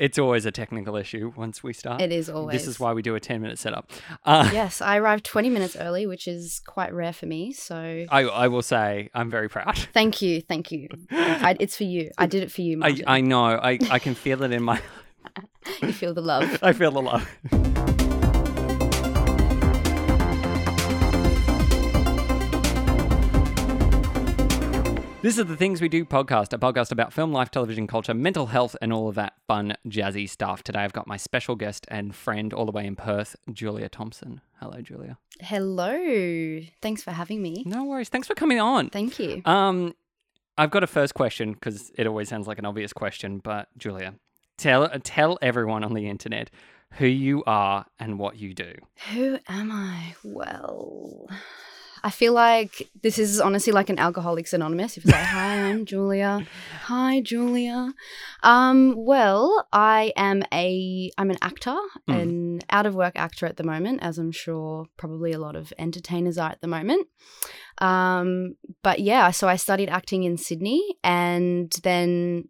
it's 0.00 0.18
always 0.18 0.46
a 0.46 0.50
technical 0.50 0.96
issue 0.96 1.30
once 1.36 1.62
we 1.62 1.74
start. 1.74 2.00
It 2.00 2.10
is 2.10 2.30
always. 2.30 2.54
This 2.54 2.66
is 2.66 2.80
why 2.80 2.94
we 2.94 3.02
do 3.02 3.14
a 3.14 3.20
10 3.20 3.40
minute 3.40 3.58
setup. 3.58 3.90
Uh, 4.24 4.48
yes, 4.52 4.80
I 4.80 4.96
arrived 4.96 5.24
20 5.24 5.50
minutes 5.50 5.76
early, 5.76 6.06
which 6.06 6.26
is 6.26 6.62
quite 6.66 6.92
rare 6.94 7.12
for 7.12 7.26
me. 7.26 7.52
So 7.52 8.06
I, 8.10 8.22
I 8.22 8.48
will 8.48 8.62
say 8.62 9.10
I'm 9.14 9.30
very 9.30 9.50
proud. 9.50 9.76
thank 9.92 10.22
you, 10.22 10.40
thank 10.40 10.72
you. 10.72 10.88
I, 11.10 11.54
it's 11.60 11.76
for 11.76 11.84
you. 11.84 12.10
I 12.16 12.26
did 12.26 12.42
it 12.42 12.50
for 12.50 12.62
you, 12.62 12.82
I. 12.82 12.98
I 13.06 13.20
know. 13.20 13.44
I, 13.44 13.78
I 13.90 13.98
can 13.98 14.14
feel 14.14 14.42
it 14.42 14.52
in 14.52 14.62
my. 14.62 14.80
you 15.82 15.92
feel 15.92 16.14
the 16.14 16.22
love. 16.22 16.58
I 16.62 16.72
feel 16.72 16.90
the 16.90 17.02
love. 17.02 17.28
This 25.22 25.36
is 25.36 25.44
the 25.44 25.56
Things 25.56 25.82
We 25.82 25.90
Do 25.90 26.06
podcast, 26.06 26.54
a 26.54 26.58
podcast 26.58 26.92
about 26.92 27.12
film, 27.12 27.30
life, 27.30 27.50
television, 27.50 27.86
culture, 27.86 28.14
mental 28.14 28.46
health, 28.46 28.74
and 28.80 28.90
all 28.90 29.06
of 29.06 29.16
that 29.16 29.34
fun, 29.46 29.76
jazzy 29.86 30.26
stuff. 30.26 30.62
Today 30.62 30.78
I've 30.78 30.94
got 30.94 31.06
my 31.06 31.18
special 31.18 31.56
guest 31.56 31.84
and 31.90 32.14
friend 32.14 32.54
all 32.54 32.64
the 32.64 32.72
way 32.72 32.86
in 32.86 32.96
Perth, 32.96 33.36
Julia 33.52 33.90
Thompson. 33.90 34.40
Hello, 34.60 34.80
Julia. 34.80 35.18
Hello. 35.40 36.60
Thanks 36.80 37.02
for 37.02 37.10
having 37.10 37.42
me. 37.42 37.64
No 37.66 37.84
worries. 37.84 38.08
Thanks 38.08 38.28
for 38.28 38.34
coming 38.34 38.60
on. 38.60 38.88
Thank 38.88 39.18
you. 39.18 39.42
Um, 39.44 39.94
I've 40.56 40.70
got 40.70 40.84
a 40.84 40.86
first 40.86 41.12
question 41.12 41.52
because 41.52 41.92
it 41.98 42.06
always 42.06 42.30
sounds 42.30 42.46
like 42.46 42.58
an 42.58 42.64
obvious 42.64 42.94
question, 42.94 43.40
but 43.44 43.68
Julia, 43.76 44.14
tell 44.56 44.88
tell 45.00 45.38
everyone 45.42 45.84
on 45.84 45.92
the 45.92 46.08
internet 46.08 46.50
who 46.92 47.06
you 47.06 47.44
are 47.46 47.84
and 47.98 48.18
what 48.18 48.38
you 48.38 48.54
do. 48.54 48.72
Who 49.12 49.38
am 49.48 49.70
I? 49.70 50.14
Well, 50.24 51.28
I 52.02 52.10
feel 52.10 52.32
like 52.32 52.88
this 53.02 53.18
is 53.18 53.40
honestly 53.40 53.72
like 53.72 53.90
an 53.90 53.98
Alcoholics 53.98 54.52
Anonymous. 54.52 54.96
If 54.96 55.04
it's 55.04 55.12
like, 55.12 55.22
hi, 55.24 55.56
I'm 55.68 55.84
Julia. 55.92 56.46
Hi, 56.84 57.20
Julia. 57.20 57.92
Um, 58.42 58.94
well, 58.96 59.66
I 59.72 60.12
am 60.16 60.42
a 60.52 61.10
I'm 61.18 61.30
an 61.30 61.38
actor, 61.42 61.76
Mm. 62.08 62.22
an 62.22 62.60
out 62.70 62.86
of 62.86 62.94
work 62.94 63.12
actor 63.16 63.46
at 63.46 63.56
the 63.56 63.64
moment, 63.64 64.02
as 64.02 64.18
I'm 64.18 64.32
sure 64.32 64.86
probably 64.96 65.32
a 65.32 65.38
lot 65.38 65.56
of 65.56 65.72
entertainers 65.78 66.38
are 66.38 66.50
at 66.50 66.60
the 66.60 66.66
moment. 66.68 67.06
Um, 67.78 68.56
but 68.82 69.00
yeah, 69.00 69.30
so 69.30 69.48
I 69.48 69.56
studied 69.56 69.88
acting 69.88 70.24
in 70.24 70.36
Sydney 70.36 70.96
and 71.04 71.70
then 71.82 72.48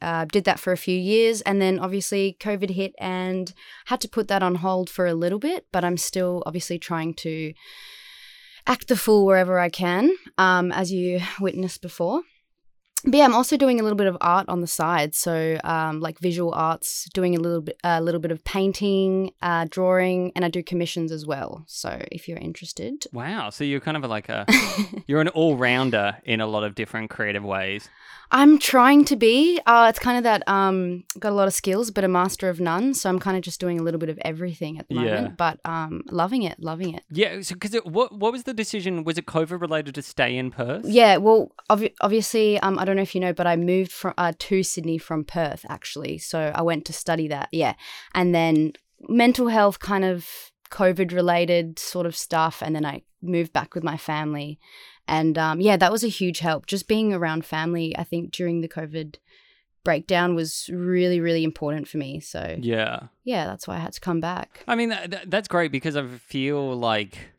uh, 0.00 0.24
did 0.26 0.44
that 0.44 0.60
for 0.60 0.72
a 0.72 0.76
few 0.76 0.96
years 0.96 1.40
and 1.40 1.60
then 1.60 1.76
obviously 1.80 2.36
covid 2.38 2.70
hit 2.70 2.94
and 3.00 3.52
had 3.86 4.00
to 4.00 4.08
put 4.08 4.28
that 4.28 4.44
on 4.44 4.54
hold 4.56 4.88
for 4.88 5.06
a 5.06 5.12
little 5.14 5.40
bit 5.40 5.66
but 5.72 5.84
i'm 5.84 5.96
still 5.96 6.40
obviously 6.46 6.78
trying 6.78 7.12
to 7.12 7.52
act 8.68 8.88
the 8.88 8.96
fool 8.96 9.26
wherever 9.26 9.58
i 9.58 9.68
can 9.68 10.10
um, 10.36 10.70
as 10.72 10.92
you 10.92 11.20
witnessed 11.40 11.82
before 11.82 12.22
but 13.04 13.14
yeah 13.14 13.24
i'm 13.24 13.34
also 13.34 13.56
doing 13.56 13.80
a 13.80 13.82
little 13.82 13.96
bit 13.96 14.06
of 14.06 14.16
art 14.20 14.48
on 14.48 14.60
the 14.60 14.66
side 14.66 15.14
so 15.14 15.58
um, 15.64 16.00
like 16.00 16.18
visual 16.18 16.52
arts 16.54 17.08
doing 17.14 17.34
a 17.34 17.40
little 17.40 17.62
bit 17.62 17.78
a 17.82 18.00
little 18.00 18.20
bit 18.20 18.30
of 18.30 18.44
painting 18.44 19.30
uh, 19.42 19.66
drawing 19.70 20.30
and 20.36 20.44
i 20.44 20.48
do 20.48 20.62
commissions 20.62 21.10
as 21.10 21.24
well 21.26 21.64
so 21.66 22.00
if 22.12 22.28
you're 22.28 22.38
interested 22.38 23.06
Wow. 23.12 23.50
So 23.50 23.64
you're 23.64 23.80
kind 23.80 23.96
of 23.96 24.04
like 24.04 24.28
a 24.28 24.46
you're 25.06 25.20
an 25.20 25.28
all 25.28 25.56
rounder 25.56 26.18
in 26.24 26.40
a 26.40 26.46
lot 26.46 26.64
of 26.64 26.74
different 26.74 27.10
creative 27.10 27.44
ways. 27.44 27.88
I'm 28.30 28.58
trying 28.58 29.04
to 29.06 29.16
be. 29.16 29.58
Uh, 29.66 29.86
it's 29.88 29.98
kind 29.98 30.18
of 30.18 30.24
that 30.24 30.46
um, 30.48 31.04
got 31.18 31.32
a 31.32 31.34
lot 31.34 31.48
of 31.48 31.54
skills, 31.54 31.90
but 31.90 32.04
a 32.04 32.08
master 32.08 32.48
of 32.48 32.60
none. 32.60 32.92
So 32.94 33.08
I'm 33.08 33.18
kind 33.18 33.36
of 33.36 33.42
just 33.42 33.58
doing 33.60 33.80
a 33.80 33.82
little 33.82 33.98
bit 33.98 34.08
of 34.10 34.18
everything 34.22 34.78
at 34.78 34.88
the 34.88 34.96
Yeah. 34.96 35.00
moment. 35.14 35.36
But 35.38 35.60
um, 35.64 36.02
loving 36.10 36.42
it, 36.42 36.60
loving 36.60 36.94
it. 36.94 37.02
Yeah. 37.10 37.40
So 37.40 37.54
because 37.54 37.74
what 37.84 38.12
what 38.12 38.32
was 38.32 38.42
the 38.44 38.54
decision? 38.54 39.04
Was 39.04 39.16
it 39.18 39.26
COVID 39.26 39.60
related 39.60 39.94
to 39.94 40.02
stay 40.02 40.36
in 40.36 40.50
Perth? 40.50 40.84
Yeah. 40.86 41.16
Well, 41.16 41.52
obvi- 41.70 41.94
obviously, 42.00 42.58
um, 42.60 42.78
I 42.78 42.84
don't 42.84 42.96
know 42.96 43.02
if 43.02 43.14
you 43.14 43.20
know, 43.20 43.32
but 43.32 43.46
I 43.46 43.56
moved 43.56 43.92
from 43.92 44.14
uh, 44.18 44.32
to 44.38 44.62
Sydney 44.62 44.98
from 44.98 45.24
Perth 45.24 45.64
actually. 45.68 46.18
So 46.18 46.52
I 46.54 46.62
went 46.62 46.84
to 46.86 46.92
study 46.92 47.28
that. 47.28 47.48
Yeah, 47.52 47.74
and 48.14 48.34
then 48.34 48.72
mental 49.08 49.48
health 49.48 49.78
kind 49.80 50.04
of 50.04 50.28
COVID 50.70 51.12
related 51.12 51.78
sort 51.78 52.04
of 52.04 52.14
stuff, 52.14 52.62
and 52.62 52.74
then 52.76 52.84
I 52.84 53.02
moved 53.22 53.52
back 53.52 53.74
with 53.74 53.82
my 53.82 53.96
family. 53.96 54.58
And 55.08 55.36
um, 55.38 55.60
yeah, 55.60 55.76
that 55.78 55.90
was 55.90 56.04
a 56.04 56.08
huge 56.08 56.38
help. 56.40 56.66
Just 56.66 56.86
being 56.86 57.12
around 57.14 57.44
family, 57.44 57.96
I 57.96 58.04
think 58.04 58.30
during 58.30 58.60
the 58.60 58.68
COVID 58.68 59.16
breakdown 59.84 60.34
was 60.34 60.68
really, 60.72 61.18
really 61.18 61.44
important 61.44 61.88
for 61.88 61.96
me. 61.98 62.20
So 62.20 62.56
Yeah. 62.60 63.04
yeah, 63.24 63.46
that's 63.46 63.66
why 63.66 63.76
I 63.76 63.78
had 63.78 63.94
to 63.94 64.00
come 64.00 64.20
back. 64.20 64.62
I 64.68 64.74
mean, 64.74 64.90
that, 64.90 65.10
that- 65.10 65.30
that's 65.30 65.48
great 65.48 65.72
because 65.72 65.96
I 65.96 66.06
feel 66.06 66.76
like, 66.76 67.30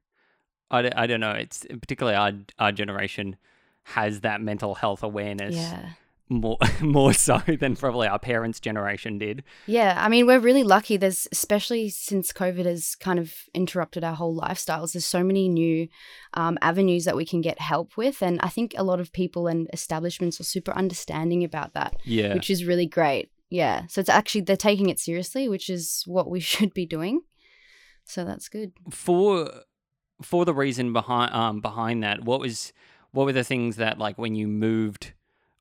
I, 0.72 0.82
d- 0.82 0.92
I 0.96 1.06
don't 1.08 1.20
know, 1.20 1.32
it's 1.32 1.66
particularly 1.70 2.18
our, 2.18 2.32
our 2.58 2.72
generation 2.72 3.36
has 3.84 4.22
that 4.22 4.42
mental 4.42 4.76
health 4.76 5.04
awareness 5.04 5.56
Yeah. 5.56 5.90
More 6.30 6.58
more 6.82 7.14
so 7.14 7.42
than 7.60 7.76
probably 7.76 8.08
our 8.08 8.20
parents' 8.20 8.60
generation 8.60 9.18
did. 9.18 9.44
Yeah, 9.66 9.96
I 9.98 10.10
mean, 10.10 10.28
we're 10.28 10.40
really 10.40 10.64
lucky. 10.64 10.96
There's, 10.98 11.28
especially 11.32 11.90
since 11.90 12.32
COVID 12.32 12.66
has 12.66 12.96
kind 12.96 13.18
of 13.20 13.34
interrupted 13.54 14.04
our 14.04 14.14
whole 14.16 14.40
lifestyles, 14.40 14.94
there's 14.94 15.06
so 15.06 15.24
many 15.24 15.50
new 15.50 15.88
um, 16.36 16.58
avenues 16.62 17.06
that 17.06 17.16
we 17.16 17.26
can 17.26 17.42
get 17.42 17.60
help 17.60 17.98
with. 17.98 18.22
And 18.22 18.40
I 18.42 18.50
think 18.50 18.74
a 18.78 18.84
lot 18.84 19.00
of 19.00 19.12
people 19.12 19.48
and 19.48 19.68
establishments 19.74 20.40
are 20.40 20.44
super 20.46 20.72
understanding 20.74 21.44
about 21.44 21.74
that, 21.74 21.96
Yeah. 22.06 22.34
which 22.36 22.50
is 22.50 22.64
really 22.66 22.86
great. 22.88 23.32
Yeah. 23.50 23.88
So 23.88 24.00
it's 24.02 24.10
actually, 24.10 24.42
they're 24.42 24.56
taking 24.56 24.90
it 24.90 25.00
seriously, 25.00 25.50
which 25.50 25.70
is 25.70 26.04
what 26.06 26.30
we 26.30 26.40
should 26.52 26.74
be 26.74 26.86
doing. 26.86 27.22
So 28.06 28.24
that's 28.26 28.50
good. 28.50 28.72
for 28.92 29.52
for 30.22 30.44
the 30.44 30.54
reason 30.54 30.92
behind 30.92 31.34
um 31.34 31.62
behind 31.62 32.04
that, 32.04 32.24
what 32.26 32.40
was 32.40 32.74
what 33.12 33.26
were 33.26 33.34
the 33.34 33.44
things 33.44 33.78
that 33.78 33.98
like 33.98 34.18
when 34.18 34.36
you 34.36 34.48
moved 34.48 35.14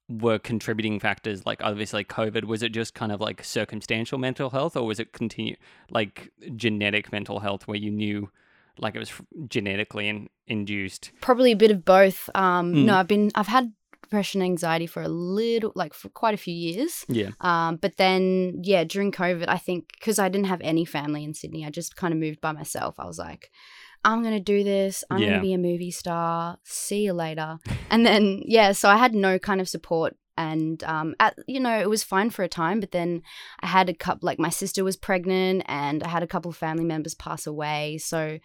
were 0.09 0.39
contributing 0.39 0.99
factors 0.99 1.45
like 1.45 1.61
obviously 1.63 2.03
COVID 2.03 2.45
was 2.45 2.63
it 2.63 2.71
just 2.73 2.95
kind 2.95 3.13
of 3.13 3.21
like 3.21 3.45
circumstantial 3.45 4.19
mental 4.19 4.49
health 4.49 4.75
or 4.75 4.87
was 4.87 4.99
it 4.99 5.13
continue 5.13 5.55
like 5.91 6.33
genetic 6.57 7.13
mental 7.13 7.41
health 7.41 7.69
where 7.69 7.77
you 7.77 7.91
knew 7.91 8.31
like 8.79 8.95
it 8.95 8.99
was 8.99 9.13
genetically 9.49 10.09
in, 10.09 10.29
induced 10.47 11.11
Probably 11.21 11.53
a 11.53 11.57
bit 11.57 11.71
of 11.71 11.85
both. 11.85 12.31
Um, 12.35 12.73
Mm. 12.75 12.85
No, 12.85 12.95
I've 12.97 13.09
been, 13.09 13.31
I've 13.35 13.49
had 13.49 13.73
depression, 14.03 14.41
anxiety 14.41 14.87
for 14.87 15.03
a 15.03 15.09
little, 15.09 15.73
like 15.75 15.93
for 15.93 16.09
quite 16.09 16.35
a 16.35 16.39
few 16.39 16.55
years. 16.55 17.05
yeah 17.09 17.31
Um, 17.41 17.77
but 17.77 17.97
then, 17.97 18.61
yeah, 18.63 18.85
during 18.85 19.13
COVID, 19.13 19.47
I 19.49 19.59
think 19.59 19.93
because 19.99 20.19
I 20.19 20.29
didn't 20.29 20.47
have 20.47 20.61
any 20.63 20.85
family 20.85 21.25
in 21.25 21.35
Sydney, 21.35 21.67
I 21.67 21.71
just 21.71 21.97
kind 21.97 22.15
of 22.15 22.21
moved 22.21 22.41
by 22.41 22.53
myself. 22.53 22.95
I 22.99 23.07
was 23.07 23.19
like, 23.19 23.51
I'm 24.05 24.23
going 24.23 24.35
to 24.35 24.41
do 24.41 24.65
this. 24.65 25.05
I'm 25.11 25.19
going 25.21 25.33
to 25.33 25.41
be 25.41 25.53
a 25.53 25.59
movie 25.59 25.91
star. 25.91 26.59
See 26.65 27.05
you 27.05 27.13
later. 27.13 27.59
and 27.91 28.07
then, 28.07 28.43
yeah, 28.45 28.73
so 28.73 28.89
I 28.89 28.97
had 28.97 29.15
no 29.15 29.39
kind 29.39 29.61
of 29.61 29.69
support. 29.69 30.17
And, 30.37 30.85
um, 30.85 31.17
at, 31.19 31.37
you 31.49 31.59
know, 31.59 31.77
it 31.81 31.91
was 31.91 32.05
fine 32.05 32.31
for 32.31 32.45
a 32.45 32.49
time, 32.49 32.79
but 32.79 32.93
then 32.93 33.23
I 33.61 33.67
had 33.67 33.89
a 33.89 33.95
couple, 33.95 34.25
like 34.25 34.39
my 34.39 34.51
sister 34.51 34.85
was 34.85 34.97
pregnant 34.97 35.65
and 35.67 36.05
I 36.05 36.09
had 36.09 36.23
a 36.23 36.29
couple 36.29 36.51
of 36.51 36.57
family 36.57 36.85
members 36.85 37.17
pass 37.17 37.45
away. 37.45 37.99
So, 37.99 38.39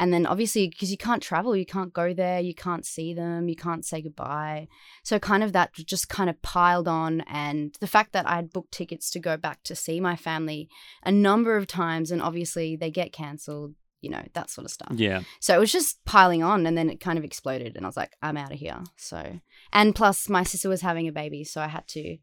and 0.00 0.14
then 0.14 0.24
obviously, 0.24 0.66
because 0.66 0.90
you 0.90 0.96
can't 0.96 1.22
travel, 1.22 1.54
you 1.54 1.66
can't 1.66 1.92
go 1.92 2.14
there, 2.14 2.40
you 2.40 2.54
can't 2.54 2.86
see 2.86 3.12
them, 3.12 3.50
you 3.50 3.54
can't 3.54 3.84
say 3.84 4.00
goodbye. 4.00 4.66
So 5.02 5.18
kind 5.18 5.42
of 5.42 5.52
that 5.52 5.74
just 5.74 6.08
kind 6.08 6.30
of 6.30 6.40
piled 6.40 6.88
on 6.88 7.20
and 7.22 7.76
the 7.80 7.86
fact 7.86 8.14
that 8.14 8.26
I 8.26 8.36
had 8.36 8.50
booked 8.50 8.72
tickets 8.72 9.10
to 9.10 9.18
go 9.18 9.36
back 9.36 9.62
to 9.64 9.76
see 9.76 10.00
my 10.00 10.16
family 10.16 10.70
a 11.04 11.12
number 11.12 11.54
of 11.56 11.66
times 11.66 12.10
and 12.10 12.22
obviously 12.22 12.76
they 12.76 12.90
get 12.90 13.12
cancelled, 13.12 13.74
you 14.00 14.10
know, 14.10 14.22
that 14.34 14.50
sort 14.50 14.64
of 14.64 14.70
stuff. 14.70 14.92
yeah 14.96 15.22
So 15.40 15.54
it 15.54 15.58
was 15.60 15.72
just 15.72 16.04
piling 16.04 16.42
on 16.42 16.66
and 16.66 16.76
then 16.76 16.88
it 16.90 17.00
kind 17.00 17.18
of 17.18 17.24
exploded 17.24 17.76
and 17.76 17.84
I 17.84 17.88
was 17.88 17.96
like, 17.96 18.16
I'm 18.22 18.36
out 18.36 18.52
of 18.52 18.58
here. 18.58 18.78
So 18.96 19.40
and 19.72 19.94
plus 19.94 20.28
my 20.28 20.42
sister 20.42 20.68
was 20.68 20.80
having 20.80 21.06
a 21.08 21.12
baby, 21.12 21.44
so 21.44 21.60
I 21.60 21.68
had 21.68 21.86
to 21.88 22.18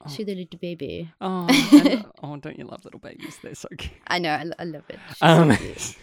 Oh. 0.00 0.08
see 0.08 0.22
the 0.22 0.32
little 0.36 0.60
baby. 0.60 1.10
oh 1.20 1.48
and- 1.72 2.06
oh 2.22 2.36
don't 2.36 2.56
you 2.56 2.64
love 2.64 2.84
little 2.84 3.00
babies 3.00 3.36
they're 3.42 3.56
so 3.56 3.66
cute 3.76 3.90
I 4.06 4.20
know, 4.20 4.30
I, 4.30 4.44
I 4.60 4.64
love 4.64 4.84
it. 4.88 4.98
She's 5.08 5.18
so 5.18 5.26
Um, 5.26 5.56
cute. 5.56 5.96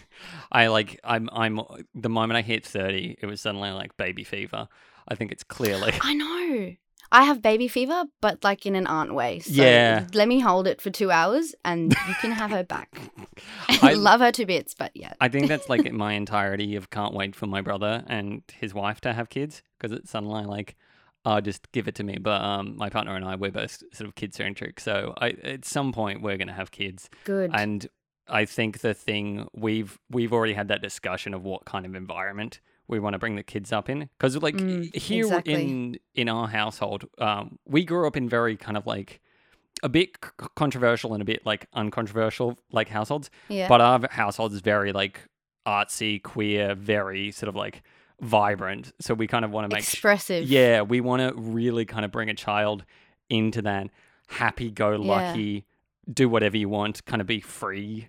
I 0.52 0.66
like 0.66 1.00
I'm 1.02 1.30
I'm 1.32 1.58
the 1.94 2.10
moment 2.10 2.36
I 2.36 2.42
hit 2.42 2.66
30 2.66 3.16
it 3.22 3.24
was 3.26 3.40
suddenly 3.40 3.70
like 3.70 3.96
baby 3.96 4.22
fever 4.22 4.68
I 5.08 5.14
think 5.14 5.32
it's 5.32 5.44
clearly 5.44 5.94
I 6.02 6.12
know. 6.12 6.74
I 7.12 7.24
have 7.24 7.40
baby 7.42 7.68
fever, 7.68 8.04
but 8.20 8.42
like 8.44 8.66
in 8.66 8.74
an 8.76 8.86
aunt 8.86 9.14
way. 9.14 9.38
So 9.40 9.52
Yeah. 9.62 10.06
let 10.14 10.28
me 10.28 10.40
hold 10.40 10.66
it 10.66 10.80
for 10.80 10.90
two 10.90 11.10
hours 11.10 11.54
and 11.64 11.92
you 12.08 12.14
can 12.20 12.32
have 12.32 12.50
her 12.50 12.64
back. 12.64 12.98
I- 13.82 13.92
love 14.06 14.20
her 14.20 14.32
to 14.32 14.46
bits, 14.46 14.74
but 14.74 14.90
yeah. 14.94 15.12
I 15.20 15.28
think 15.28 15.48
that's 15.48 15.68
like 15.68 15.90
my 15.92 16.12
entirety 16.14 16.76
of 16.76 16.90
can't 16.90 17.14
wait 17.14 17.34
for 17.36 17.46
my 17.46 17.60
brother 17.60 18.04
and 18.06 18.42
his 18.52 18.74
wife 18.74 19.00
to 19.02 19.12
have 19.12 19.28
kids 19.28 19.62
because 19.78 19.96
it's 19.96 20.10
suddenly 20.10 20.44
like, 20.44 20.76
oh, 21.24 21.40
just 21.40 21.70
give 21.72 21.88
it 21.88 21.94
to 21.96 22.04
me. 22.04 22.18
But 22.18 22.40
um, 22.42 22.76
my 22.76 22.88
partner 22.88 23.14
and 23.16 23.24
I, 23.24 23.34
we're 23.36 23.50
both 23.50 23.82
sort 23.92 24.08
of 24.08 24.14
kid 24.14 24.34
centric. 24.34 24.80
So 24.80 25.14
I, 25.18 25.30
at 25.42 25.64
some 25.64 25.92
point, 25.92 26.22
we're 26.22 26.36
going 26.36 26.48
to 26.48 26.54
have 26.54 26.70
kids. 26.70 27.08
Good. 27.24 27.50
And 27.54 27.86
I 28.28 28.44
think 28.44 28.80
the 28.80 28.94
thing 28.94 29.46
we've 29.54 29.98
we've 30.10 30.32
already 30.32 30.54
had 30.54 30.68
that 30.68 30.82
discussion 30.82 31.34
of 31.34 31.44
what 31.44 31.64
kind 31.64 31.86
of 31.86 31.94
environment 31.94 32.60
we 32.88 32.98
want 32.98 33.14
to 33.14 33.18
bring 33.18 33.36
the 33.36 33.42
kids 33.42 33.72
up 33.72 33.88
in 33.88 34.08
because 34.18 34.36
like 34.42 34.54
Mm, 34.56 34.94
here 34.94 35.24
exactly. 35.26 35.54
in 35.54 35.98
in 36.14 36.28
our 36.28 36.48
household 36.48 37.04
um, 37.18 37.58
we 37.66 37.84
grew 37.84 38.06
up 38.06 38.16
in 38.16 38.28
very 38.28 38.56
kind 38.56 38.76
of 38.76 38.86
like 38.86 39.20
a 39.82 39.88
bit 39.88 40.10
c- 40.24 40.46
controversial 40.54 41.12
and 41.12 41.20
a 41.22 41.24
bit 41.24 41.44
like 41.44 41.66
uncontroversial 41.74 42.58
like 42.72 42.88
households 42.88 43.30
yeah. 43.48 43.68
but 43.68 43.80
our 43.80 44.00
household 44.10 44.52
is 44.52 44.60
very 44.60 44.92
like 44.92 45.20
artsy, 45.66 46.22
queer, 46.22 46.74
very 46.76 47.32
sort 47.32 47.48
of 47.48 47.56
like 47.56 47.82
vibrant. 48.20 48.92
So 49.00 49.14
we 49.14 49.26
kind 49.26 49.44
of 49.44 49.50
want 49.50 49.68
to 49.68 49.74
make 49.76 49.84
sh- 49.84 49.94
Expressive. 49.94 50.44
yeah, 50.48 50.82
we 50.82 51.00
want 51.00 51.22
to 51.22 51.34
really 51.40 51.84
kind 51.84 52.04
of 52.04 52.12
bring 52.12 52.30
a 52.30 52.34
child 52.34 52.84
into 53.28 53.60
that 53.62 53.90
happy-go-lucky, 54.28 55.64
do 56.12 56.28
whatever 56.28 56.56
you 56.56 56.68
want, 56.68 57.04
kind 57.04 57.20
of 57.20 57.26
be 57.26 57.40
free 57.40 58.08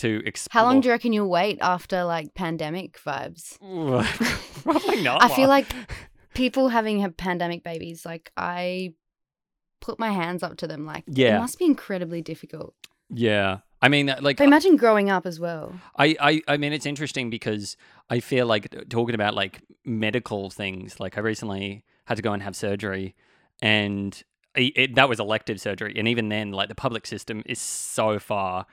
to 0.00 0.22
explore. 0.26 0.60
How 0.60 0.66
long 0.68 0.80
do 0.80 0.88
you 0.88 0.92
reckon 0.92 1.12
you'll 1.12 1.30
wait 1.30 1.58
after 1.60 2.04
like 2.04 2.34
pandemic 2.34 2.98
vibes? 3.02 3.58
Probably 4.62 5.02
not. 5.02 5.22
I 5.22 5.28
feel 5.34 5.48
like 5.48 5.66
people 6.34 6.68
having 6.68 7.00
had 7.00 7.16
pandemic 7.16 7.62
babies, 7.64 8.04
like 8.04 8.30
I 8.36 8.94
put 9.80 9.98
my 9.98 10.10
hands 10.10 10.42
up 10.42 10.56
to 10.58 10.66
them. 10.66 10.84
Like, 10.86 11.04
Yeah. 11.06 11.36
it 11.36 11.40
must 11.40 11.58
be 11.58 11.64
incredibly 11.64 12.22
difficult. 12.22 12.74
yeah. 13.08 13.58
I 13.82 13.88
mean, 13.88 14.10
uh, 14.10 14.18
like 14.20 14.36
But 14.36 14.44
uh, 14.44 14.48
imagine 14.48 14.76
growing 14.76 15.08
up 15.08 15.24
as 15.24 15.40
well. 15.40 15.72
I, 15.96 16.14
I, 16.20 16.42
I 16.46 16.56
mean, 16.58 16.74
it's 16.74 16.84
interesting 16.84 17.30
because 17.30 17.78
I 18.10 18.20
feel 18.20 18.44
like 18.46 18.76
uh, 18.76 18.82
talking 18.90 19.14
about 19.14 19.32
like 19.34 19.62
medical 19.86 20.50
things. 20.50 21.00
Like 21.00 21.16
I 21.16 21.22
recently 21.22 21.82
had 22.04 22.16
to 22.16 22.22
go 22.22 22.34
and 22.34 22.42
have 22.42 22.54
surgery, 22.54 23.14
and 23.62 24.22
it, 24.54 24.72
it, 24.76 24.94
that 24.96 25.08
was 25.08 25.18
elective 25.18 25.62
surgery. 25.62 25.94
And 25.96 26.06
even 26.08 26.28
then, 26.28 26.52
like 26.52 26.68
the 26.68 26.74
public 26.74 27.06
system 27.06 27.42
is 27.46 27.58
so 27.58 28.18
far 28.18 28.66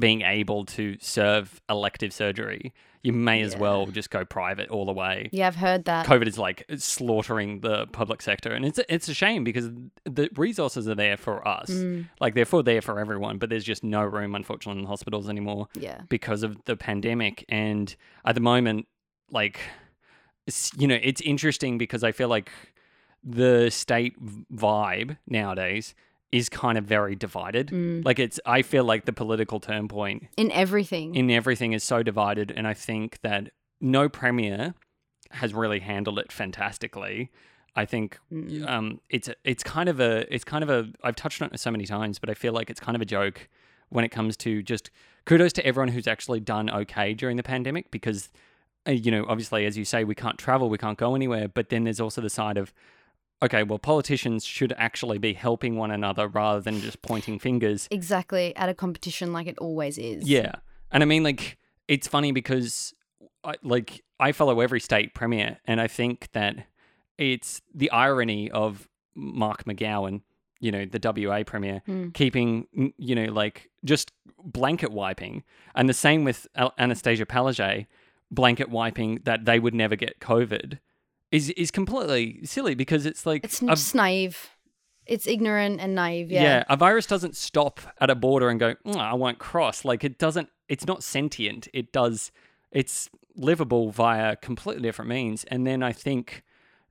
being 0.00 0.22
able 0.22 0.64
to 0.64 0.96
serve 1.00 1.60
elective 1.68 2.12
surgery. 2.12 2.72
You 3.02 3.12
may 3.14 3.40
as 3.40 3.54
Yeah. 3.54 3.60
well 3.60 3.86
just 3.86 4.10
go 4.10 4.24
private 4.26 4.68
all 4.68 4.84
the 4.84 4.92
way. 4.92 5.30
Yeah, 5.32 5.46
I've 5.46 5.56
heard 5.56 5.86
that. 5.86 6.04
COVID 6.06 6.26
is 6.26 6.36
like 6.38 6.64
slaughtering 6.76 7.60
the 7.60 7.86
public 7.86 8.20
sector, 8.20 8.52
and 8.52 8.64
it's 8.64 8.78
it's 8.90 9.08
a 9.08 9.14
shame 9.14 9.42
because 9.44 9.70
the 10.04 10.28
resources 10.36 10.86
are 10.88 10.94
there 10.94 11.16
for 11.16 11.46
us, 11.48 11.70
Mm, 11.70 12.08
like 12.20 12.34
they're 12.34 12.44
for 12.44 12.62
there 12.62 12.82
for 12.82 12.98
everyone, 12.98 13.38
but 13.38 13.48
there's 13.48 13.64
just 13.64 13.82
no 13.84 14.02
room, 14.02 14.34
unfortunately, 14.34 14.82
in 14.82 14.86
hospitals 14.88 15.30
anymore 15.30 15.68
yeah. 15.74 16.02
because 16.10 16.42
of 16.42 16.62
the 16.64 16.76
pandemic. 16.76 17.44
And 17.48 17.94
at 18.24 18.34
the 18.34 18.40
moment, 18.42 18.86
like, 19.30 19.60
you 20.76 20.86
know, 20.86 20.98
it's 21.02 21.20
interesting 21.22 21.78
because 21.78 22.04
I 22.04 22.12
feel 22.12 22.28
like 22.28 22.50
the 23.24 23.70
state 23.70 24.14
vibe 24.52 25.16
nowadays 25.26 25.94
is 26.32 26.48
kind 26.48 26.78
of 26.78 26.84
very 26.84 27.16
divided. 27.16 27.68
Mm. 27.68 28.04
Like, 28.04 28.18
it's, 28.20 28.38
I 28.46 28.62
feel 28.62 28.84
like 28.84 29.04
the 29.04 29.12
political 29.12 29.58
turn 29.60 29.88
point 29.88 30.28
In 30.36 30.50
everything. 30.52 31.14
in 31.14 31.30
everything 31.30 31.72
is 31.72 31.82
so 31.82 32.02
divided. 32.02 32.52
And 32.56 32.66
I 32.68 32.74
think 32.74 33.18
that 33.22 33.50
no 33.80 34.08
premier 34.08 34.74
has 35.32 35.52
really 35.54 35.80
handled 35.80 36.18
it 36.18 36.30
fantastically. 36.32 37.30
I 37.76 37.84
think 37.84 38.18
Mm. 38.32 38.68
um, 38.68 39.00
it's 39.10 39.28
it's 39.44 39.62
kind 39.62 39.88
of 39.88 40.00
a 40.00 40.32
it's 40.34 40.44
kind 40.44 40.64
of 40.64 40.70
a 40.70 40.90
I've 41.04 41.14
touched 41.16 41.40
on 41.40 41.50
it 41.52 41.60
so 41.60 41.70
many 41.70 41.86
times, 41.86 42.18
but 42.18 42.28
I 42.28 42.34
feel 42.34 42.52
like 42.52 42.68
it's 42.68 42.80
kind 42.80 42.96
of 42.96 43.00
a 43.02 43.04
joke 43.04 43.48
when 43.90 44.04
it 44.04 44.10
comes 44.10 44.36
to 44.38 44.60
just 44.62 44.90
kudos 45.24 45.52
to 45.54 45.64
everyone 45.66 45.88
who's 45.88 46.08
actually 46.08 46.40
done 46.40 46.68
okay 46.70 47.14
during 47.14 47.36
the 47.36 47.42
pandemic 47.44 47.90
because 47.92 48.28
uh, 48.88 48.90
you 48.90 49.10
know 49.12 49.24
obviously 49.28 49.66
as 49.66 49.78
you 49.78 49.84
say 49.84 50.02
we 50.04 50.14
can't 50.16 50.36
travel, 50.38 50.68
we 50.68 50.78
can't 50.78 50.98
go 50.98 51.14
anywhere, 51.14 51.46
but 51.48 51.68
then 51.68 51.84
there's 51.84 52.00
also 52.00 52.20
the 52.20 52.30
side 52.30 52.56
of 52.58 52.72
okay, 53.42 53.62
well 53.62 53.78
politicians 53.78 54.44
should 54.44 54.72
actually 54.76 55.18
be 55.18 55.32
helping 55.32 55.76
one 55.76 55.90
another 55.90 56.28
rather 56.28 56.60
than 56.60 56.80
just 56.80 57.02
pointing 57.02 57.38
fingers. 57.38 57.88
Exactly. 57.90 58.54
At 58.56 58.68
a 58.68 58.74
competition 58.74 59.32
like 59.32 59.46
it 59.46 59.58
always 59.58 59.98
is. 59.98 60.28
Yeah. 60.28 60.52
And 60.90 61.02
I 61.02 61.06
mean, 61.06 61.22
like, 61.22 61.56
it's 61.88 62.06
funny 62.08 62.32
because, 62.32 62.94
I, 63.44 63.54
like, 63.62 64.02
I 64.18 64.32
follow 64.32 64.60
every 64.60 64.80
state 64.80 65.14
premier, 65.14 65.58
and 65.64 65.80
I 65.80 65.86
think 65.86 66.28
that 66.32 66.66
it's 67.16 67.62
the 67.74 67.90
irony 67.90 68.50
of 68.50 68.88
Mark 69.14 69.64
McGowan, 69.64 70.22
you 70.58 70.70
know, 70.70 70.84
the 70.84 70.98
WA 70.98 71.42
premier, 71.44 71.82
Mm. 71.88 72.12
keeping, 72.12 72.66
you 72.98 73.14
know, 73.14 73.26
like, 73.32 73.70
just 73.84 74.12
blanket 74.42 74.90
wiping. 74.92 75.42
And 75.74 75.88
the 75.88 75.94
same 75.94 76.24
with 76.24 76.46
Annastacia 76.56 77.24
Palaszczuk, 77.24 77.86
blanket 78.30 78.68
wiping 78.68 79.20
that 79.24 79.44
they 79.44 79.58
would 79.58 79.74
never 79.74 79.96
get 79.96 80.20
COVID. 80.20 80.78
Is, 81.32 81.50
is 81.50 81.70
completely 81.70 82.40
silly 82.44 82.74
because 82.74 83.06
it's 83.06 83.24
like 83.24 83.44
It's 83.44 83.60
just 83.60 83.94
naive. 83.94 84.50
It's 85.06 85.26
ignorant 85.26 85.80
and 85.80 85.94
naive. 85.94 86.30
yeah. 86.30 86.42
Yeah. 86.42 86.64
a 86.68 86.76
virus 86.76 87.06
doesn't 87.06 87.36
stop 87.36 87.80
at 88.00 88.10
a 88.10 88.14
border 88.14 88.48
and 88.48 88.58
go, 88.60 88.74
"Mm, 88.86 88.96
I 88.96 89.14
won't 89.14 89.38
cross. 89.38 89.84
Like 89.84 90.04
it 90.04 90.18
doesn't, 90.18 90.48
it's 90.68 90.86
not 90.86 91.02
sentient. 91.02 91.68
It 91.72 91.92
does, 91.92 92.30
it's 92.70 93.08
livable 93.36 93.90
via 93.90 94.36
completely 94.36 94.82
different 94.82 95.08
means. 95.08 95.44
And 95.44 95.66
then 95.66 95.82
I 95.82 95.92
think 95.92 96.42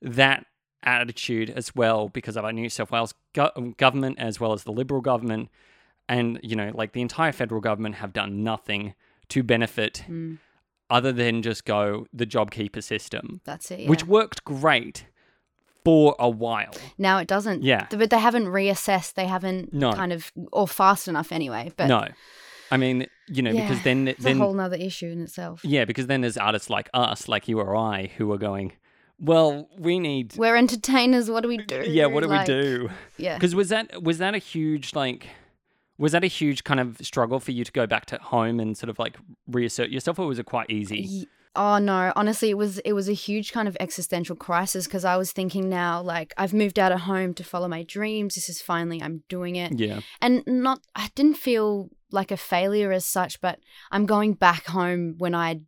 that 0.02 0.46
attitude 0.84 1.50
as 1.50 1.76
well, 1.76 2.08
because 2.10 2.38
of 2.38 2.46
our 2.46 2.54
New 2.54 2.70
South 2.70 2.92
Wales 2.92 3.14
go- 3.34 3.74
government 3.78 4.18
as 4.20 4.40
well 4.40 4.54
as 4.54 4.64
the 4.64 4.72
Liberal 4.72 5.02
government, 5.02 5.50
and, 6.08 6.40
you 6.42 6.56
know, 6.56 6.72
like 6.74 6.94
the 6.94 7.02
entire 7.02 7.32
federal 7.34 7.62
government 7.62 7.96
have 7.96 8.14
done 8.14 8.44
nothing 8.44 8.96
to 9.30 9.44
benefit 9.44 10.04
Mm, 10.10 10.40
other 10.90 11.12
than 11.12 11.42
just 11.42 11.66
go 11.66 12.06
the 12.14 12.26
JobKeeper 12.26 12.84
system, 12.84 13.42
that's 13.46 13.72
it. 13.72 13.88
which 13.90 14.06
worked 14.06 14.44
great 14.44 15.06
for 15.86 16.16
a 16.20 16.30
while. 16.30 16.74
now 16.98 17.18
it 17.20 17.28
doesn't. 17.28 17.64
Yeah. 17.64 17.88
But 17.90 18.10
they 18.10 18.20
haven't 18.20 18.46
reassessed. 18.48 19.14
They 19.14 19.28
haven't 19.28 19.74
No. 19.74 19.94
kind 19.94 20.12
of, 20.12 20.32
or 20.52 20.68
fast 20.68 21.08
enough 21.08 21.32
anyway. 21.32 21.72
But 21.78 21.88
no. 21.88 22.08
I 22.72 22.78
mean, 22.78 23.08
you 23.28 23.42
know, 23.42 23.52
because 23.54 23.82
then 23.84 24.08
it's 24.10 24.24
then 24.24 24.36
a 24.36 24.40
whole 24.40 24.54
nother 24.54 24.76
issue 24.76 25.08
in 25.08 25.24
itself. 25.24 25.64
yeah, 25.66 25.86
because 25.86 26.06
then 26.08 26.22
there's 26.22 26.38
artists 26.38 26.70
like 26.70 26.90
us, 26.94 27.28
like 27.28 27.48
you 27.48 27.60
or 27.60 27.76
I, 27.76 28.12
who 28.18 28.32
are 28.32 28.38
going, 28.38 28.74
well, 29.20 29.68
we 29.78 30.00
need 30.00 30.36
We're 30.38 30.56
entertainers. 30.56 31.32
What 31.32 31.42
do 31.42 31.48
we 31.50 31.58
do? 31.58 31.84
yeah, 31.88 32.06
what 32.06 32.22
do 32.24 32.30
Like, 32.30 32.48
we 32.48 32.54
do? 32.54 32.90
Yeah. 33.18 33.36
Because 33.36 33.56
was 33.56 33.70
that 33.70 34.04
was 34.04 34.18
that 34.20 34.36
a 34.36 34.38
huge 34.38 34.94
like 34.94 35.28
was 36.00 36.14
that 36.14 36.24
a 36.24 36.28
huge 36.28 36.64
kind 36.64 36.80
of 36.80 36.98
struggle 37.02 37.40
for 37.40 37.52
you 37.52 37.64
to 37.64 37.72
go 37.72 37.86
back 37.86 38.06
to 38.08 38.18
home 38.18 38.60
and 38.60 38.76
sort 38.76 38.90
of 38.90 38.98
like 38.98 39.18
reassert 39.48 39.90
yourself, 39.90 40.18
or 40.18 40.26
was 40.26 40.40
it 40.40 40.46
quite 40.46 40.72
easy? 40.72 41.28
Oh 41.56 41.78
no, 41.78 42.14
honestly 42.16 42.50
it 42.50 42.58
was 42.58 42.78
it 42.80 42.94
was 42.94 43.10
a 43.10 43.14
huge 43.14 43.52
kind 43.52 43.68
of 43.68 43.76
existential 43.80 44.36
crisis 44.36 44.86
because 44.86 45.04
I 45.04 45.18
was 45.18 45.32
thinking 45.32 45.68
now 45.68 46.02
like 46.02 46.34
I've 46.38 46.54
moved 46.54 46.80
out 46.80 46.92
of 46.92 47.02
home 47.02 47.34
to 47.36 47.44
follow 47.44 47.68
my 47.68 47.84
dreams. 47.84 48.36
This 48.36 48.50
is 48.50 48.62
finally 48.62 49.02
I'm 49.02 49.24
doing 49.30 49.58
it. 49.58 49.78
Yeah, 49.78 50.00
And 50.22 50.42
not 50.48 50.80
I 50.96 51.10
didn't 51.16 51.38
feel 51.38 51.90
like 52.12 52.32
a 52.32 52.38
failure 52.38 52.92
as 52.92 53.06
such, 53.06 53.42
but 53.42 53.60
I'm 53.92 54.06
going 54.06 54.34
back 54.34 54.68
home 54.68 55.16
when 55.18 55.36
I 55.36 55.62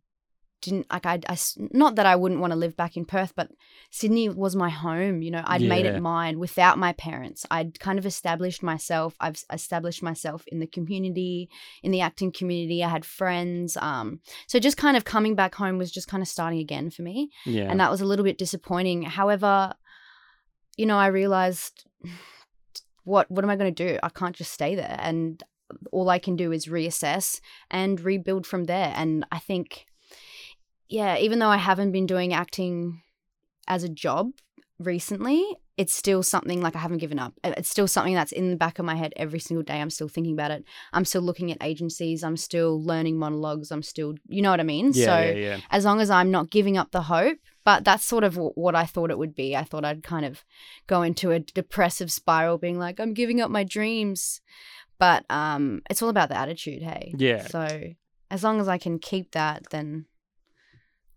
didn't 0.62 0.86
like 0.90 1.04
I, 1.04 1.20
I 1.28 1.32
s- 1.32 1.58
not 1.58 1.96
that 1.96 2.06
I 2.06 2.16
wouldn't 2.16 2.40
want 2.40 2.52
to 2.52 2.56
live 2.58 2.76
back 2.76 2.96
in 2.96 3.04
Perth, 3.04 3.34
but 3.36 3.50
Sydney 3.90 4.28
was 4.30 4.56
my 4.56 4.70
home, 4.70 5.20
you 5.20 5.30
know. 5.30 5.42
I'd 5.44 5.60
made 5.68 5.84
it 5.96 6.00
mine 6.00 6.38
without 6.38 6.78
my 6.78 6.92
parents. 6.94 7.44
I'd 7.50 7.78
kind 7.80 7.98
of 7.98 8.06
established 8.06 8.62
myself. 8.62 9.14
I've 9.20 9.42
established 9.52 10.02
myself 10.02 10.44
in 10.46 10.60
the 10.60 10.66
community, 10.66 11.50
in 11.82 11.90
the 11.90 12.00
acting 12.00 12.32
community. 12.32 12.82
I 12.82 12.88
had 12.88 13.04
friends. 13.04 13.76
Um 13.76 14.20
so 14.46 14.58
just 14.58 14.76
kind 14.78 14.96
of 14.96 15.04
coming 15.04 15.34
back 15.34 15.54
home 15.54 15.76
was 15.78 15.90
just 15.92 16.08
kind 16.08 16.22
of 16.22 16.28
starting 16.28 16.60
again 16.60 16.90
for 16.90 17.02
me. 17.02 17.28
yeah, 17.44 17.64
And 17.70 17.78
that 17.80 17.90
was 17.90 18.00
a 18.00 18.06
little 18.06 18.24
bit 18.24 18.38
disappointing. 18.38 19.02
However, 19.02 19.74
you 20.78 20.86
know, 20.86 20.96
I 20.96 21.08
realized 21.08 21.84
what 23.04 23.30
what 23.30 23.44
am 23.44 23.50
I 23.50 23.56
going 23.56 23.74
to 23.74 23.84
do? 23.88 23.98
I 24.02 24.08
can't 24.08 24.36
just 24.36 24.52
stay 24.52 24.74
there 24.74 24.96
and 25.00 25.42
all 25.90 26.08
I 26.10 26.18
can 26.18 26.36
do 26.36 26.52
is 26.52 26.66
reassess 26.66 27.40
and 27.70 27.98
rebuild 28.00 28.46
from 28.46 28.64
there. 28.64 28.92
And 28.94 29.24
I 29.32 29.38
think 29.38 29.86
yeah, 30.92 31.16
even 31.16 31.38
though 31.38 31.48
I 31.48 31.56
haven't 31.56 31.92
been 31.92 32.06
doing 32.06 32.34
acting 32.34 33.00
as 33.66 33.82
a 33.82 33.88
job 33.88 34.32
recently, 34.78 35.42
it's 35.78 35.94
still 35.94 36.22
something 36.22 36.60
like 36.60 36.76
I 36.76 36.80
haven't 36.80 36.98
given 36.98 37.18
up. 37.18 37.32
It's 37.42 37.70
still 37.70 37.88
something 37.88 38.14
that's 38.14 38.30
in 38.30 38.50
the 38.50 38.56
back 38.56 38.78
of 38.78 38.84
my 38.84 38.94
head 38.94 39.14
every 39.16 39.38
single 39.38 39.64
day. 39.64 39.80
I'm 39.80 39.88
still 39.88 40.08
thinking 40.08 40.34
about 40.34 40.50
it. 40.50 40.64
I'm 40.92 41.06
still 41.06 41.22
looking 41.22 41.50
at 41.50 41.56
agencies. 41.62 42.22
I'm 42.22 42.36
still 42.36 42.84
learning 42.84 43.18
monologues. 43.18 43.70
I'm 43.70 43.82
still, 43.82 44.16
you 44.28 44.42
know 44.42 44.50
what 44.50 44.60
I 44.60 44.64
mean? 44.64 44.90
yeah, 44.92 45.06
so 45.06 45.18
yeah, 45.18 45.32
yeah. 45.32 45.58
as 45.70 45.86
long 45.86 45.98
as 46.02 46.10
I'm 46.10 46.30
not 46.30 46.50
giving 46.50 46.76
up 46.76 46.90
the 46.90 47.02
hope. 47.02 47.38
But 47.64 47.84
that's 47.84 48.04
sort 48.04 48.24
of 48.24 48.34
wh- 48.34 48.58
what 48.58 48.74
I 48.74 48.84
thought 48.84 49.10
it 49.10 49.18
would 49.18 49.34
be. 49.34 49.56
I 49.56 49.62
thought 49.62 49.84
I'd 49.84 50.02
kind 50.02 50.26
of 50.26 50.44
go 50.88 51.00
into 51.02 51.30
a 51.30 51.38
depressive 51.38 52.12
spiral, 52.12 52.58
being 52.58 52.78
like, 52.78 53.00
I'm 53.00 53.14
giving 53.14 53.40
up 53.40 53.50
my 53.50 53.64
dreams. 53.64 54.40
But 54.98 55.24
um, 55.30 55.80
it's 55.88 56.02
all 56.02 56.10
about 56.10 56.28
the 56.28 56.36
attitude, 56.36 56.82
hey? 56.82 57.14
Yeah. 57.16 57.46
So 57.46 57.94
as 58.30 58.44
long 58.44 58.60
as 58.60 58.68
I 58.68 58.78
can 58.78 58.98
keep 58.98 59.30
that, 59.32 59.62
then 59.70 60.06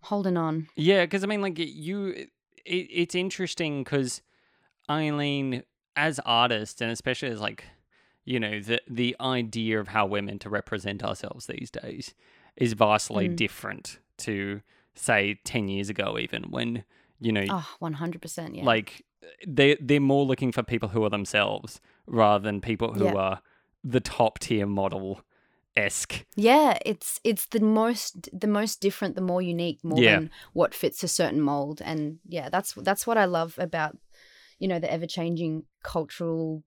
holding 0.05 0.37
on. 0.37 0.67
Yeah, 0.75 1.03
because 1.05 1.23
I 1.23 1.27
mean, 1.27 1.41
like 1.41 1.57
you, 1.57 2.07
it, 2.09 2.29
it's 2.65 3.15
interesting 3.15 3.83
because 3.83 4.21
Eileen, 4.89 5.63
as 5.95 6.19
artists, 6.25 6.81
and 6.81 6.91
especially 6.91 7.29
as 7.29 7.39
like, 7.41 7.63
you 8.23 8.39
know, 8.39 8.59
the 8.59 8.79
the 8.87 9.15
idea 9.19 9.79
of 9.79 9.89
how 9.89 10.05
we're 10.05 10.21
meant 10.21 10.41
to 10.41 10.49
represent 10.49 11.03
ourselves 11.03 11.47
these 11.47 11.69
days 11.71 12.13
is 12.55 12.73
vastly 12.73 13.27
Mm. 13.29 13.35
different 13.35 13.99
to 14.19 14.61
say 14.95 15.39
ten 15.43 15.67
years 15.67 15.89
ago, 15.89 16.17
even 16.17 16.43
when 16.49 16.83
you 17.19 17.31
know, 17.31 17.45
Oh, 17.49 17.67
100%. 17.81 18.57
Yeah. 18.57 18.65
like 18.65 19.03
they 19.47 19.75
they're 19.79 19.99
more 20.01 20.25
looking 20.25 20.51
for 20.51 20.63
people 20.63 20.89
who 20.89 21.03
are 21.03 21.09
themselves 21.09 21.79
rather 22.05 22.43
than 22.43 22.61
people 22.61 22.93
who 22.93 23.05
Yeah. 23.05 23.13
are 23.15 23.41
the 23.83 23.99
top 24.01 24.39
tier 24.39 24.65
model 24.67 25.21
esque. 25.75 26.25
Yeah, 26.35 26.77
it's 26.85 27.19
it's 27.23 27.45
the 27.47 27.59
most 27.61 28.29
the 28.33 28.47
most 28.47 28.81
different, 28.81 29.15
the 29.15 29.21
more 29.21 29.41
unique, 29.41 29.83
more 29.83 30.01
Yeah. 30.03 30.19
than 30.19 30.29
what 30.53 30.73
fits 30.73 31.03
a 31.03 31.07
certain 31.07 31.41
mold. 31.41 31.81
And 31.83 32.19
yeah, 32.27 32.49
that's 32.49 32.73
that's 32.73 33.07
what 33.07 33.17
I 33.17 33.25
love 33.25 33.55
about 33.57 33.97
you 34.59 34.67
know 34.67 34.79
the 34.79 34.91
ever 34.91 35.07
changing 35.07 35.63
cultural 35.83 36.63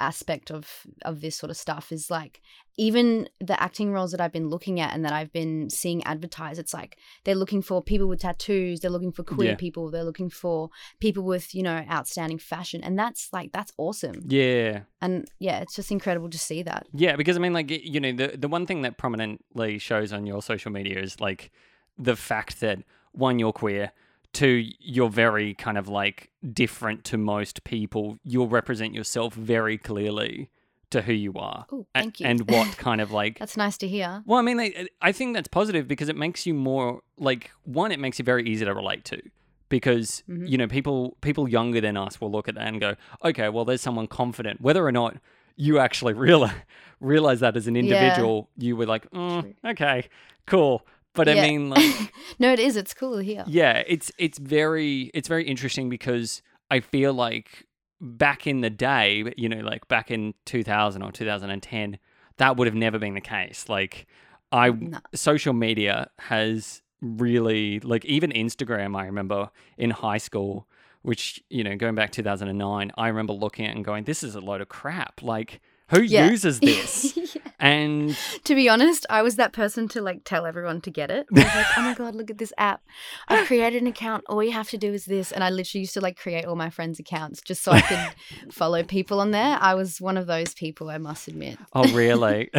aspect 0.00 0.50
of 0.50 0.86
of 1.04 1.20
this 1.20 1.36
sort 1.36 1.50
of 1.50 1.56
stuff 1.56 1.92
is 1.92 2.10
like 2.10 2.40
even 2.76 3.28
the 3.40 3.60
acting 3.62 3.92
roles 3.92 4.12
that 4.12 4.20
I've 4.20 4.32
been 4.32 4.48
looking 4.48 4.80
at 4.80 4.94
and 4.94 5.04
that 5.04 5.12
I've 5.12 5.32
been 5.32 5.68
seeing 5.68 6.02
advertised, 6.04 6.58
it's 6.58 6.72
like 6.72 6.96
they're 7.24 7.34
looking 7.34 7.60
for 7.62 7.82
people 7.82 8.08
with 8.08 8.20
tattoos, 8.20 8.80
they're 8.80 8.90
looking 8.90 9.12
for 9.12 9.22
queer 9.22 9.50
Yeah. 9.50 9.56
people, 9.56 9.90
they're 9.90 10.04
looking 10.04 10.30
for 10.30 10.70
people 10.98 11.24
with, 11.24 11.54
you 11.54 11.62
know, 11.62 11.84
outstanding 11.90 12.38
fashion. 12.38 12.82
And 12.82 12.98
that's 12.98 13.28
like 13.32 13.52
that's 13.52 13.72
awesome. 13.76 14.22
Yeah. 14.26 14.82
And 15.02 15.28
yeah, 15.38 15.60
it's 15.60 15.74
just 15.76 15.90
incredible 15.90 16.30
to 16.30 16.38
see 16.38 16.62
that. 16.62 16.86
Yeah, 16.94 17.16
because 17.16 17.36
I 17.36 17.40
mean, 17.40 17.52
like 17.52 17.70
you 17.70 18.00
know, 18.00 18.12
the 18.12 18.36
the 18.38 18.48
one 18.48 18.64
thing 18.66 18.82
that 18.82 18.96
prominently 18.96 19.78
shows 19.78 20.12
on 20.12 20.24
your 20.26 20.40
social 20.42 20.72
media 20.72 20.98
is 20.98 21.20
like 21.20 21.50
the 21.98 22.16
fact 22.16 22.60
that 22.60 22.78
one, 23.12 23.38
you're 23.38 23.52
queer. 23.52 23.92
Two, 24.32 24.64
you're 24.78 25.10
very 25.10 25.54
kind 25.54 25.76
of 25.76 25.88
like 25.88 26.30
different 26.52 27.04
to 27.04 27.18
most 27.18 27.64
people. 27.64 28.18
You'll 28.24 28.48
represent 28.48 28.94
yourself 28.94 29.34
very 29.34 29.76
clearly 29.76 30.50
to 30.90 31.02
who 31.02 31.12
you 31.12 31.34
are. 31.34 31.66
Oh, 31.72 31.86
thank 31.94 32.20
you. 32.20 32.26
And 32.26 32.48
what 32.48 32.76
kind 32.76 33.00
of 33.00 33.10
like 33.10 33.38
That's 33.38 33.56
nice 33.56 33.76
to 33.78 33.88
hear. 33.88 34.22
Well, 34.26 34.38
I 34.38 34.42
mean, 34.42 34.60
I, 34.60 34.86
I 35.02 35.12
think 35.12 35.34
that's 35.34 35.48
positive 35.48 35.88
because 35.88 36.08
it 36.08 36.16
makes 36.16 36.46
you 36.46 36.54
more 36.54 37.02
like 37.18 37.50
one. 37.64 37.90
It 37.92 37.98
makes 38.00 38.18
you 38.18 38.24
very 38.24 38.44
easy 38.48 38.64
to 38.64 38.74
relate 38.74 39.04
to 39.06 39.20
because 39.68 40.22
Mhm. 40.28 40.48
you 40.48 40.58
know 40.58 40.66
people 40.68 41.16
people 41.20 41.48
younger 41.48 41.80
than 41.80 41.96
us 41.96 42.20
will 42.20 42.30
look 42.30 42.48
at 42.48 42.54
that 42.54 42.66
and 42.68 42.80
go, 42.80 42.96
okay, 43.24 43.48
well, 43.48 43.64
there's 43.64 43.80
someone 43.82 44.06
confident. 44.06 44.60
Whether 44.60 44.84
or 44.86 44.92
not 44.92 45.16
you 45.56 45.78
actually 45.78 46.12
realize 46.28 46.54
realize 47.00 47.40
that 47.40 47.56
as 47.56 47.66
an 47.66 47.74
Yeah. 47.76 47.80
individual, 47.80 48.48
you 48.56 48.76
were 48.76 48.86
like, 48.86 49.10
mm, 49.10 49.54
okay, 49.64 50.08
cool. 50.46 50.86
But 51.14 51.28
I 51.28 51.34
mean, 51.34 51.70
like, 51.70 52.12
no, 52.38 52.52
it 52.52 52.60
is. 52.60 52.76
It's 52.76 52.94
cool 52.94 53.18
here. 53.18 53.44
yeah, 53.48 53.82
it's 53.86 54.12
it's 54.18 54.38
very 54.38 55.10
it's 55.14 55.28
very 55.28 55.44
interesting 55.44 55.88
because 55.88 56.42
I 56.70 56.80
feel 56.80 57.12
like 57.12 57.66
back 58.00 58.46
in 58.46 58.60
the 58.60 58.70
day, 58.70 59.32
you 59.36 59.48
know, 59.48 59.60
like 59.60 59.88
back 59.88 60.10
in 60.10 60.34
2000 60.46 61.02
or 61.02 61.12
2010, 61.12 61.98
that 62.38 62.56
would 62.56 62.66
have 62.66 62.74
never 62.74 62.98
been 62.98 63.14
the 63.14 63.20
case. 63.20 63.68
Like 63.68 64.06
I 64.52 64.70
No. 64.70 64.98
social 65.14 65.52
media 65.52 66.10
has 66.18 66.82
really 67.00 67.80
like 67.80 68.04
even 68.04 68.30
Instagram 68.30 68.96
I 68.96 69.06
remember 69.06 69.50
in 69.78 69.90
high 69.90 70.18
school 70.18 70.66
which 71.02 71.42
you 71.48 71.64
know 71.64 71.74
going 71.76 71.94
back 71.94 72.12
2009 72.12 72.92
I 72.98 73.08
remember 73.08 73.32
looking 73.32 73.66
at 73.66 73.74
and 73.74 73.82
going 73.82 74.04
this 74.04 74.22
is 74.22 74.34
a 74.34 74.40
load 74.40 74.60
of 74.60 74.68
crap 74.68 75.22
like 75.22 75.62
who 75.90 76.00
Yeah. 76.02 76.28
uses 76.30 76.60
this 76.70 77.16
Yeah. 77.16 77.42
and 77.58 78.16
To 78.44 78.54
be 78.54 78.68
honest, 78.68 79.06
I 79.10 79.22
was 79.22 79.36
that 79.36 79.52
person 79.52 79.88
to 79.88 80.00
like 80.00 80.22
tell 80.24 80.46
everyone 80.46 80.80
to 80.82 80.90
get 80.90 81.10
it. 81.10 81.26
I 81.30 81.34
was 81.34 81.44
like, 81.54 81.66
oh 81.78 81.82
my 81.82 81.94
god, 81.94 82.14
look 82.14 82.30
at 82.30 82.38
this 82.38 82.52
app. 82.58 82.82
I 83.28 83.44
created 83.50 83.82
an 83.82 83.88
account. 83.88 84.24
All 84.28 84.42
you 84.42 84.52
have 84.52 84.70
to 84.70 84.78
do 84.78 84.92
is 84.92 85.04
this. 85.04 85.30
And 85.32 85.42
I 85.44 85.50
literally 85.50 85.80
used 85.80 85.94
to 85.94 86.00
like 86.00 86.16
create 86.18 86.44
all 86.44 86.56
my 86.56 86.70
friends' 86.70 86.98
accounts 87.00 87.40
just 87.40 87.62
so 87.62 87.72
I 87.72 87.80
could 87.82 88.14
follow 88.52 88.82
people 88.82 89.20
on 89.20 89.30
there. 89.30 89.58
I 89.60 89.74
was 89.74 90.00
one 90.00 90.16
of 90.16 90.26
those 90.26 90.54
people, 90.54 90.88
I 90.90 90.98
must 90.98 91.28
admit. 91.28 91.58
oh 91.74 91.86
really 91.92 92.50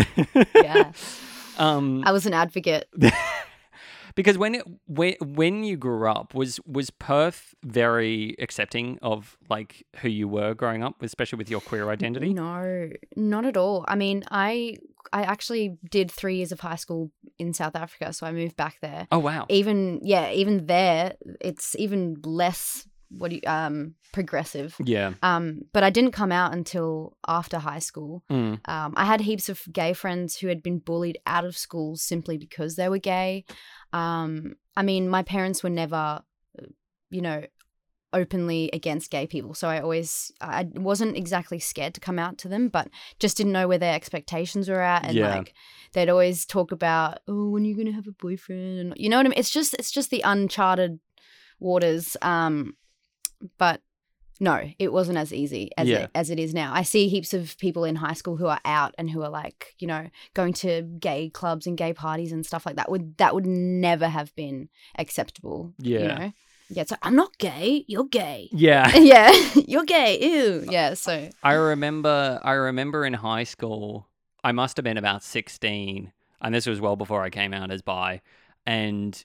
Yeah. 0.55 0.91
um 1.57 2.03
I 2.05 2.11
was 2.11 2.25
an 2.25 2.33
advocate. 2.33 2.87
Because 4.15 4.37
when 4.37 4.55
it 4.55 4.63
when 4.87 5.15
when 5.21 5.63
you 5.63 5.77
grew 5.77 6.09
up 6.09 6.33
was 6.33 6.59
was 6.65 6.89
Perth 6.89 7.53
very 7.63 8.35
accepting 8.39 8.97
of 9.01 9.37
like 9.49 9.85
who 9.97 10.09
you 10.09 10.27
were 10.27 10.53
growing 10.53 10.83
up 10.83 11.01
especially 11.01 11.37
with 11.37 11.49
your 11.49 11.61
queer 11.61 11.89
identity 11.89 12.33
No, 12.33 12.89
not 13.15 13.45
at 13.45 13.57
all. 13.57 13.85
I 13.87 13.95
mean, 13.95 14.23
I 14.31 14.77
I 15.13 15.23
actually 15.23 15.77
did 15.89 16.09
three 16.11 16.35
years 16.37 16.51
of 16.51 16.59
high 16.61 16.75
school 16.75 17.11
in 17.37 17.53
South 17.53 17.75
Africa, 17.75 18.13
so 18.13 18.25
I 18.25 18.31
moved 18.31 18.55
back 18.55 18.77
there. 18.81 19.07
oh 19.11 19.19
wow 19.19 19.45
Even 19.49 19.99
yeah, 20.03 20.31
even 20.31 20.67
there, 20.67 21.15
it's 21.39 21.75
even 21.77 22.17
less 22.23 22.87
what 23.17 23.29
do 23.29 23.35
you 23.35 23.41
um 23.45 23.95
progressive. 24.13 24.75
yeah 24.83 25.13
Um, 25.23 25.61
but 25.73 25.83
I 25.83 25.89
didn't 25.89 26.11
come 26.11 26.31
out 26.31 26.53
until 26.53 27.17
after 27.27 27.59
high 27.59 27.79
school. 27.79 28.23
Mm. 28.29 28.59
Um, 28.67 28.93
I 28.95 29.05
had 29.05 29.21
heaps 29.21 29.47
of 29.49 29.61
gay 29.71 29.93
friends 29.93 30.37
who 30.37 30.47
had 30.47 30.61
been 30.61 30.79
bullied 30.79 31.17
out 31.25 31.45
of 31.45 31.55
school 31.57 31.95
simply 31.95 32.37
because 32.37 32.75
they 32.75 32.89
were 32.89 32.97
gay. 32.99 33.45
Um, 33.93 34.55
I 34.75 34.83
mean, 34.83 35.07
my 35.09 35.23
parents 35.23 35.63
were 35.63 35.69
never, 35.69 36.21
uh, 36.59 36.65
you 37.09 37.21
know, 37.21 37.43
openly 38.13 38.69
against 38.73 39.09
gay 39.09 39.25
people, 39.25 39.53
so 39.53 39.69
I 39.69 39.79
always 39.79 40.33
I 40.41 40.67
wasn't 40.73 41.15
exactly 41.15 41.59
scared 41.59 41.93
to 41.93 42.01
come 42.01 42.19
out 42.19 42.37
to 42.39 42.49
them, 42.49 42.67
but 42.67 42.89
just 43.19 43.37
didn't 43.37 43.53
know 43.53 43.69
where 43.69 43.77
their 43.77 43.95
expectations 43.95 44.67
were 44.67 44.81
at, 44.81 45.05
and 45.05 45.15
Yeah. 45.15 45.35
like 45.35 45.53
they'd 45.93 46.09
always 46.09 46.45
talk 46.45 46.73
about, 46.73 47.19
oh, 47.29 47.49
when 47.49 47.63
you're 47.63 47.77
gonna 47.77 47.95
have 47.95 48.07
a 48.07 48.11
boyfriend, 48.11 48.79
and 48.79 48.93
you 48.97 49.07
know 49.09 49.15
what 49.17 49.25
I 49.25 49.29
mean. 49.29 49.39
It's 49.39 49.49
just 49.49 49.73
it's 49.75 49.91
just 49.91 50.09
the 50.09 50.21
uncharted 50.25 50.99
waters. 51.59 52.17
Um, 52.21 52.75
but 53.57 53.81
no, 54.39 54.71
it 54.79 54.91
wasn't 54.91 55.17
as 55.19 55.31
easy 55.31 55.69
as 55.77 55.87
Yeah. 55.87 55.99
it, 56.05 56.11
as 56.15 56.29
it 56.31 56.39
is 56.39 56.53
now. 56.53 56.73
I 56.73 56.81
see 56.81 57.07
heaps 57.07 57.31
of 57.33 57.55
people 57.59 57.83
in 57.83 57.95
high 57.97 58.13
school 58.13 58.37
who 58.37 58.47
are 58.47 58.59
out 58.65 58.95
and 58.97 59.07
who 59.09 59.21
are 59.21 59.29
like, 59.29 59.75
you 59.77 59.87
know, 59.87 60.09
going 60.33 60.53
to 60.53 60.81
gay 60.99 61.29
clubs 61.29 61.67
and 61.67 61.77
gay 61.77 61.93
parties 61.93 62.31
and 62.31 62.43
stuff 62.45 62.65
like 62.65 62.75
that. 62.77 62.89
Would 62.89 63.17
that 63.17 63.35
would 63.35 63.45
never 63.45 64.07
have 64.07 64.33
been 64.35 64.69
acceptable? 64.97 65.73
You 65.79 65.99
Yeah. 65.99 66.07
know? 66.17 66.33
Yeah, 66.73 66.81
it's 66.83 66.91
like 66.91 67.01
I'm 67.05 67.15
not 67.17 67.37
gay. 67.37 67.83
You're 67.87 68.05
gay. 68.05 68.47
yeah 68.53 68.89
yeah, 68.95 69.31
you're 69.67 69.83
gay. 69.85 70.19
Ew. 70.21 70.65
Yeah. 70.71 70.93
So 70.95 71.29
I 71.43 71.53
remember 71.53 72.39
I 72.43 72.53
remember 72.53 73.05
in 73.05 73.13
high 73.13 73.43
school, 73.43 74.07
I 74.43 74.53
must 74.53 74.77
have 74.77 74.83
been 74.85 74.97
about 74.97 75.21
16, 75.21 76.11
and 76.41 76.55
this 76.55 76.65
was 76.65 76.79
well 76.81 76.95
before 76.95 77.21
I 77.23 77.29
came 77.29 77.53
out 77.53 77.69
as 77.71 77.81
bi. 77.81 78.21
And 78.65 79.23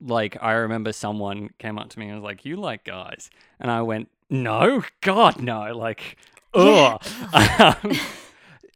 like 0.00 0.36
I 0.42 0.52
remember 0.52 0.92
someone 0.92 1.50
came 1.58 1.78
up 1.78 1.88
to 1.90 1.98
me 1.98 2.06
and 2.08 2.16
was 2.16 2.24
like, 2.24 2.44
You 2.44 2.56
like 2.56 2.84
guys? 2.84 3.30
And 3.60 3.70
I 3.70 3.82
went, 3.82 4.08
No, 4.30 4.82
God 5.00 5.40
no. 5.40 5.74
Like, 5.76 6.16
ugh. 6.54 7.02
um, 7.34 7.92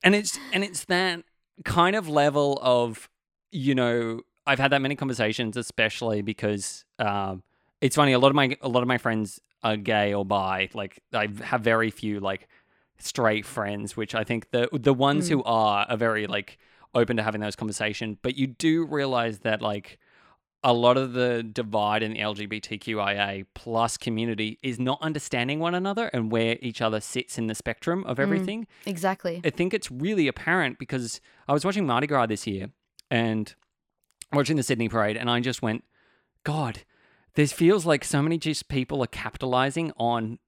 and 0.03 0.15
it's 0.15 0.39
and 0.53 0.65
it's 0.65 0.85
that 0.87 1.23
kind 1.65 1.95
of 1.97 2.09
level 2.09 2.59
of, 2.63 3.09
you 3.51 3.75
know, 3.75 4.21
I've 4.47 4.59
had 4.59 4.73
that 4.73 4.81
many 4.83 4.97
conversations, 4.97 5.57
especially 5.57 6.23
because 6.23 6.85
um 6.99 7.43
it's 7.81 7.97
funny, 7.97 8.13
a 8.13 8.19
lot 8.19 8.29
of 8.29 8.35
my 8.35 8.57
a 8.63 8.69
lot 8.69 8.83
of 8.83 8.89
my 8.89 8.99
friends 8.99 9.41
are 9.63 9.77
gay 9.77 10.15
or 10.15 10.25
bi. 10.25 10.69
Like 10.75 11.01
I 11.13 11.29
have 11.45 11.61
very 11.61 11.91
few 11.91 12.19
like 12.21 12.49
straight 12.99 13.45
friends, 13.47 13.97
which 13.97 14.15
I 14.15 14.25
think 14.25 14.51
the 14.51 14.69
the 14.73 14.95
ones 14.95 15.27
Mm. 15.27 15.33
who 15.33 15.43
are 15.45 15.87
are 15.89 15.97
very 15.97 16.27
like 16.27 16.59
open 16.95 17.17
to 17.19 17.23
having 17.23 17.41
those 17.41 17.57
conversations. 17.57 18.17
But 18.23 18.37
you 18.37 18.47
do 18.47 18.85
realize 18.87 19.41
that 19.41 19.61
like 19.63 19.99
a 20.63 20.73
lot 20.73 20.97
of 20.97 21.15
the 21.15 21.43
divide 21.43 22.03
in 22.03 22.13
the 22.13 22.19
LGBTQIA 22.19 23.47
plus 23.55 23.97
community 23.97 24.59
is 24.63 24.79
not 24.79 24.99
understanding 25.01 25.59
one 25.59 25.75
another 25.75 26.09
and 26.13 26.31
where 26.31 26.59
each 26.61 26.83
other 26.83 27.01
sits 27.01 27.39
in 27.39 27.47
the 27.47 27.55
spectrum 27.55 28.05
of 28.05 28.19
mm, 28.19 28.23
everything. 28.23 28.67
exactly. 28.85 29.41
I 29.45 29.51
think 29.51 29.73
it's 29.73 29.91
really 29.91 30.29
apparent 30.29 30.79
because 30.79 31.21
I 31.49 31.53
was 31.53 31.65
watching 31.65 31.87
Mardi 31.87 32.07
Gras 32.07 32.27
this 32.27 32.47
year 32.47 32.71
and 33.11 33.55
watching 34.33 34.57
the 34.57 34.63
Sydney 34.63 34.89
Parade, 34.89 35.17
and 35.17 35.31
I 35.31 35.41
just 35.41 35.63
went, 35.63 35.85
God, 36.45 36.81
this 37.35 37.53
feels 37.53 37.87
like 37.87 38.05
so 38.05 38.21
many 38.21 38.37
just 38.37 38.69
people 38.69 39.03
are 39.03 39.09
capitalizing 39.09 39.93
on 39.97 40.39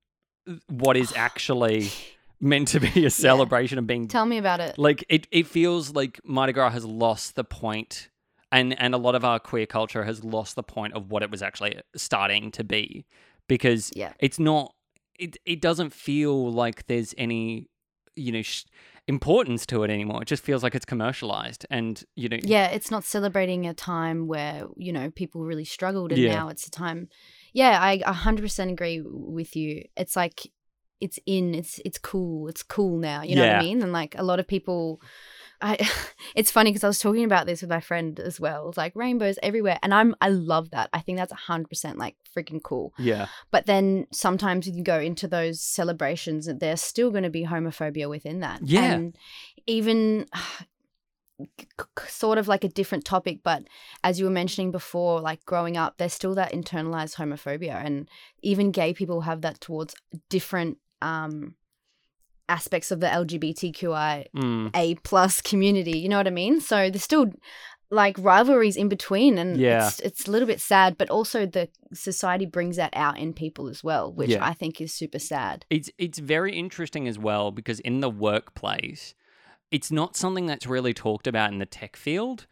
what 0.68 0.96
is 0.96 1.12
actually 1.16 1.88
meant 2.40 2.68
to 2.68 2.80
be 2.80 3.06
a 3.06 3.10
celebration 3.10 3.78
of 3.78 3.86
being 3.86 4.08
Tell 4.08 4.26
me 4.26 4.36
about 4.36 4.60
it. 4.60 4.78
like 4.78 5.04
it, 5.08 5.26
it 5.30 5.46
feels 5.46 5.94
like 5.94 6.20
Mardi 6.24 6.52
Gras 6.52 6.70
has 6.70 6.84
lost 6.84 7.34
the 7.34 7.44
point 7.44 8.08
and 8.52 8.78
and 8.80 8.94
a 8.94 8.98
lot 8.98 9.14
of 9.14 9.24
our 9.24 9.40
queer 9.40 9.66
culture 9.66 10.04
has 10.04 10.22
lost 10.22 10.54
the 10.54 10.62
point 10.62 10.92
of 10.94 11.10
what 11.10 11.22
it 11.22 11.30
was 11.30 11.42
actually 11.42 11.80
starting 11.96 12.50
to 12.52 12.62
be 12.62 13.04
because 13.48 13.90
Yeah. 13.96 14.12
it's 14.20 14.38
not 14.38 14.74
it 15.18 15.36
it 15.44 15.60
doesn't 15.60 15.92
feel 15.92 16.52
like 16.52 16.86
there's 16.86 17.14
any 17.18 17.68
you 18.14 18.30
know 18.30 18.42
sh- 18.42 18.64
importance 19.08 19.66
to 19.66 19.82
it 19.82 19.90
anymore. 19.90 20.22
It 20.22 20.28
just 20.28 20.44
feels 20.44 20.62
like 20.62 20.74
it's 20.74 20.84
commercialized 20.84 21.66
and 21.70 22.02
you 22.14 22.28
know 22.28 22.38
yeah 22.42 22.66
it's 22.68 22.90
not 22.90 23.04
celebrating 23.04 23.66
a 23.66 23.74
time 23.74 24.26
where 24.28 24.66
you 24.76 24.92
know 24.92 25.10
people 25.10 25.44
really 25.44 25.64
struggled 25.64 26.12
and 26.12 26.22
Yeah. 26.22 26.34
now 26.36 26.48
it's 26.48 26.66
a 26.66 26.70
time. 26.70 27.08
Yeah 27.52 27.78
i 27.80 27.98
100% 27.98 28.70
agree 28.70 29.02
with 29.04 29.56
you. 29.56 29.84
It's 29.96 30.14
like 30.14 30.50
it's 31.00 31.18
in 31.26 31.52
it's 31.54 31.80
it's 31.84 31.98
cool 31.98 32.46
it's 32.46 32.62
cool 32.62 32.96
now 32.96 33.22
you 33.22 33.34
know 33.34 33.42
what 33.48 33.56
i 33.56 33.62
mean? 33.62 33.82
And 33.82 33.92
like 33.92 34.14
a 34.16 34.22
lot 34.22 34.38
of 34.38 34.46
people 34.46 35.00
I, 35.62 35.78
it's 36.34 36.50
funny 36.50 36.70
because 36.70 36.84
I 36.84 36.88
was 36.88 36.98
talking 36.98 37.24
about 37.24 37.46
this 37.46 37.62
with 37.62 37.70
my 37.70 37.80
friend 37.80 38.18
as 38.20 38.40
well. 38.40 38.68
It's 38.68 38.76
like 38.76 38.94
rainbows 38.94 39.38
everywhere, 39.42 39.78
and 39.82 39.94
I'm 39.94 40.14
I 40.20 40.28
love 40.28 40.70
that. 40.70 40.90
I 40.92 41.00
think 41.00 41.18
that's 41.18 41.32
hundred 41.32 41.68
percent 41.68 41.98
like 41.98 42.16
freaking 42.36 42.62
cool. 42.62 42.92
yeah 42.98 43.28
But 43.50 43.66
then 43.66 44.06
sometimes 44.12 44.66
you 44.66 44.82
go 44.82 44.98
into 44.98 45.28
those 45.28 45.60
celebrations, 45.60 46.48
and 46.48 46.60
there's 46.60 46.82
still 46.82 47.10
going 47.10 47.22
to 47.22 47.30
be 47.30 47.44
homophobia 47.44 48.08
within 48.08 48.40
that. 48.40 48.60
Yeah. 48.64 48.92
And 48.92 49.16
even 49.66 50.26
sort 52.06 52.38
of 52.38 52.48
like 52.48 52.64
a 52.64 52.68
different 52.68 53.04
topic, 53.04 53.40
but 53.42 53.64
as 54.04 54.18
you 54.18 54.26
were 54.26 54.30
mentioning 54.30 54.70
before, 54.70 55.20
like 55.20 55.44
growing 55.44 55.76
up, 55.76 55.94
there's 55.96 56.14
still 56.14 56.34
that 56.34 56.52
internalized 56.52 57.16
homophobia, 57.16 57.84
and 57.84 58.08
even 58.42 58.72
gay 58.72 58.92
people 58.92 59.22
have 59.22 59.42
that 59.42 59.60
towards 59.60 59.94
different 60.28 60.78
um, 61.00 61.54
aspects 62.48 62.90
of 62.90 63.00
the 63.00 63.06
LGBTQI 63.06 64.26
mm, 64.36 64.70
a 64.74 64.94
plus 64.96 65.40
community. 65.40 65.98
You 65.98 66.08
know 66.08 66.16
what 66.18 66.26
I 66.26 66.30
mean? 66.30 66.60
So 66.60 66.90
there's 66.90 67.02
still 67.04 67.32
like 67.90 68.16
rivalries 68.18 68.76
in 68.76 68.88
between 68.88 69.36
and 69.36 69.58
Yeah. 69.60 69.86
it's 69.86 70.00
it's 70.00 70.26
a 70.26 70.30
little 70.30 70.46
bit 70.48 70.62
sad 70.62 70.96
but 70.96 71.10
also 71.10 71.44
the 71.44 71.68
society 71.92 72.46
brings 72.46 72.76
that 72.76 72.90
out 72.96 73.18
in 73.18 73.34
people 73.34 73.68
as 73.68 73.84
well 73.84 74.10
which 74.10 74.30
Yeah. 74.30 74.42
i 74.46 74.54
think 74.54 74.80
is 74.80 74.94
super 74.94 75.18
sad 75.18 75.66
It's 75.68 75.90
it's 75.98 76.18
very 76.18 76.56
interesting 76.56 77.06
as 77.06 77.18
well 77.18 77.50
because 77.50 77.80
in 77.80 78.00
the 78.00 78.08
workplace, 78.08 79.14
it's 79.70 79.90
not 79.92 80.16
something 80.16 80.46
that's 80.46 80.66
really 80.66 80.94
talked 80.94 81.26
about 81.26 81.52
in 81.52 81.58
the 81.58 81.66
tech 81.66 81.96
field 81.96 82.46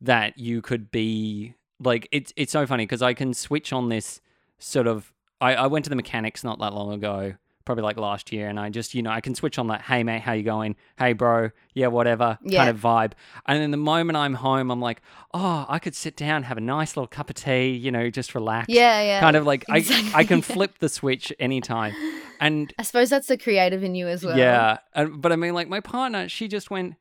that 0.00 0.38
you 0.38 0.62
could 0.62 0.90
be 0.90 1.52
like 1.78 2.08
it's 2.10 2.32
it's 2.34 2.52
so 2.52 2.66
funny 2.66 2.84
because 2.84 3.02
I 3.02 3.12
can 3.12 3.34
switch 3.34 3.74
on 3.74 3.90
this 3.90 4.22
sort 4.58 4.86
of 4.86 5.12
I, 5.42 5.56
I 5.56 5.66
went 5.66 5.84
to 5.84 5.90
the 5.90 5.96
mechanics 5.96 6.42
not 6.42 6.58
that 6.60 6.72
long 6.72 6.90
ago, 6.92 7.34
probably 7.66 7.84
like 7.84 7.98
last 7.98 8.32
year, 8.32 8.48
and 8.48 8.58
I 8.58 8.70
just, 8.70 8.94
you 8.94 9.02
know, 9.02 9.10
I 9.10 9.20
can 9.20 9.34
switch 9.34 9.58
on 9.58 9.66
that, 9.66 9.82
hey 9.82 10.02
mate, 10.02 10.22
how 10.22 10.32
you 10.32 10.42
going? 10.42 10.76
Hey 10.98 11.12
bro, 11.12 11.50
yeah, 11.74 11.88
whatever 11.88 12.38
Yeah. 12.42 12.60
kind 12.60 12.70
of 12.70 12.80
vibe. 12.80 13.12
And 13.46 13.60
then 13.60 13.72
the 13.72 13.76
moment 13.76 14.16
I'm 14.16 14.34
home, 14.34 14.70
I'm 14.70 14.80
like, 14.80 15.02
oh, 15.34 15.66
I 15.68 15.78
could 15.78 15.94
sit 15.94 16.16
down, 16.16 16.44
have 16.44 16.56
a 16.56 16.62
nice 16.62 16.96
little 16.96 17.08
cup 17.08 17.28
of 17.28 17.36
tea, 17.36 17.70
you 17.74 17.90
know, 17.90 18.08
just 18.08 18.34
relax. 18.34 18.68
yeah 18.70 19.02
yeah 19.02 19.20
Kind 19.20 19.36
of 19.36 19.44
like 19.44 19.64
I, 19.68 19.74
I 19.74 19.76
exactly. 19.78 20.24
can 20.24 20.40
flip 20.54 20.78
the 20.78 20.88
switch 20.88 21.32
anytime. 21.38 21.94
And 22.40 22.72
i 22.78 22.82
suppose 22.82 23.10
that's 23.10 23.26
the 23.28 23.36
creative 23.38 23.82
in 23.82 23.94
you 23.94 24.08
as 24.08 24.24
well 24.24 24.38
yeah, 24.38 24.78
and, 24.94 25.20
but 25.20 25.32
I 25.32 25.36
mean, 25.36 25.52
like 25.52 25.68
my 25.68 25.80
partner, 25.80 26.28
she 26.28 26.48
just 26.48 26.70
went, 26.70 26.94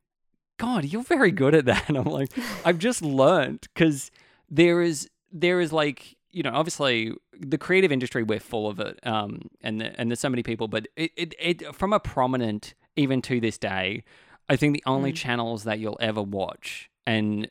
"God, 0.58 0.86
you're 0.86 1.04
very 1.04 1.32
good 1.32 1.54
at 1.56 1.66
that." 1.66 1.86
And 1.90 1.98
I'm 1.98 2.06
like, 2.06 2.32
I've 2.66 2.80
just 2.80 3.02
learned 3.02 3.68
because 3.74 4.12
there 4.50 4.82
is 4.82 5.10
there 5.32 5.60
is 5.60 5.72
like 5.74 6.15
you 6.36 6.44
know 6.44 6.52
obviously 6.54 7.14
the 7.40 7.58
creative 7.58 7.92
industry 7.92 8.22
we're 8.24 8.40
full 8.54 8.68
of 8.68 8.80
it, 8.80 9.00
um, 9.08 9.32
and 9.62 9.80
the, 9.82 9.88
and 10.00 10.12
there's 10.12 10.20
so 10.20 10.30
many 10.30 10.44
people, 10.44 10.68
but 10.68 10.88
it, 10.96 11.12
it 11.16 11.34
it 11.40 11.76
from 11.76 11.94
a 11.94 12.00
prominent 12.00 12.74
even 12.96 13.22
to 13.22 13.40
this 13.40 13.58
day, 13.58 14.04
I 14.50 14.56
think 14.58 14.74
the 14.74 14.84
only 14.86 15.12
Mm. 15.12 15.16
channels 15.16 15.64
that 15.64 15.80
you'll 15.80 15.98
ever 16.02 16.22
watch 16.22 16.90
and 17.08 17.50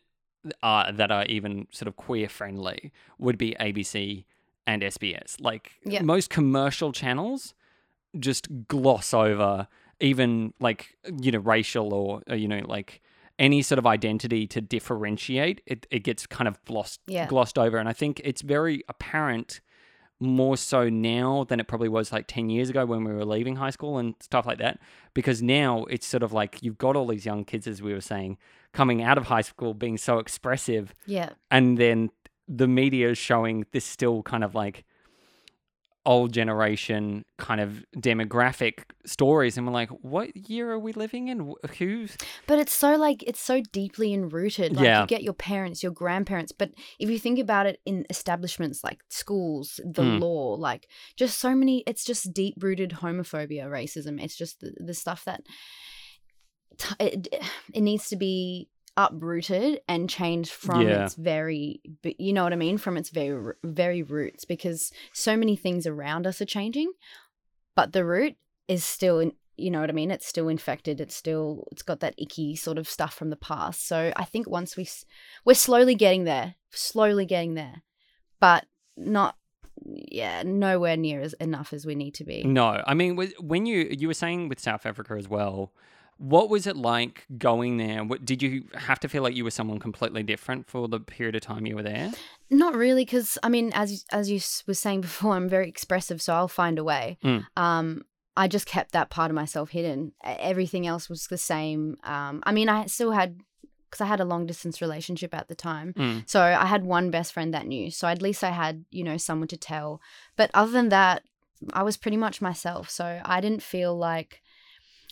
uh, 0.62 0.92
that 0.92 1.10
are 1.10 1.24
even 1.26 1.66
sort 1.70 1.88
of 1.88 1.96
queer 1.96 2.28
friendly 2.28 2.92
would 3.18 3.38
be 3.38 3.56
ABC 3.58 4.24
and 4.66 4.82
SBS. 4.82 5.40
Like 5.40 5.72
Yeah. 5.84 6.02
most 6.02 6.28
commercial 6.30 6.92
channels 6.92 7.54
just 8.18 8.48
gloss 8.68 9.12
over 9.14 9.66
even 10.00 10.52
like 10.60 10.94
you 11.22 11.30
know 11.32 11.38
racial 11.38 11.94
or, 11.94 12.22
or 12.28 12.36
you 12.36 12.48
know 12.48 12.62
like 12.66 13.00
any 13.38 13.62
sort 13.62 13.78
of 13.78 13.86
identity 13.86 14.46
to 14.46 14.60
differentiate 14.60 15.60
it, 15.66 15.86
it 15.90 16.00
gets 16.04 16.26
kind 16.26 16.46
of 16.48 16.62
glossed 16.64 17.00
Yeah. 17.06 17.26
glossed 17.26 17.58
over. 17.58 17.78
And 17.78 17.88
i 17.88 17.92
think 17.92 18.20
it's 18.24 18.42
very 18.42 18.82
apparent 18.88 19.60
more 20.20 20.56
so 20.56 20.88
now 20.88 21.44
than 21.48 21.58
it 21.58 21.66
probably 21.66 21.88
was 21.88 22.12
like 22.12 22.26
10 22.28 22.48
years 22.48 22.70
ago 22.70 22.86
when 22.86 23.02
we 23.04 23.12
were 23.12 23.24
leaving 23.24 23.56
high 23.56 23.70
school 23.70 23.98
and 23.98 24.14
stuff 24.20 24.46
like 24.46 24.58
that 24.58 24.78
because 25.12 25.42
now 25.42 25.84
it's 25.90 26.06
sort 26.06 26.22
of 26.22 26.32
like 26.32 26.62
you've 26.62 26.78
got 26.78 26.94
all 26.96 27.08
these 27.08 27.26
young 27.26 27.44
kids 27.44 27.66
as 27.66 27.82
we 27.82 27.92
were 27.92 28.00
saying 28.00 28.38
coming 28.72 29.02
out 29.02 29.18
of 29.18 29.24
high 29.26 29.40
school 29.42 29.74
being 29.74 29.98
so 29.98 30.18
expressive. 30.18 30.94
Yeah. 31.06 31.30
And 31.50 31.76
then 31.78 32.10
the 32.48 32.68
media 32.68 33.10
is 33.10 33.18
showing 33.18 33.66
this 33.72 33.84
still 33.84 34.22
kind 34.22 34.44
of 34.44 34.54
like 34.54 34.84
old 36.06 36.32
generation 36.32 37.25
kind 37.38 37.61
of 37.61 37.84
demographic 37.96 38.80
stories 39.06 39.56
and 39.56 39.66
we're 39.66 39.73
like 39.73 39.88
what 40.02 40.37
year 40.37 40.70
are 40.70 40.78
we 40.78 40.92
living 40.92 41.28
in 41.28 41.54
who's 41.78 42.16
But 42.46 42.58
it's 42.58 42.75
so 42.75 42.96
like 42.96 43.23
it's 43.23 43.40
so 43.40 43.62
deeply 43.73 44.12
enrooted. 44.12 44.76
Like 44.76 44.84
Yeah. 44.84 45.00
you 45.00 45.06
get 45.06 45.23
your 45.23 45.32
parents, 45.32 45.82
your 45.82 45.92
grandparents, 45.92 46.52
but 46.52 46.73
if 46.99 47.08
you 47.08 47.18
think 47.18 47.38
about 47.38 47.66
it 47.66 47.80
in 47.87 48.04
establishments 48.11 48.84
like 48.84 49.00
schools, 49.08 49.80
the 49.84 50.02
Mm. 50.02 50.20
law, 50.20 50.54
like 50.58 50.88
just 51.16 51.38
so 51.38 51.54
many 51.54 51.82
it's 51.87 52.04
just 52.04 52.32
deep 52.34 52.54
rooted 52.62 52.90
homophobia, 53.02 53.64
racism. 53.68 54.23
It's 54.23 54.37
just 54.37 54.61
the, 54.61 54.73
the 54.78 54.94
stuff 54.94 55.25
that 55.25 55.42
t- 56.78 56.94
it, 57.00 57.28
it 57.73 57.80
needs 57.80 58.08
to 58.08 58.16
be 58.16 58.68
uprooted 58.96 59.80
and 59.88 60.08
changed 60.08 60.52
from 60.52 60.82
Yeah. 60.82 61.04
its 61.04 61.14
very 61.14 61.80
you 62.18 62.32
know 62.32 62.44
what 62.44 62.52
I 62.52 62.56
mean 62.56 62.78
from 62.78 62.96
its 62.96 63.10
very 63.10 63.52
very 63.64 64.02
roots 64.02 64.44
because 64.44 64.92
so 65.12 65.36
many 65.36 65.56
things 65.56 65.86
around 65.86 66.26
us 66.26 66.40
are 66.40 66.46
changing 66.46 66.92
but 67.74 67.92
the 67.92 68.04
root 68.04 68.36
is 68.68 68.84
still 68.84 69.18
in 69.18 69.32
you 69.56 69.70
know 69.70 69.80
what 69.80 69.88
I 69.88 69.92
mean? 69.92 70.10
It's 70.10 70.26
still 70.26 70.48
infected. 70.48 71.00
It's 71.00 71.14
still 71.14 71.68
it's 71.70 71.82
got 71.82 72.00
that 72.00 72.16
icky 72.18 72.56
sort 72.56 72.76
of 72.76 72.88
stuff 72.88 73.14
from 73.14 73.30
the 73.30 73.36
past. 73.36 73.86
So 73.86 74.12
I 74.16 74.24
think 74.24 74.48
once 74.50 74.76
we 74.76 74.88
we're 75.44 75.54
slowly 75.54 75.94
getting 75.94 76.24
there, 76.24 76.56
slowly 76.70 77.24
getting 77.24 77.54
there, 77.54 77.82
but 78.40 78.66
not 78.96 79.36
yeah, 79.84 80.42
nowhere 80.44 80.96
near 80.96 81.20
as 81.20 81.34
enough 81.34 81.72
as 81.72 81.86
we 81.86 81.94
need 81.94 82.14
to 82.14 82.24
be. 82.24 82.42
no 82.44 82.82
i 82.86 82.94
mean 82.94 83.16
when 83.40 83.66
you 83.66 83.88
you 83.90 84.06
were 84.08 84.14
saying 84.14 84.48
with 84.48 84.58
south 84.58 84.86
africa 84.86 85.14
as 85.18 85.28
well 85.28 85.72
what 86.18 86.49
was 86.49 86.66
it 86.66 86.76
like 86.76 87.26
going 87.38 87.76
there 87.76 88.04
what, 88.04 88.25
did 88.25 88.42
you 88.42 88.64
have 88.75 89.00
to 89.00 89.09
feel 89.09 89.23
like 89.23 89.35
you 89.35 89.44
were 89.44 89.50
someone 89.50 89.78
completely 89.78 90.23
different 90.23 90.66
for 90.68 90.87
the 90.88 91.00
period 91.00 91.35
of 91.35 91.42
time 91.42 91.66
you 91.66 91.75
were 91.75 91.83
there 91.83 92.12
Not 92.50 92.75
really, 92.75 93.04
because 93.04 93.36
I 93.43 93.49
mean, 93.49 93.73
as 93.75 93.91
you- 93.93 93.99
as 94.12 94.30
you 94.30 94.41
was 94.67 94.78
saying 94.78 95.00
before, 95.08 95.34
I'm 95.34 95.49
very 95.49 95.69
expressive, 95.69 96.21
so 96.23 96.34
I'll 96.34 96.49
find 96.49 96.78
a 96.78 96.84
way. 96.84 97.19
Mm. 97.25 97.47
Um, 97.56 98.02
I 98.36 98.49
just 98.49 98.67
kept 98.67 98.93
that 98.93 99.10
part 99.10 99.30
of 99.30 99.34
myself 99.34 99.71
hidden. 99.71 100.12
Everything 100.23 100.86
else 100.86 101.08
was 101.08 101.26
the 101.28 101.38
same. 101.38 101.97
Um, 102.04 102.43
I 102.45 102.52
mean, 102.52 102.69
I 102.69 102.86
still 102.86 103.12
had 103.12 103.41
because 103.91 104.00
I 104.00 104.06
had 104.06 104.21
a 104.21 104.25
long 104.25 104.45
distance 104.47 104.80
relationship 104.80 105.32
at 105.34 105.47
the 105.49 105.54
time. 105.54 105.95
Mm. 105.97 106.28
So 106.28 106.43
I 106.43 106.67
had 106.67 106.84
one 106.84 107.10
best 107.12 107.32
friend 107.32 107.54
that 107.54 107.67
knew. 107.67 107.91
So 107.93 108.08
at 108.08 108.21
least 108.21 108.43
I 108.43 108.50
had, 108.50 108.84
you 108.91 109.04
know, 109.04 109.17
someone 109.19 109.47
to 109.49 109.56
tell. 109.56 110.00
But 110.36 110.50
other 110.52 110.73
than 110.73 110.88
that, 110.88 111.23
I 111.73 111.82
was 111.84 111.97
pretty 111.97 112.17
much 112.17 112.43
myself. 112.43 112.91
So 112.91 113.21
I 113.25 113.41
didn't 113.41 113.62
feel 113.62 113.97
like 113.97 114.43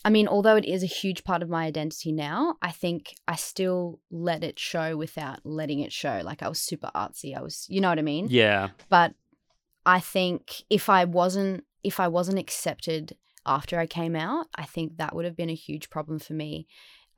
I 0.05 0.09
mean, 0.09 0.27
although 0.27 0.57
it 0.57 0.65
is 0.65 0.83
a 0.83 0.87
huge 0.87 1.23
part 1.23 1.41
of 1.41 1.49
my 1.49 1.65
identity 1.65 2.11
now, 2.11 2.55
I 2.61 2.71
think 2.71 3.15
I 3.27 3.35
still 3.35 3.99
let 4.11 4.43
it 4.43 4.59
show 4.59 4.97
without 4.97 5.39
letting 5.45 5.79
it 5.79 5.93
show. 5.93 6.21
Like 6.23 6.43
I 6.43 6.49
was 6.49 6.59
super 6.59 6.91
artsy. 6.93 7.37
I 7.37 7.41
was, 7.41 7.65
you 7.69 7.79
know 7.79 7.89
what 7.89 7.99
I 7.99 8.03
mean? 8.03 8.27
yeah 8.29 8.69
But 8.89 9.13
I 9.85 9.99
think 9.99 10.63
if 10.69 10.89
I 10.89 11.05
wasn't 11.05 11.65
if 11.83 11.99
I 11.99 12.07
wasn't 12.07 12.39
accepted 12.39 13.17
after 13.45 13.77
I 13.77 13.87
came 13.87 14.15
out, 14.15 14.47
I 14.55 14.63
think 14.63 14.97
that 14.97 15.13
would 15.15 15.25
have 15.25 15.35
been 15.35 15.49
a 15.49 15.55
huge 15.55 15.89
problem 15.89 16.19
for 16.19 16.33
me. 16.33 16.67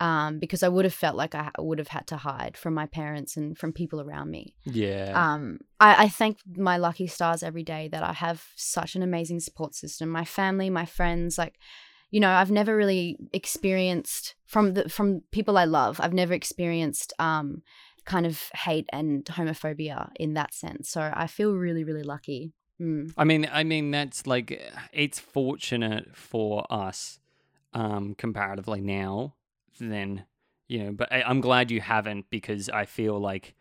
Um, 0.01 0.39
because 0.39 0.61
I 0.61 0.67
would 0.67 0.83
have 0.83 0.93
felt 0.93 1.15
like 1.15 1.33
I 1.35 1.51
would 1.57 1.79
have 1.79 1.87
had 1.87 2.05
to 2.07 2.17
hide 2.17 2.57
from 2.57 2.73
my 2.73 2.85
parents 2.85 3.37
and 3.37 3.57
from 3.57 3.71
people 3.71 4.01
around 4.01 4.29
me. 4.29 4.53
yeah 4.65 5.13
Um, 5.15 5.59
I, 5.79 6.03
I 6.03 6.09
thank 6.09 6.39
my 6.57 6.75
lucky 6.75 7.07
stars 7.07 7.43
every 7.43 7.63
day 7.63 7.87
that 7.87 8.03
I 8.03 8.11
have 8.11 8.43
such 8.57 8.95
an 8.95 9.03
amazing 9.03 9.39
support 9.39 9.73
system. 9.73 10.09
My 10.09 10.25
family, 10.25 10.69
my 10.69 10.85
friends, 10.85 11.37
like, 11.37 11.55
you 12.15 12.21
know, 12.21 12.31
I've 12.31 12.49
never 12.49 12.77
really 12.77 13.17
experienced 13.33 14.35
from 14.45 14.73
the 14.73 14.87
from 14.87 15.23
people 15.31 15.57
I 15.57 15.65
love. 15.65 15.99
I've 15.99 16.13
never 16.13 16.33
experienced 16.33 17.11
um, 17.19 17.61
kind 18.05 18.25
of 18.25 18.41
hate 18.53 18.85
and 18.93 19.25
homophobia 19.25 20.11
in 20.15 20.33
that 20.35 20.53
sense. 20.53 20.87
So 20.87 21.11
I 21.13 21.27
feel 21.27 21.55
really, 21.55 21.83
really 21.83 22.03
lucky. 22.03 22.53
Mm. 22.79 23.11
I 23.17 23.25
mean, 23.25 23.49
I 23.51 23.65
mean 23.65 23.91
that's 23.91 24.25
like 24.25 24.61
it's 24.93 25.19
fortunate 25.19 26.15
for 26.15 26.65
us, 26.69 27.19
um, 27.73 28.15
comparatively 28.15 28.79
now 28.79 29.35
than 29.77 30.23
you 30.69 30.85
know. 30.85 30.91
But 30.93 31.11
I, 31.11 31.21
I'm 31.21 31.41
glad 31.41 31.69
you 31.69 31.81
haven't 31.81 32.29
because 32.29 32.69
I 32.69 32.85
feel 32.85 33.19
like 33.19 33.55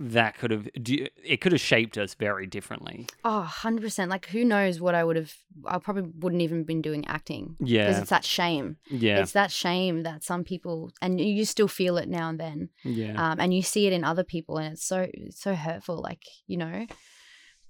that 0.00 0.36
could 0.38 0.50
have 0.50 0.68
it 0.74 1.40
could 1.40 1.52
have 1.52 1.60
shaped 1.60 1.96
us 1.96 2.14
very 2.14 2.46
differently. 2.46 3.06
Oh, 3.24 3.48
100%. 3.48 4.08
Like, 4.08 4.26
who 4.26 4.44
knows 4.44 4.80
what 4.80 4.94
I 4.94 5.04
would 5.04 5.14
have, 5.16 5.32
I 5.66 5.78
probably 5.78 6.02
wouldn't 6.18 6.42
even 6.42 6.64
been 6.64 6.82
doing 6.82 7.06
acting. 7.06 7.56
yeah 7.60 7.86
Because 7.86 8.00
it's 8.00 8.10
that 8.10 8.24
shame. 8.24 8.76
yeah, 8.90 9.20
It's 9.20 9.32
that 9.32 9.52
shame 9.52 10.02
that 10.02 10.24
some 10.24 10.42
people, 10.42 10.90
and 11.00 11.20
you 11.20 11.44
still 11.44 11.68
feel 11.68 11.96
it 11.96 12.08
now 12.08 12.28
and 12.28 12.40
then. 12.40 12.68
yeah. 12.82 13.14
um, 13.32 13.38
and 13.38 13.54
you 13.54 13.62
see 13.62 13.86
it 13.86 13.92
in 13.92 14.02
other 14.04 14.24
people 14.24 14.58
and 14.58 14.72
it's 14.72 14.84
so 14.84 15.06
it's 15.14 15.40
so 15.40 15.54
hurtful 15.54 16.00
like 16.02 16.22
you 16.46 16.56
know 16.56 16.86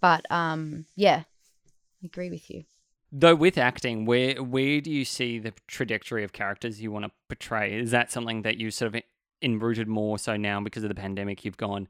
but 0.01 0.25
um 0.31 0.87
yeah 0.97 1.25
I 2.03 2.07
agree 2.07 2.31
with 2.31 2.51
you 2.51 2.65
Though 3.17 3.37
with 3.37 3.59
acting, 3.59 4.07
where 4.07 4.43
where 4.43 4.81
do 4.81 4.91
you 4.91 5.05
see 5.05 5.39
the 5.39 5.53
trajectory 5.69 6.25
of 6.25 6.33
characters 6.33 6.83
you 6.83 6.91
want 6.91 7.05
to 7.05 7.13
portray? 7.29 7.79
Is 7.79 7.93
that 7.93 8.11
something 8.11 8.43
that 8.43 8.57
you 8.57 8.73
sort 8.73 8.93
of 8.97 9.03
enrooted 9.41 9.87
more 9.87 10.19
so 10.19 10.37
now 10.37 10.61
because 10.61 10.83
of 10.83 10.89
the 10.89 10.97
pandemic? 10.97 11.45
You've 11.45 11.57
gone. 11.57 11.87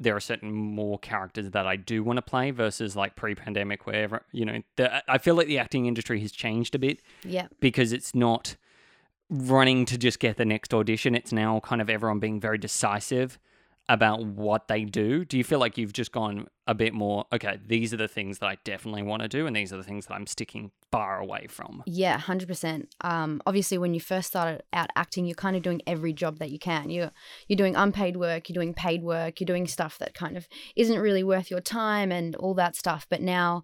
There 0.00 0.14
are 0.14 0.20
certain 0.20 0.52
more 0.52 0.98
characters 0.98 1.50
that 1.50 1.66
I 1.66 1.76
do 1.76 2.04
want 2.04 2.18
to 2.18 2.22
play 2.22 2.50
versus 2.50 2.94
like 2.94 3.16
pre-pandemic, 3.16 3.86
wherever 3.86 4.24
you 4.32 4.44
know. 4.44 4.62
The, 4.76 5.02
I 5.10 5.18
feel 5.18 5.34
like 5.34 5.48
the 5.48 5.58
acting 5.58 5.86
industry 5.86 6.20
has 6.20 6.32
changed 6.32 6.74
a 6.74 6.78
bit 6.78 7.00
yeah 7.24 7.48
because 7.60 7.92
it's 7.92 8.14
not 8.14 8.56
running 9.30 9.84
to 9.86 9.98
just 9.98 10.20
get 10.20 10.36
the 10.36 10.44
next 10.44 10.72
audition. 10.72 11.14
It's 11.14 11.32
now 11.32 11.60
kind 11.60 11.82
of 11.82 11.90
everyone 11.90 12.18
being 12.18 12.40
very 12.40 12.58
decisive 12.58 13.38
about 13.88 14.24
what 14.24 14.68
they 14.68 14.84
do. 14.84 15.24
Do 15.24 15.38
you 15.38 15.44
feel 15.44 15.58
like 15.58 15.78
you've 15.78 15.92
just 15.92 16.12
gone 16.12 16.48
a 16.66 16.74
bit 16.74 16.92
more, 16.92 17.24
okay, 17.32 17.58
these 17.66 17.94
are 17.94 17.96
the 17.96 18.08
things 18.08 18.38
that 18.40 18.46
I 18.46 18.58
definitely 18.64 19.02
want 19.02 19.22
to 19.22 19.28
do, 19.28 19.46
and 19.46 19.56
these 19.56 19.72
are 19.72 19.78
the 19.78 19.82
things 19.82 20.06
that 20.06 20.14
I'm 20.14 20.26
sticking 20.26 20.70
far 20.90 21.18
away 21.18 21.46
from? 21.48 21.82
yeah 21.86 22.18
100% 22.18 22.86
um 23.02 23.42
obviously 23.46 23.78
when 23.78 23.94
you 23.94 24.00
first 24.00 24.28
started 24.28 24.62
out 24.72 24.88
acting 24.96 25.24
you're 25.26 25.34
kind 25.34 25.56
of 25.56 25.62
doing 25.62 25.80
every 25.86 26.12
job 26.12 26.38
that 26.38 26.50
you 26.50 26.58
can 26.58 26.90
you're 26.90 27.10
you're 27.48 27.56
doing 27.56 27.74
unpaid 27.76 28.16
work 28.16 28.48
you're 28.48 28.54
doing 28.54 28.72
paid 28.72 29.02
work 29.02 29.40
you're 29.40 29.46
doing 29.46 29.66
stuff 29.66 29.98
that 29.98 30.14
kind 30.14 30.36
of 30.36 30.48
isn't 30.76 30.98
really 30.98 31.22
worth 31.22 31.50
your 31.50 31.60
time 31.60 32.12
and 32.12 32.36
all 32.36 32.54
that 32.54 32.76
stuff 32.76 33.06
but 33.10 33.20
now 33.20 33.62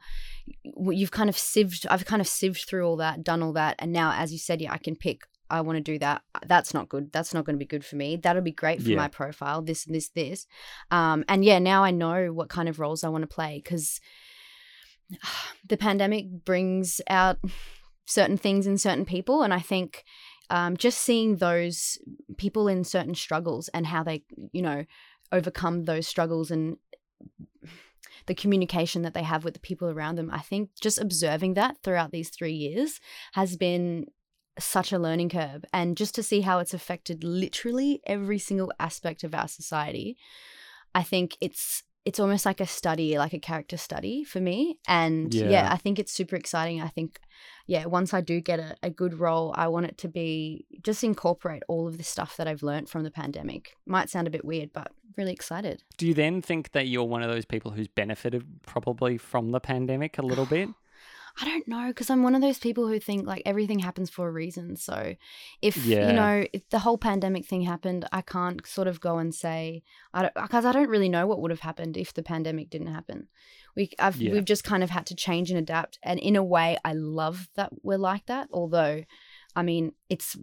you've 0.90 1.10
kind 1.10 1.28
of 1.28 1.36
sieved 1.36 1.86
i've 1.90 2.04
kind 2.04 2.20
of 2.20 2.28
sieved 2.28 2.66
through 2.66 2.86
all 2.86 2.96
that 2.96 3.22
done 3.22 3.42
all 3.42 3.52
that 3.52 3.76
and 3.78 3.92
now 3.92 4.12
as 4.16 4.32
you 4.32 4.38
said 4.38 4.60
yeah 4.60 4.72
i 4.72 4.78
can 4.78 4.96
pick 4.96 5.22
I 5.50 5.60
want 5.60 5.76
to 5.76 5.82
do 5.82 5.98
that. 5.98 6.22
That's 6.46 6.72
not 6.74 6.88
good. 6.88 7.12
That's 7.12 7.34
not 7.34 7.44
going 7.44 7.54
to 7.54 7.58
be 7.58 7.66
good 7.66 7.84
for 7.84 7.96
me. 7.96 8.16
That'll 8.16 8.42
be 8.42 8.50
great 8.52 8.82
for 8.82 8.88
Yeah. 8.90 8.96
my 8.96 9.08
profile. 9.08 9.62
This, 9.62 9.84
this, 9.84 10.08
this. 10.08 10.46
Um, 10.90 11.24
and 11.28 11.44
yeah, 11.44 11.58
now 11.58 11.84
I 11.84 11.90
know 11.90 12.32
what 12.32 12.48
kind 12.48 12.68
of 12.68 12.78
roles 12.78 13.04
I 13.04 13.08
want 13.08 13.22
to 13.22 13.28
play 13.28 13.60
because 13.62 14.00
the 15.68 15.76
pandemic 15.76 16.26
brings 16.44 17.00
out 17.08 17.38
certain 18.06 18.36
things 18.36 18.66
in 18.66 18.78
certain 18.78 19.04
people, 19.04 19.42
and 19.42 19.52
I 19.54 19.60
think 19.60 20.04
um, 20.50 20.76
just 20.76 20.98
seeing 20.98 21.36
those 21.36 21.98
people 22.36 22.68
in 22.68 22.84
certain 22.84 23.14
struggles 23.14 23.68
and 23.68 23.86
how 23.86 24.02
they, 24.02 24.24
you 24.52 24.62
know, 24.62 24.84
overcome 25.32 25.84
those 25.84 26.06
struggles 26.06 26.50
and 26.50 26.76
the 28.26 28.34
communication 28.34 29.02
that 29.02 29.14
they 29.14 29.22
have 29.22 29.44
with 29.44 29.54
the 29.54 29.60
people 29.60 29.88
around 29.88 30.16
them. 30.16 30.30
I 30.32 30.40
think 30.40 30.70
just 30.80 31.00
observing 31.00 31.54
that 31.54 31.76
throughout 31.82 32.10
these 32.12 32.30
three 32.30 32.52
years 32.52 33.00
has 33.32 33.56
been 33.56 34.06
such 34.58 34.92
a 34.92 34.98
learning 34.98 35.30
curve. 35.30 35.64
And 35.72 35.96
just 35.96 36.14
to 36.16 36.22
see 36.22 36.42
how 36.42 36.58
it's 36.58 36.74
affected 36.74 37.24
literally 37.24 38.00
every 38.06 38.38
single 38.38 38.72
aspect 38.78 39.24
of 39.24 39.34
our 39.34 39.48
society, 39.48 40.16
I 40.94 41.02
think 41.02 41.36
it's 41.40 41.82
it's 42.04 42.20
almost 42.20 42.44
like 42.44 42.60
a 42.60 42.66
study, 42.66 43.16
like 43.16 43.32
a 43.32 43.38
character 43.38 43.78
study 43.78 44.24
for 44.24 44.38
me. 44.38 44.78
And 44.86 45.32
yeah, 45.32 45.48
Yeah. 45.48 45.72
I 45.72 45.78
think 45.78 45.98
it's 45.98 46.12
super 46.12 46.36
exciting. 46.36 46.82
I 46.82 46.88
think, 46.88 47.18
yeah, 47.66 47.86
once 47.86 48.12
I 48.12 48.20
do 48.20 48.42
get 48.42 48.60
a, 48.60 48.76
a 48.82 48.90
good 48.90 49.18
role, 49.18 49.54
I 49.56 49.68
want 49.68 49.86
it 49.86 49.96
to 49.98 50.08
be 50.08 50.66
just 50.82 51.02
incorporate 51.02 51.62
all 51.66 51.88
of 51.88 51.96
the 51.96 52.04
stuff 52.04 52.36
that 52.36 52.46
I've 52.46 52.62
learned 52.62 52.90
from 52.90 53.04
the 53.04 53.10
pandemic. 53.10 53.74
Might 53.86 54.10
sound 54.10 54.26
a 54.26 54.30
bit 54.30 54.44
weird, 54.44 54.70
but 54.74 54.92
really 55.16 55.32
excited. 55.32 55.82
Do 55.96 56.06
you 56.06 56.12
then 56.12 56.42
think 56.42 56.72
that 56.72 56.88
you're 56.88 57.04
one 57.04 57.22
of 57.22 57.30
those 57.30 57.46
people 57.46 57.70
who's 57.70 57.88
benefited 57.88 58.44
probably 58.66 59.16
from 59.16 59.52
the 59.52 59.60
pandemic 59.60 60.18
a 60.18 60.22
little 60.22 60.46
bit? 60.46 60.68
I 61.40 61.44
don't 61.44 61.66
know 61.66 61.88
because 61.88 62.10
I'm 62.10 62.22
one 62.22 62.36
of 62.36 62.42
those 62.42 62.58
people 62.60 62.86
who 62.86 63.00
think 63.00 63.26
like 63.26 63.42
everything 63.44 63.80
happens 63.80 64.08
for 64.08 64.28
a 64.28 64.32
reason. 64.32 64.76
So 64.76 65.16
if 65.60 65.76
Yeah. 65.76 66.06
you 66.06 66.12
know 66.14 66.46
if 66.52 66.68
the 66.68 66.78
whole 66.80 66.98
pandemic 66.98 67.44
thing 67.46 67.62
happened, 67.62 68.06
I 68.12 68.20
can't 68.20 68.64
sort 68.66 68.86
of 68.86 69.00
go 69.00 69.18
and 69.18 69.34
say 69.34 69.82
I 70.12 70.22
don't 70.22 70.34
because 70.34 70.64
I 70.64 70.72
don't 70.72 70.88
really 70.88 71.08
know 71.08 71.26
what 71.26 71.40
would 71.40 71.50
have 71.50 71.60
happened 71.60 71.96
if 71.96 72.14
the 72.14 72.22
pandemic 72.22 72.70
didn't 72.70 72.94
happen. 72.94 73.28
We 73.74 73.90
I've 73.98 74.20
Yeah. 74.20 74.30
we've 74.32 74.44
just 74.44 74.62
kind 74.62 74.84
of 74.84 74.90
had 74.90 75.06
to 75.06 75.16
change 75.16 75.50
and 75.50 75.58
adapt, 75.58 75.98
and 76.02 76.20
in 76.20 76.36
a 76.36 76.44
way, 76.44 76.78
I 76.84 76.92
love 76.92 77.48
that 77.56 77.70
we're 77.82 77.98
like 77.98 78.26
that. 78.26 78.48
Although, 78.52 79.02
I 79.56 79.62
mean, 79.62 79.92
it's 80.08 80.36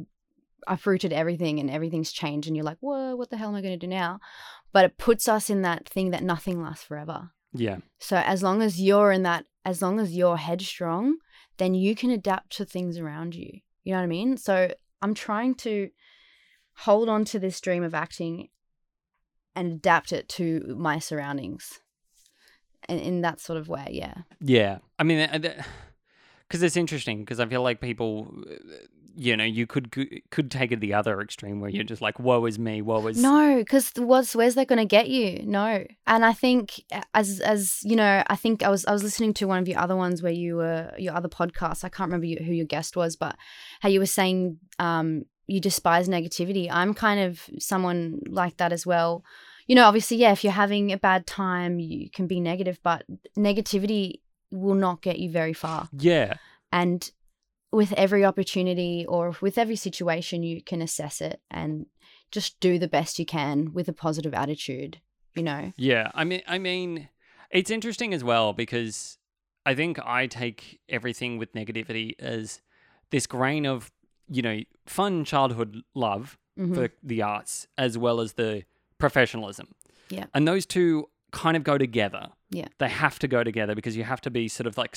uprooted 0.67 1.13
everything 1.13 1.59
and 1.59 1.69
everything's 1.69 2.11
changed, 2.11 2.47
and 2.47 2.55
you're 2.57 2.65
like, 2.65 2.77
whoa, 2.81 3.15
what 3.15 3.29
the 3.29 3.37
hell 3.37 3.49
am 3.49 3.55
I 3.55 3.61
going 3.61 3.79
to 3.79 3.85
do 3.85 3.87
now? 3.87 4.19
But 4.73 4.85
it 4.85 4.97
puts 4.97 5.29
us 5.29 5.49
in 5.49 5.61
that 5.61 5.87
thing 5.87 6.11
that 6.11 6.23
nothing 6.23 6.61
lasts 6.61 6.83
forever. 6.85 7.31
Yeah. 7.53 7.77
So 7.99 8.17
as 8.17 8.43
long 8.43 8.61
as 8.61 8.79
you're 8.79 9.11
in 9.11 9.23
that, 9.23 9.45
as 9.65 9.81
long 9.81 9.99
as 9.99 10.15
you're 10.15 10.37
headstrong, 10.37 11.17
then 11.57 11.73
you 11.73 11.95
can 11.95 12.09
adapt 12.09 12.51
to 12.57 12.65
things 12.65 12.97
around 12.97 13.35
you. 13.35 13.59
You 13.83 13.93
know 13.93 13.99
what 13.99 14.03
I 14.03 14.07
mean? 14.07 14.37
So 14.37 14.73
I'm 15.01 15.13
trying 15.13 15.55
to 15.55 15.89
hold 16.73 17.09
on 17.09 17.25
to 17.25 17.39
this 17.39 17.59
dream 17.61 17.83
of 17.83 17.93
acting 17.93 18.49
and 19.55 19.73
adapt 19.73 20.11
it 20.11 20.29
to 20.29 20.75
my 20.77 20.99
surroundings. 20.99 21.79
In, 22.89 22.99
in 22.99 23.21
that 23.21 23.39
sort 23.39 23.57
of 23.59 23.67
way, 23.67 23.87
yeah. 23.91 24.15
Yeah. 24.39 24.79
I 24.97 25.03
mean, 25.03 25.29
because 26.47 26.63
it's 26.63 26.77
interesting 26.77 27.19
because 27.19 27.39
I 27.39 27.45
feel 27.45 27.61
like 27.61 27.81
people, 27.81 28.33
uh, 28.49 28.55
you 29.15 29.35
know, 29.35 29.43
you 29.43 29.67
could 29.67 29.91
could 30.29 30.51
take 30.51 30.71
it 30.71 30.79
the 30.79 30.93
other 30.93 31.21
extreme 31.21 31.59
where 31.59 31.69
you're 31.69 31.83
just 31.83 32.01
like, 32.01 32.19
woe 32.19 32.45
is 32.45 32.57
me, 32.57 32.81
woe 32.81 33.05
is. 33.07 33.21
No, 33.21 33.57
because 33.57 33.91
what's 33.97 34.35
where's 34.35 34.55
that 34.55 34.67
going 34.67 34.79
to 34.79 34.85
get 34.85 35.09
you? 35.09 35.43
No, 35.43 35.85
and 36.07 36.25
I 36.25 36.33
think 36.33 36.83
as 37.13 37.39
as 37.39 37.79
you 37.83 37.95
know, 37.95 38.23
I 38.27 38.35
think 38.35 38.63
I 38.63 38.69
was 38.69 38.85
I 38.85 38.91
was 38.91 39.03
listening 39.03 39.33
to 39.35 39.47
one 39.47 39.59
of 39.59 39.67
your 39.67 39.79
other 39.79 39.95
ones 39.95 40.21
where 40.21 40.31
you 40.31 40.57
were 40.57 40.91
your 40.97 41.15
other 41.15 41.29
podcasts. 41.29 41.83
I 41.83 41.89
can't 41.89 42.07
remember 42.07 42.25
you, 42.25 42.37
who 42.37 42.53
your 42.53 42.65
guest 42.65 42.95
was, 42.95 43.15
but 43.15 43.35
how 43.81 43.89
you 43.89 43.99
were 43.99 44.05
saying 44.05 44.57
um, 44.79 45.25
you 45.47 45.59
despise 45.59 46.07
negativity. 46.07 46.67
I'm 46.71 46.93
kind 46.93 47.19
of 47.19 47.49
someone 47.59 48.21
like 48.27 48.57
that 48.57 48.71
as 48.71 48.85
well. 48.85 49.23
You 49.67 49.75
know, 49.75 49.85
obviously, 49.85 50.17
yeah, 50.17 50.31
if 50.31 50.43
you're 50.43 50.53
having 50.53 50.91
a 50.91 50.97
bad 50.97 51.27
time, 51.27 51.79
you 51.79 52.09
can 52.09 52.27
be 52.27 52.39
negative, 52.39 52.79
but 52.83 53.03
negativity 53.37 54.21
will 54.51 54.75
not 54.75 55.01
get 55.01 55.19
you 55.19 55.29
very 55.29 55.53
far. 55.53 55.87
Yeah. 55.97 56.35
And 56.71 57.09
with 57.71 57.93
every 57.93 58.25
opportunity 58.25 59.05
or 59.07 59.35
with 59.41 59.57
every 59.57 59.75
situation, 59.75 60.43
you 60.43 60.61
can 60.61 60.81
assess 60.81 61.21
it 61.21 61.39
and 61.49 61.85
just 62.31 62.59
do 62.59 62.77
the 62.79 62.87
best 62.87 63.17
you 63.19 63.25
can 63.25 63.73
with 63.73 63.87
a 63.87 63.93
positive 63.93 64.33
attitude, 64.33 64.99
you 65.35 65.43
know? 65.43 65.71
Yeah, 65.77 66.11
I 66.13 66.23
mean, 66.23 66.41
I 66.47 66.57
mean, 66.57 67.09
it's 67.49 67.69
interesting 67.71 68.13
as 68.13 68.23
well 68.23 68.53
because 68.53 69.17
I 69.65 69.75
think 69.75 69.99
I 70.03 70.27
take 70.27 70.79
everything 70.89 71.37
with 71.37 71.53
negativity 71.53 72.13
as 72.19 72.61
this 73.09 73.27
grain 73.27 73.65
of, 73.65 73.91
you 74.29 74.41
know, 74.41 74.61
fun 74.85 75.23
childhood 75.25 75.81
love 75.93 76.37
Mhm. 76.57 76.75
for 76.75 76.89
the 77.03 77.21
arts 77.21 77.67
as 77.77 77.97
well 77.97 78.19
as 78.19 78.33
the 78.33 78.63
professionalism. 78.97 79.73
Yeah. 80.09 80.25
and 80.33 80.45
those 80.45 80.65
two 80.65 81.09
kind 81.31 81.55
of 81.55 81.63
go 81.63 81.77
together. 81.77 82.27
Yeah. 82.49 82.67
they 82.79 82.89
have 82.89 83.17
to 83.19 83.29
go 83.29 83.45
together 83.45 83.75
because 83.75 83.95
you 83.95 84.03
have 84.03 84.19
to 84.21 84.29
be 84.29 84.49
sort 84.49 84.67
of 84.67 84.77
like 84.77 84.93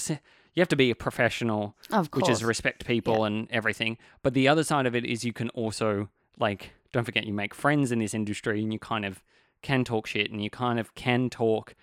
you 0.55 0.61
have 0.61 0.69
to 0.69 0.77
be 0.77 0.91
a 0.91 0.95
professional, 0.95 1.75
which 2.13 2.29
is 2.29 2.45
respect 2.45 2.87
people 2.87 3.25
and 3.25 3.49
everything. 3.51 3.99
But 4.23 4.35
the 4.35 4.49
other 4.49 4.65
side 4.65 4.87
of 4.87 4.95
it 4.95 5.05
is 5.05 5.25
you 5.25 5.33
can 5.33 5.49
also 5.51 6.09
like 6.39 6.73
don't 6.93 7.05
forget 7.05 7.25
you 7.27 7.33
make 7.35 7.55
friends 7.55 7.91
in 7.91 7.99
this 7.99 8.15
industry 8.15 8.63
and 8.63 8.73
you 8.73 8.79
kind 8.79 9.05
of 9.05 9.23
can 9.63 9.83
talk 9.85 10.07
shit 10.07 10.31
and 10.31 10.43
you 10.43 10.51
kind 10.51 10.79
of 10.79 10.95
can 10.95 11.29
talk 11.29 11.75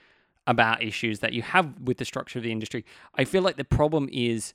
about 0.48 0.82
issues 0.82 1.20
that 1.20 1.34
you 1.34 1.42
have 1.42 1.80
with 1.82 1.98
the 1.98 2.06
structure 2.06 2.40
of 2.40 2.44
the 2.44 2.52
industry. 2.52 2.86
I 3.16 3.26
feel 3.26 3.42
like 3.42 3.58
the 3.58 3.64
problem 3.66 4.08
is 4.12 4.54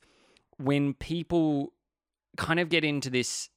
when 0.57 0.95
people 0.95 1.73
kind 2.39 2.59
of 2.59 2.69
get 2.71 2.85
into 2.85 3.11
this 3.11 3.51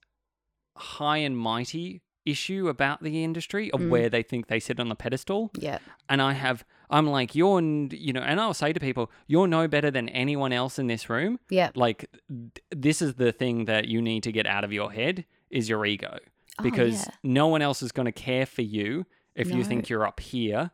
high 0.76 1.18
and 1.18 1.38
mighty 1.38 2.02
issue 2.26 2.68
about 2.68 3.02
the 3.02 3.24
industry 3.24 3.72
of 3.72 3.80
Mm. 3.82 3.90
where 3.90 4.10
they 4.10 4.22
think 4.24 4.48
they 4.48 4.60
sit 4.60 4.80
on 4.80 4.90
the 4.90 4.96
pedestal 4.96 5.52
yeah. 5.58 5.80
and 6.10 6.22
I 6.22 6.34
have 6.34 6.64
I'm 6.90 7.08
like 7.08 7.36
you're 7.36 7.62
you 7.62 8.14
know 8.14 8.22
and 8.22 8.40
I'll 8.42 8.54
say 8.54 8.74
to 8.74 8.80
people 8.80 9.12
you're 9.28 9.48
no 9.48 9.68
better 9.68 9.92
than 9.92 10.10
anyone 10.10 10.52
else 10.54 10.80
in 10.80 10.88
this 10.88 11.10
room 11.10 11.40
Yeah. 11.50 11.70
like 11.76 12.06
th- 12.28 12.64
this 12.72 13.02
is 13.02 13.16
the 13.16 13.32
thing 13.32 13.66
that 13.66 13.88
you 13.88 14.02
need 14.02 14.24
to 14.24 14.32
get 14.32 14.46
out 14.48 14.64
of 14.64 14.72
your 14.74 14.92
head 14.92 15.26
is 15.50 15.70
your 15.70 15.86
ego 15.86 16.18
Oh, 16.58 16.64
because 16.64 17.06
yeah. 17.06 17.14
no 17.24 17.48
one 17.48 17.62
else 17.62 17.82
is 17.82 17.92
going 17.92 18.06
to 18.08 18.12
care 18.12 18.46
for 18.46 18.62
you 18.64 19.06
if 19.36 19.50
you 19.50 19.64
think 19.64 19.88
you're 19.88 20.06
up 20.06 20.20
here 20.20 20.72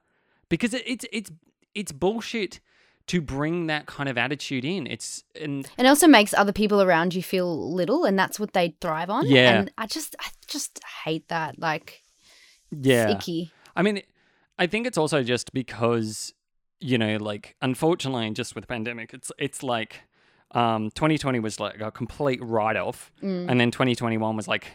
because 0.50 0.74
it, 0.74 0.84
it's 0.88 1.06
it's 1.12 1.32
it's 1.76 1.92
bullshit 1.92 2.60
to 3.08 3.22
bring 3.22 3.68
that 3.68 3.86
kind 3.86 4.10
of 4.10 4.18
attitude 4.18 4.66
in 4.66 4.88
it's 4.88 5.24
and 5.40 5.68
And 5.78 5.86
it 5.86 5.90
also 5.90 6.08
makes 6.08 6.34
other 6.34 6.52
people 6.54 6.82
around 6.82 7.14
you 7.14 7.22
feel 7.22 7.72
little, 7.72 8.04
and 8.04 8.18
that's 8.18 8.40
what 8.40 8.54
they 8.54 8.76
thrive 8.82 9.12
on. 9.12 9.28
Yeah. 9.28 9.60
And 9.60 9.72
I 9.78 9.86
just, 9.86 10.16
I 10.20 10.30
just 10.48 10.80
hate 11.04 11.28
that. 11.28 11.60
Like, 11.60 12.02
yeah 12.72 13.12
icky. 13.12 13.52
I 13.76 13.84
mean, 13.84 14.02
I 14.58 14.68
think 14.68 14.88
it's 14.88 14.98
also 14.98 15.24
just 15.24 15.54
because 15.54 16.34
you 16.82 16.98
know, 16.98 17.18
like 17.18 17.56
unfortunately, 17.62 18.30
just 18.32 18.54
with 18.56 18.64
the 18.64 18.68
pandemic, 18.68 19.14
it's 19.14 19.32
it's 19.38 19.64
like 19.64 20.02
um, 20.52 20.92
2020 20.92 21.40
was 21.40 21.60
like 21.60 21.80
a 21.82 21.92
complete 21.92 22.40
write 22.44 22.76
off, 22.78 23.12
Mm. 23.24 23.50
and 23.50 23.60
then 23.60 23.72
2021 23.72 24.36
was 24.36 24.48
like, 24.48 24.68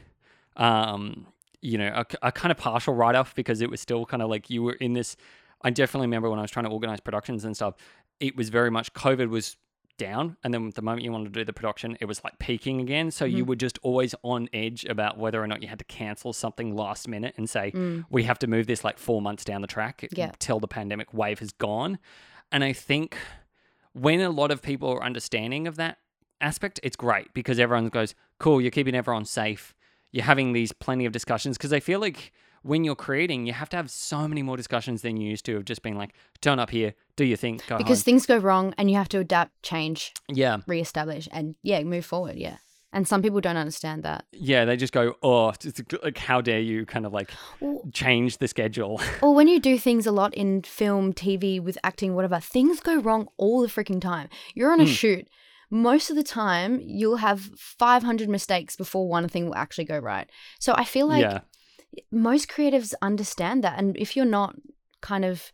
um, 0.56 1.26
you 1.62 1.78
know, 1.78 1.92
a, 1.94 2.04
a 2.28 2.32
kind 2.32 2.50
of 2.50 2.58
partial 2.58 2.94
write 2.94 3.14
off 3.14 3.34
because 3.34 3.60
it 3.60 3.70
was 3.70 3.80
still 3.80 4.04
kind 4.06 4.22
of 4.22 4.28
like 4.30 4.50
you 4.50 4.62
were 4.62 4.72
in 4.74 4.92
this. 4.94 5.16
I 5.62 5.70
definitely 5.70 6.06
remember 6.06 6.30
when 6.30 6.38
I 6.38 6.42
was 6.42 6.50
trying 6.50 6.64
to 6.64 6.70
organize 6.70 7.00
productions 7.00 7.44
and 7.44 7.54
stuff. 7.54 7.74
It 8.18 8.34
was 8.36 8.48
very 8.48 8.70
much 8.70 8.92
COVID 8.94 9.28
was 9.28 9.56
down, 10.00 10.36
and 10.42 10.52
then 10.52 10.70
the 10.74 10.82
moment 10.82 11.04
you 11.04 11.12
wanted 11.12 11.32
to 11.34 11.40
do 11.40 11.44
the 11.44 11.52
production, 11.52 11.96
it 12.00 12.06
was 12.06 12.24
like 12.24 12.38
peaking 12.38 12.80
again. 12.80 13.10
So 13.12 13.24
you 13.24 13.44
Mhm. 13.44 13.48
were 13.48 13.56
just 13.56 13.78
always 13.82 14.14
on 14.22 14.48
edge 14.52 14.84
about 14.84 15.16
whether 15.18 15.40
or 15.42 15.46
not 15.46 15.62
you 15.62 15.68
had 15.68 15.78
to 15.78 15.84
cancel 15.84 16.32
something 16.32 16.74
last 16.74 17.06
minute 17.06 17.34
and 17.36 17.48
say 17.48 17.70
Mm. 17.70 18.04
we 18.10 18.24
have 18.24 18.38
to 18.40 18.46
move 18.48 18.66
this 18.66 18.82
like 18.84 18.98
four 18.98 19.20
months 19.22 19.44
down 19.44 19.60
the 19.60 19.68
track 19.68 20.06
Yeah. 20.12 20.32
till 20.38 20.58
the 20.58 20.66
pandemic 20.68 21.14
wave 21.14 21.38
has 21.38 21.52
gone. 21.52 21.98
And 22.50 22.64
I 22.64 22.72
think 22.72 23.16
when 23.92 24.20
a 24.20 24.30
lot 24.30 24.50
of 24.50 24.62
people 24.62 24.88
are 24.90 25.02
understanding 25.04 25.66
of 25.68 25.76
that 25.76 25.98
aspect, 26.40 26.80
it's 26.82 26.96
great 26.96 27.32
because 27.34 27.58
everyone 27.58 27.88
goes, 27.88 28.14
cool, 28.38 28.60
you're 28.60 28.70
keeping 28.70 28.94
everyone 28.94 29.24
safe. 29.24 29.74
You're 30.12 30.24
having 30.24 30.52
these 30.52 30.72
plenty 30.72 31.04
of 31.06 31.12
discussions 31.12 31.56
because 31.58 31.72
I 31.72 31.80
feel 31.80 32.00
like 32.00 32.32
when 32.62 32.84
you're 32.84 32.94
creating, 32.96 33.46
you 33.46 33.52
have 33.52 33.68
to 33.70 33.76
have 33.76 33.90
so 33.90 34.28
many 34.28 34.42
more 34.42 34.56
discussions 34.56 35.02
than 35.02 35.16
you 35.16 35.28
used 35.30 35.44
to 35.46 35.56
of 35.56 35.64
just 35.64 35.82
being 35.82 35.96
like, 35.96 36.12
turn 36.40 36.58
up 36.58 36.70
here, 36.70 36.94
do 37.16 37.24
your 37.24 37.36
thing, 37.36 37.60
go 37.66 37.78
Because 37.78 37.98
home. 38.00 38.04
things 38.04 38.26
go 38.26 38.36
wrong, 38.36 38.74
and 38.76 38.90
you 38.90 38.96
have 38.96 39.08
to 39.10 39.18
adapt, 39.18 39.62
change, 39.62 40.12
yeah. 40.28 40.58
reestablish, 40.66 41.28
and 41.32 41.54
yeah, 41.62 41.82
move 41.82 42.04
forward. 42.04 42.36
Yeah. 42.36 42.56
And 42.92 43.06
some 43.06 43.22
people 43.22 43.40
don't 43.40 43.56
understand 43.56 44.02
that. 44.02 44.24
Yeah. 44.32 44.64
They 44.64 44.76
just 44.76 44.92
go, 44.92 45.14
oh, 45.22 45.50
it's 45.62 45.80
like, 46.02 46.18
how 46.18 46.40
dare 46.40 46.58
you 46.58 46.84
kind 46.84 47.06
of 47.06 47.12
like 47.12 47.30
change 47.92 48.38
the 48.38 48.48
schedule. 48.48 49.00
Or 49.22 49.32
when 49.32 49.46
you 49.46 49.60
do 49.60 49.78
things 49.78 50.06
a 50.06 50.12
lot 50.12 50.34
in 50.34 50.62
film, 50.62 51.12
TV, 51.12 51.62
with 51.62 51.78
acting, 51.84 52.14
whatever, 52.16 52.40
things 52.40 52.80
go 52.80 52.96
wrong 53.00 53.28
all 53.36 53.60
the 53.60 53.68
freaking 53.68 54.00
time. 54.00 54.28
You're 54.54 54.72
on 54.72 54.80
a 54.80 54.84
Mm. 54.84 54.88
shoot. 54.88 55.28
Most 55.70 56.10
of 56.10 56.16
the 56.16 56.24
time, 56.24 56.80
you'll 56.82 57.18
have 57.18 57.40
500 57.56 58.28
mistakes 58.28 58.74
before 58.74 59.08
one 59.08 59.28
thing 59.28 59.46
will 59.46 59.54
actually 59.54 59.84
go 59.84 59.98
right. 59.98 60.28
So 60.58 60.74
I 60.76 60.82
feel 60.84 61.06
like 61.06 61.22
yeah. 61.22 61.40
Most 62.10 62.48
creatives 62.48 62.94
understand 63.02 63.64
that. 63.64 63.78
And 63.78 63.96
if 63.96 64.16
you're 64.16 64.24
not 64.24 64.54
kind 65.00 65.24
of, 65.24 65.52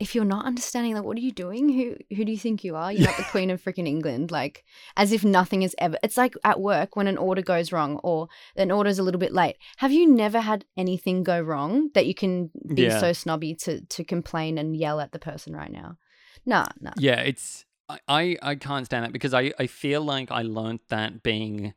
if 0.00 0.14
you're 0.14 0.24
not 0.24 0.44
understanding, 0.44 0.94
like, 0.94 1.04
what 1.04 1.16
are 1.16 1.20
you 1.20 1.32
doing? 1.32 1.68
Who 1.68 1.96
who 2.16 2.24
do 2.24 2.32
you 2.32 2.38
think 2.38 2.64
you 2.64 2.74
are? 2.76 2.92
You're 2.92 3.06
not 3.06 3.16
the 3.16 3.22
Queen 3.30 3.50
of 3.50 3.62
freaking 3.62 3.86
England. 3.86 4.30
Like, 4.30 4.64
as 4.96 5.12
if 5.12 5.24
nothing 5.24 5.62
is 5.62 5.74
ever. 5.78 5.96
It's 6.02 6.16
like 6.16 6.34
at 6.42 6.60
work 6.60 6.96
when 6.96 7.06
an 7.06 7.16
order 7.16 7.42
goes 7.42 7.72
wrong 7.72 8.00
or 8.02 8.28
an 8.56 8.70
order 8.70 8.90
is 8.90 8.98
a 8.98 9.02
little 9.02 9.20
bit 9.20 9.32
late. 9.32 9.56
Have 9.76 9.92
you 9.92 10.10
never 10.10 10.40
had 10.40 10.64
anything 10.76 11.22
go 11.22 11.40
wrong 11.40 11.90
that 11.94 12.06
you 12.06 12.14
can 12.14 12.50
be 12.74 12.82
Yeah. 12.82 12.98
so 12.98 13.12
snobby 13.12 13.54
to 13.56 13.82
to 13.82 14.04
complain 14.04 14.58
and 14.58 14.76
yell 14.76 15.00
at 15.00 15.12
the 15.12 15.18
person 15.18 15.54
right 15.54 15.70
now? 15.72 15.96
Nah, 16.44 16.66
nah. 16.80 16.92
Yeah, 16.98 17.20
it's 17.20 17.64
I, 18.08 18.36
I, 18.42 18.54
can't 18.54 18.86
stand 18.86 19.04
that 19.04 19.12
because 19.12 19.34
I, 19.34 19.52
I 19.58 19.66
feel 19.66 20.02
like 20.02 20.30
I 20.30 20.42
learned 20.42 20.80
that 20.88 21.22
being 21.22 21.74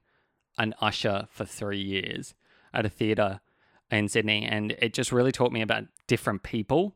an 0.58 0.74
usher 0.82 1.28
for 1.30 1.46
three 1.46 1.82
years 1.82 2.34
at 2.74 2.86
a 2.86 2.90
theatre 2.90 3.42
in 3.92 4.08
Sydney 4.08 4.46
and 4.46 4.72
it 4.80 4.94
just 4.94 5.12
really 5.12 5.32
taught 5.32 5.52
me 5.52 5.62
about 5.62 5.86
different 6.08 6.44
people. 6.44 6.96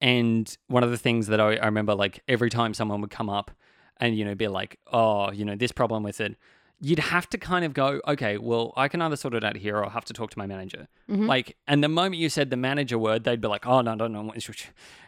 And 0.00 0.54
one 0.68 0.82
of 0.84 0.90
the 0.90 0.98
things 0.98 1.26
that 1.28 1.40
I, 1.40 1.56
I 1.56 1.64
remember 1.66 1.94
like 1.94 2.22
every 2.28 2.50
time 2.50 2.74
someone 2.74 3.00
would 3.00 3.10
come 3.10 3.30
up 3.30 3.50
and, 3.98 4.16
you 4.16 4.24
know, 4.24 4.34
be 4.34 4.48
like, 4.48 4.78
oh, 4.92 5.30
you 5.32 5.44
know, 5.44 5.56
this 5.56 5.72
problem 5.72 6.02
with 6.02 6.20
it, 6.20 6.36
you'd 6.78 6.98
have 6.98 7.26
to 7.30 7.38
kind 7.38 7.64
of 7.64 7.72
go, 7.72 8.02
okay, 8.06 8.36
well, 8.36 8.74
I 8.76 8.88
can 8.88 9.00
either 9.00 9.16
sort 9.16 9.32
it 9.32 9.42
out 9.42 9.56
here 9.56 9.78
or 9.78 9.84
I'll 9.84 9.90
have 9.90 10.04
to 10.04 10.12
talk 10.12 10.28
to 10.32 10.38
my 10.38 10.46
manager. 10.46 10.88
Mhm. 11.08 11.26
Like, 11.26 11.56
and 11.66 11.82
the 11.82 11.88
moment 11.88 12.16
you 12.16 12.28
said 12.28 12.50
the 12.50 12.58
manager 12.58 12.98
word, 12.98 13.24
they'd 13.24 13.40
be 13.40 13.48
like, 13.48 13.66
"Oh 13.66 13.80
no, 13.80 13.94
no, 13.94 14.06
no, 14.08 14.30
it's, 14.32 14.50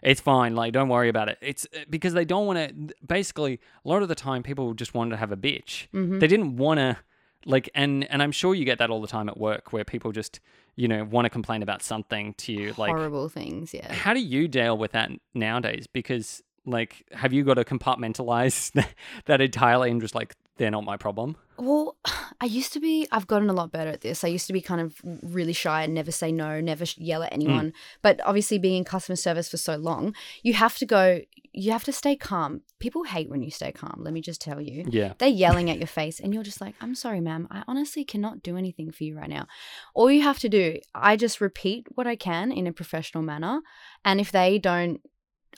it's 0.03 0.23
fine. 0.23 0.57
Like, 0.57 0.73
don't 0.73 0.89
worry 0.89 1.11
about 1.11 1.29
it." 1.29 1.37
It's 1.43 1.67
uh, 1.77 1.81
because 1.91 2.15
they 2.15 2.25
don't 2.25 2.47
want 2.47 2.59
to. 2.89 2.95
Basically, 3.07 3.61
a 3.85 3.89
lot 3.89 4.01
of 4.01 4.09
the 4.09 4.15
time, 4.15 4.43
people 4.43 4.73
just 4.73 4.95
wanted 4.95 5.11
to 5.11 5.17
have 5.19 5.31
a 5.31 5.37
bitch. 5.37 5.89
Mhm. 5.93 6.21
They 6.21 6.27
didn't 6.27 6.57
want 6.57 6.79
to, 6.79 6.97
like, 7.45 7.71
and 7.75 8.09
and 8.11 8.23
I'm 8.23 8.33
sure 8.33 8.55
you 8.55 8.65
get 8.65 8.79
that 8.79 8.91
all 8.91 9.01
the 9.01 9.09
time 9.09 9.29
at 9.29 9.39
work, 9.39 9.73
where 9.73 9.85
people 9.85 10.13
just, 10.13 10.41
you 10.77 10.89
know, 10.89 11.05
want 11.05 11.27
to 11.27 11.31
complain 11.31 11.63
about 11.63 11.83
something 11.83 12.35
to 12.35 12.53
you. 12.53 12.75
Like, 12.77 12.91
Horrible 12.91 13.29
things. 13.29 13.73
Yeah. 13.75 13.93
how 13.93 14.15
do 14.15 14.21
you 14.21 14.49
deal 14.49 14.77
with 14.77 14.93
that 14.93 15.11
nowadays? 15.35 15.87
Because, 15.87 16.43
like, 16.67 17.05
have 17.13 17.33
you 17.33 17.45
got 17.45 17.55
to 17.55 17.65
compartmentalize 17.65 18.73
that 19.27 19.41
entirely 19.41 19.91
and 19.91 20.01
just 20.01 20.15
like 20.15 20.35
they're 20.59 20.71
not 20.71 20.85
my 20.85 20.97
problem? 20.97 21.37
Well, 21.57 21.97
I 22.41 22.45
used 22.45 22.73
to 22.75 22.81
be, 22.81 23.09
I've 23.11 23.27
gotten 23.27 23.49
a 23.49 23.53
lot 23.53 23.73
better 23.73 23.91
at 23.91 24.03
this. 24.03 24.23
I 24.23 24.29
used 24.29 24.47
to 24.47 24.53
be 24.53 24.61
kind 24.61 24.81
of 24.81 25.01
really 25.23 25.53
shy 25.53 25.83
and 25.83 25.95
never 25.95 26.13
say 26.13 26.31
no, 26.31 26.61
never 26.61 26.85
yell 26.97 27.23
at 27.23 27.31
mm. 27.31 27.35
anyone. 27.35 27.73
But 28.03 28.21
obviously, 28.25 28.59
being 28.59 28.79
in 28.79 28.85
customer 28.85 29.17
service 29.17 29.49
for 29.49 29.57
so 29.57 29.77
long, 29.77 30.15
you 30.43 30.53
have 30.53 30.77
to 30.79 30.87
go, 30.87 31.21
you 31.59 31.73
have 31.73 31.85
to 31.85 31.93
stay 31.93 32.15
calm. 32.15 32.61
People 32.79 33.03
hate 33.03 33.29
when 33.29 33.43
you 33.43 33.51
stay 33.51 33.73
calm, 33.73 34.01
let 34.05 34.15
me 34.15 34.21
just 34.21 34.41
tell 34.41 34.61
you. 34.61 34.85
Yeah. 34.89 35.15
They're 35.19 35.29
yelling 35.47 35.71
at 35.71 35.79
your 35.79 35.89
face, 35.89 36.21
and 36.21 36.33
you're 36.33 36.45
just 36.45 36.61
like, 36.61 36.75
I'm 36.81 36.95
sorry, 36.95 37.21
ma'am. 37.21 37.49
I 37.51 37.65
honestly 37.67 38.05
cannot 38.05 38.43
do 38.43 38.57
anything 38.57 38.93
for 38.93 39.03
you 39.05 39.17
right 39.17 39.29
now. 39.29 39.47
All 39.95 40.11
you 40.11 40.23
have 40.23 40.39
to 40.41 40.49
do, 40.49 40.79
I 40.95 41.17
just 41.17 41.41
repeat 41.41 41.87
what 41.97 42.07
I 42.07 42.15
can 42.15 42.53
in 42.53 42.67
a 42.67 42.73
professional 42.73 43.25
manner. 43.25 43.61
And 44.05 44.21
if 44.21 44.31
they 44.31 44.59
don't, 44.59 45.01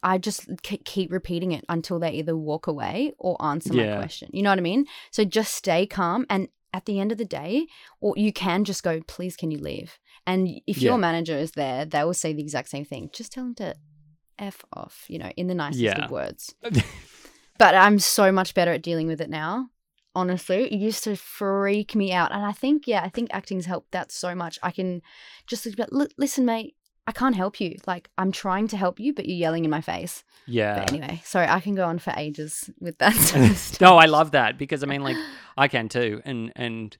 I 0.02 0.16
just 0.16 0.48
keep 0.84 1.12
repeating 1.12 1.52
it 1.52 1.64
until 1.68 1.98
they 1.98 2.12
either 2.12 2.34
walk 2.36 2.66
away 2.66 3.12
or 3.18 3.36
answer 3.44 3.74
my 3.74 3.96
question. 3.96 4.30
You 4.32 4.42
know 4.42 4.50
what 4.50 4.58
I 4.58 4.62
mean? 4.62 4.86
So 5.10 5.24
just 5.24 5.52
stay 5.52 5.86
calm. 5.86 6.24
And 6.30 6.48
at 6.72 6.86
the 6.86 6.98
end 6.98 7.12
of 7.12 7.18
the 7.18 7.26
day, 7.26 7.66
or 8.00 8.14
you 8.16 8.32
can 8.32 8.64
just 8.64 8.82
go, 8.82 9.02
please, 9.06 9.36
can 9.36 9.50
you 9.50 9.58
leave? 9.58 9.98
And 10.26 10.48
if 10.66 10.78
Yeah. 10.78 10.90
your 10.90 10.98
manager 10.98 11.36
is 11.36 11.52
there, 11.52 11.84
they 11.84 12.02
will 12.04 12.14
say 12.14 12.32
the 12.32 12.42
exact 12.42 12.70
same 12.70 12.86
thing. 12.86 13.10
Just 13.12 13.32
tell 13.32 13.44
them 13.44 13.54
to 13.56 13.74
F 14.40 14.64
off, 14.72 15.04
you 15.08 15.18
know, 15.18 15.30
in 15.36 15.46
the 15.46 15.54
nicest 15.54 15.82
Yeah. 15.82 16.04
of 16.06 16.10
words. 16.10 16.54
But 17.58 17.74
I'm 17.74 17.98
so 17.98 18.32
much 18.32 18.54
better 18.54 18.72
at 18.72 18.80
dealing 18.82 19.06
with 19.06 19.20
it 19.20 19.28
now. 19.28 19.68
Honestly, 20.14 20.64
it 20.64 20.72
used 20.72 21.04
to 21.04 21.14
freak 21.14 21.94
me 21.94 22.10
out. 22.10 22.32
And 22.32 22.42
I 22.42 22.52
think, 22.52 22.86
yeah, 22.88 23.02
I 23.04 23.10
think 23.10 23.28
acting's 23.34 23.66
helped 23.66 23.92
that 23.92 24.10
so 24.10 24.34
much. 24.34 24.58
I 24.62 24.70
can 24.70 25.02
just 25.46 25.66
listen, 26.16 26.46
mate, 26.46 26.74
I 27.06 27.12
can't 27.12 27.36
help 27.36 27.60
you. 27.60 27.76
Like, 27.86 28.08
I'm 28.16 28.32
trying 28.32 28.66
to 28.68 28.78
help 28.78 28.98
you, 28.98 29.12
but 29.12 29.26
you're 29.26 29.36
yelling 29.36 29.64
in 29.66 29.70
my 29.70 29.82
face. 29.82 30.24
yeah. 30.46 30.78
But 30.80 30.90
anyway, 30.92 31.20
sorry, 31.22 31.48
I 31.48 31.60
can 31.60 31.74
go 31.74 31.84
on 31.84 31.98
for 31.98 32.14
ages 32.16 32.70
with 32.80 32.96
that 32.98 33.12
sort 33.14 33.80
no, 33.82 33.96
I 33.98 34.06
love 34.06 34.30
that 34.30 34.56
because 34.56 34.82
I 34.82 34.86
mean, 34.86 35.02
like, 35.02 35.16
I 35.58 35.68
can 35.68 35.90
too, 35.90 36.22
and 36.24 36.52
and 36.56 36.96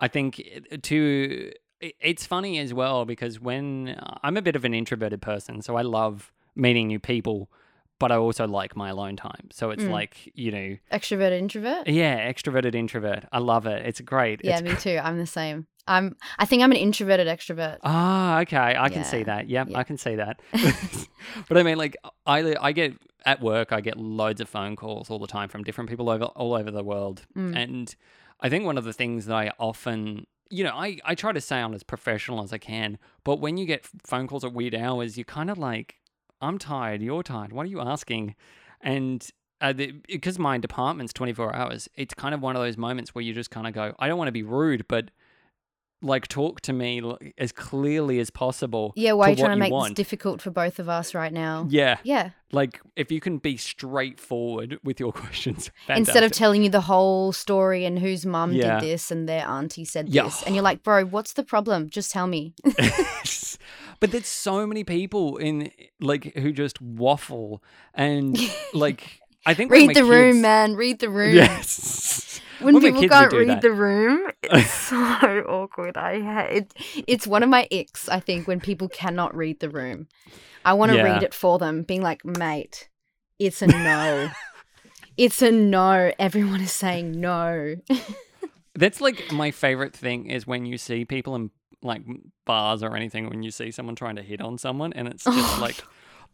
I 0.00 0.08
think 0.08 0.40
it- 0.40 0.82
to 0.82 1.52
it's 1.80 2.26
funny 2.26 2.58
as 2.58 2.74
well 2.74 3.04
because 3.04 3.40
when 3.40 3.96
I'm 4.24 4.36
a 4.36 4.42
bit 4.42 4.56
of 4.56 4.64
an 4.64 4.74
introverted 4.74 5.22
person, 5.22 5.62
so 5.62 5.76
I 5.76 5.82
love 5.82 6.32
meeting 6.54 6.86
new 6.88 6.98
people, 6.98 7.50
but 7.98 8.10
I 8.12 8.16
also 8.16 8.46
like 8.46 8.76
my 8.76 8.88
alone 8.90 9.16
time. 9.16 9.48
So 9.52 9.70
it's 9.70 9.84
Mm. 9.84 9.90
like 9.90 10.30
you 10.34 10.50
know, 10.50 10.76
Extrovert, 10.92 11.32
introvert? 11.32 11.88
yeah, 11.88 12.30
extroverted 12.32 12.74
introvert. 12.74 13.24
I 13.32 13.38
love 13.38 13.66
it. 13.66 13.84
It's 13.86 14.00
great. 14.00 14.40
Yeah, 14.44 14.54
It's 14.58 14.62
me 14.62 14.74
too. 14.76 14.98
I'm 15.02 15.18
the 15.18 15.26
same. 15.26 15.66
I'm. 15.86 16.16
I 16.38 16.44
think 16.46 16.62
I'm 16.62 16.70
an 16.72 16.76
introverted 16.78 17.26
extrovert. 17.26 17.78
Ah, 17.82 18.40
okay. 18.42 18.76
I 18.78 18.88
can 18.90 19.02
see 19.04 19.22
that. 19.24 19.48
Yep, 19.48 19.70
yeah. 19.70 19.78
I 19.78 19.82
can 19.82 19.96
see 19.98 20.16
that. 20.16 20.40
but 21.48 21.56
I 21.58 21.62
mean, 21.62 21.78
like, 21.78 21.96
I 22.26 22.54
I 22.60 22.72
get 22.72 22.94
at 23.26 23.40
work, 23.42 23.72
I 23.72 23.80
get 23.80 23.96
loads 23.98 24.40
of 24.40 24.48
phone 24.48 24.76
calls 24.76 25.10
all 25.10 25.18
the 25.18 25.26
time 25.26 25.48
from 25.48 25.62
different 25.64 25.90
people 25.90 26.08
over 26.08 26.24
all 26.24 26.54
over 26.54 26.70
the 26.70 26.84
world, 26.84 27.26
Mm. 27.36 27.56
and 27.56 27.94
I 28.40 28.48
think 28.48 28.64
one 28.64 28.78
of 28.78 28.84
the 28.84 28.92
things 28.92 29.26
that 29.26 29.34
I 29.36 29.52
often, 29.58 30.26
you 30.48 30.64
know, 30.64 30.74
I 30.74 30.98
I 31.04 31.14
try 31.14 31.32
to 31.32 31.40
sound 31.40 31.74
as 31.74 31.82
professional 31.82 32.42
as 32.42 32.52
I 32.52 32.58
can, 32.58 32.98
but 33.24 33.40
when 33.40 33.56
you 33.56 33.66
get 33.66 33.86
phone 34.06 34.26
calls 34.28 34.44
at 34.44 34.52
weird 34.52 34.74
hours, 34.74 35.16
you're 35.18 35.24
kind 35.24 35.50
of 35.50 35.58
like, 35.58 35.96
I'm 36.40 36.58
tired, 36.58 37.02
you're 37.02 37.22
tired. 37.22 37.52
What 37.52 37.64
are 37.66 37.68
you 37.68 37.80
asking? 37.80 38.34
And 38.80 39.26
uh, 39.60 39.72
the, 39.72 39.92
because 40.08 40.38
my 40.38 40.56
department's 40.58 41.12
24 41.12 41.54
hours, 41.54 41.88
it's 41.96 42.14
kind 42.14 42.34
of 42.34 42.40
one 42.40 42.56
of 42.56 42.62
those 42.62 42.76
moments 42.78 43.14
where 43.14 43.22
you 43.22 43.34
just 43.34 43.50
kind 43.50 43.66
of 43.66 43.72
go, 43.74 43.94
I 43.98 44.08
don't 44.08 44.16
want 44.18 44.28
to 44.28 44.32
be 44.32 44.42
rude, 44.42 44.86
but 44.88 45.10
like 46.02 46.26
talk 46.28 46.62
to 46.62 46.72
me 46.72 47.02
as 47.36 47.52
clearly 47.52 48.20
as 48.20 48.30
possible. 48.30 48.94
Yeah, 48.96 49.12
why 49.12 49.26
are 49.26 49.30
you 49.30 49.36
trying 49.36 49.50
to 49.50 49.56
make 49.56 49.70
want. 49.70 49.90
this 49.96 50.06
difficult 50.06 50.40
for 50.40 50.50
both 50.50 50.78
of 50.78 50.88
us 50.88 51.14
right 51.14 51.30
now? 51.30 51.66
Yeah, 51.68 51.98
Yeah. 52.04 52.30
like 52.52 52.80
if 52.96 53.12
you 53.12 53.20
can 53.20 53.36
be 53.36 53.58
straightforward 53.58 54.78
with 54.82 54.98
your 54.98 55.12
questions, 55.22 55.70
Instead 55.90 56.24
of 56.24 56.32
telling 56.32 56.62
you 56.62 56.70
the 56.70 56.80
whole 56.80 57.32
story 57.32 57.84
and 57.84 57.98
whose 57.98 58.24
mum 58.24 58.54
Yeah. 58.54 58.80
did 58.80 58.88
this 58.88 59.10
and 59.10 59.28
their 59.28 59.46
auntie 59.46 59.84
said 59.84 60.08
Yeah. 60.08 60.22
this, 60.24 60.42
and 60.44 60.54
you're 60.54 60.64
like, 60.64 60.82
bro, 60.82 61.04
what's 61.04 61.34
the 61.34 61.42
problem? 61.42 61.90
Just 61.90 62.10
tell 62.10 62.26
me. 62.26 62.54
but 64.00 64.10
there's 64.10 64.26
so 64.26 64.66
many 64.66 64.82
people 64.84 65.36
in 65.36 65.70
like 66.00 66.34
who 66.36 66.52
just 66.52 66.80
waffle 66.80 67.62
and 67.94 68.38
like 68.74 69.20
I 69.46 69.54
think 69.54 69.70
read 69.70 69.94
the 69.94 70.04
room, 70.04 70.40
man. 70.40 70.74
Read 70.74 70.98
the 70.98 71.10
room. 71.10 71.34
Yes. 71.34 72.40
When, 72.60 72.78
people 72.78 73.00
kids 73.00 73.10
can't 73.10 73.32
read 73.32 73.48
that. 73.48 73.62
the 73.62 73.72
room, 73.72 74.30
it's 74.42 74.70
so 74.70 74.98
awkward. 74.98 75.96
I 75.96 76.20
hate 76.20 76.56
it. 76.58 77.04
It's 77.06 77.26
one 77.26 77.42
of 77.42 77.48
my 77.48 77.66
icks. 77.72 78.06
I 78.10 78.20
think 78.20 78.46
when 78.46 78.60
people 78.60 78.86
cannot 78.86 79.34
read 79.34 79.60
the 79.60 79.70
room, 79.70 80.08
I 80.62 80.74
want 80.74 80.92
to 80.92 80.98
Yeah. 80.98 81.04
read 81.04 81.22
it 81.22 81.32
for 81.32 81.58
them, 81.58 81.84
being 81.84 82.02
like, 82.02 82.22
"Mate, 82.22 82.90
it's 83.38 83.62
a 83.62 83.66
no. 83.66 84.28
it's 85.16 85.40
a 85.40 85.50
no. 85.50 86.12
Everyone 86.18 86.60
is 86.60 86.70
saying 86.70 87.18
no." 87.18 87.76
That's 88.74 89.00
like 89.00 89.32
my 89.32 89.52
favorite 89.52 89.96
thing 89.96 90.26
is 90.26 90.46
when 90.46 90.66
you 90.66 90.76
see 90.76 91.06
people 91.06 91.34
in 91.36 91.50
like 91.82 92.02
bars 92.44 92.82
or 92.82 92.94
anything 92.96 93.28
when 93.30 93.42
you 93.42 93.50
see 93.50 93.70
someone 93.70 93.94
trying 93.96 94.16
to 94.16 94.22
hit 94.22 94.40
on 94.40 94.58
someone 94.58 94.92
and 94.92 95.08
it's 95.08 95.24
just 95.24 95.60
like 95.66 95.82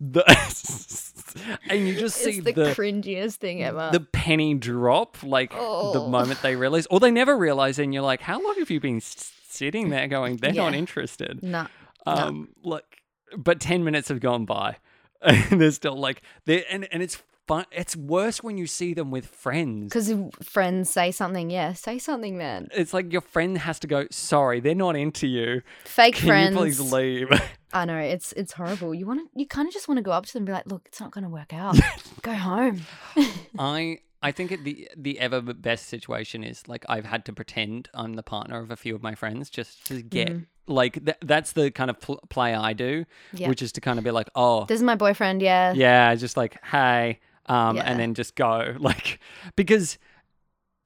the 0.01 0.23
and 1.71 1.87
you 1.89 1.95
just 1.95 2.17
see 2.17 2.39
it's 2.39 2.45
the, 2.45 2.53
the 2.53 2.75
cringiest 2.75 3.37
thing 3.37 3.63
ever. 3.63 3.91
the 3.93 4.01
penny 4.01 4.55
drop 4.55 5.17
like 5.23 5.51
the 5.53 5.57
Oh. 5.59 6.09
moment 6.09 6.43
they 6.43 6.57
realize 6.57 6.87
or 6.87 7.01
they 7.01 7.11
never 7.11 7.37
realize 7.37 7.79
and 7.79 7.95
you're 7.95 8.03
like 8.03 8.21
how 8.21 8.43
long 8.43 8.55
have 8.59 8.71
you 8.71 8.81
been 8.81 9.01
sitting 9.01 9.89
there 9.91 10.07
going 10.09 10.37
they're 10.37 10.53
not 10.53 10.73
Yeah. 10.73 10.79
interested 10.79 11.43
nah. 11.43 11.67
um 12.07 12.49
like 12.63 12.85
but 13.37 13.61
10 13.61 13.85
minutes 13.85 14.09
have 14.09 14.21
gone 14.21 14.45
by 14.45 14.77
and 15.23 15.61
they're 15.61 15.71
still 15.71 15.97
like 15.97 16.23
they 16.45 16.65
and 16.67 16.87
and 16.93 17.03
it's 17.03 17.23
fun 17.47 17.65
it's 17.71 17.95
worse 17.97 18.43
when 18.43 18.59
you 18.59 18.67
see 18.67 18.93
them 18.95 19.11
with 19.11 19.27
friends 19.27 19.85
Because 19.85 20.13
friends 20.43 20.91
say 20.91 21.11
something, 21.11 21.51
yeah, 21.51 21.73
say 21.75 21.99
something, 21.99 22.37
man. 22.37 22.69
it's 22.75 22.93
like 22.93 23.13
your 23.13 23.21
friend 23.21 23.59
has 23.59 23.79
to 23.81 23.87
go 23.87 24.07
sorry 24.11 24.61
they're 24.61 24.75
not 24.75 24.97
into 24.97 25.27
you 25.27 25.63
Fake 25.85 26.17
can 26.17 26.27
friends. 26.29 26.55
you 26.55 26.59
please 26.61 26.81
leave 26.93 27.29
I 27.73 27.85
know 27.85 27.99
it's 27.99 28.33
it's 28.33 28.53
horrible. 28.55 28.95
You 28.95 29.07
want 29.07 29.21
to, 29.21 29.39
you 29.39 29.47
kind 29.47 29.69
of 29.69 29.75
just 29.75 29.87
want 29.87 29.99
to 29.99 30.03
go 30.03 30.11
up 30.13 30.25
to 30.25 30.33
them 30.33 30.41
and 30.43 30.47
be 30.47 30.53
like, 30.53 30.67
"Look, 30.67 30.83
it's 30.87 30.99
not 31.01 31.11
going 31.11 31.25
to 31.25 31.29
work 31.31 31.53
out. 31.53 31.77
go 32.23 32.33
home." 32.33 32.81
i 33.59 33.99
i 34.23 34.33
think 34.33 34.51
it, 34.53 34.65
the 34.65 34.89
the 34.97 35.19
ever 35.21 35.41
best 35.43 35.87
situation 35.89 36.43
is 36.43 36.67
like 36.69 36.85
i've 36.89 37.05
had 37.05 37.25
to 37.27 37.33
pretend 37.33 37.89
i'm 37.93 38.15
the 38.15 38.23
partner 38.23 38.61
of 38.61 38.71
a 38.71 38.77
few 38.77 38.95
of 38.95 39.03
my 39.03 39.15
friends 39.15 39.51
just 39.51 39.85
to 39.87 40.01
get 40.03 40.29
Mm. 40.29 40.47
like 40.67 41.05
th- 41.05 41.19
that's 41.23 41.53
the 41.53 41.71
kind 41.71 41.91
of 41.91 42.01
pl- 42.01 42.21
play 42.31 42.55
i 42.55 42.73
do 42.73 43.05
Yeah. 43.35 43.49
which 43.49 43.61
is 43.63 43.73
to 43.73 43.81
kind 43.81 43.99
of 43.99 44.05
be 44.05 44.11
like 44.11 44.31
oh 44.35 44.65
This 44.65 44.77
is 44.81 44.83
my 44.83 44.97
boyfriend. 44.97 45.43
Yeah. 45.43 45.73
yeah 45.75 46.15
just 46.15 46.37
like 46.37 46.57
hey 46.65 47.21
um 47.49 47.77
Yeah. 47.77 47.85
and 47.85 48.01
then 48.01 48.15
just 48.15 48.35
go 48.35 48.77
like 48.81 49.19
because 49.57 49.99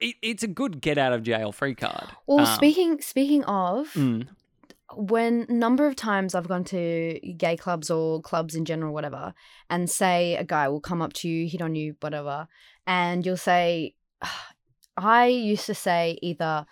it, 0.00 0.16
it's 0.22 0.42
a 0.42 0.48
good 0.48 0.80
get 0.80 0.98
out 0.98 1.12
of 1.12 1.22
jail 1.22 1.52
free 1.52 1.74
card 1.74 2.16
Well, 2.26 2.40
Um, 2.40 2.46
speaking 2.46 3.00
speaking 3.00 3.44
of, 3.44 3.88
mm, 3.94 4.28
when 4.94 5.46
number 5.48 5.86
of 5.86 5.94
times 5.94 6.34
I've 6.34 6.48
gone 6.48 6.64
to 6.64 7.20
gay 7.36 7.56
clubs 7.56 7.90
or 7.90 8.20
clubs 8.20 8.54
in 8.54 8.64
general, 8.64 8.92
whatever, 8.92 9.34
and 9.68 9.88
say 9.88 10.36
a 10.36 10.44
guy 10.44 10.68
will 10.68 10.80
come 10.80 11.00
up 11.02 11.12
to 11.14 11.28
you, 11.28 11.48
hit 11.48 11.62
on 11.62 11.74
you, 11.74 11.96
whatever, 12.00 12.48
and 12.86 13.24
you'll 13.24 13.36
say, 13.36 13.94
I 14.96 15.26
used 15.26 15.66
to 15.66 15.74
say 15.74 16.18
either 16.22 16.66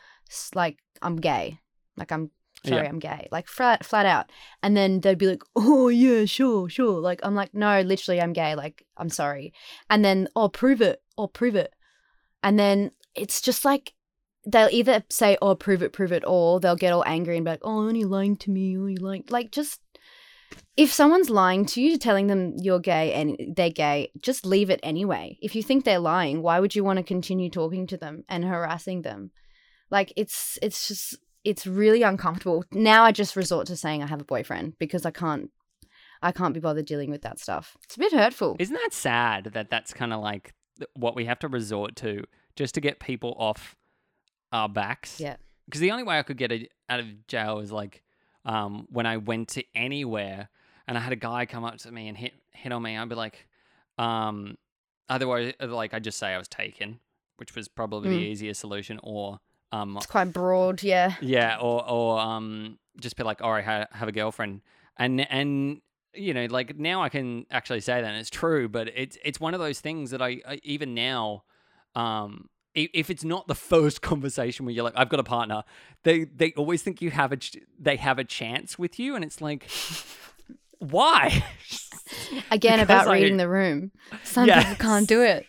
like 0.55 0.79
I'm 1.01 1.17
gay, 1.17 1.61
like 1.97 2.11
I'm 2.13 2.31
Sorry, 2.67 2.83
Yeah. 2.83 2.89
I'm 2.89 2.99
gay. 2.99 3.29
Like 3.31 3.47
flat 3.49 3.85
flat 3.85 4.07
out. 4.07 4.31
And 4.63 4.77
then 4.77 5.01
they'd 5.01 5.19
be 5.19 5.27
like, 5.27 5.43
"Oh 5.57 5.89
yeah, 5.89 6.25
sure, 6.25 6.69
sure." 6.69 7.01
Like 7.01 7.21
I'm 7.23 7.35
like, 7.35 7.55
"No, 7.55 7.81
literally 7.83 8.21
I'm 8.21 8.33
gay. 8.33 8.55
Like 8.55 8.85
I'm 8.97 9.11
sorry." 9.11 9.53
And 9.91 10.05
then, 10.05 10.29
"Oh, 10.35 10.49
prove 10.49 10.81
it. 10.81 11.03
Oh, 11.17 11.27
prove 11.29 11.55
it." 11.55 11.73
And 12.43 12.59
then 12.59 12.91
it's 13.15 13.41
just 13.41 13.65
like 13.65 13.95
they'll 14.47 14.69
either 14.73 15.05
say, 15.11 15.37
"Oh, 15.43 15.55
prove 15.55 15.83
it, 15.83 15.93
prove 15.93 16.13
it," 16.13 16.25
or 16.27 16.61
they'll 16.61 16.77
get 16.77 16.93
all 16.93 17.05
angry 17.07 17.37
and 17.37 17.45
be 17.45 17.53
like, 17.53 17.61
"Oh, 17.63 17.89
you're 17.89 18.09
lying 18.09 18.37
to 18.37 18.51
me. 18.51 18.71
You 18.71 18.95
lying." 18.97 19.25
Like 19.29 19.51
just 19.53 19.81
if 20.77 20.93
someone's 20.93 21.29
lying 21.29 21.67
to 21.67 21.81
you, 21.83 21.99
telling 21.99 22.29
them 22.29 22.55
you're 22.57 22.79
gay 22.79 23.13
and 23.13 23.37
they're 23.57 23.69
gay, 23.71 24.11
just 24.21 24.47
leave 24.47 24.71
it 24.71 24.81
anyway. 24.83 25.37
If 25.43 25.55
you 25.57 25.63
think 25.63 25.85
they're 25.85 25.99
lying, 25.99 26.41
why 26.43 26.61
would 26.61 26.75
you 26.75 26.85
want 26.85 26.99
to 26.99 27.03
continue 27.03 27.51
talking 27.51 27.87
to 27.89 27.97
them 27.97 28.25
and 28.29 28.45
harassing 28.45 29.03
them? 29.03 29.33
Like 29.91 30.13
it's 30.17 30.59
it's 30.63 30.89
just 30.89 31.17
it's 31.45 31.67
really 31.67 32.03
uncomfortable. 32.03 32.65
Now 32.73 33.05
I 33.05 33.13
just 33.13 33.37
resort 33.37 33.67
to 33.69 33.77
saying 33.77 34.03
I 34.03 34.07
have 34.07 34.21
a 34.21 34.25
boyfriend 34.25 34.79
because 34.79 35.07
I 35.07 35.11
can't 35.11 35.51
I 36.21 36.33
can't 36.33 36.53
be 36.55 36.61
bothered 36.61 36.87
dealing 36.87 37.11
with 37.11 37.23
that 37.23 37.39
stuff. 37.39 37.77
It's 37.85 37.97
a 37.97 37.99
bit 38.01 38.13
hurtful. 38.13 38.57
Isn't 38.59 38.75
that 38.75 38.93
sad 38.93 39.45
that 39.55 39.71
that's 39.71 39.93
kind 39.95 40.13
of 40.13 40.21
like 40.21 40.53
what 40.95 41.15
we 41.15 41.27
have 41.27 41.39
to 41.41 41.49
resort 41.49 41.95
to 41.97 42.25
just 42.57 42.75
to 42.75 42.81
get 42.81 42.99
people 43.01 43.35
off 43.39 43.77
our 44.53 44.69
backs? 44.69 45.21
Yeah. 45.21 45.37
Because 45.67 45.81
the 45.81 45.91
only 45.93 46.03
way 46.03 46.19
I 46.19 46.23
could 46.23 46.37
get 46.39 46.51
it 46.51 46.73
out 46.89 46.99
of 47.01 47.27
jail 47.29 47.61
is 47.61 47.71
like 47.71 48.03
um, 48.45 48.87
when 48.91 49.07
I 49.07 49.19
went 49.19 49.49
to 49.51 49.65
anywhere 49.75 50.49
and 50.89 50.97
I 50.99 51.01
had 51.01 51.13
a 51.13 51.17
guy 51.17 51.47
come 51.47 51.65
up 51.65 51.77
to 51.79 51.93
me 51.93 52.09
and 52.09 52.17
hit 52.17 52.33
hit 52.53 52.73
on 52.73 52.83
me. 52.83 52.97
I'd 52.97 53.09
be 53.09 53.15
like, 53.15 53.47
um, 53.99 54.57
otherwise, 55.09 55.53
uh, 55.61 55.67
like 55.69 55.95
I 55.95 55.99
just 56.01 56.19
say 56.19 56.29
I 56.35 56.39
was 56.39 56.49
taken, 56.49 56.99
which 57.37 57.55
was 57.55 57.69
probably 57.69 58.11
the 58.11 58.17
Mm. 58.17 58.29
easiest 58.31 58.61
solution, 58.61 58.99
or 59.03 59.39
um, 59.73 59.97
It's 59.97 60.07
quite 60.07 60.33
broad, 60.33 60.83
yeah. 60.83 61.15
yeah, 61.21 61.59
or 61.61 61.89
or 61.89 62.19
um, 62.21 62.79
just 63.01 63.17
be 63.17 63.23
like, 63.23 63.43
all 63.43 63.53
right, 63.53 63.65
ha- 63.65 63.87
have 63.93 64.09
a 64.09 64.13
girlfriend, 64.13 64.63
and 64.97 65.21
and 65.31 65.81
you 66.15 66.33
know, 66.35 66.47
like 66.47 66.77
now 66.79 67.03
I 67.03 67.09
can 67.11 67.47
actually 67.51 67.81
say 67.81 68.01
that 68.01 68.09
and 68.09 68.17
it's 68.19 68.31
true, 68.31 68.69
but 68.69 68.89
it's 68.95 69.17
it's 69.25 69.39
one 69.39 69.55
of 69.55 69.61
those 69.61 69.81
things 69.81 70.11
that 70.11 70.23
I, 70.23 70.41
I 70.49 70.61
even 70.65 70.95
now, 70.95 71.45
um, 71.95 72.49
if 72.75 73.11
it's 73.11 73.25
not 73.25 73.47
the 73.47 73.55
first 73.55 74.01
conversation 74.11 74.65
where 74.67 74.75
you're 74.75 74.85
like, 74.85 74.95
I've 74.97 75.09
got 75.11 75.21
a 75.21 75.25
partner, 75.25 75.65
they 76.03 76.25
they 76.25 76.53
always 76.57 76.83
think 76.83 77.03
you 77.03 77.11
have 77.11 77.31
a 77.33 77.37
ch- 77.37 77.59
they 77.79 77.97
have 77.97 78.19
a 78.19 78.25
chance 78.25 78.79
with 78.79 78.99
you, 78.99 79.15
and 79.15 79.25
it's 79.25 79.41
like, 79.41 79.69
why? 80.79 81.45
Again, 82.51 82.79
Because 82.79 82.83
about 82.85 83.09
I- 83.09 83.15
reading 83.21 83.37
the 83.37 83.49
room. 83.49 83.91
Some 84.25 84.47
people 84.49 84.75
can't 84.77 85.07
do 85.09 85.23
it. 85.23 85.47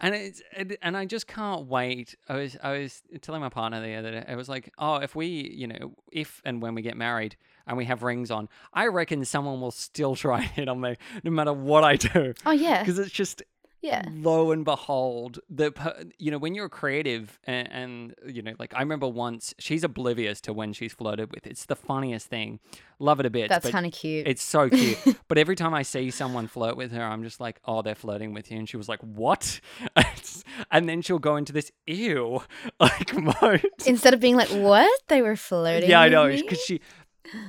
And 0.00 0.14
it's 0.14 0.42
it, 0.52 0.78
and 0.82 0.96
I 0.96 1.04
just 1.04 1.26
can't 1.26 1.66
wait. 1.66 2.14
I 2.28 2.36
was 2.36 2.56
I 2.62 2.78
was 2.78 3.02
telling 3.22 3.40
my 3.40 3.48
partner 3.48 3.80
the 3.80 3.94
other 3.94 4.10
day. 4.12 4.24
I 4.28 4.34
was 4.36 4.48
like, 4.48 4.72
oh, 4.78 4.96
if 4.96 5.14
we 5.14 5.26
you 5.26 5.66
know 5.66 5.94
if 6.12 6.40
and 6.44 6.60
when 6.62 6.74
we 6.74 6.82
get 6.82 6.96
married 6.96 7.36
and 7.66 7.76
we 7.76 7.84
have 7.86 8.02
rings 8.02 8.30
on, 8.30 8.48
I 8.72 8.86
reckon 8.86 9.24
someone 9.24 9.60
will 9.60 9.70
still 9.70 10.14
try 10.24 10.38
and 10.40 10.46
hit 10.50 10.68
on 10.68 10.80
me 10.80 10.96
no 11.24 11.30
matter 11.30 11.52
what 11.52 11.84
I 11.84 11.96
do 11.96 12.34
Oh 12.44 12.52
yeah. 12.52 12.80
because 12.80 12.98
it's 12.98 13.10
just 13.10 13.42
Yeah. 13.82 14.04
lo 14.10 14.50
and 14.50 14.64
behold 14.64 15.38
the 15.48 15.72
you 16.18 16.30
know 16.30 16.38
when 16.38 16.54
you're 16.54 16.68
creative 16.68 17.38
and, 17.44 17.70
and 17.70 18.14
you 18.26 18.42
know 18.42 18.54
like 18.58 18.74
I 18.74 18.80
remember 18.80 19.06
once 19.06 19.54
she's 19.58 19.84
oblivious 19.84 20.40
to 20.42 20.52
when 20.52 20.72
she's 20.72 20.92
flirted 20.92 21.32
with. 21.32 21.46
It's 21.46 21.66
the 21.66 21.76
funniest 21.76 22.26
thing. 22.26 22.58
Love 22.98 23.20
it 23.20 23.26
a 23.26 23.30
bit. 23.30 23.48
That's 23.48 23.70
kind 23.70 23.86
of 23.86 23.92
cute. 23.92 24.26
It's 24.26 24.42
so 24.42 24.70
cute. 24.70 24.98
but 25.28 25.38
every 25.38 25.54
time 25.54 25.74
I 25.74 25.82
see 25.82 26.10
someone 26.10 26.46
flirt 26.46 26.76
with 26.76 26.92
her, 26.92 27.02
I'm 27.02 27.22
just 27.22 27.40
like, 27.40 27.60
oh, 27.66 27.82
they're 27.82 27.94
flirting 27.94 28.32
with 28.32 28.50
you. 28.50 28.58
And 28.58 28.66
she 28.66 28.78
was 28.78 28.88
like, 28.88 29.00
what? 29.00 29.60
and 30.70 30.88
then 30.88 31.02
she'll 31.02 31.18
go 31.18 31.36
into 31.36 31.52
this 31.52 31.70
ew 31.86 32.42
like 32.80 33.14
mode. 33.14 33.66
Instead 33.86 34.14
of 34.14 34.20
being 34.20 34.36
like, 34.36 34.48
"What? 34.48 34.90
They 35.08 35.22
were 35.22 35.36
flirting." 35.36 35.90
yeah, 35.90 36.00
I 36.00 36.08
know 36.08 36.28
because 36.28 36.60
she. 36.60 36.80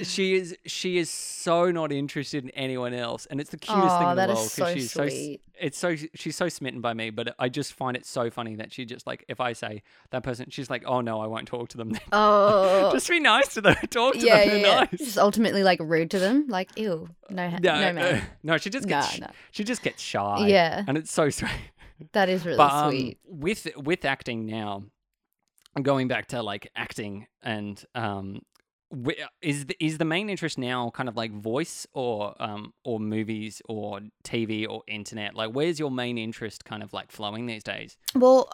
She 0.01 0.35
is 0.35 0.55
she 0.65 0.97
is 0.97 1.09
so 1.09 1.71
not 1.71 1.91
interested 1.91 2.43
in 2.43 2.49
anyone 2.51 2.93
else, 2.93 3.25
and 3.27 3.39
it's 3.39 3.49
the 3.49 3.57
cutest 3.57 3.97
thing 3.97 4.07
Aw, 4.07 4.11
in 4.11 4.17
the 4.17 4.27
world 4.33 4.49
so 4.49 4.73
she's 4.73 4.91
so 4.91 5.07
sweet. 5.07 5.41
it's 5.59 5.77
so 5.77 5.95
she's 6.13 6.35
so 6.35 6.49
smitten 6.49 6.81
by 6.81 6.93
me. 6.93 7.09
But 7.09 7.35
I 7.39 7.49
just 7.49 7.73
find 7.73 7.97
it 7.97 8.05
so 8.05 8.29
funny 8.29 8.55
that 8.55 8.71
she 8.71 8.85
just 8.85 9.07
like 9.07 9.23
if 9.27 9.39
I 9.39 9.53
say 9.53 9.83
that 10.11 10.23
person, 10.23 10.47
she's 10.49 10.69
like, 10.69 10.83
oh 10.85 11.01
no, 11.01 11.19
I 11.21 11.27
won't 11.27 11.47
talk 11.47 11.69
to 11.69 11.77
them. 11.77 11.89
Then. 11.89 12.01
Oh. 12.11 12.91
just 12.93 13.09
be 13.09 13.19
nice 13.19 13.53
to 13.55 13.61
them. 13.61 13.75
Talk 13.89 14.13
to 14.15 14.19
yeah, 14.19 14.45
them. 14.45 14.49
yeah, 14.49 14.67
yeah. 14.67 14.79
nice. 14.91 14.99
Just 14.99 15.17
ultimately 15.17 15.63
like 15.63 15.79
rude 15.81 16.11
to 16.11 16.19
them. 16.19 16.47
Like, 16.47 16.77
ew, 16.77 17.09
no, 17.29 17.49
no, 17.49 17.57
no, 17.59 17.93
man. 17.93 18.23
no, 18.43 18.57
she 18.57 18.69
just 18.69 18.87
gets 18.87 19.19
no. 19.19 19.27
she 19.51 19.63
just 19.63 19.81
gets 19.81 20.01
shy. 20.01 20.47
Yeah. 20.47 20.83
and 20.87 20.97
it's 20.97 21.11
so 21.11 21.29
sweet. 21.31 21.51
That 22.13 22.29
is 22.29 22.45
really 22.45 22.57
but 22.57 22.71
um, 22.71 22.91
sweet. 22.91 23.19
with 23.25 23.67
with 23.77 24.05
acting 24.05 24.45
now, 24.45 24.83
going 25.81 26.07
back 26.07 26.27
to 26.27 26.41
like 26.43 26.69
acting 26.75 27.27
and 27.41 27.83
um, 27.95 28.41
is 29.41 29.65
the, 29.65 29.75
is 29.83 29.97
the 29.97 30.05
main 30.05 30.29
interest 30.29 30.57
now 30.57 30.89
kind 30.91 31.09
of 31.09 31.15
like 31.15 31.31
voice 31.31 31.85
or 31.93 32.35
um 32.41 32.73
or 32.83 32.99
movies 32.99 33.61
or 33.67 33.99
TV 34.23 34.67
or 34.67 34.83
internet? 34.87 35.35
Like, 35.35 35.51
where's 35.51 35.79
your 35.79 35.91
main 35.91 36.17
interest 36.17 36.65
kind 36.65 36.83
of 36.83 36.93
like 36.93 37.11
flowing 37.11 37.45
these 37.45 37.63
days? 37.63 37.97
Well, 38.15 38.49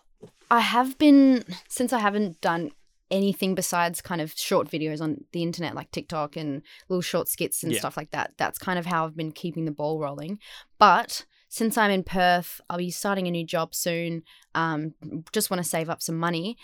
I 0.49 0.61
have 0.61 0.97
been 0.97 1.43
since 1.67 1.93
I 1.93 1.99
haven't 1.99 2.41
done 2.41 2.71
anything 3.11 3.53
besides 3.53 4.01
kind 4.01 4.21
of 4.21 4.33
short 4.35 4.67
videos 4.67 4.99
on 4.99 5.23
the 5.33 5.43
internet 5.43 5.75
like 5.75 5.91
TikTok 5.91 6.35
and 6.35 6.63
little 6.89 7.01
short 7.01 7.27
skits 7.27 7.61
and 7.63 7.71
Yeah. 7.71 7.79
stuff 7.79 7.95
like 7.95 8.09
that. 8.11 8.31
That's 8.37 8.57
kind 8.57 8.79
of 8.79 8.87
how 8.87 9.05
I've 9.05 9.15
been 9.15 9.31
keeping 9.31 9.65
the 9.65 9.71
ball 9.71 9.99
rolling. 9.99 10.39
But 10.79 11.25
since 11.47 11.77
I'm 11.77 11.91
in 11.91 12.03
Perth, 12.03 12.59
I'll 12.71 12.79
be 12.79 12.89
starting 12.89 13.27
a 13.27 13.31
new 13.31 13.45
job 13.45 13.75
soon. 13.75 14.23
Um, 14.55 14.95
just 15.31 15.51
want 15.51 15.61
to 15.61 15.69
save 15.69 15.89
up 15.91 16.01
some 16.01 16.17
money. 16.17 16.57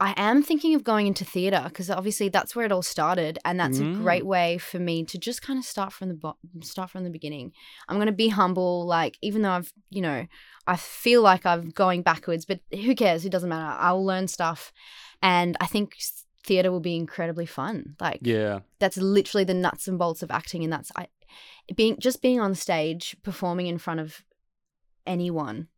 I 0.00 0.12
am 0.16 0.42
thinking 0.42 0.74
of 0.74 0.82
going 0.82 1.06
into 1.06 1.24
theatre 1.24 1.62
because 1.66 1.88
obviously 1.88 2.28
that's 2.28 2.54
where 2.56 2.66
it 2.66 2.72
all 2.72 2.82
started, 2.82 3.38
and 3.44 3.58
that's 3.60 3.78
Mm. 3.78 3.94
a 3.94 4.02
great 4.02 4.26
way 4.26 4.58
for 4.58 4.78
me 4.78 5.04
to 5.04 5.18
just 5.18 5.40
kind 5.40 5.58
of 5.58 5.64
start 5.64 5.92
from 5.92 6.08
the 6.08 6.14
bo- 6.14 6.36
start 6.62 6.90
from 6.90 7.04
the 7.04 7.10
beginning. 7.10 7.52
I'm 7.88 7.98
gonna 7.98 8.12
be 8.12 8.28
humble, 8.28 8.86
like 8.86 9.16
even 9.22 9.42
though 9.42 9.50
I've 9.52 9.72
you 9.90 10.02
know 10.02 10.26
I 10.66 10.76
feel 10.76 11.22
like 11.22 11.46
I'm 11.46 11.70
going 11.70 12.02
backwards, 12.02 12.44
but 12.44 12.60
who 12.72 12.94
cares? 12.94 13.24
It 13.24 13.30
doesn't 13.30 13.48
matter. 13.48 13.76
I'll 13.78 14.04
learn 14.04 14.26
stuff, 14.28 14.72
and 15.22 15.56
I 15.60 15.66
think 15.66 15.96
theatre 16.44 16.70
will 16.72 16.80
be 16.80 16.96
incredibly 16.96 17.46
fun. 17.46 17.94
Like 18.00 18.20
Yeah, 18.22 18.60
that's 18.80 18.96
literally 18.96 19.44
the 19.44 19.54
nuts 19.54 19.86
and 19.88 19.98
bolts 19.98 20.22
of 20.22 20.30
acting, 20.30 20.64
and 20.64 20.72
that's 20.72 20.90
I 20.96 21.06
being 21.76 21.98
just 22.00 22.20
being 22.20 22.40
on 22.40 22.54
stage 22.54 23.16
performing 23.22 23.68
in 23.68 23.78
front 23.78 24.00
of 24.00 24.24
anyone. 25.06 25.68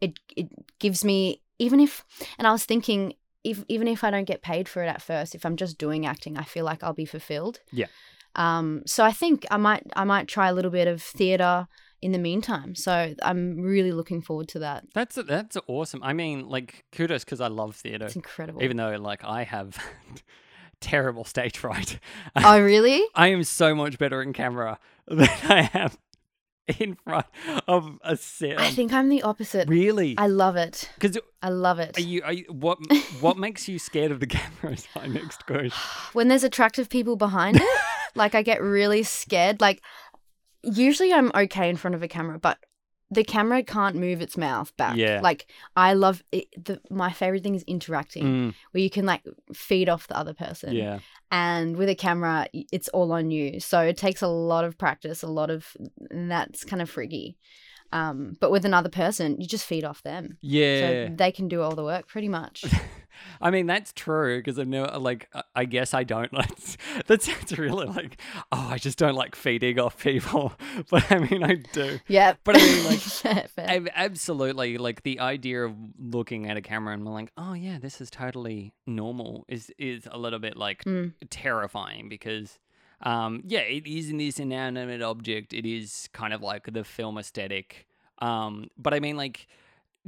It 0.00 0.18
it 0.36 0.48
gives 0.78 1.04
me 1.04 1.42
even 1.58 1.80
if, 1.80 2.04
and 2.38 2.46
I 2.46 2.52
was 2.52 2.64
thinking. 2.64 3.14
If, 3.44 3.64
even 3.68 3.88
if 3.88 4.02
I 4.04 4.10
don't 4.10 4.24
get 4.26 4.42
paid 4.42 4.68
for 4.68 4.82
it 4.82 4.88
at 4.88 5.00
first, 5.00 5.34
if 5.34 5.46
I'm 5.46 5.56
just 5.56 5.78
doing 5.78 6.04
acting, 6.06 6.36
I 6.36 6.42
feel 6.42 6.64
like 6.64 6.82
I'll 6.82 6.92
be 6.92 7.04
fulfilled. 7.06 7.60
Yeah. 7.72 7.86
Um. 8.34 8.82
So 8.86 9.04
I 9.04 9.12
think 9.12 9.46
I 9.50 9.56
might 9.56 9.84
I 9.96 10.04
might 10.04 10.28
try 10.28 10.48
a 10.48 10.52
little 10.52 10.70
bit 10.70 10.86
of 10.88 11.02
theatre 11.02 11.66
in 12.02 12.12
the 12.12 12.18
meantime. 12.18 12.74
So 12.74 13.14
I'm 13.22 13.58
really 13.60 13.90
looking 13.92 14.22
forward 14.22 14.48
to 14.48 14.58
that. 14.60 14.84
that's 14.94 15.16
that's 15.26 15.56
awesome. 15.66 16.02
I 16.02 16.12
mean, 16.12 16.48
like 16.48 16.84
kudos 16.92 17.24
because 17.24 17.40
I 17.40 17.48
love 17.48 17.74
theater, 17.74 18.06
It's 18.06 18.16
incredible. 18.16 18.62
even 18.62 18.76
though 18.76 18.96
like 18.96 19.24
I 19.24 19.42
have 19.44 19.76
terrible 20.80 21.24
stage 21.24 21.56
fright. 21.58 21.98
oh, 22.36 22.60
really? 22.60 23.02
I 23.14 23.28
am 23.28 23.42
so 23.44 23.74
much 23.74 23.98
better 23.98 24.22
in 24.22 24.32
camera 24.32 24.78
than 25.08 25.28
I 25.44 25.70
am 25.74 25.90
in 26.78 26.94
front 26.96 27.26
of 27.66 27.98
a 28.02 28.16
set. 28.16 28.58
I 28.60 28.70
think 28.70 28.92
I'm 28.92 29.08
the 29.08 29.22
opposite. 29.22 29.68
really 29.68 30.14
I 30.18 30.26
love 30.26 30.56
it. 30.56 30.90
because 30.98 31.18
I 31.42 31.48
love 31.50 31.78
it. 31.78 31.96
are 31.98 32.00
you 32.02 32.22
are 32.22 32.32
you 32.32 32.44
what 32.48 32.78
what 33.20 33.36
makes 33.38 33.68
you 33.68 33.78
scared 33.78 34.10
of 34.12 34.20
the 34.20 34.26
camera 34.36 34.72
is 34.74 34.86
my 34.94 35.06
next 35.06 35.46
question. 35.46 35.70
when 36.12 36.28
there's 36.28 36.44
attractive 36.44 36.88
people 36.88 37.16
behind 37.16 37.56
it, 37.56 37.80
like 38.14 38.34
I 38.34 38.42
get 38.42 38.62
really 38.62 39.02
scared. 39.02 39.60
Like 39.60 39.82
usually 40.62 41.12
I'm 41.12 41.30
okay 41.34 41.68
in 41.68 41.76
front 41.76 41.94
of 41.94 42.02
a 42.02 42.08
camera, 42.08 42.38
but 42.38 42.58
the 43.10 43.24
camera 43.24 43.62
can't 43.62 43.96
move 43.96 44.20
its 44.20 44.36
mouth 44.36 44.76
back. 44.76 44.96
Yeah. 44.96 45.20
Like 45.22 45.46
I 45.74 45.94
love 45.94 46.22
it. 46.30 46.46
The, 46.62 46.80
my 46.90 47.10
favorite 47.12 47.42
thing 47.42 47.54
is 47.54 47.62
interacting, 47.66 48.24
Mm, 48.24 48.54
where 48.72 48.82
you 48.82 48.90
can 48.90 49.06
like 49.06 49.22
feed 49.54 49.88
off 49.88 50.08
the 50.08 50.16
other 50.18 50.34
person. 50.34 50.74
yeah, 50.74 50.98
And 51.30 51.76
with 51.76 51.88
a 51.88 51.94
camera, 51.94 52.46
it's 52.52 52.88
all 52.88 53.12
on 53.12 53.30
you. 53.30 53.60
So 53.60 53.80
it 53.80 53.96
takes 53.96 54.22
a 54.22 54.28
lot 54.28 54.64
of 54.64 54.78
practice, 54.78 55.22
a 55.22 55.26
lot 55.26 55.50
of, 55.50 55.76
that's 56.10 56.64
kind 56.64 56.80
of 56.80 56.88
freaky. 56.88 57.36
Um, 57.92 58.36
but 58.40 58.50
with 58.50 58.64
another 58.64 58.90
person, 58.90 59.40
you 59.40 59.46
just 59.46 59.64
feed 59.64 59.84
off 59.84 60.02
them. 60.02 60.38
yeah. 60.42 60.80
So 61.08 61.14
they 61.16 61.32
can 61.32 61.48
do 61.48 61.62
all 61.62 61.74
the 61.74 61.84
work 61.84 62.06
pretty 62.06 62.28
much. 62.28 62.64
I 63.40 63.50
mean 63.50 63.66
that's 63.66 63.92
true 63.92 64.38
because 64.38 64.60
I've 64.60 64.68
never 64.68 64.96
like 64.98 65.28
I- 65.56 65.64
guess 65.64 65.92
I 65.92 66.04
don't 66.04 66.32
like 66.40 66.48
that 67.08 67.20
sounds 67.20 67.58
really 67.58 67.86
like 67.86 68.20
oh 68.52 68.68
I 68.70 68.78
just 68.78 68.96
don't 68.96 69.16
like 69.16 69.34
feeding 69.34 69.80
off 69.80 70.00
people, 70.00 70.52
but 70.90 71.10
I 71.10 71.18
mean 71.18 71.42
I 71.42 71.54
do. 71.72 71.98
yeah. 72.06 72.34
But 72.44 72.56
I 72.56 72.60
mean, 72.60 72.84
like. 72.84 73.48
Ab- 73.58 73.88
Absolutely, 73.94 74.78
like 74.78 75.02
the 75.02 75.18
idea 75.18 75.64
of 75.64 75.74
looking 75.98 76.48
at 76.48 76.56
a 76.56 76.60
camera 76.60 76.94
and 76.94 77.02
being 77.02 77.14
like, 77.14 77.32
"Oh 77.36 77.54
yeah, 77.54 77.78
this 77.80 78.00
is 78.00 78.08
totally 78.10 78.72
normal," 78.86 79.44
is 79.48 79.72
is 79.78 80.06
a 80.10 80.18
little 80.18 80.38
bit 80.38 80.56
like 80.56 80.84
Mm. 80.84 81.12
terrifying 81.30 82.08
because, 82.08 82.58
um, 83.02 83.42
yeah, 83.46 83.60
it 83.60 83.86
is 83.86 84.10
in 84.10 84.18
this 84.18 84.38
inanimate 84.38 85.02
object. 85.02 85.52
It 85.52 85.66
is 85.66 86.08
kind 86.12 86.32
of 86.32 86.42
like 86.42 86.72
the 86.72 86.84
film 86.84 87.18
aesthetic. 87.18 87.86
Um, 88.20 88.70
but 88.76 88.94
I 88.94 89.00
mean, 89.00 89.16
like, 89.16 89.46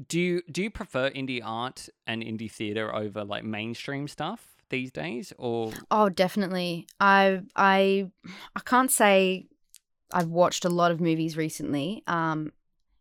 do 0.08 0.20
you 0.20 0.42
do 0.50 0.62
you 0.62 0.70
prefer 0.70 1.10
indie 1.10 1.40
art 1.44 1.88
and 2.06 2.22
indie 2.22 2.50
theater 2.50 2.94
over 2.94 3.24
like 3.24 3.44
mainstream 3.44 4.08
stuff? 4.08 4.46
these 4.70 4.90
days, 4.90 5.32
or 5.36 5.72
Oh, 5.90 6.08
definitely. 6.08 6.86
I 6.98 7.42
I 7.54 8.10
I 8.56 8.60
can't 8.60 8.90
say 8.90 9.46
I've 10.12 10.28
watched 10.28 10.64
a 10.64 10.68
lot 10.68 10.90
of 10.90 11.00
movies 11.00 11.36
recently. 11.36 12.02
Um, 12.06 12.52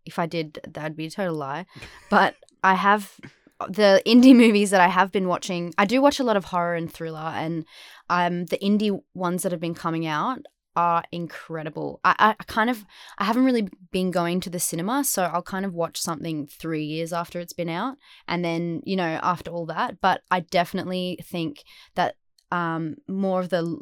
if 0.05 0.19
I 0.19 0.25
did, 0.25 0.59
that'd 0.67 0.97
be 0.97 1.05
a 1.05 1.11
total 1.11 1.35
lie. 1.35 1.65
But 2.09 2.35
I 2.63 2.73
have 2.73 3.19
the 3.67 4.01
indie 4.05 4.35
movies 4.45 4.71
that 4.71 4.81
I 4.81 4.87
have 4.87 5.11
been 5.11 5.27
watching. 5.27 5.73
I 5.77 5.85
do 5.85 6.01
watch 6.01 6.19
a 6.19 6.23
lot 6.23 6.37
of 6.37 6.45
horror 6.45 6.75
and 6.75 6.91
thriller, 6.91 7.19
and 7.19 7.65
um, 8.09 8.45
the 8.45 8.57
indie 8.57 8.99
ones 9.13 9.43
that 9.43 9.51
have 9.51 9.61
been 9.61 9.75
coming 9.75 10.05
out 10.05 10.39
are 10.75 11.03
incredible. 11.11 11.99
I, 12.03 12.35
I 12.39 12.43
kind 12.45 12.69
of 12.69 12.85
I 13.17 13.25
haven't 13.25 13.45
really 13.45 13.67
been 13.91 14.11
going 14.11 14.39
to 14.41 14.49
the 14.49 14.59
cinema, 14.59 15.03
so 15.03 15.23
I'll 15.23 15.41
kind 15.41 15.65
of 15.65 15.73
watch 15.73 15.99
something 15.99 16.47
three 16.47 16.83
years 16.83 17.11
after 17.11 17.39
it's 17.39 17.53
been 17.53 17.69
out, 17.69 17.97
and 18.27 18.43
then 18.45 18.81
you 18.85 18.95
know 18.95 19.19
after 19.21 19.51
all 19.51 19.65
that. 19.67 19.99
But 20.01 20.21
I 20.31 20.41
definitely 20.41 21.19
think 21.23 21.63
that 21.95 22.15
um, 22.51 22.95
more 23.07 23.41
of 23.41 23.49
the 23.49 23.79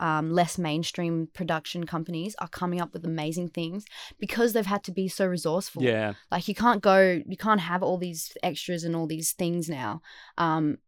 um, 0.00 0.32
less 0.32 0.58
mainstream 0.58 1.28
production 1.32 1.84
companies 1.86 2.34
are 2.40 2.48
coming 2.48 2.80
up 2.80 2.92
with 2.92 3.04
amazing 3.04 3.50
things 3.50 3.84
because 4.18 4.52
they've 4.52 4.66
had 4.66 4.82
to 4.84 4.92
be 4.92 5.06
so 5.06 5.26
resourceful. 5.26 5.82
yeah, 5.82 6.14
Like 6.30 6.48
you 6.48 6.54
can't 6.54 6.82
go, 6.82 7.20
you 7.24 7.36
can't 7.36 7.60
have 7.60 7.82
all 7.82 7.98
these 7.98 8.36
extras 8.42 8.82
and 8.82 8.96
all 8.96 9.06
these 9.06 9.32
things 9.32 9.68
now. 9.68 10.00
Um, 10.38 10.78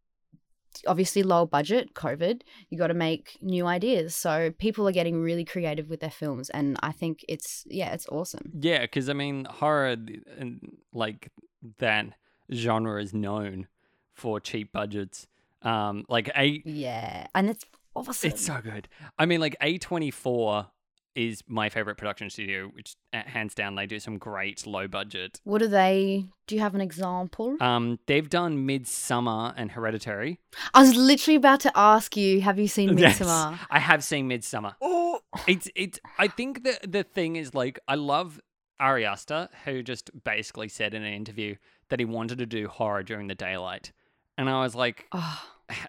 obviously, 0.87 1.23
low 1.23 1.45
budget, 1.45 1.95
COVID, 1.95 2.41
you 2.71 2.79
got 2.79 2.87
to 2.87 2.95
make 2.95 3.39
new 3.43 3.67
ideas. 3.67 4.15
So 4.15 4.51
people 4.59 4.89
are 4.89 4.93
getting 4.93 5.21
really 5.21 5.45
creative 5.45 5.89
with 5.89 6.01
their 6.01 6.11
films, 6.11 6.49
and 6.51 6.79
I 6.83 6.93
think 6.93 7.25
it's 7.29 7.65
yeah, 7.69 7.93
it's 7.93 8.09
awesome. 8.09 8.51
yeah, 8.59 8.81
because 8.81 9.09
I 9.09 9.13
mean, 9.13 9.45
horror 9.45 9.97
and 10.39 10.61
like 10.93 11.31
that 11.79 12.07
genre 12.53 13.01
is 13.01 13.13
known 13.13 13.69
for 14.15 14.41
cheap 14.41 14.73
budgets. 14.73 15.27
Um, 15.63 16.05
like 16.09 16.31
a 16.37 16.63
Yeah, 16.65 17.27
and 17.35 17.49
it's 17.51 17.65
awesome. 17.95 18.31
It's 18.31 18.45
so 18.45 18.61
good. 18.63 18.89
I 19.19 19.27
mean, 19.27 19.41
like 19.41 19.57
A24 19.63 20.69
is 21.15 21.43
my 21.47 21.69
favorite 21.69 21.97
production 21.97 22.31
studio, 22.31 22.71
which 22.73 22.95
uh, 23.13 23.23
hands 23.27 23.55
down 23.55 23.75
they 23.75 23.87
do 23.87 24.01
some 24.01 24.17
great 24.17 24.67
low 24.67 24.89
budget. 24.89 25.41
what 25.45 25.59
do 25.59 25.69
they? 25.69 26.25
Do 26.47 26.55
you 26.55 26.61
have 26.63 26.75
an 26.75 26.81
example? 26.81 27.57
Um, 27.61 27.99
they've 28.07 28.29
done 28.29 28.67
Midsommar 28.67 29.53
and 29.57 29.71
Hereditary. 29.73 30.41
I 30.73 30.81
was 30.81 30.97
literally 30.97 31.37
about 31.37 31.61
to 31.61 31.73
ask 31.75 32.17
you, 32.17 32.41
have 32.41 32.59
you 32.59 32.67
seen 32.69 32.97
Yes, 32.99 33.21
I 33.21 33.79
have 33.79 34.03
seen 34.03 34.29
Midsommar. 34.29 34.75
Oh, 34.81 35.21
It's 35.47 35.69
it's. 35.75 36.01
I 36.19 36.29
think 36.29 36.65
the 36.65 36.79
the 36.87 37.03
thing 37.03 37.37
is 37.37 37.55
like 37.55 37.79
I 37.87 37.97
love 37.97 38.41
Ari 38.81 39.05
Aster, 39.05 39.49
who 39.65 39.83
just 39.83 40.11
basically 40.25 40.69
said 40.69 40.95
in 40.95 41.03
an 41.03 41.13
interview 41.13 41.57
that 41.91 41.99
he 42.01 42.05
wanted 42.07 42.39
to 42.39 42.47
do 42.47 42.69
horror 42.69 43.03
during 43.03 43.27
the 43.27 43.35
daylight, 43.35 43.93
and 44.39 44.49
I 44.49 44.63
was 44.63 44.75
like, 44.75 45.07
oh, 45.13 45.43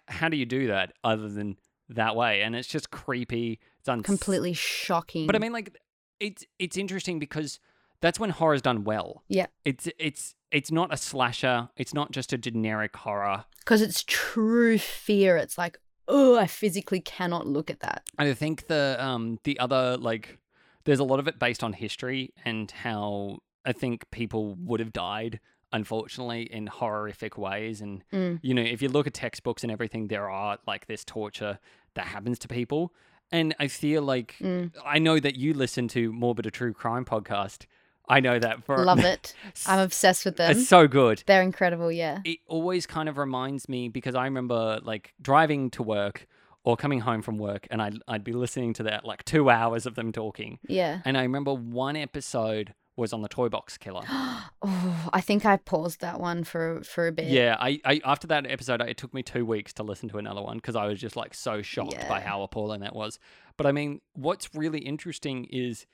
how 0.08 0.28
do 0.28 0.36
you 0.36 0.46
do 0.46 0.68
that 0.68 0.94
other 1.04 1.30
than 1.30 1.56
that 1.96 2.16
way? 2.16 2.42
And 2.42 2.56
it's 2.56 2.68
just 2.68 2.92
creepy. 2.92 3.60
It's 3.80 3.90
uns- 3.90 4.06
completely 4.06 4.54
shocking. 4.54 5.28
But 5.28 5.36
I 5.36 5.40
mean, 5.40 5.52
like, 5.54 5.78
it's 6.20 6.46
it's 6.60 6.78
interesting 6.78 7.20
because 7.20 7.60
that's 8.02 8.20
when 8.20 8.30
horror's 8.30 8.62
done 8.62 8.84
well. 8.84 9.24
Yeah. 9.28 9.48
It's 9.66 9.88
it's 9.98 10.36
it's 10.52 10.72
not 10.72 10.94
a 10.94 10.98
slasher. 10.98 11.70
It's 11.76 11.94
not 11.94 12.12
just 12.12 12.34
a 12.34 12.38
generic 12.38 12.96
horror. 12.96 13.46
because 13.60 13.82
it's 13.82 14.04
true 14.04 14.78
fear. 14.78 15.38
It's 15.38 15.58
like, 15.58 15.80
oh, 16.08 16.38
I 16.38 16.48
physically 16.48 17.00
cannot 17.00 17.48
look 17.48 17.70
at 17.70 17.80
that. 17.80 18.04
I 18.18 18.34
think 18.34 18.68
the 18.68 18.98
um 19.00 19.40
the 19.44 19.60
other 19.60 19.98
like 19.98 20.38
there's 20.86 21.00
a 21.00 21.04
lot 21.06 21.20
of 21.20 21.28
it 21.28 21.40
based 21.40 21.64
on 21.64 21.74
history 21.74 22.34
and 22.46 22.70
how 22.70 23.40
I 23.66 23.72
think 23.72 24.10
people 24.12 24.56
would 24.56 24.80
have 24.82 24.92
died 24.92 25.40
unfortunately 25.74 26.44
in 26.44 26.68
horrific 26.68 27.38
ways 27.38 27.82
and 27.82 28.04
Mm. 28.14 28.40
you 28.42 28.54
know 28.54 28.62
if 28.62 28.82
you 28.82 28.88
look 28.90 29.08
at 29.08 29.14
textbooks 29.14 29.64
and 29.64 29.72
everything 29.72 30.08
there 30.08 30.30
are 30.30 30.58
like 30.66 30.86
this 30.88 31.04
torture 31.04 31.60
that 31.96 32.06
happens 32.08 32.40
to 32.40 32.48
people 32.48 32.94
and 33.32 33.56
I 33.60 33.68
feel 33.68 34.02
like 34.04 34.36
Mm. 34.40 34.72
I 34.86 35.00
know 35.00 35.20
that 35.20 35.36
you 35.36 35.54
listen 35.54 35.88
to 35.90 36.14
Morbid 36.14 36.46
a 36.46 36.52
True 36.52 36.74
Crime 36.74 37.04
podcast. 37.04 37.66
I 38.08 38.20
know 38.20 38.38
that 38.38 38.64
for 38.64 38.84
Love 38.86 39.00
it. 39.14 39.34
I'm 39.66 39.80
obsessed 39.80 40.26
with 40.26 40.36
them. 40.38 40.52
It's 40.52 40.68
so 40.68 40.88
good. 40.88 41.24
They're 41.26 41.42
incredible. 41.42 41.92
Yeah. 41.92 42.20
It 42.26 42.40
always 42.48 42.86
kind 42.86 43.08
of 43.10 43.18
reminds 43.18 43.68
me 43.70 43.88
because 43.90 44.14
I 44.14 44.26
remember 44.26 44.80
like 44.84 45.14
driving 45.22 45.70
to 45.72 45.84
work 45.84 46.28
or 46.66 46.76
coming 46.78 47.00
home 47.00 47.22
from 47.22 47.38
work 47.38 47.66
and 47.72 47.82
I'd, 47.82 47.98
I'd 48.08 48.24
be 48.24 48.34
listening 48.34 48.74
to 48.74 48.84
that 48.84 49.04
like 49.06 49.24
two 49.26 49.50
hours 49.50 49.86
of 49.86 49.96
them 49.96 50.12
talking. 50.12 50.60
Yeah. 50.68 51.00
And 51.06 51.18
I 51.18 51.24
remember 51.24 51.54
one 51.54 51.96
episode 51.96 52.74
was 52.96 53.14
on 53.14 53.22
the 53.22 53.28
Toy 53.28 53.50
Box 53.50 53.78
Killer. 53.78 54.04
oh, 54.10 55.10
I 55.12 55.22
think 55.22 55.46
I 55.46 55.58
paused 55.58 56.02
that 56.02 56.20
one 56.20 56.44
for 56.44 56.82
for 56.84 57.08
a 57.08 57.12
bit. 57.12 57.26
Yeah, 57.26 57.58
I, 57.60 57.80
I 57.86 58.02
after 58.04 58.28
that 58.28 58.46
episode, 58.50 58.82
it 58.82 58.98
took 58.98 59.14
me 59.14 59.24
two 59.24 59.46
weeks 59.46 59.74
to 59.74 59.84
listen 59.84 60.10
to 60.10 60.18
another 60.18 60.42
one 60.42 60.58
because 60.58 60.76
I 60.76 60.86
was 60.86 61.00
just 61.00 61.16
like 61.16 61.34
so 61.34 61.62
shocked 61.62 62.08
by 62.08 62.22
how 62.22 62.44
appalling 62.44 62.82
that 62.82 62.96
was. 62.96 63.20
But 63.58 63.68
I 63.68 63.72
mean, 63.72 64.02
what's 64.14 64.50
really 64.54 64.80
interesting 64.80 65.46
is 65.46 65.86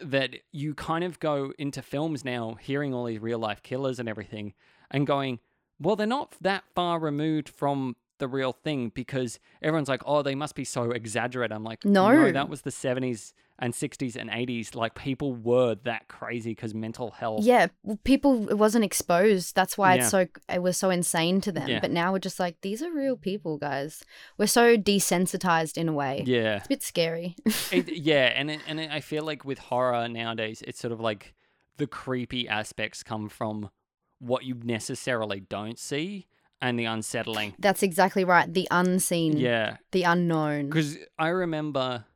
that 0.00 0.36
you 0.52 0.74
kind 0.74 1.04
of 1.04 1.18
go 1.20 1.52
into 1.58 1.80
films 1.80 2.24
now, 2.24 2.56
hearing 2.60 2.92
all 2.92 3.06
these 3.06 3.20
real 3.20 3.38
life 3.38 3.62
killers 3.62 3.98
and 3.98 4.08
everything, 4.08 4.52
and 4.90 5.06
going, 5.06 5.40
well, 5.80 5.96
they're 5.96 6.06
not 6.06 6.34
that 6.40 6.64
far 6.74 6.98
removed 6.98 7.48
from 7.48 7.96
the 8.18 8.28
real 8.28 8.52
thing 8.52 8.90
because 8.94 9.38
everyone's 9.62 9.88
like, 9.88 10.02
oh, 10.06 10.22
they 10.22 10.34
must 10.34 10.54
be 10.54 10.64
so 10.64 10.90
exaggerated. 10.90 11.52
I'm 11.54 11.64
like, 11.64 11.84
No. 11.84 12.30
that 12.32 12.48
was 12.48 12.62
the 12.62 12.70
70s 12.70 13.32
and 13.58 13.72
60s 13.72 14.16
and 14.16 14.28
80s. 14.30 14.74
Like 14.74 14.94
people 14.94 15.34
were 15.34 15.76
that 15.84 16.08
crazy 16.08 16.50
because 16.50 16.74
mental 16.74 17.10
health. 17.12 17.44
Yeah, 17.44 17.68
people 18.04 18.48
it 18.48 18.58
wasn't 18.58 18.84
exposed. 18.84 19.54
That's 19.54 19.78
why 19.78 19.94
Yeah. 19.94 20.00
it's 20.02 20.10
so 20.10 20.26
it 20.52 20.62
was 20.62 20.76
so 20.76 20.90
insane 20.90 21.40
to 21.42 21.52
them. 21.52 21.68
Yeah. 21.68 21.80
But 21.80 21.90
now 21.90 22.12
we're 22.12 22.18
just 22.18 22.38
like 22.40 22.60
these 22.60 22.82
are 22.82 22.90
real 22.92 23.16
people, 23.16 23.56
guys. 23.58 24.04
We're 24.38 24.46
so 24.46 24.76
desensitized 24.76 25.76
in 25.78 25.88
a 25.88 25.92
way. 25.92 26.22
Yeah. 26.26 26.56
It's 26.56 26.66
a 26.66 26.68
bit 26.68 26.82
scary. 26.82 27.36
it, 27.72 27.88
yeah, 27.96 28.32
and 28.34 28.50
it, 28.50 28.60
and 28.66 28.78
it, 28.80 28.90
I 28.90 29.00
feel 29.00 29.24
like 29.24 29.44
with 29.44 29.58
horror 29.58 30.08
nowadays, 30.08 30.62
it's 30.66 30.78
sort 30.80 30.92
of 30.92 31.00
like 31.00 31.34
the 31.78 31.86
creepy 31.86 32.48
aspects 32.48 33.02
come 33.02 33.28
from 33.28 33.70
what 34.18 34.44
you 34.44 34.54
necessarily 34.64 35.40
don't 35.40 35.78
see 35.78 36.26
and 36.62 36.78
the 36.78 36.86
unsettling. 36.86 37.54
That's 37.58 37.82
exactly 37.82 38.24
right. 38.24 38.52
The 38.52 38.66
unseen, 38.70 39.36
Yeah, 39.36 39.76
the 39.92 40.04
unknown. 40.04 40.66
because 40.70 40.96
I 41.18 41.28
remember 41.28 42.06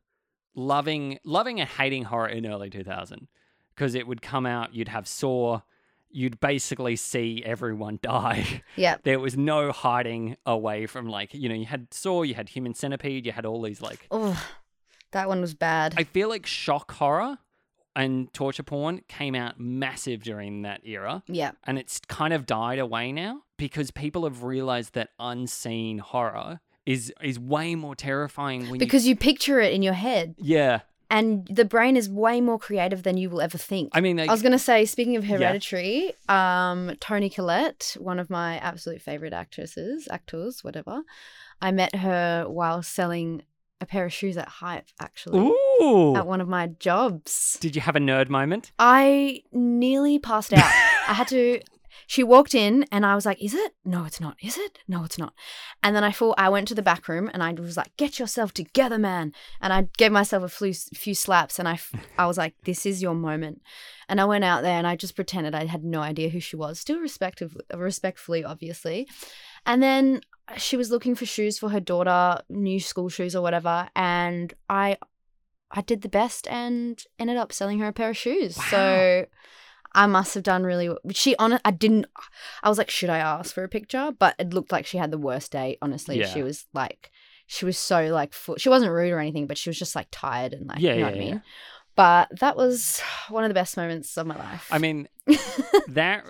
loving 0.54 1.18
loving 1.24 1.60
and 1.60 1.68
hating 1.68 2.04
horror 2.04 2.28
in 2.28 2.46
early 2.46 2.70
2000 2.70 3.28
because 3.74 3.94
it 3.94 4.06
would 4.06 4.20
come 4.22 4.46
out, 4.46 4.74
you'd 4.74 4.88
have 4.88 5.06
Saw, 5.08 5.60
you'd 6.10 6.40
basically 6.40 6.96
see 6.96 7.42
everyone 7.44 7.98
die. 8.02 8.62
Yeah. 8.76 8.96
there 9.04 9.20
was 9.20 9.36
no 9.36 9.72
hiding 9.72 10.36
away 10.44 10.86
from 10.86 11.08
like 11.08 11.32
you 11.34 11.48
know 11.48 11.54
you 11.54 11.66
had 11.66 11.92
Saw, 11.92 12.22
you 12.22 12.34
had 12.34 12.48
Human 12.50 12.74
Centipede, 12.74 13.26
you 13.26 13.32
had 13.32 13.46
all 13.46 13.62
these 13.62 13.80
like 13.80 14.06
Oh, 14.10 14.42
that 15.12 15.28
one 15.28 15.40
was 15.40 15.54
bad. 15.54 15.94
I 15.96 16.04
feel 16.04 16.28
like 16.28 16.46
shock 16.46 16.92
horror 16.92 17.38
and 17.96 18.32
torture 18.32 18.62
porn 18.62 19.00
came 19.08 19.34
out 19.34 19.58
massive 19.58 20.22
during 20.22 20.62
that 20.62 20.80
era 20.84 21.24
yeah. 21.26 21.50
and 21.64 21.76
it's 21.76 21.98
kind 22.06 22.32
of 22.32 22.46
died 22.46 22.78
away 22.78 23.10
now 23.10 23.42
because 23.56 23.90
people 23.90 24.22
have 24.22 24.44
realized 24.44 24.94
that 24.94 25.08
unseen 25.18 25.98
horror 25.98 26.60
is 26.86 27.12
is 27.22 27.38
way 27.38 27.74
more 27.74 27.94
terrifying 27.94 28.68
when 28.70 28.78
Because 28.78 29.06
you 29.06 29.14
picture 29.16 29.60
it 29.60 29.72
in 29.72 29.82
your 29.82 29.92
head, 29.94 30.34
Yeah. 30.38 30.80
and 31.10 31.46
the 31.50 31.64
brain 31.64 31.96
is 31.96 32.08
way 32.08 32.40
more 32.40 32.58
creative 32.58 33.02
than 33.02 33.16
you 33.16 33.28
will 33.30 33.40
ever 33.40 33.58
think. 33.58 33.90
I 33.92 34.00
mean 34.00 34.16
like 34.16 34.28
I 34.28 34.32
was 34.32 34.42
gonna 34.42 34.58
say, 34.58 34.84
speaking 34.86 35.16
of 35.16 35.24
Hereditary, 35.24 36.12
um, 36.28 36.92
Toni 37.00 37.28
Collette, 37.30 37.96
one 37.98 38.18
of 38.18 38.30
my 38.30 38.58
absolute 38.58 39.02
favorite 39.02 39.32
actresses, 39.32 40.08
actors, 40.10 40.64
whatever. 40.64 41.02
I 41.62 41.70
met 41.72 41.94
her 41.96 42.46
while 42.48 42.82
selling 42.82 43.42
a 43.82 43.86
pair 43.86 44.04
of 44.06 44.12
shoes 44.12 44.36
at 44.36 44.48
Hype, 44.48 44.86
actually, 44.98 45.38
Ooh. 45.80 46.14
at 46.16 46.26
one 46.26 46.40
of 46.40 46.48
my 46.48 46.66
jobs. 46.78 47.58
Did 47.60 47.74
you 47.74 47.82
have 47.82 47.96
a 47.96 47.98
nerd 47.98 48.28
moment? 48.28 48.72
I 48.78 49.42
nearly 49.52 50.18
passed 50.18 50.52
out. 50.52 50.64
I 51.08 51.14
had 51.14 51.28
to. 51.28 51.60
She 52.06 52.22
walked 52.22 52.54
in 52.54 52.84
and 52.90 53.04
I 53.06 53.14
was 53.14 53.26
like, 53.26 53.42
"Is 53.42 53.54
it? 53.54 53.74
No, 53.84 54.04
it's 54.04 54.20
not. 54.20 54.36
Is 54.42 54.56
it? 54.56 54.78
No, 54.88 55.04
it's 55.04 55.18
not." 55.18 55.34
And 55.82 55.94
then 55.94 56.04
I 56.04 56.12
thought 56.12 56.34
I 56.38 56.48
went 56.48 56.68
to 56.68 56.74
the 56.74 56.82
back 56.82 57.08
room 57.08 57.30
and 57.32 57.42
I 57.42 57.52
was 57.52 57.76
like, 57.76 57.96
"Get 57.96 58.18
yourself 58.18 58.52
together, 58.52 58.98
man!" 58.98 59.32
And 59.60 59.72
I 59.72 59.88
gave 59.96 60.12
myself 60.12 60.42
a 60.42 60.48
few, 60.48 60.72
few 60.72 61.14
slaps 61.14 61.58
and 61.58 61.68
I, 61.68 61.78
I 62.18 62.26
was 62.26 62.38
like, 62.38 62.54
"This 62.64 62.86
is 62.86 63.02
your 63.02 63.14
moment." 63.14 63.62
And 64.08 64.20
I 64.20 64.24
went 64.24 64.44
out 64.44 64.62
there 64.62 64.76
and 64.76 64.86
I 64.86 64.96
just 64.96 65.14
pretended 65.14 65.54
I 65.54 65.66
had 65.66 65.84
no 65.84 66.00
idea 66.00 66.30
who 66.30 66.40
she 66.40 66.56
was, 66.56 66.80
still 66.80 66.98
respectful, 66.98 67.48
respectfully, 67.74 68.44
obviously. 68.44 69.08
And 69.66 69.82
then 69.82 70.22
she 70.56 70.76
was 70.76 70.90
looking 70.90 71.14
for 71.14 71.26
shoes 71.26 71.58
for 71.58 71.68
her 71.68 71.80
daughter, 71.80 72.42
new 72.48 72.80
school 72.80 73.08
shoes 73.08 73.36
or 73.36 73.42
whatever, 73.42 73.88
and 73.94 74.52
I 74.68 74.96
I 75.70 75.82
did 75.82 76.02
the 76.02 76.08
best 76.08 76.48
and 76.48 77.02
ended 77.18 77.36
up 77.36 77.52
selling 77.52 77.78
her 77.78 77.88
a 77.88 77.92
pair 77.92 78.10
of 78.10 78.16
shoes. 78.16 78.56
So 78.70 79.26
I 79.92 80.06
must 80.06 80.34
have 80.34 80.42
done 80.44 80.62
really 80.64 80.88
well. 80.88 80.98
She 81.12 81.34
on 81.36 81.58
I 81.64 81.70
didn't 81.70 82.06
I 82.62 82.68
was 82.68 82.78
like, 82.78 82.90
should 82.90 83.10
I 83.10 83.18
ask 83.18 83.54
for 83.54 83.64
a 83.64 83.68
picture? 83.68 84.12
But 84.18 84.34
it 84.38 84.54
looked 84.54 84.72
like 84.72 84.86
she 84.86 84.98
had 84.98 85.10
the 85.10 85.18
worst 85.18 85.52
day, 85.52 85.78
honestly. 85.82 86.18
Yeah. 86.20 86.26
She 86.26 86.42
was 86.42 86.66
like 86.74 87.10
she 87.46 87.64
was 87.64 87.76
so 87.76 88.06
like 88.06 88.32
full, 88.32 88.56
she 88.56 88.68
wasn't 88.68 88.92
rude 88.92 89.12
or 89.12 89.18
anything, 89.18 89.46
but 89.48 89.58
she 89.58 89.68
was 89.70 89.78
just 89.78 89.96
like 89.96 90.06
tired 90.12 90.52
and 90.52 90.68
like 90.68 90.78
Yeah, 90.80 90.94
you 90.94 91.00
know 91.00 91.06
yeah, 91.06 91.12
what 91.12 91.16
I 91.16 91.24
mean. 91.24 91.42
But 91.96 92.28
that 92.40 92.56
was 92.56 93.00
one 93.28 93.44
of 93.44 93.50
the 93.50 93.54
best 93.54 93.76
moments 93.76 94.16
of 94.16 94.26
my 94.26 94.36
life. 94.36 94.68
I 94.70 94.78
mean 94.78 95.08
that 95.88 96.24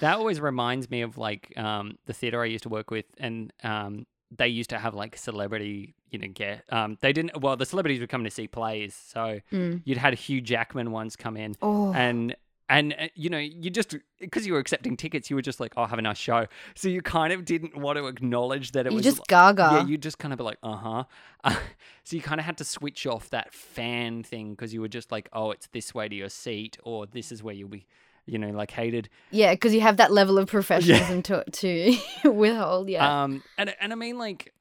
that 0.00 0.16
always 0.16 0.40
reminds 0.40 0.90
me 0.90 1.02
of 1.02 1.18
like 1.18 1.52
um 1.56 1.98
the 2.06 2.12
theater 2.12 2.42
I 2.42 2.46
used 2.46 2.64
to 2.64 2.68
work 2.68 2.90
with 2.90 3.06
and 3.18 3.52
um 3.62 4.06
they 4.36 4.48
used 4.48 4.70
to 4.70 4.78
have 4.78 4.94
like 4.94 5.16
celebrity, 5.16 5.94
you 6.10 6.18
know, 6.18 6.28
get 6.28 6.64
um 6.70 6.98
they 7.00 7.12
didn't 7.12 7.40
well 7.40 7.56
the 7.56 7.66
celebrities 7.66 8.00
would 8.00 8.08
come 8.10 8.24
to 8.24 8.30
see 8.30 8.46
plays, 8.46 8.94
so 8.94 9.40
Mm. 9.52 9.82
you'd 9.84 9.98
had 9.98 10.14
Hugh 10.14 10.40
Jackman 10.40 10.90
once 10.92 11.16
come 11.16 11.36
in 11.36 11.54
Oh, 11.62 11.92
and 11.92 12.36
and 12.70 12.94
uh, 12.98 13.08
you 13.14 13.28
know 13.28 13.36
you 13.38 13.68
just 13.68 13.94
because 14.20 14.46
you 14.46 14.54
were 14.54 14.58
accepting 14.58 14.96
tickets 14.96 15.28
you 15.28 15.36
were 15.36 15.42
just 15.42 15.60
like 15.60 15.72
oh 15.76 15.84
have 15.84 15.98
a 15.98 16.02
nice 16.02 16.16
show 16.16 16.46
so 16.74 16.88
you 16.88 17.02
kind 17.02 17.32
of 17.34 17.44
didn't 17.44 17.76
want 17.76 17.98
to 17.98 18.06
acknowledge 18.06 18.72
that 18.72 18.86
it 18.86 18.92
you 18.92 18.96
was 18.96 19.04
just 19.04 19.18
like- 19.18 19.26
gaga. 19.28 19.68
yeah 19.72 19.84
you 19.84 19.98
just 19.98 20.18
kind 20.18 20.32
of 20.32 20.38
be 20.38 20.44
like 20.44 20.58
uh-huh 20.62 21.04
uh, 21.44 21.54
so 22.04 22.16
you 22.16 22.22
kind 22.22 22.40
of 22.40 22.46
had 22.46 22.56
to 22.56 22.64
switch 22.64 23.06
off 23.06 23.28
that 23.30 23.52
fan 23.52 24.22
thing 24.22 24.52
because 24.52 24.72
you 24.72 24.80
were 24.80 24.88
just 24.88 25.12
like 25.12 25.28
oh 25.34 25.50
it's 25.50 25.66
this 25.72 25.92
way 25.94 26.08
to 26.08 26.14
your 26.16 26.28
seat 26.30 26.78
or 26.84 27.06
this 27.06 27.30
is 27.32 27.42
where 27.42 27.54
you'll 27.54 27.68
be 27.68 27.86
you 28.26 28.38
know 28.38 28.50
like 28.50 28.70
hated 28.70 29.08
Yeah, 29.30 29.52
because 29.52 29.74
you 29.74 29.80
have 29.80 29.96
that 29.96 30.12
level 30.12 30.38
of 30.38 30.48
professionalism 30.48 31.22
to 31.22 31.44
to 31.50 31.96
withhold. 32.30 32.88
Yeah. 32.88 33.24
um 33.24 33.42
and 33.58 33.74
and 33.80 33.92
i 33.92 33.96
mean 33.96 34.16
like 34.18 34.52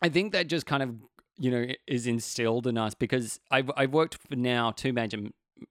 i 0.00 0.08
think 0.08 0.32
that 0.32 0.46
just 0.46 0.66
kind 0.66 0.82
of 0.82 0.94
you 1.38 1.50
know 1.50 1.66
is 1.86 2.06
instilled 2.06 2.66
in 2.66 2.78
us 2.78 2.94
because 2.94 3.40
i've, 3.50 3.70
I've 3.76 3.92
worked 3.92 4.14
for 4.28 4.36
now 4.36 4.70
two 4.70 4.92
major 4.92 5.18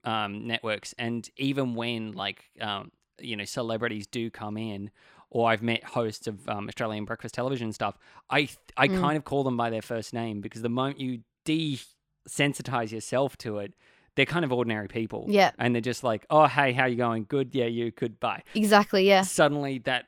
um, 0.04 0.48
networks 0.48 0.94
and 0.98 1.30
even 1.38 1.76
when 1.76 2.12
like 2.14 2.46
um, 2.62 2.92
you 3.20 3.36
know 3.36 3.46
celebrities 3.46 4.08
do 4.08 4.30
come 4.30 4.58
in 4.58 4.90
or 5.30 5.50
i've 5.50 5.62
met 5.62 5.84
hosts 5.84 6.28
of 6.28 6.48
um, 6.50 6.68
australian 6.68 7.06
breakfast 7.06 7.34
television 7.36 7.72
stuff 7.72 7.98
i 8.30 8.48
i 8.78 8.88
Mm. 8.88 9.00
kind 9.00 9.18
of 9.18 9.24
call 9.26 9.44
them 9.44 9.58
by 9.58 9.70
their 9.70 9.82
first 9.82 10.14
name 10.14 10.42
because 10.42 10.62
the 10.62 10.70
moment 10.70 11.00
you 11.00 11.20
desensitize 11.46 12.92
yourself 12.92 13.38
to 13.38 13.60
it 13.60 13.74
they're 14.16 14.26
kind 14.26 14.46
of 14.46 14.52
ordinary 14.54 14.88
people 14.88 15.26
yeah. 15.28 15.52
and 15.60 15.76
they're 15.76 15.82
just 15.82 16.04
like 16.04 16.26
oh 16.30 16.46
hey 16.46 16.72
how 16.74 16.86
you 16.86 16.96
going 16.96 17.26
good 17.28 17.54
yeah 17.54 17.66
you 17.66 17.92
good 17.92 18.20
bye 18.20 18.42
Exactly. 18.54 19.08
Yeah. 19.08 19.22
suddenly 19.22 19.80
that 19.80 20.06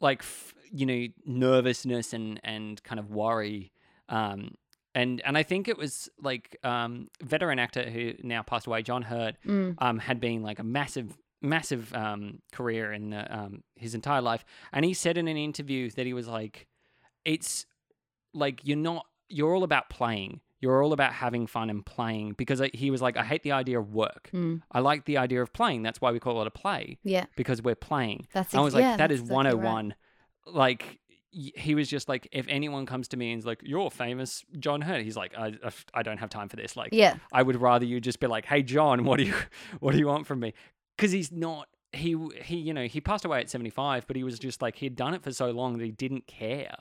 like 0.00 0.20
f- 0.20 0.54
you 0.72 0.86
know 0.86 1.06
nervousness 1.26 2.12
and 2.12 2.40
and 2.44 2.82
kind 2.84 2.98
of 3.00 3.10
worry 3.10 3.72
um 4.08 4.54
and 4.94 5.20
and 5.24 5.36
I 5.38 5.42
think 5.42 5.68
it 5.68 5.78
was 5.78 6.08
like 6.20 6.56
um 6.64 7.08
veteran 7.22 7.58
actor 7.58 7.88
who 7.88 8.12
now 8.22 8.42
passed 8.42 8.66
away 8.66 8.82
John 8.82 9.02
Hurt 9.02 9.36
Mm. 9.46 9.74
um 9.78 9.98
had 9.98 10.20
been 10.20 10.42
like 10.42 10.58
a 10.58 10.64
massive 10.64 11.16
massive 11.42 11.94
um 11.94 12.40
career 12.52 12.92
in 12.92 13.10
the, 13.10 13.34
um 13.36 13.62
his 13.76 13.94
entire 13.94 14.20
life 14.20 14.44
and 14.72 14.84
he 14.84 14.92
said 14.94 15.16
in 15.16 15.26
an 15.28 15.36
interview 15.36 15.90
that 15.90 16.04
he 16.06 16.12
was 16.12 16.28
like 16.28 16.66
it's 17.24 17.66
like 18.34 18.60
you're 18.64 18.76
not 18.76 19.06
you're 19.28 19.54
all 19.54 19.64
about 19.64 19.88
playing 19.90 20.40
you're 20.60 20.82
all 20.82 20.92
about 20.92 21.14
having 21.14 21.46
fun 21.46 21.70
and 21.70 21.86
playing 21.86 22.34
because 22.36 22.60
he 22.74 22.90
was 22.90 23.00
like 23.00 23.16
I 23.16 23.24
hate 23.24 23.42
the 23.42 23.52
idea 23.52 23.78
of 23.80 23.94
work 23.94 24.28
Mm. 24.34 24.60
I 24.70 24.80
like 24.80 25.06
the 25.06 25.16
idea 25.16 25.40
of 25.42 25.52
playing 25.54 25.82
that's 25.82 26.00
why 26.00 26.10
we 26.12 26.20
call 26.20 26.40
it 26.42 26.46
a 26.46 26.50
play 26.50 26.98
Yeah. 27.02 27.24
because 27.36 27.62
we're 27.62 27.74
playing 27.74 28.26
That's. 28.34 28.54
I 28.54 28.60
was 28.60 28.74
like, 28.74 28.82
yeah, 28.82 28.96
that's 28.98 29.14
is 29.14 29.20
exactly 29.20 29.36
right. 29.36 29.54
101. 29.54 29.94
Like, 30.46 30.99
he 31.32 31.74
was 31.74 31.88
just 31.88 32.08
like, 32.08 32.26
if 32.32 32.46
anyone 32.48 32.86
comes 32.86 33.08
to 33.08 33.16
me 33.16 33.30
and 33.32 33.38
is 33.38 33.46
like, 33.46 33.60
you're 33.64 33.90
famous 33.90 34.44
John 34.58 34.80
Hurt, 34.80 35.02
he's 35.02 35.16
like, 35.16 35.32
I, 35.36 35.54
I- 35.94 36.02
don't 36.02 36.18
have 36.18 36.30
time 36.30 36.48
for 36.48 36.56
this. 36.56 36.76
Like, 36.76 36.90
Yeah. 36.92 37.16
I 37.32 37.42
would 37.42 37.60
rather 37.60 37.84
you 37.84 38.00
just 38.00 38.18
be 38.20 38.26
like, 38.26 38.46
hey, 38.46 38.62
John, 38.62 39.04
what 39.04 39.18
do 39.18 39.24
you, 39.24 39.34
what 39.80 39.92
do 39.92 39.98
you 39.98 40.06
want 40.06 40.26
from 40.26 40.40
me? 40.40 40.54
Because 40.96 41.12
he's 41.12 41.30
not, 41.30 41.68
he, 41.92 42.16
he, 42.42 42.56
you 42.56 42.74
know, 42.74 42.84
he 42.86 43.00
passed 43.00 43.24
away 43.24 43.40
at 43.40 43.48
75, 43.50 44.06
but 44.06 44.16
he 44.16 44.24
was 44.24 44.38
just 44.38 44.60
like, 44.62 44.76
he'd 44.76 44.96
done 44.96 45.14
it 45.14 45.22
for 45.22 45.32
so 45.32 45.50
long 45.50 45.78
that 45.78 45.84
he 45.84 45.90
didn't 45.92 46.26
care 46.26 46.74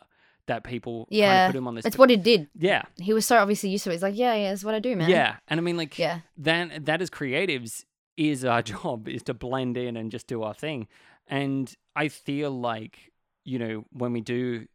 that 0.47 0.63
people 0.63 1.05
kind 1.05 1.17
Yeah. 1.17 1.45
of 1.45 1.51
put 1.51 1.57
him 1.57 1.67
on 1.67 1.75
this. 1.75 1.85
It's 1.85 1.97
what 1.97 2.09
he 2.09 2.17
did. 2.17 2.47
yeah. 2.55 2.81
He 2.97 3.13
was 3.13 3.25
so 3.25 3.37
obviously 3.37 3.69
used 3.69 3.83
to 3.83 3.91
it. 3.91 3.93
He's 3.93 4.01
like, 4.03 4.17
yeah, 4.17 4.33
yeah, 4.33 4.49
that's 4.49 4.63
what 4.63 4.73
I 4.73 4.79
do, 4.79 4.95
man. 4.95 5.09
Yeah. 5.09 5.35
And 5.47 5.59
I 5.59 5.61
mean, 5.61 5.77
like, 5.77 5.97
Yeah. 5.99 6.21
then 6.37 6.81
that 6.85 7.01
as 7.03 7.09
creatives 7.11 7.85
is 8.17 8.43
our 8.43 8.61
job 8.73 9.07
is 9.07 9.21
to 9.23 9.33
blend 9.33 9.77
in 9.77 9.95
and 9.95 10.09
just 10.11 10.25
do 10.27 10.41
our 10.43 10.53
thing 10.53 10.87
and 11.31 11.75
i 11.95 12.07
feel 12.07 12.49
like 12.49 13.08
you 13.49 13.57
know 13.63 13.75
when 14.01 14.11
we 14.17 14.21
do 14.21 14.65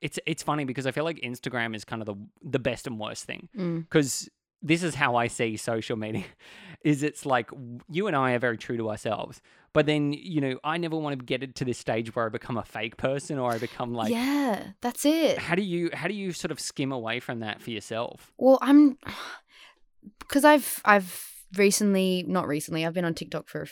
it's 0.00 0.18
it's 0.26 0.42
funny 0.50 0.64
because 0.70 0.86
i 0.86 0.90
feel 0.96 1.04
like 1.10 1.18
instagram 1.32 1.70
is 1.76 1.84
kind 1.84 2.00
of 2.02 2.06
the 2.10 2.16
the 2.54 2.58
best 2.68 2.86
and 2.86 2.98
worst 3.04 3.22
thing 3.30 3.48
Mm. 3.56 3.78
because 3.88 4.28
this 4.70 4.82
is 4.88 4.94
how 5.02 5.10
i 5.16 5.26
see 5.38 5.56
social 5.56 5.96
media 5.96 6.24
is 6.90 7.02
it's 7.08 7.24
like 7.34 7.48
you 7.96 8.06
and 8.08 8.16
i 8.16 8.32
are 8.34 8.38
very 8.48 8.58
true 8.66 8.76
to 8.82 8.90
ourselves 8.92 9.40
but 9.76 9.84
then 9.86 10.02
you 10.12 10.40
know 10.44 10.54
i 10.72 10.74
never 10.84 10.96
want 11.04 11.18
to 11.18 11.24
get 11.32 11.42
it 11.46 11.54
to 11.60 11.64
this 11.64 11.78
stage 11.86 12.14
where 12.14 12.26
i 12.26 12.28
become 12.28 12.56
a 12.56 12.64
fake 12.76 12.96
person 12.96 13.38
or 13.38 13.48
i 13.52 13.58
become 13.58 13.90
like 14.02 14.12
yeah, 14.12 14.68
that's 14.80 15.04
it. 15.04 15.38
how 15.38 15.54
do 15.54 15.62
you 15.62 15.90
how 16.00 16.08
do 16.08 16.14
you 16.14 16.32
sort 16.32 16.50
of 16.52 16.58
skim 16.60 16.90
away 16.92 17.18
from 17.20 17.40
that 17.40 17.60
for 17.62 17.70
yourself 17.70 18.32
Well, 18.38 18.58
I'm 18.68 18.98
because 20.18 20.44
I've 20.44 20.80
I've 20.84 21.10
recently 21.56 22.24
not 22.26 22.46
recently 22.48 22.84
I've 22.86 22.94
been 22.94 23.04
on 23.04 23.14
TikTok 23.14 23.48
for 23.48 23.62
a 23.62 23.66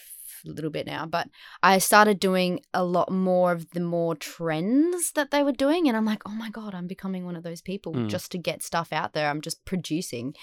f- 0.44 0.50
little 0.56 0.70
bit 0.70 0.86
now, 0.86 1.06
but 1.06 1.28
I 1.62 1.78
started 1.78 2.18
doing 2.20 2.60
a 2.74 2.84
lot 2.84 3.10
more 3.10 3.52
of 3.52 3.70
the 3.70 3.80
more 3.80 4.14
trends 4.14 5.12
that 5.12 5.30
they 5.30 5.42
were 5.42 5.52
doing, 5.52 5.86
and 5.88 5.96
I'm 5.96 6.04
like, 6.06 6.22
oh 6.26 6.30
my 6.34 6.50
god, 6.50 6.74
I'm 6.74 6.86
becoming 6.86 7.24
one 7.24 7.36
of 7.36 7.42
those 7.42 7.60
people 7.62 7.92
Mm. 7.94 8.08
just 8.08 8.30
to 8.32 8.38
get 8.38 8.62
stuff 8.62 8.92
out 8.92 9.12
there. 9.12 9.28
I'm 9.28 9.40
just 9.40 9.64
producing, 9.64 10.34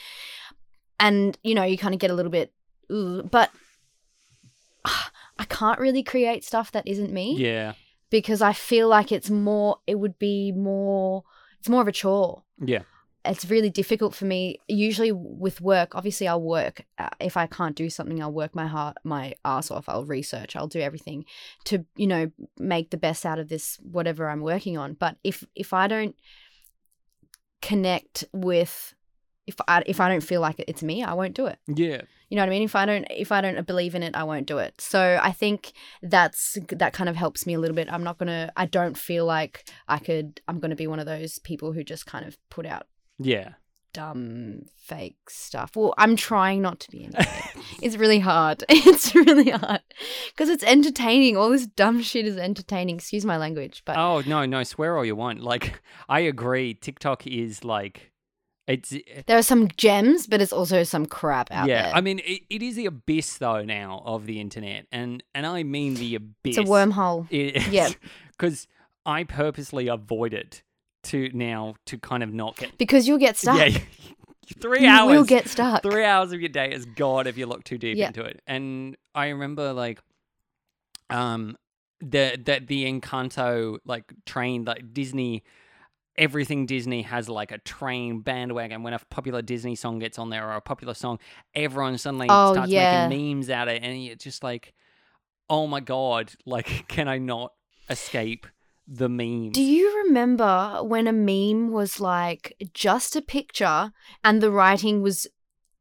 and 0.99 1.37
you 1.43 1.55
know, 1.55 1.63
you 1.63 1.77
kind 1.77 1.93
of 1.93 1.99
get 1.99 2.11
a 2.11 2.13
little 2.15 2.31
bit, 2.31 2.53
but 2.89 3.51
I 4.85 5.45
can't 5.49 5.79
really 5.79 6.03
create 6.03 6.43
stuff 6.43 6.71
that 6.71 6.87
isn't 6.87 7.11
me 7.13 7.35
yeah 7.37 7.73
because 8.09 8.41
I 8.41 8.53
feel 8.53 8.87
like 8.87 9.11
it's 9.11 9.29
more. 9.29 9.77
It 9.85 9.95
would 9.95 10.17
be 10.17 10.51
more. 10.51 11.23
It's 11.59 11.69
more 11.69 11.81
of 11.81 11.87
a 11.87 11.91
chore 11.91 12.43
yeah 12.63 12.83
it's 13.27 13.49
really 13.49 13.69
difficult 13.69 14.15
for 14.15 14.25
me 14.25 14.59
usually 14.67 15.11
with 15.11 15.61
work 15.61 15.95
obviously 15.95 16.27
i'll 16.27 16.41
work 16.41 16.85
uh, 16.97 17.09
if 17.19 17.37
i 17.37 17.45
can't 17.45 17.75
do 17.75 17.89
something 17.89 18.21
i'll 18.21 18.31
work 18.31 18.55
my 18.55 18.67
heart 18.67 18.97
my 19.03 19.33
ass 19.45 19.69
off 19.69 19.87
i'll 19.87 20.05
research 20.05 20.55
i'll 20.55 20.67
do 20.67 20.79
everything 20.79 21.25
to 21.63 21.85
you 21.95 22.07
know 22.07 22.31
make 22.57 22.89
the 22.89 22.97
best 22.97 23.25
out 23.25 23.39
of 23.39 23.49
this 23.49 23.77
whatever 23.81 24.29
i'm 24.29 24.41
working 24.41 24.77
on. 24.77 24.93
But 24.93 25.17
if 25.23 25.43
if 25.55 25.73
i 25.73 25.87
don't 25.87 26.15
connect 27.61 28.23
with 28.33 28.93
if 29.45 29.55
i 29.67 29.83
if 29.85 29.99
i 29.99 30.09
don't 30.09 30.21
feel 30.21 30.41
like 30.41 30.63
it's 30.67 30.83
me 30.83 31.03
i 31.03 31.13
won't 31.13 31.33
do 31.33 31.45
it. 31.47 31.59
Yeah. 31.67 32.01
You 32.29 32.35
know 32.35 32.41
what 32.41 32.47
i 32.47 32.51
mean? 32.51 32.63
If 32.63 32.75
i 32.75 32.85
don't 32.85 33.07
if 33.09 33.31
i 33.31 33.41
don't 33.41 33.65
believe 33.65 33.95
in 33.95 34.03
it 34.03 34.15
i 34.15 34.23
won't 34.23 34.47
do 34.47 34.57
it. 34.57 34.79
So 34.79 35.19
i 35.21 35.31
think 35.31 35.73
that's 36.01 36.57
that 36.69 36.93
kind 36.93 37.09
of 37.09 37.15
helps 37.15 37.45
me 37.45 37.53
a 37.53 37.59
little 37.59 37.75
bit. 37.75 37.91
I'm 37.91 38.03
not 38.03 38.17
gonna 38.17 38.51
i 38.55 38.65
don't 38.65 38.97
feel 38.97 39.25
like 39.25 39.69
i 39.87 39.97
could 39.97 40.41
i'm 40.47 40.59
gonna 40.59 40.75
be 40.75 40.87
one 40.87 40.99
of 40.99 41.05
those 41.05 41.39
people 41.39 41.73
who 41.73 41.83
just 41.83 42.05
kind 42.05 42.25
of 42.25 42.37
put 42.49 42.65
out 42.65 42.87
yeah 43.19 43.53
dumb 43.97 44.61
fake 44.75 45.27
stuff. 45.27 45.75
Well, 45.75 45.95
I'm 45.97 46.15
trying 46.15 46.61
not 46.61 46.79
to 46.81 46.91
be 46.91 47.03
anyway. 47.05 47.25
it's 47.81 47.97
really 47.97 48.19
hard. 48.19 48.63
It's 48.69 49.15
really 49.15 49.49
hard 49.49 49.81
because 50.29 50.49
it's 50.49 50.63
entertaining. 50.63 51.35
All 51.35 51.49
this 51.49 51.65
dumb 51.65 52.03
shit 52.03 52.27
is 52.27 52.37
entertaining. 52.37 52.97
Excuse 52.97 53.25
my 53.25 53.37
language, 53.37 53.81
but 53.85 53.97
Oh 53.97 54.21
no, 54.27 54.45
no, 54.45 54.63
swear 54.63 54.97
all 54.97 55.03
you 55.05 55.15
want. 55.15 55.41
Like 55.41 55.81
I 56.09 56.19
agree, 56.19 56.75
TikTok 56.75 57.25
is 57.25 57.63
like 57.63 58.11
it's 58.67 58.93
eh, 58.93 59.23
there 59.25 59.37
are 59.37 59.41
some 59.43 59.67
gems, 59.77 60.27
but 60.27 60.41
it's 60.41 60.53
also 60.53 60.83
some 60.83 61.07
crap 61.07 61.51
out 61.51 61.67
yeah. 61.67 61.83
there. 61.83 61.95
I 61.95 62.01
mean, 62.01 62.19
it, 62.19 62.43
it 62.51 62.61
is 62.61 62.75
the 62.75 62.85
abyss 62.85 63.39
though 63.39 63.63
now 63.63 64.03
of 64.05 64.27
the 64.27 64.39
internet, 64.39 64.85
and 64.91 65.23
and 65.33 65.45
I 65.47 65.63
mean 65.63 65.95
the 65.95 66.15
abyss. 66.15 66.57
it's 66.57 66.57
a 66.57 66.63
wormhole. 66.63 67.27
It, 67.31 67.67
Yeah. 67.69 67.89
because 68.31 68.67
I 69.07 69.23
purposely 69.23 69.87
avoid 69.87 70.33
it 70.35 70.61
to 71.07 71.29
now 71.33 71.75
to 71.85 71.97
kind 71.97 72.23
of 72.23 72.33
not 72.33 72.55
get 72.57 72.77
Because 72.77 73.07
you'll 73.07 73.17
get 73.17 73.37
stuck. 73.37 73.57
yeah. 73.59 73.77
three 74.61 74.81
you 74.83 74.87
hours. 74.87 75.15
will 75.17 75.23
get 75.25 75.47
stuck. 75.47 75.83
three 75.83 76.05
hours 76.05 76.31
of 76.31 76.39
your 76.39 76.49
day 76.49 76.71
is 76.71 76.85
gone 76.85 77.27
if 77.27 77.37
you 77.37 77.45
look 77.45 77.63
too 77.63 77.77
deep 77.77 77.97
Yeah. 77.97 78.07
into 78.07 78.23
it. 78.23 78.41
And 78.47 78.95
I 79.13 79.27
remember 79.29 79.73
like 79.73 79.99
um 81.09 81.57
the 81.99 82.39
that 82.45 82.67
the 82.67 82.85
Encanto 82.91 83.77
like 83.85 84.13
train 84.25 84.65
like 84.65 84.93
Disney 84.93 85.43
everything 86.17 86.65
Disney 86.65 87.03
has 87.03 87.29
like 87.29 87.51
a 87.51 87.57
train 87.59 88.21
bandwagon 88.21 88.83
when 88.83 88.93
a 88.93 88.99
popular 89.09 89.41
Disney 89.41 89.75
song 89.75 89.99
gets 89.99 90.17
on 90.19 90.29
there 90.29 90.47
or 90.49 90.53
a 90.55 90.61
popular 90.61 90.93
song 90.93 91.19
everyone 91.55 91.97
suddenly 91.97 92.27
Oh, 92.29 92.53
starts 92.53 92.71
yeah. 92.71 93.07
making 93.07 93.35
memes 93.37 93.49
out 93.49 93.67
of 93.67 93.75
it 93.75 93.83
and 93.83 93.97
it's 93.97 94.23
just 94.23 94.43
like 94.43 94.73
oh 95.49 95.65
my 95.67 95.79
god 95.79 96.31
like 96.45 96.87
can 96.87 97.07
I 97.07 97.17
not 97.19 97.53
escape 97.89 98.47
the 98.87 99.09
meme. 99.09 99.51
Do 99.51 99.61
you 99.61 100.03
remember 100.05 100.79
when 100.81 101.07
a 101.07 101.13
meme 101.13 101.71
was 101.71 101.99
like 101.99 102.55
just 102.73 103.15
a 103.15 103.21
picture 103.21 103.91
and 104.23 104.41
the 104.41 104.51
writing 104.51 105.01
was 105.01 105.27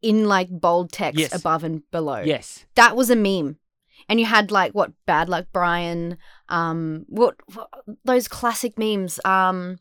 in 0.02 0.24
like 0.24 0.48
bold 0.50 0.92
text 0.92 1.18
Yes. 1.20 1.34
above 1.34 1.62
and 1.64 1.82
below? 1.90 2.20
yes. 2.20 2.66
That 2.74 2.96
was 2.96 3.10
a 3.10 3.16
meme. 3.16 3.58
And 4.08 4.20
you 4.20 4.26
had 4.26 4.50
like 4.50 4.72
what 4.72 4.92
bad 5.06 5.28
luck 5.28 5.46
brian 5.52 6.18
um 6.48 7.04
what, 7.08 7.36
what 7.54 7.68
those 8.04 8.28
classic 8.28 8.78
memes 8.78 9.18
um 9.24 9.78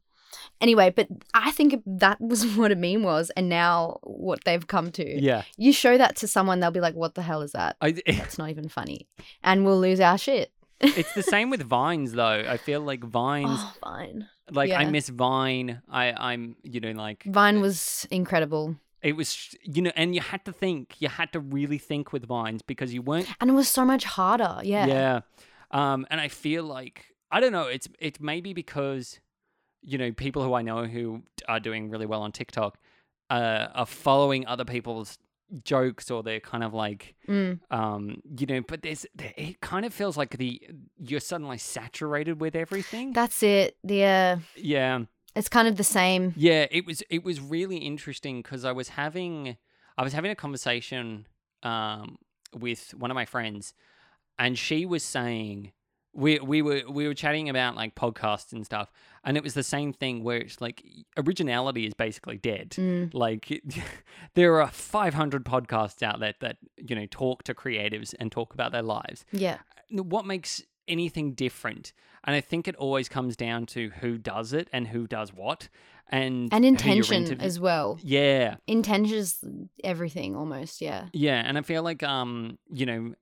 anyway 0.61 0.89
but 0.89 1.07
i 1.33 1.51
think 1.51 1.75
that 1.85 2.19
was 2.21 2.45
what 2.57 2.71
a 2.71 2.75
meme 2.75 3.03
was 3.03 3.29
and 3.37 3.49
now 3.49 3.99
what 4.03 4.43
they've 4.45 4.67
come 4.67 4.91
to. 4.93 5.21
Yeah. 5.21 5.43
You 5.57 5.73
show 5.73 5.97
that 5.97 6.15
to 6.17 6.27
someone 6.27 6.59
they'll 6.59 6.71
be 6.71 6.79
like 6.79 6.95
what 6.95 7.15
the 7.15 7.21
hell 7.21 7.41
is 7.41 7.51
that? 7.51 7.75
I, 7.81 7.91
that's 8.07 8.37
not 8.37 8.49
even 8.49 8.69
funny. 8.69 9.07
And 9.43 9.65
we'll 9.65 9.79
lose 9.79 9.99
our 9.99 10.17
shit 10.17 10.51
it's 10.79 11.13
the 11.13 11.23
same 11.23 11.49
with 11.49 11.61
vines 11.61 12.13
though. 12.13 12.45
I 12.47 12.57
feel 12.57 12.81
like 12.81 13.03
vines 13.03 13.49
oh 13.51 13.73
fine 13.81 14.27
like 14.51 14.71
I 14.71 14.85
miss 14.85 15.09
Vine. 15.09 15.81
I 15.89 16.13
I'm 16.13 16.55
you 16.63 16.79
know 16.79 16.91
like 16.91 17.23
vine 17.23 17.61
was 17.61 18.07
incredible. 18.11 18.75
It 19.01 19.15
was 19.15 19.55
you 19.63 19.81
know 19.81 19.91
and 19.95 20.15
you 20.15 20.21
had 20.21 20.45
to 20.45 20.51
think 20.51 20.95
you 20.99 21.09
had 21.09 21.31
to 21.33 21.39
really 21.39 21.77
think 21.77 22.11
with 22.11 22.25
Vines 22.25 22.61
because 22.61 22.93
you 22.93 23.01
weren't 23.01 23.27
and 23.39 23.49
it 23.49 23.53
was 23.53 23.67
so 23.67 23.85
much 23.85 24.03
harder 24.03 24.59
yeah. 24.63 24.85
Yeah. 24.85 25.19
Um 25.71 26.05
and 26.09 26.21
I 26.21 26.27
feel 26.27 26.63
like 26.63 27.05
I 27.31 27.39
don't 27.39 27.51
know 27.51 27.67
it's 27.67 27.87
it's 27.99 28.19
maybe 28.19 28.53
because 28.53 29.19
you 29.85 29.97
know, 29.97 30.11
people 30.11 30.43
who 30.43 30.53
I 30.53 30.63
know 30.63 30.85
who 30.85 31.21
are 31.47 31.59
doing 31.59 31.89
really 31.89 32.07
well 32.07 32.23
on 32.23 32.31
TikTok 32.31 32.77
uh, 33.29 33.67
are 33.73 33.85
following 33.85 34.47
other 34.47 34.65
people's 34.65 35.17
jokes 35.63 36.09
or 36.09 36.23
they're 36.23 36.39
kind 36.39 36.63
of 36.63 36.73
like 36.73 37.15
Mm. 37.27 37.59
um 37.71 38.21
you 38.37 38.45
know 38.47 38.61
but 38.67 38.81
there's 38.81 39.05
it 39.17 39.61
kind 39.61 39.85
of 39.85 39.93
feels 39.93 40.17
like 40.17 40.37
the 40.37 40.61
you're 40.97 41.19
suddenly 41.19 41.57
saturated 41.57 42.39
with 42.41 42.55
everything 42.55 43.13
That's 43.13 43.41
it. 43.43 43.77
Yeah, 43.83 44.37
yeah 44.55 45.01
it's 45.35 45.49
kind 45.49 45.67
of 45.67 45.75
the 45.77 45.83
same. 45.83 46.33
yeah 46.35 46.65
it 46.71 46.85
was 46.85 47.03
it 47.09 47.23
was 47.23 47.39
really 47.39 47.77
interesting 47.77 48.41
because 48.41 48.65
i 48.65 48.71
was 48.71 48.89
having 48.89 49.57
i 49.97 50.03
was 50.03 50.13
having 50.13 50.31
a 50.31 50.35
conversation 50.35 51.27
um 51.63 52.17
with 52.53 52.93
one 52.95 53.11
of 53.11 53.15
my 53.15 53.25
friends 53.25 53.73
and 54.39 54.57
she 54.57 54.85
was 54.85 55.03
saying 55.03 55.71
we 56.15 56.39
we 56.39 56.61
were 56.61 56.81
we 56.89 57.07
were 57.07 57.13
chatting 57.13 57.49
about 57.49 57.75
like 57.75 57.93
podcasts 57.93 58.53
and 58.53 58.65
stuff 58.65 58.89
and 59.23 59.35
it 59.37 59.43
was 59.43 59.53
the 59.53 59.63
same 59.63 59.91
thing 59.91 60.23
where 60.23 60.37
it's 60.37 60.61
like 60.61 60.81
originality 61.17 61.85
is 61.85 61.93
basically 61.93 62.37
dead 62.37 62.69
Mm. 62.71 63.13
like 63.13 63.61
there 64.33 64.61
are 64.61 64.67
500 64.69 65.43
podcasts 65.45 66.01
out 66.01 66.19
there 66.19 66.33
that 66.39 66.57
you 66.77 66.95
know 66.95 67.05
talk 67.11 67.43
to 67.43 67.53
creatives 67.53 68.13
and 68.19 68.31
talk 68.31 68.53
about 68.53 68.71
their 68.71 68.81
lives 68.81 69.25
Yeah, 69.31 69.57
what 69.91 70.25
makes 70.25 70.61
anything 70.87 71.33
different 71.33 71.91
and 72.23 72.35
i 72.35 72.41
think 72.41 72.67
it 72.67 72.75
always 72.77 73.09
comes 73.09 73.35
down 73.35 73.65
to 73.65 73.89
who 74.01 74.17
does 74.17 74.53
it 74.53 74.69
and 74.71 74.87
who 74.87 75.07
does 75.07 75.33
what 75.33 75.67
and 76.09 76.47
and 76.53 76.63
intention 76.63 77.41
as 77.41 77.59
well. 77.59 77.97
yeah 78.03 78.55
Intention 78.67 79.17
is 79.17 79.43
everything 79.83 80.35
almost. 80.35 80.79
Yeah. 80.81 81.07
yeah 81.11 81.41
and 81.45 81.57
i 81.57 81.61
feel 81.61 81.81
like 81.83 82.03
um 82.03 82.57
you 82.71 82.85
know 82.85 83.15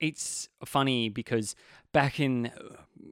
it's 0.00 0.48
funny 0.64 1.08
because 1.08 1.54
back 1.92 2.20
in 2.20 2.50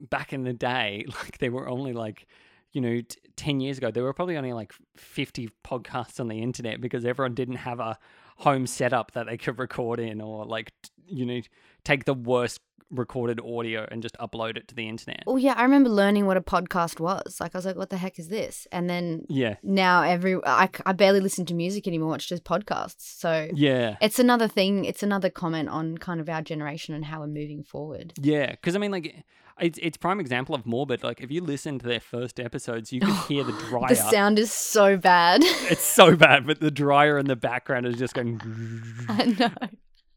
back 0.09 0.33
in 0.33 0.43
the 0.43 0.53
day 0.53 1.05
like 1.23 1.37
there 1.39 1.51
were 1.51 1.67
only 1.67 1.93
like 1.93 2.27
you 2.71 2.81
know 2.81 3.01
t- 3.01 3.19
10 3.35 3.59
years 3.59 3.77
ago 3.77 3.91
there 3.91 4.03
were 4.03 4.13
probably 4.13 4.37
only 4.37 4.53
like 4.53 4.73
50 4.95 5.49
podcasts 5.63 6.19
on 6.19 6.27
the 6.27 6.41
internet 6.41 6.81
because 6.81 7.05
everyone 7.05 7.33
didn't 7.33 7.55
have 7.55 7.79
a 7.79 7.97
home 8.37 8.67
setup 8.67 9.11
that 9.11 9.27
they 9.27 9.37
could 9.37 9.57
record 9.59 9.99
in 9.99 10.21
or 10.21 10.45
like 10.45 10.71
you 11.07 11.25
know 11.25 11.41
take 11.87 12.05
the 12.05 12.13
worst 12.13 12.59
recorded 12.89 13.39
audio 13.41 13.85
and 13.91 14.01
just 14.01 14.15
upload 14.17 14.55
it 14.55 14.65
to 14.69 14.73
the 14.73 14.87
internet 14.87 15.21
Oh 15.27 15.35
yeah, 15.35 15.53
I 15.57 15.63
remember 15.63 15.89
learning 15.89 16.25
what 16.25 16.37
a 16.37 16.41
podcast 16.41 17.01
was. 17.01 17.37
Like 17.41 17.53
I 17.53 17.57
was 17.57 17.65
like, 17.65 17.75
what 17.75 17.89
the 17.89 17.97
heck 17.97 18.17
is 18.17 18.29
this? 18.29 18.65
And 18.71 18.89
then 18.89 19.25
yeah 19.29 19.55
now 19.61 20.03
every 20.03 20.37
I 20.45 20.67
barely 20.93 21.19
listen 21.19 21.45
to 21.47 21.53
music 21.53 21.85
anymore. 21.85 22.15
It's 22.15 22.25
just 22.25 22.45
podcasts. 22.45 23.19
So 23.19 23.49
yeah 23.53 23.97
it's 24.01 24.19
another 24.19 24.47
thing. 24.47 24.85
It's 24.85 25.03
another 25.03 25.29
comment 25.29 25.67
on 25.69 25.97
kind 25.97 26.21
of 26.21 26.29
our 26.29 26.41
generation 26.41 26.95
and 26.95 27.05
how 27.05 27.19
we're 27.21 27.27
moving 27.27 27.63
forward. 27.63 28.13
Yeah, 28.21 28.51
because 28.51 28.75
I 28.75 28.79
mean, 28.79 28.91
like, 28.91 29.23
it's 29.59 29.79
it's 29.81 29.97
prime 29.97 30.19
example 30.19 30.55
of 30.55 30.65
Morbid. 30.65 31.03
Like, 31.03 31.21
if 31.21 31.31
you 31.31 31.41
listen 31.41 31.79
to 31.79 31.87
their 31.87 31.99
first 31.99 32.39
episodes, 32.39 32.93
you 32.93 33.01
can 33.01 33.11
oh, 33.11 33.25
hear 33.27 33.43
the 33.43 33.51
dryer. 33.69 33.89
The 33.89 33.95
sound 33.95 34.39
is 34.39 34.51
so 34.51 34.97
bad. 34.97 35.41
it's 35.43 35.83
so 35.83 36.15
bad, 36.15 36.45
but 36.45 36.59
the 36.59 36.71
dryer 36.71 37.17
in 37.17 37.25
the 37.27 37.35
background 37.35 37.85
is 37.85 37.97
just 37.97 38.13
going, 38.13 38.39
I 39.09 39.25
know. 39.25 39.69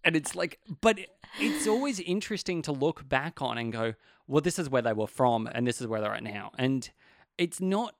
And 0.04 0.16
it's 0.16 0.34
like, 0.34 0.58
but 0.80 0.98
it's 1.38 1.66
always 1.66 2.00
interesting 2.00 2.62
to 2.62 2.72
look 2.72 3.08
back 3.08 3.40
on 3.42 3.58
and 3.58 3.72
go, 3.72 3.94
well, 4.26 4.40
this 4.40 4.58
is 4.58 4.68
where 4.70 4.82
they 4.82 4.92
were 4.92 5.06
from, 5.06 5.48
and 5.52 5.66
this 5.66 5.80
is 5.80 5.86
where 5.86 6.00
they're 6.00 6.14
at 6.14 6.22
now, 6.22 6.52
and 6.58 6.90
it's 7.38 7.60
not. 7.60 7.94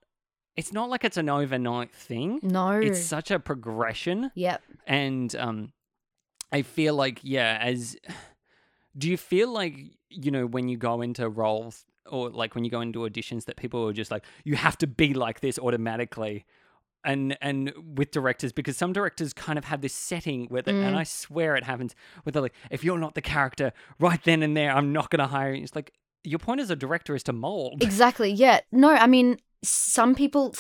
It's 0.57 0.72
not 0.72 0.90
like 0.90 1.05
it's 1.05 1.16
an 1.16 1.28
overnight 1.30 1.92
thing. 1.92 2.40
No. 2.42 2.72
It's 2.72 3.01
such 3.01 3.30
a 3.30 3.38
progression. 3.38 4.30
Yep. 4.34 4.61
and 4.86 5.34
um 5.36 5.72
i 6.53 6.62
feel 6.62 6.94
like 6.94 7.20
yeah 7.22 7.59
as 7.62 7.96
do 8.98 9.09
you 9.09 9.16
feel 9.16 9.51
like 9.53 9.76
you 10.11 10.30
know 10.32 10.44
when 10.46 10.68
you 10.68 10.76
go 10.76 11.01
into 11.01 11.28
roles 11.28 11.86
or 12.11 12.28
like 12.30 12.55
when 12.57 12.64
you 12.64 12.70
go 12.70 12.80
into 12.80 12.98
auditions 13.01 13.44
that 13.44 13.57
people 13.57 13.86
are 13.88 13.92
just 13.92 14.11
like 14.11 14.24
you 14.44 14.57
have 14.57 14.76
to 14.78 14.86
be 14.88 15.14
like 15.14 15.40
this 15.40 15.59
automatically 15.59 16.44
and 17.05 17.36
and 17.40 17.72
with 17.96 18.11
directors 18.11 18.53
because 18.53 18.76
some 18.76 18.92
directors 18.92 19.32
kind 19.32 19.59
of 19.59 19.64
have 19.66 19.80
this 19.80 19.94
setting 19.94 20.46
where 20.46 20.62
they, 20.62 20.72
and 20.72 20.94
Mm. 20.94 20.98
i 20.98 21.05
swear 21.05 21.57
it 21.57 21.64
happens 21.64 21.94
where 22.22 22.30
they're 22.32 22.42
like 22.42 22.55
if 22.70 22.84
you're 22.84 22.98
not 22.98 23.14
the 23.14 23.22
character 23.22 23.72
right 23.98 24.22
then 24.24 24.42
and 24.42 24.57
there 24.57 24.70
i'm 24.72 24.92
not 24.92 25.09
going 25.11 25.20
to 25.20 25.26
hire 25.26 25.55
you 25.55 25.62
it's 25.62 25.74
like 25.74 25.92
your 26.24 26.38
point 26.38 26.61
as 26.61 26.68
a 26.70 26.76
director 26.76 27.14
is 27.14 27.22
to 27.22 27.32
mold 27.32 27.82
Exactly. 27.82 28.30
Yeah. 28.30 28.61
No, 28.70 28.90
I 28.90 29.07
mean, 29.07 29.38
some 29.62 30.14
people, 30.14 30.55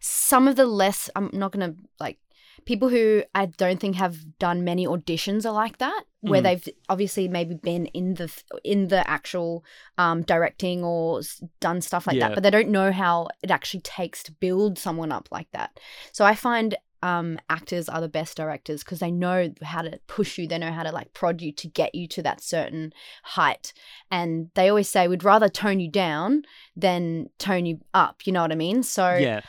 some 0.00 0.46
of 0.48 0.56
the 0.56 0.66
less, 0.66 1.10
I'm 1.16 1.30
not 1.32 1.52
going 1.52 1.72
to 1.72 1.76
like, 1.98 2.18
people 2.64 2.88
who 2.88 3.22
I 3.34 3.46
don't 3.46 3.80
think 3.80 3.96
have 3.96 4.38
done 4.38 4.64
many 4.64 4.86
auditions 4.86 5.44
are 5.44 5.52
like 5.52 5.78
that, 5.78 6.02
where 6.20 6.40
Mm. 6.40 6.44
they've 6.44 6.68
obviously 6.88 7.28
maybe 7.28 7.54
been 7.54 7.86
in 7.86 8.14
the 8.14 8.30
in 8.64 8.88
the 8.88 9.08
actual 9.08 9.64
um, 9.98 10.22
directing 10.22 10.84
or 10.84 11.20
done 11.60 11.80
stuff 11.80 12.06
like 12.06 12.16
Yeah. 12.16 12.28
that, 12.28 12.34
but 12.34 12.42
they 12.42 12.50
don't 12.50 12.68
know 12.68 12.92
how 12.92 13.28
it 13.42 13.50
actually 13.50 13.80
takes 13.80 14.22
to 14.24 14.32
build 14.32 14.78
someone 14.78 15.12
up 15.12 15.28
like 15.30 15.50
that. 15.52 15.78
So 16.12 16.24
I 16.24 16.34
find 16.34 16.76
um, 17.02 17.38
actors 17.48 17.88
are 17.88 18.02
the 18.02 18.10
best 18.10 18.36
directors 18.36 18.84
because 18.84 18.98
they 18.98 19.10
know 19.10 19.50
how 19.62 19.80
to 19.80 19.98
push 20.06 20.36
you, 20.36 20.46
they 20.46 20.58
know 20.58 20.70
how 20.70 20.82
to 20.82 20.92
like 20.92 21.14
prod 21.14 21.40
you 21.40 21.50
to 21.52 21.66
get 21.66 21.94
you 21.94 22.06
to 22.08 22.22
that 22.22 22.42
certain 22.42 22.92
height, 23.22 23.72
and 24.10 24.50
they 24.54 24.68
always 24.68 24.88
say 24.90 25.08
we'd 25.08 25.24
rather 25.24 25.48
tone 25.48 25.80
you 25.80 25.90
down 25.90 26.42
than 26.76 27.30
tone 27.38 27.64
you 27.64 27.80
up. 27.94 28.26
You 28.26 28.34
know 28.34 28.42
what 28.42 28.52
I 28.52 28.56
mean? 28.56 28.82
So 28.82 29.14
yeah 29.14 29.40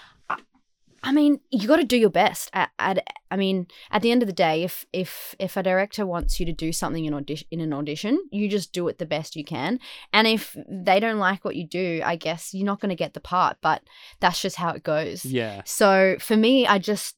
I 1.03 1.11
mean, 1.11 1.39
you 1.49 1.67
got 1.67 1.77
to 1.77 1.83
do 1.83 1.97
your 1.97 2.11
best. 2.11 2.49
At, 2.53 2.69
at, 2.77 3.03
I 3.31 3.35
mean, 3.35 3.67
at 3.89 4.01
the 4.01 4.11
end 4.11 4.21
of 4.21 4.27
the 4.27 4.33
day, 4.33 4.63
if 4.63 4.85
if 4.93 5.35
if 5.39 5.57
a 5.57 5.63
director 5.63 6.05
wants 6.05 6.39
you 6.39 6.45
to 6.45 6.53
do 6.53 6.71
something 6.71 7.05
in 7.05 7.13
audition 7.13 7.47
in 7.49 7.59
an 7.59 7.73
audition, 7.73 8.19
you 8.31 8.47
just 8.47 8.71
do 8.71 8.87
it 8.87 8.99
the 8.99 9.05
best 9.05 9.35
you 9.35 9.43
can. 9.43 9.79
And 10.13 10.27
if 10.27 10.55
they 10.69 10.99
don't 10.99 11.17
like 11.17 11.43
what 11.43 11.55
you 11.55 11.65
do, 11.67 12.01
I 12.05 12.15
guess 12.15 12.53
you're 12.53 12.65
not 12.65 12.79
going 12.79 12.89
to 12.89 12.95
get 12.95 13.13
the 13.13 13.19
part. 13.19 13.57
But 13.61 13.81
that's 14.19 14.41
just 14.41 14.57
how 14.57 14.69
it 14.71 14.83
goes. 14.83 15.25
yeah 15.25 15.61
So 15.65 16.17
for 16.19 16.37
me, 16.37 16.67
I 16.67 16.77
just 16.77 17.15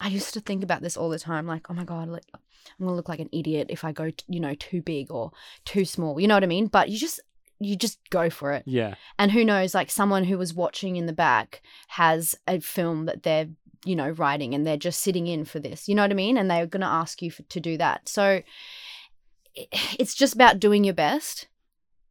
I 0.00 0.08
used 0.08 0.34
to 0.34 0.40
think 0.40 0.62
about 0.62 0.82
this 0.82 0.96
all 0.96 1.08
the 1.08 1.18
time. 1.18 1.46
Like, 1.46 1.70
oh 1.70 1.74
my 1.74 1.84
god, 1.84 2.08
like, 2.08 2.24
I'm 2.34 2.86
gonna 2.86 2.96
look 2.96 3.08
like 3.08 3.20
an 3.20 3.30
idiot 3.32 3.68
if 3.70 3.84
I 3.84 3.92
go, 3.92 4.10
t- 4.10 4.24
you 4.28 4.40
know, 4.40 4.54
too 4.54 4.82
big 4.82 5.10
or 5.10 5.32
too 5.64 5.84
small. 5.84 6.20
You 6.20 6.28
know 6.28 6.34
what 6.34 6.44
I 6.44 6.48
mean? 6.48 6.66
But 6.66 6.90
you 6.90 6.98
just 6.98 7.20
you 7.60 7.76
just 7.76 7.98
go 8.10 8.30
for 8.30 8.52
it. 8.52 8.62
yeah 8.66 8.94
And 9.18 9.30
who 9.32 9.44
knows, 9.44 9.74
like 9.74 9.90
someone 9.90 10.24
who 10.24 10.38
was 10.38 10.54
watching 10.54 10.96
in 10.96 11.06
the 11.06 11.12
back 11.12 11.62
has 11.88 12.34
a 12.46 12.60
film 12.60 13.06
that 13.06 13.22
they're, 13.22 13.48
you 13.84 13.96
know, 13.96 14.10
writing 14.10 14.54
and 14.54 14.66
they're 14.66 14.76
just 14.76 15.00
sitting 15.00 15.26
in 15.26 15.44
for 15.44 15.60
this. 15.60 15.88
You 15.88 15.94
know 15.94 16.02
what 16.02 16.10
I 16.10 16.14
mean? 16.14 16.36
And 16.36 16.50
they're 16.50 16.66
going 16.66 16.80
to 16.80 16.86
ask 16.86 17.22
you 17.22 17.30
for, 17.30 17.42
to 17.42 17.60
do 17.60 17.76
that. 17.78 18.08
So 18.08 18.42
it's 19.54 20.14
just 20.14 20.34
about 20.34 20.58
doing 20.60 20.84
your 20.84 20.94
best 20.94 21.46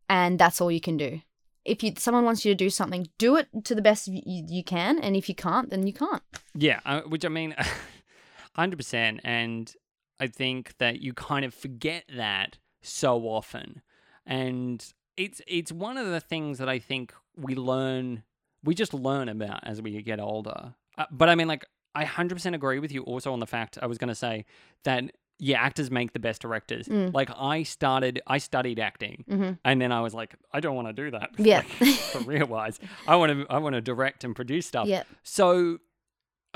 and 0.09 0.39
that's 0.39 0.61
all 0.61 0.71
you 0.71 0.81
can 0.81 0.97
do. 0.97 1.21
If 1.65 1.81
you 1.81 1.93
someone 1.97 2.25
wants 2.25 2.43
you 2.43 2.51
to 2.51 2.55
do 2.55 2.69
something, 2.69 3.07
do 3.17 3.37
it 3.37 3.47
to 3.63 3.73
the 3.73 3.81
best 3.81 4.07
you, 4.07 4.21
you, 4.25 4.63
can. 4.63 4.99
And 4.99 5.15
if 5.15 5.29
you 5.29 5.35
can't, 5.35 5.69
then 5.69 5.87
you 5.87 5.93
can't. 5.93 6.21
Yeah, 6.53 6.81
uh, 6.85 7.01
which 7.01 7.23
I 7.23 7.29
mean, 7.29 7.55
hundred 8.55 8.77
percent, 8.77 9.21
and 9.23 9.73
I 10.19 10.27
think 10.27 10.77
that 10.77 10.99
you 10.99 11.13
kind 11.13 11.45
of 11.45 11.53
forget 11.53 12.03
that 12.15 12.57
so 12.81 13.21
often, 13.21 13.81
and 14.25 14.85
it's 15.17 15.41
it's 15.47 15.71
one 15.71 15.97
of 15.97 16.07
the 16.07 16.19
things 16.19 16.57
that 16.57 16.69
I 16.69 16.79
think 16.79 17.13
we 17.35 17.55
learn, 17.55 18.23
we 18.63 18.75
just 18.75 18.93
learn 18.93 19.29
about 19.29 19.61
as 19.63 19.81
we 19.81 20.01
get 20.01 20.19
older. 20.19 20.75
Uh, 20.97 21.05
but 21.11 21.29
I 21.29 21.35
mean, 21.35 21.47
like, 21.47 21.65
I 21.95 22.05
hundred 22.05 22.35
percent 22.35 22.55
agree 22.55 22.79
with 22.79 22.91
you 22.91 23.03
also 23.03 23.33
on 23.33 23.39
the 23.39 23.47
fact 23.47 23.77
I 23.81 23.85
was 23.87 23.97
going 23.97 24.09
to 24.09 24.15
say 24.15 24.45
that 24.83 25.11
yeah, 25.39 25.59
actors 25.59 25.91
make 25.91 26.13
the 26.13 26.19
best 26.19 26.41
directors. 26.41 26.87
Mm. 26.87 27.13
Like, 27.13 27.29
I 27.35 27.63
started, 27.63 28.21
I 28.27 28.37
studied 28.37 28.79
acting, 28.79 29.25
hmm 29.27 29.51
and 29.65 29.81
then 29.81 29.91
I 29.91 30.01
was 30.01 30.13
like, 30.13 30.35
I 30.51 30.59
don't 30.59 30.75
want 30.75 30.87
to 30.87 30.93
do 30.93 31.11
that. 31.11 31.31
Yeah. 31.37 31.63
like, 31.81 31.99
career 32.11 32.45
wise, 32.45 32.79
I 33.07 33.15
want 33.15 33.31
to, 33.31 33.45
I 33.49 33.57
want 33.57 33.73
to 33.73 33.81
direct 33.81 34.23
and 34.23 34.35
produce 34.35 34.67
stuff. 34.67 34.87
Yeah. 34.87 35.03
So, 35.23 35.79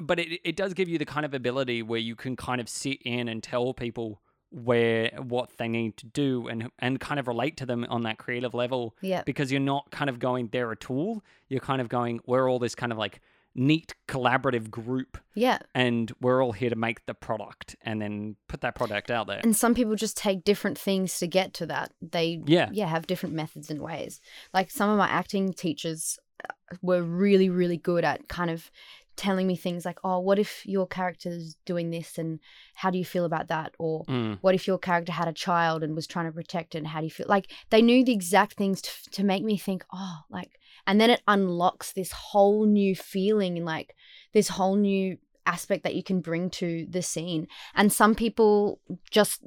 but 0.01 0.19
it, 0.19 0.39
it 0.43 0.55
does 0.55 0.73
give 0.73 0.87
you 0.87 0.97
the 0.97 1.05
kind 1.05 1.25
of 1.25 1.33
ability 1.33 1.81
where 1.81 1.99
you 1.99 2.15
can 2.15 2.35
kind 2.35 2.61
of 2.61 2.69
sit 2.69 3.01
in 3.03 3.27
and 3.27 3.41
tell 3.41 3.73
people 3.73 4.21
where 4.51 5.11
what 5.21 5.51
they 5.57 5.67
need 5.67 5.97
to 5.97 6.05
do 6.05 6.47
and 6.47 6.69
and 6.79 6.99
kind 6.99 7.19
of 7.19 7.27
relate 7.27 7.57
to 7.57 7.65
them 7.65 7.85
on 7.89 8.03
that 8.03 8.17
creative 8.17 8.53
level 8.53 8.95
Yeah. 9.01 9.23
because 9.25 9.51
you're 9.51 9.59
not 9.59 9.91
kind 9.91 10.09
of 10.09 10.19
going 10.19 10.49
they're 10.51 10.71
a 10.71 10.75
tool 10.77 11.23
you're 11.49 11.59
kind 11.59 11.81
of 11.81 11.89
going 11.89 12.21
we're 12.25 12.49
all 12.49 12.57
this 12.59 12.73
kind 12.75 12.91
of 12.91 12.97
like 12.97 13.19
neat 13.55 13.95
collaborative 14.07 14.69
group 14.69 15.17
Yeah. 15.33 15.57
and 15.75 16.11
we're 16.21 16.41
all 16.43 16.51
here 16.53 16.69
to 16.69 16.75
make 16.75 17.05
the 17.07 17.13
product 17.13 17.75
and 17.81 18.01
then 18.01 18.35
put 18.47 18.61
that 18.61 18.75
product 18.75 19.09
out 19.11 19.27
there 19.27 19.41
And 19.43 19.55
some 19.55 19.73
people 19.73 19.95
just 19.95 20.15
take 20.15 20.43
different 20.43 20.77
things 20.77 21.17
to 21.19 21.27
get 21.27 21.53
to 21.55 21.65
that. 21.65 21.91
They 22.01 22.41
yeah 22.45 22.69
yeah 22.71 22.87
have 22.87 23.07
different 23.07 23.35
methods 23.35 23.69
and 23.69 23.81
ways 23.81 24.21
like 24.53 24.71
some 24.71 24.89
of 24.89 24.97
my 24.97 25.07
acting 25.07 25.53
teachers 25.53 26.19
uh, 26.47 26.53
were 26.81 27.01
really 27.03 27.49
really 27.49 27.77
good 27.77 28.05
at 28.05 28.27
kind 28.29 28.51
of 28.51 28.69
telling 29.17 29.47
me 29.47 29.55
things 29.55 29.83
like 29.83 29.99
oh 30.03 30.19
what 30.19 30.39
if 30.39 30.65
your 30.65 30.87
character's 30.87 31.55
doing 31.65 31.89
this 31.89 32.17
and 32.17 32.39
how 32.75 32.89
do 32.89 32.97
you 32.97 33.05
feel 33.05 33.25
about 33.25 33.47
that 33.47 33.73
or 33.79 34.05
Mm, 34.07 34.37
what 34.41 34.55
if 34.55 34.67
your 34.67 34.77
character 34.77 35.11
had 35.11 35.27
a 35.27 35.33
child 35.33 35.83
and 35.83 35.95
was 35.95 36.07
trying 36.07 36.27
to 36.27 36.31
protect 36.31 36.75
it 36.75 36.79
and 36.79 36.87
how 36.87 36.99
do 36.99 37.05
you 37.05 37.11
feel 37.11 37.25
like 37.27 37.51
they 37.71 37.81
knew 37.81 38.05
the 38.05 38.13
exact 38.13 38.53
things 38.53 38.81
to, 38.81 38.91
to 39.11 39.23
make 39.23 39.43
me 39.43 39.57
think 39.57 39.83
oh 39.91 40.19
like 40.29 40.59
and 40.85 41.01
then 41.01 41.09
it 41.09 41.21
unlocks 41.27 41.91
this 41.93 42.11
whole 42.11 42.65
new 42.65 42.95
feeling 42.95 43.57
and 43.57 43.65
like 43.65 43.95
this 44.33 44.49
whole 44.49 44.75
new 44.75 45.17
aspect 45.45 45.83
that 45.83 45.95
you 45.95 46.03
can 46.03 46.21
bring 46.21 46.49
to 46.49 46.85
the 46.89 47.01
scene 47.01 47.47
and 47.73 47.91
some 47.91 48.13
people 48.13 48.79
just 49.09 49.41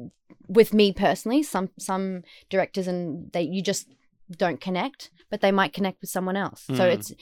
with 0.49 0.75
me 0.75 0.93
personally 0.93 1.43
some 1.43 1.71
some 1.79 2.23
directors 2.49 2.89
and 2.89 3.31
they 3.33 3.43
you 3.43 3.63
just 3.63 3.89
don't 4.37 4.61
connect 4.61 5.11
but 5.31 5.41
they 5.41 5.53
might 5.53 5.73
connect 5.73 6.01
with 6.01 6.11
someone 6.11 6.37
else. 6.37 6.65
So 6.67 6.83
Mm. 6.89 6.93
it's 6.93 7.13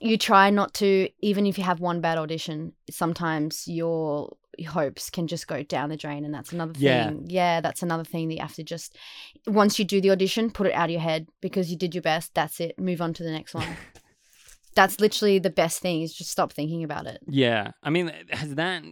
you 0.00 0.18
try 0.18 0.50
not 0.50 0.74
to 0.74 1.08
even 1.20 1.46
if 1.46 1.56
you 1.58 1.64
have 1.64 1.80
one 1.80 2.00
bad 2.00 2.18
audition, 2.18 2.72
sometimes 2.90 3.66
your 3.66 4.36
hopes 4.68 5.10
can 5.10 5.26
just 5.26 5.46
go 5.46 5.62
down 5.62 5.90
the 5.90 5.96
drain 5.96 6.24
and 6.24 6.32
that's 6.34 6.52
another 6.52 6.72
Yeah. 6.76 7.08
thing. 7.08 7.26
Yeah, 7.28 7.60
that's 7.60 7.82
another 7.82 8.04
thing 8.04 8.28
that 8.28 8.34
you 8.34 8.40
have 8.40 8.54
to 8.54 8.64
just 8.64 8.96
once 9.46 9.78
you 9.78 9.84
do 9.84 10.00
the 10.00 10.10
audition, 10.10 10.50
put 10.50 10.66
it 10.66 10.72
out 10.72 10.86
of 10.86 10.90
your 10.92 11.00
head 11.00 11.26
because 11.40 11.70
you 11.70 11.76
did 11.76 11.94
your 11.94 12.02
best. 12.02 12.34
That's 12.34 12.60
it. 12.60 12.78
Move 12.78 13.00
on 13.02 13.12
to 13.14 13.22
the 13.22 13.30
next 13.30 13.54
one. 13.54 13.66
that's 14.74 15.00
literally 15.00 15.38
the 15.38 15.50
best 15.50 15.80
thing 15.80 16.02
is 16.02 16.12
just 16.14 16.30
stop 16.30 16.52
thinking 16.52 16.84
about 16.84 17.06
it. 17.06 17.18
Yeah. 17.26 17.72
I 17.82 17.90
mean, 17.90 18.12
has 18.30 18.54
that 18.56 18.82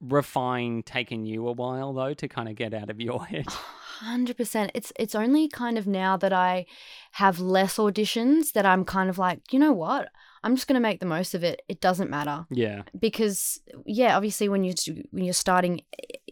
refine 0.00 0.82
taken 0.82 1.24
you 1.24 1.46
a 1.46 1.52
while 1.52 1.92
though 1.92 2.12
to 2.14 2.28
kind 2.28 2.48
of 2.48 2.56
get 2.56 2.74
out 2.74 2.90
of 2.90 3.00
your 3.00 3.24
head? 3.26 3.46
Hundred 3.48 4.36
percent. 4.36 4.72
It's 4.74 4.92
it's 4.98 5.14
only 5.14 5.48
kind 5.48 5.78
of 5.78 5.86
now 5.86 6.16
that 6.16 6.32
I 6.32 6.66
have 7.12 7.38
less 7.38 7.76
auditions 7.76 8.52
that 8.52 8.66
I'm 8.66 8.84
kind 8.84 9.08
of 9.08 9.18
like, 9.18 9.52
you 9.52 9.58
know 9.60 9.72
what? 9.72 10.08
I'm 10.44 10.54
just 10.56 10.66
gonna 10.66 10.80
make 10.80 11.00
the 11.00 11.06
most 11.06 11.34
of 11.34 11.44
it. 11.44 11.62
It 11.68 11.80
doesn't 11.80 12.10
matter 12.10 12.46
Yeah. 12.50 12.82
because 12.98 13.60
yeah, 13.86 14.16
obviously 14.16 14.48
when 14.48 14.64
you 14.64 14.74
when 15.10 15.24
you're 15.24 15.34
starting 15.34 15.82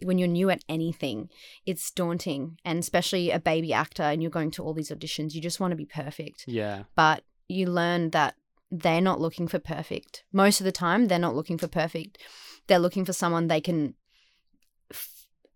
when 0.03 0.19
you're 0.19 0.29
new 0.29 0.51
at 0.51 0.65
anything, 0.69 1.29
it's 1.67 1.91
daunting, 1.91 2.59
and 2.65 2.79
especially 2.79 3.31
a 3.31 3.39
baby 3.39 3.73
actor 3.73 4.03
and 4.03 4.23
you're 4.23 4.31
going 4.31 4.51
to 4.53 4.65
all 4.65 4.75
these 4.75 4.91
auditions, 4.91 5.35
you 5.35 5.41
just 5.41 5.61
want 5.61 5.73
to 5.73 5.77
be 5.77 5.87
perfect. 5.87 6.45
Yeah. 6.49 6.85
But 6.97 7.23
you 7.49 7.67
learn 7.67 8.11
that 8.11 8.35
they're 8.71 9.01
not 9.01 9.21
looking 9.21 9.49
for 9.49 9.59
perfect. 9.59 10.25
Most 10.33 10.61
of 10.61 10.65
the 10.65 10.73
time, 10.73 11.09
they're 11.09 11.19
not 11.19 11.35
looking 11.35 11.59
for 11.59 11.69
perfect. 11.69 12.19
They're 12.67 12.79
looking 12.79 13.05
for 13.05 13.13
someone 13.13 13.49
they 13.49 13.61
can 13.61 13.95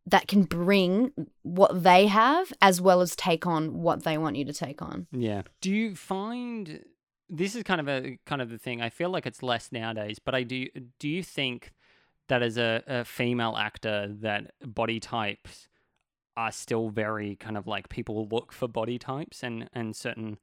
that 0.07 0.28
can 0.28 0.42
bring 0.42 1.12
what 1.42 1.82
they 1.82 2.07
have 2.09 2.52
as 2.61 2.80
well 2.80 3.00
as 3.00 3.16
take 3.16 3.46
on 3.46 3.72
what 3.80 4.05
they 4.05 4.18
want 4.18 4.36
you 4.36 4.44
to 4.44 4.52
take 4.52 4.82
on. 4.82 5.07
Yeah. 5.12 5.42
Do 5.62 5.70
you 5.70 5.96
find 5.96 6.84
this 7.29 7.55
is 7.55 7.62
kind 7.62 7.81
of 7.81 7.89
a 7.89 8.18
kind 8.27 8.43
of 8.43 8.51
the 8.51 8.59
thing? 8.59 8.81
I 8.83 8.91
feel 8.91 9.11
like 9.11 9.27
it's 9.27 9.43
less 9.43 9.70
nowadays, 9.72 10.18
but 10.18 10.35
I 10.35 10.43
do. 10.43 10.66
Do 10.99 11.09
you 11.09 11.22
think 11.22 11.72
that 12.29 12.43
as 12.43 12.57
a, 12.57 12.83
a 12.87 13.05
female 13.05 13.57
actor, 13.57 14.09
that 14.20 14.53
body 14.64 15.01
types 15.01 15.68
are 16.37 16.53
still 16.53 16.89
very 16.89 17.37
kind 17.37 17.57
of 17.57 17.66
like 17.66 17.89
people 17.89 18.27
look 18.29 18.53
for 18.53 18.66
body 18.68 18.99
types 18.99 19.43
and 19.43 19.68
and 19.72 19.95
certain 19.95 20.39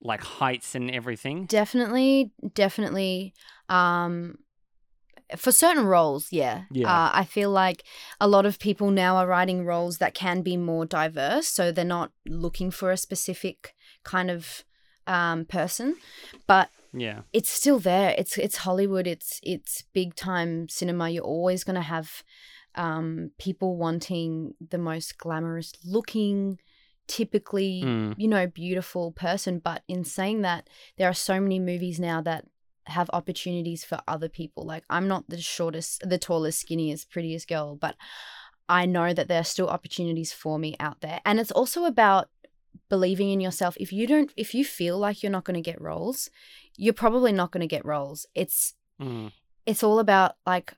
like 0.00 0.22
heights 0.22 0.74
and 0.74 0.90
everything? 0.90 1.46
Definitely, 1.46 2.32
definitely. 2.54 3.34
Um, 3.68 4.38
for 5.36 5.52
certain 5.52 5.86
roles, 5.86 6.32
yeah. 6.32 6.62
Yeah. 6.72 6.88
Uh, 6.92 7.10
I 7.14 7.24
feel 7.24 7.50
like 7.50 7.84
a 8.20 8.26
lot 8.26 8.46
of 8.46 8.58
people 8.58 8.90
now 8.90 9.16
are 9.16 9.26
writing 9.26 9.64
roles 9.64 9.98
that 9.98 10.14
can 10.14 10.42
be 10.42 10.56
more 10.56 10.84
diverse, 10.84 11.48
so 11.48 11.70
they're 11.70 11.84
not 11.84 12.12
looking 12.26 12.70
for 12.70 12.90
a 12.90 12.96
specific 12.96 13.74
kind 14.02 14.30
of 14.30 14.64
um, 15.06 15.44
person, 15.44 15.96
but 16.46 16.68
Yeah. 16.92 17.22
it's 17.32 17.50
still 17.50 17.78
there. 17.78 18.14
It's 18.18 18.36
it's 18.38 18.58
Hollywood. 18.58 19.06
It's 19.06 19.40
it's 19.42 19.84
big 19.92 20.14
time 20.14 20.68
cinema. 20.68 21.08
You're 21.10 21.24
always 21.24 21.64
going 21.64 21.76
to 21.76 21.82
have 21.96 22.22
um, 22.74 23.30
people 23.38 23.76
wanting 23.76 24.54
the 24.70 24.78
most 24.78 25.18
glamorous 25.18 25.72
looking, 25.84 26.58
typically 27.06 27.82
Mm. 27.84 28.14
you 28.16 28.28
know 28.28 28.46
beautiful 28.46 29.12
person. 29.12 29.58
But 29.58 29.82
in 29.88 30.04
saying 30.04 30.42
that, 30.42 30.68
there 30.96 31.08
are 31.08 31.14
so 31.14 31.40
many 31.40 31.58
movies 31.58 31.98
now 31.98 32.20
that 32.22 32.44
have 32.86 33.10
opportunities 33.12 33.84
for 33.84 34.00
other 34.08 34.28
people. 34.28 34.64
Like 34.64 34.84
I'm 34.90 35.06
not 35.08 35.28
the 35.28 35.40
shortest, 35.40 36.08
the 36.08 36.18
tallest, 36.18 36.66
skinniest, 36.66 37.08
prettiest 37.10 37.48
girl, 37.48 37.76
but 37.76 37.94
I 38.68 38.86
know 38.86 39.12
that 39.12 39.26
there 39.28 39.40
are 39.40 39.44
still 39.44 39.68
opportunities 39.68 40.32
for 40.32 40.58
me 40.58 40.76
out 40.80 41.00
there. 41.00 41.20
And 41.24 41.38
it's 41.40 41.50
also 41.50 41.84
about 41.84 42.28
believing 42.88 43.30
in 43.30 43.40
yourself. 43.40 43.76
If 43.78 43.92
you 43.92 44.06
don't 44.06 44.32
if 44.36 44.54
you 44.54 44.64
feel 44.64 44.98
like 44.98 45.22
you're 45.22 45.32
not 45.32 45.44
going 45.44 45.54
to 45.62 45.70
get 45.70 45.80
roles, 45.80 46.30
you're 46.76 46.94
probably 46.94 47.32
not 47.32 47.50
going 47.50 47.60
to 47.62 47.66
get 47.66 47.84
roles. 47.84 48.26
It's 48.34 48.74
Mm. 49.00 49.32
it's 49.64 49.82
all 49.82 49.98
about 49.98 50.36
like 50.46 50.74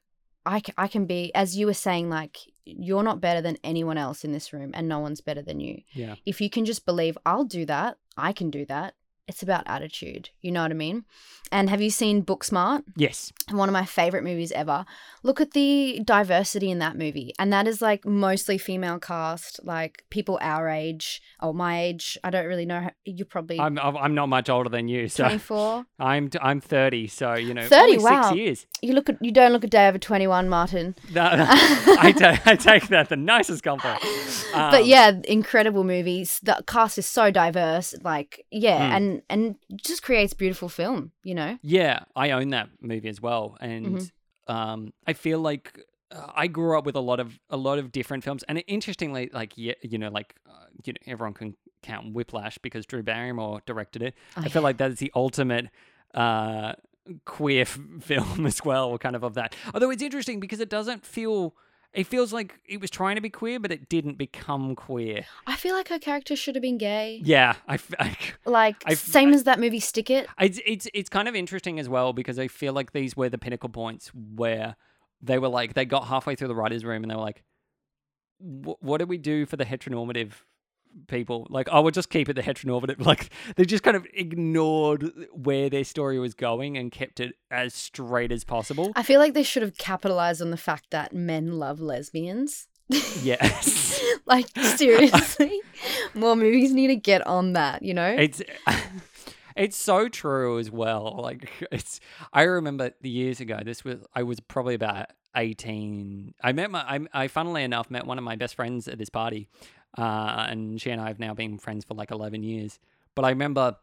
I, 0.46 0.62
I 0.78 0.86
can 0.86 1.06
be 1.06 1.34
as 1.34 1.56
you 1.56 1.66
were 1.66 1.74
saying 1.74 2.08
like 2.08 2.36
you're 2.64 3.02
not 3.02 3.20
better 3.20 3.40
than 3.40 3.58
anyone 3.64 3.98
else 3.98 4.24
in 4.24 4.30
this 4.30 4.52
room 4.52 4.70
and 4.74 4.88
no 4.88 5.00
one's 5.00 5.20
better 5.20 5.42
than 5.42 5.58
you. 5.58 5.82
Yeah. 5.92 6.14
If 6.24 6.40
you 6.40 6.48
can 6.48 6.64
just 6.64 6.86
believe 6.86 7.18
I'll 7.26 7.44
do 7.44 7.66
that, 7.66 7.98
I 8.16 8.32
can 8.32 8.50
do 8.50 8.64
that. 8.66 8.94
It's 9.28 9.42
about 9.42 9.62
attitude. 9.66 10.30
You 10.40 10.50
know 10.52 10.62
what 10.62 10.70
I 10.70 10.74
mean? 10.74 11.04
And 11.52 11.68
have 11.70 11.80
you 11.82 11.90
seen 11.90 12.24
Booksmart? 12.24 12.82
Yes. 12.96 13.30
one 13.50 13.68
of 13.68 13.72
my 13.74 13.84
favorite 13.84 14.24
movies 14.24 14.50
ever. 14.52 14.86
Look 15.22 15.38
at 15.40 15.52
the 15.52 16.00
diversity 16.02 16.70
in 16.70 16.78
that 16.78 16.96
movie. 16.96 17.34
And 17.38 17.52
that 17.52 17.68
is 17.68 17.82
like 17.82 18.06
mostly 18.06 18.56
female 18.58 18.98
cast, 18.98 19.60
like 19.62 20.02
people 20.10 20.38
our 20.40 20.68
age 20.68 21.20
or 21.42 21.52
my 21.52 21.80
age. 21.80 22.18
I 22.24 22.30
don't 22.30 22.46
really 22.46 22.64
know. 22.64 22.80
How, 22.80 22.90
you're 23.04 23.26
probably 23.26 23.60
I'm 23.60 23.78
I'm 23.78 24.14
not 24.14 24.28
much 24.30 24.48
older 24.48 24.70
than 24.70 24.88
you, 24.88 25.08
so 25.08 25.24
24. 25.24 25.84
I'm 26.00 26.30
I'm 26.40 26.60
30, 26.60 27.06
so 27.08 27.34
you 27.34 27.52
know, 27.52 27.66
30, 27.68 27.98
wow. 27.98 28.22
six 28.22 28.36
years. 28.36 28.66
You 28.80 28.94
look 28.94 29.08
at 29.10 29.22
you 29.22 29.30
don't 29.30 29.52
look 29.52 29.62
a 29.64 29.66
day 29.68 29.88
over 29.88 29.98
21, 29.98 30.48
Martin. 30.48 30.94
No, 31.12 31.36
no, 31.36 31.44
I, 31.48 32.12
take 32.58 32.88
that 32.88 33.10
the 33.10 33.16
nicest 33.16 33.62
compliment. 33.62 34.00
but 34.54 34.80
Um, 34.80 34.86
yeah, 34.86 35.12
incredible 35.24 35.84
movies. 35.84 36.40
The 36.42 36.64
cast 36.66 36.96
is 36.96 37.04
so 37.06 37.30
diverse. 37.30 37.94
Like, 38.02 38.46
yeah, 38.50 38.88
Hmm. 38.88 38.96
and 38.96 39.11
and 39.28 39.56
just 39.76 40.02
creates 40.02 40.32
beautiful 40.32 40.68
film, 40.68 41.12
you 41.24 41.34
know? 41.34 41.58
Yeah, 41.60 42.04
I 42.16 42.30
own 42.30 42.50
that 42.50 42.68
movie 42.80 43.08
as 43.08 43.20
well, 43.20 43.56
and 43.60 43.86
Mm-hmm. 43.98 44.54
um, 44.54 44.92
I 45.06 45.12
feel 45.12 45.40
like 45.40 45.78
uh, 46.10 46.28
I 46.34 46.46
grew 46.46 46.78
up 46.78 46.86
with 46.86 46.96
a 46.96 47.00
lot 47.00 47.20
of 47.20 47.38
a 47.50 47.56
lot 47.56 47.78
of 47.78 47.92
different 47.92 48.24
films, 48.24 48.42
and 48.48 48.62
interestingly, 48.66 49.30
like 49.32 49.52
yeah, 49.56 49.74
you 49.82 49.98
know, 49.98 50.08
like 50.10 50.36
uh, 50.48 50.66
you 50.84 50.92
know, 50.94 50.98
everyone 51.12 51.34
can 51.34 51.56
count 51.82 52.14
Whiplash 52.14 52.58
because 52.58 52.86
Drew 52.86 53.02
Barrymore 53.02 53.60
directed 53.66 54.02
it. 54.02 54.14
Oh, 54.36 54.42
I 54.42 54.48
feel 54.48 54.62
like 54.62 54.76
that's 54.78 55.00
the 55.00 55.12
ultimate. 55.14 55.68
Uh, 56.14 56.74
queer 57.24 57.62
f- 57.62 57.80
film 58.00 58.46
as 58.52 58.64
well 58.64 58.88
or 58.88 58.96
kind 58.96 59.16
of 59.16 59.24
of 59.24 59.34
that 59.34 59.56
although 59.74 59.90
it's 59.90 60.04
interesting 60.04 60.38
because 60.38 60.60
it 60.60 60.68
doesn't 60.68 61.04
feel 61.04 61.52
it 61.94 62.06
feels 62.06 62.32
like 62.32 62.58
it 62.66 62.80
was 62.80 62.90
trying 62.90 63.16
to 63.16 63.20
be 63.20 63.28
queer 63.30 63.58
but 63.60 63.70
it 63.70 63.88
didn't 63.88 64.16
become 64.18 64.74
queer 64.74 65.24
I 65.46 65.56
feel 65.56 65.74
like 65.74 65.88
her 65.88 65.98
character 65.98 66.34
should 66.36 66.54
have 66.54 66.62
been 66.62 66.78
gay. 66.78 67.20
yeah 67.24 67.54
i, 67.68 67.78
I 67.98 68.16
Like 68.46 68.82
I- 68.86 68.94
same 68.94 69.30
I- 69.30 69.34
as 69.34 69.44
that 69.44 69.58
movie 69.60 69.80
Stick 69.80 70.08
It. 70.10 70.26
It's 70.40 70.60
it's 70.66 70.88
it's 70.94 71.08
kind 71.08 71.28
of 71.28 71.34
interesting 71.34 71.78
as 71.78 71.88
well 71.88 72.12
because 72.12 72.38
I 72.38 72.48
feel 72.48 72.72
like 72.72 72.92
these 72.92 73.16
were 73.16 73.28
the 73.28 73.38
pinnacle 73.38 73.68
points 73.68 74.10
where 74.14 74.76
they 75.20 75.38
were 75.38 75.48
like 75.48 75.74
they 75.74 75.84
got 75.84 76.06
halfway 76.08 76.34
through 76.34 76.48
the 76.48 76.54
writers' 76.54 76.84
room 76.84 77.02
and 77.04 77.10
they 77.10 77.14
were 77.14 77.20
like, 77.22 77.44
"What 78.38 78.98
do 78.98 79.06
we 79.06 79.18
do 79.18 79.46
for 79.46 79.56
the 79.56 79.64
heteronormative 79.64 80.32
people?" 81.08 81.46
Like, 81.50 81.68
I 81.68 81.80
we'll 81.80 81.90
just 81.90 82.10
keep 82.10 82.28
it 82.28 82.34
the 82.34 82.42
heteronormative." 82.42 83.04
Like 83.12 83.30
they 83.56 83.64
just 83.64 83.82
kind 83.82 83.96
of 83.96 84.06
ignored 84.14 85.12
where 85.32 85.68
their 85.68 85.84
story 85.84 86.18
was 86.18 86.34
going 86.34 86.78
and 86.78 86.90
kept 86.90 87.20
it 87.20 87.34
as 87.50 87.74
straight 87.74 88.32
as 88.32 88.44
possible. 88.44 88.92
I 88.96 89.02
feel 89.02 89.18
like 89.18 89.34
they 89.34 89.42
should 89.42 89.62
have 89.62 89.76
capitalized 89.76 90.40
on 90.40 90.50
the 90.50 90.56
fact 90.56 90.86
that 90.90 91.12
men 91.12 91.58
love 91.58 91.80
lesbians. 91.80 92.68
yes, 92.88 94.00
like 94.26 94.46
seriously, 94.56 95.60
more 96.14 96.36
movies 96.36 96.72
need 96.72 96.88
to 96.88 96.96
get 96.96 97.26
on 97.26 97.54
that. 97.54 97.82
You 97.82 97.94
know? 97.94 98.14
it's. 98.18 98.42
It's 99.56 99.76
so 99.76 100.08
true 100.08 100.58
as 100.58 100.70
well. 100.70 101.18
Like 101.22 101.50
it's 101.70 102.00
I 102.32 102.42
remember 102.42 102.92
the 103.00 103.10
years 103.10 103.40
ago, 103.40 103.60
this 103.64 103.84
was 103.84 103.98
I 104.14 104.22
was 104.22 104.40
probably 104.40 104.74
about 104.74 105.06
18. 105.36 106.34
I 106.42 106.52
met 106.52 106.70
my 106.70 106.80
I, 106.80 107.24
I 107.24 107.28
funnily 107.28 107.62
enough 107.62 107.90
met 107.90 108.06
one 108.06 108.18
of 108.18 108.24
my 108.24 108.36
best 108.36 108.54
friends 108.54 108.88
at 108.88 108.98
this 108.98 109.08
party. 109.08 109.48
Uh, 109.96 110.46
and 110.48 110.80
she 110.80 110.90
and 110.90 111.00
I 111.00 111.08
have 111.08 111.18
now 111.18 111.34
been 111.34 111.58
friends 111.58 111.84
for 111.84 111.94
like 111.94 112.10
11 112.10 112.42
years. 112.42 112.78
But 113.14 113.24
I 113.24 113.30
remember 113.30 113.76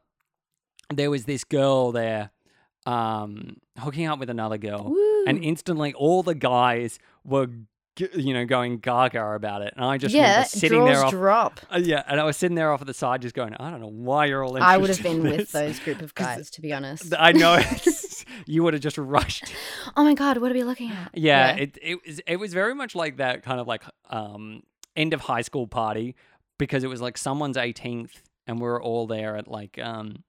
there 0.93 1.11
was 1.11 1.25
this 1.25 1.43
girl 1.43 1.91
there 1.91 2.31
um 2.85 3.57
hooking 3.77 4.07
up 4.07 4.19
with 4.19 4.29
another 4.29 4.57
girl 4.57 4.85
Woo. 4.89 5.25
and 5.25 5.43
instantly 5.43 5.93
all 5.93 6.23
the 6.23 6.33
guys 6.33 6.97
were 7.25 7.47
you 8.13 8.33
know 8.33 8.45
going 8.45 8.77
gaga 8.77 9.33
about 9.33 9.61
it 9.61 9.73
and 9.75 9.83
I 9.83 9.97
just 9.97 10.15
yeah, 10.15 10.43
sitting 10.43 10.85
there 10.85 11.03
off 11.03 11.11
drop. 11.11 11.59
uh, 11.73 11.79
yeah, 11.79 12.03
and 12.07 12.19
I 12.19 12.23
was 12.23 12.37
sitting 12.37 12.55
there 12.55 12.71
off 12.71 12.79
at 12.81 12.87
the 12.87 12.93
side, 12.93 13.21
just 13.21 13.35
going, 13.35 13.53
I 13.55 13.69
don't 13.69 13.81
know 13.81 13.91
why 13.91 14.25
you're 14.25 14.43
all 14.43 14.55
interested. 14.55 14.73
I 14.73 14.77
would 14.77 14.89
have 14.89 15.03
been 15.03 15.23
with 15.23 15.51
those 15.51 15.79
group 15.79 16.01
of 16.01 16.15
guys, 16.15 16.49
to 16.51 16.61
be 16.61 16.71
honest. 16.71 17.13
I 17.17 17.33
know 17.33 17.61
you 18.45 18.63
would 18.63 18.73
have 18.73 18.81
just 18.81 18.97
rushed. 18.97 19.53
Oh 19.97 20.03
my 20.03 20.13
god, 20.13 20.37
what 20.37 20.49
are 20.49 20.55
we 20.55 20.63
looking 20.63 20.91
at? 20.91 21.11
Yeah, 21.13 21.55
it 21.55 21.77
it 21.81 21.99
was 22.05 22.21
it 22.25 22.37
was 22.37 22.53
very 22.53 22.73
much 22.73 22.95
like 22.95 23.17
that 23.17 23.43
kind 23.43 23.59
of 23.59 23.67
like 23.67 23.83
um 24.09 24.63
end 24.95 25.13
of 25.13 25.21
high 25.21 25.41
school 25.41 25.67
party 25.67 26.15
because 26.57 26.83
it 26.83 26.87
was 26.87 27.01
like 27.01 27.17
someone's 27.17 27.57
18th 27.57 28.21
and 28.47 28.57
we 28.57 28.63
were 28.63 28.81
all 28.81 29.07
there 29.07 29.37
at 29.37 29.47
like 29.47 29.79
um 29.79 30.23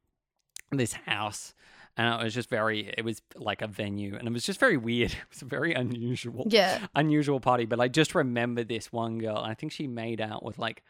this 0.70 0.92
house 0.92 1.54
and 1.96 2.20
it 2.20 2.24
was 2.24 2.34
just 2.34 2.48
very 2.48 2.92
it 2.96 3.04
was 3.04 3.20
like 3.36 3.62
a 3.62 3.66
venue 3.66 4.16
and 4.16 4.26
it 4.26 4.32
was 4.32 4.44
just 4.44 4.60
very 4.60 4.76
weird. 4.76 5.12
It 5.20 5.28
was 5.30 5.42
a 5.42 5.46
very 5.46 5.74
unusual 5.74 6.46
yeah. 6.48 6.86
unusual 6.94 7.40
party, 7.40 7.66
but 7.66 7.80
I 7.80 7.88
just 7.88 8.14
remember 8.14 8.64
this 8.64 8.92
one 8.92 9.18
girl, 9.18 9.36
and 9.38 9.50
I 9.50 9.54
think 9.54 9.72
she 9.72 9.86
made 9.86 10.20
out 10.20 10.42
with 10.42 10.58
like 10.58 10.82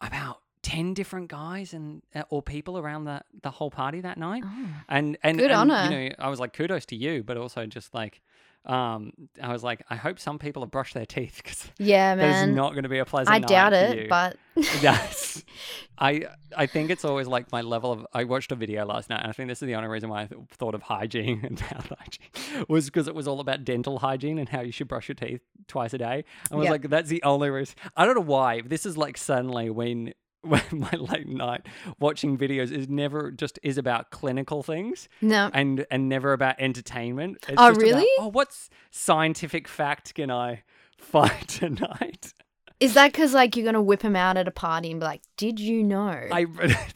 about 0.00 0.40
ten 0.62 0.94
different 0.94 1.28
guys 1.28 1.72
and 1.72 2.02
uh, 2.14 2.24
or 2.30 2.42
people 2.42 2.78
around 2.78 3.04
the 3.04 3.22
the 3.42 3.50
whole 3.50 3.70
party 3.70 4.00
that 4.00 4.18
night. 4.18 4.42
Oh. 4.44 4.68
And 4.88 5.16
and 5.22 5.38
Good 5.38 5.50
and, 5.50 5.70
on 5.70 5.76
her. 5.76 5.90
You 5.90 6.08
know, 6.08 6.14
I 6.18 6.28
was 6.28 6.40
like, 6.40 6.52
kudos 6.52 6.86
to 6.86 6.96
you, 6.96 7.22
but 7.22 7.36
also 7.36 7.66
just 7.66 7.94
like. 7.94 8.20
Um, 8.66 9.12
I 9.42 9.52
was 9.52 9.62
like, 9.62 9.82
I 9.90 9.96
hope 9.96 10.18
some 10.18 10.38
people 10.38 10.62
have 10.62 10.70
brushed 10.70 10.94
their 10.94 11.04
teeth 11.04 11.40
because 11.42 11.70
Yeah, 11.78 12.14
man. 12.16 12.54
not 12.54 12.70
going 12.72 12.84
to 12.84 12.88
be 12.88 12.98
a 12.98 13.04
pleasant. 13.04 13.34
I 13.34 13.38
doubt 13.38 13.72
it, 13.74 14.08
but 14.08 14.36
Yes. 14.80 15.44
I 15.98 16.22
I 16.56 16.66
think 16.66 16.90
it's 16.90 17.04
always 17.04 17.26
like 17.28 17.52
my 17.52 17.60
level 17.60 17.92
of. 17.92 18.06
I 18.12 18.24
watched 18.24 18.50
a 18.52 18.54
video 18.56 18.84
last 18.84 19.10
night, 19.10 19.20
and 19.20 19.28
I 19.28 19.32
think 19.32 19.48
this 19.48 19.62
is 19.62 19.66
the 19.66 19.74
only 19.76 19.88
reason 19.88 20.08
why 20.08 20.22
I 20.22 20.26
th- 20.26 20.40
thought 20.50 20.74
of 20.74 20.82
hygiene 20.82 21.40
and 21.44 21.60
mouth 21.60 21.88
hygiene 21.98 22.64
was 22.68 22.86
because 22.86 23.06
it 23.06 23.14
was 23.14 23.28
all 23.28 23.38
about 23.40 23.64
dental 23.64 23.98
hygiene 24.00 24.38
and 24.38 24.48
how 24.48 24.60
you 24.62 24.72
should 24.72 24.88
brush 24.88 25.08
your 25.08 25.14
teeth 25.14 25.40
twice 25.68 25.92
a 25.94 25.98
day. 25.98 26.24
I 26.50 26.56
was 26.56 26.64
Yep. 26.64 26.70
like, 26.72 26.90
that's 26.90 27.08
the 27.08 27.22
only 27.22 27.48
reason. 27.50 27.76
I 27.96 28.04
don't 28.06 28.14
know 28.16 28.20
why. 28.22 28.60
This 28.62 28.86
is 28.86 28.96
like 28.96 29.16
suddenly 29.16 29.70
when. 29.70 30.14
My 30.72 30.90
late 30.92 31.28
night 31.28 31.66
watching 31.98 32.36
videos 32.36 32.70
is 32.70 32.88
never 32.88 33.30
just 33.30 33.58
is 33.62 33.78
about 33.78 34.10
clinical 34.10 34.62
things 34.62 35.08
no. 35.20 35.50
and 35.52 35.86
and 35.90 36.08
never 36.08 36.32
about 36.32 36.56
entertainment. 36.58 37.38
It's 37.48 37.54
Oh, 37.58 37.68
just 37.70 37.80
about, 37.80 37.82
really? 37.82 38.08
oh, 38.18 38.28
what's 38.28 38.70
scientific 38.90 39.68
fact 39.68 40.14
can 40.14 40.30
I 40.30 40.62
find 40.98 41.48
tonight? 41.48 42.34
Is 42.80 42.94
that 42.94 43.12
because 43.12 43.32
like 43.32 43.56
you're 43.56 43.64
gonna 43.64 43.80
whip 43.80 44.02
him 44.02 44.16
out 44.16 44.36
at 44.36 44.48
a 44.48 44.50
party 44.50 44.90
and 44.90 44.98
be 45.00 45.06
like, 45.06 45.22
"Did 45.36 45.60
you 45.60 45.82
know?" 45.84 46.10
I 46.30 46.46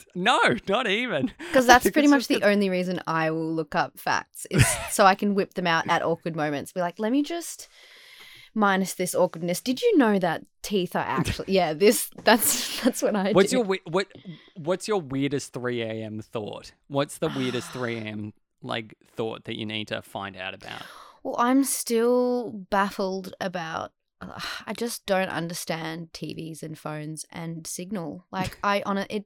no, 0.14 0.38
not 0.68 0.88
even. 0.88 1.32
Because 1.38 1.66
that's 1.66 1.88
pretty 1.90 2.08
much 2.08 2.26
the 2.26 2.42
only 2.42 2.68
reason 2.68 3.00
I 3.06 3.30
will 3.30 3.54
look 3.54 3.74
up 3.76 3.98
facts 3.98 4.46
is 4.50 4.66
so 4.90 5.06
I 5.06 5.14
can 5.14 5.34
whip 5.34 5.54
them 5.54 5.66
out 5.68 5.88
at 5.88 6.02
awkward 6.02 6.34
moments. 6.34 6.72
Be 6.72 6.80
like, 6.80 6.98
let 6.98 7.12
me 7.12 7.22
just 7.22 7.68
minus 8.58 8.94
this 8.94 9.14
awkwardness. 9.14 9.60
Did 9.60 9.80
you 9.80 9.96
know 9.96 10.18
that 10.18 10.44
teeth 10.62 10.94
are 10.96 10.98
actually? 11.18 11.52
Yeah, 11.54 11.72
this. 11.72 12.10
That's 12.24 12.80
that's 12.84 13.02
what 13.02 13.16
I 13.16 13.32
What's 13.32 13.50
do. 13.50 13.58
your 13.58 13.64
we- 13.64 13.80
what? 13.86 14.08
What's 14.56 14.88
your 14.88 15.00
weirdest 15.00 15.52
three 15.52 15.82
a.m. 15.82 16.20
thought? 16.20 16.72
What's 16.88 17.18
the 17.18 17.28
weirdest 17.28 17.70
three 17.70 17.96
a.m. 18.02 18.32
like 18.62 18.94
thought 19.16 19.44
that 19.44 19.56
you 19.58 19.64
need 19.66 19.88
to 19.88 20.02
find 20.02 20.36
out 20.36 20.54
about? 20.54 20.82
Well, 21.22 21.36
I'm 21.38 21.64
still 21.64 22.50
baffled 22.70 23.34
about. 23.40 23.92
ugh, 24.20 24.42
I 24.66 24.72
just 24.72 25.06
don't 25.06 25.28
understand 25.30 26.10
TVs 26.12 26.62
and 26.62 26.76
phones 26.78 27.24
and 27.32 27.66
signal. 27.66 28.26
Like 28.32 28.58
I 28.62 28.82
on 28.84 28.98
it, 28.98 29.24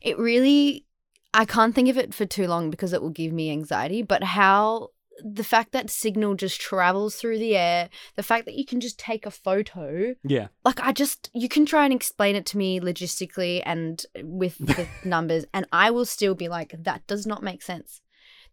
it 0.00 0.18
really. 0.18 0.86
I 1.34 1.46
can't 1.46 1.74
think 1.74 1.88
of 1.88 1.96
it 1.96 2.12
for 2.12 2.26
too 2.26 2.46
long 2.46 2.68
because 2.68 2.92
it 2.92 3.00
will 3.00 3.08
give 3.08 3.32
me 3.32 3.50
anxiety. 3.50 4.02
But 4.02 4.22
how 4.22 4.88
the 5.24 5.44
fact 5.44 5.72
that 5.72 5.90
signal 5.90 6.34
just 6.34 6.60
travels 6.60 7.16
through 7.16 7.38
the 7.38 7.56
air, 7.56 7.88
the 8.16 8.22
fact 8.22 8.44
that 8.46 8.54
you 8.54 8.64
can 8.64 8.80
just 8.80 8.98
take 8.98 9.24
a 9.26 9.30
photo, 9.30 10.14
Yeah, 10.22 10.48
like 10.64 10.80
I 10.80 10.92
just 10.92 11.30
you 11.32 11.48
can 11.48 11.64
try 11.66 11.84
and 11.84 11.92
explain 11.92 12.36
it 12.36 12.46
to 12.46 12.58
me 12.58 12.80
logistically 12.80 13.62
and 13.64 14.04
with 14.22 14.58
the 14.76 14.86
numbers, 15.04 15.44
and 15.54 15.66
I 15.72 15.90
will 15.90 16.06
still 16.06 16.34
be 16.34 16.48
like, 16.48 16.74
that 16.84 17.06
does 17.06 17.26
not 17.26 17.42
make 17.42 17.62
sense. 17.62 18.00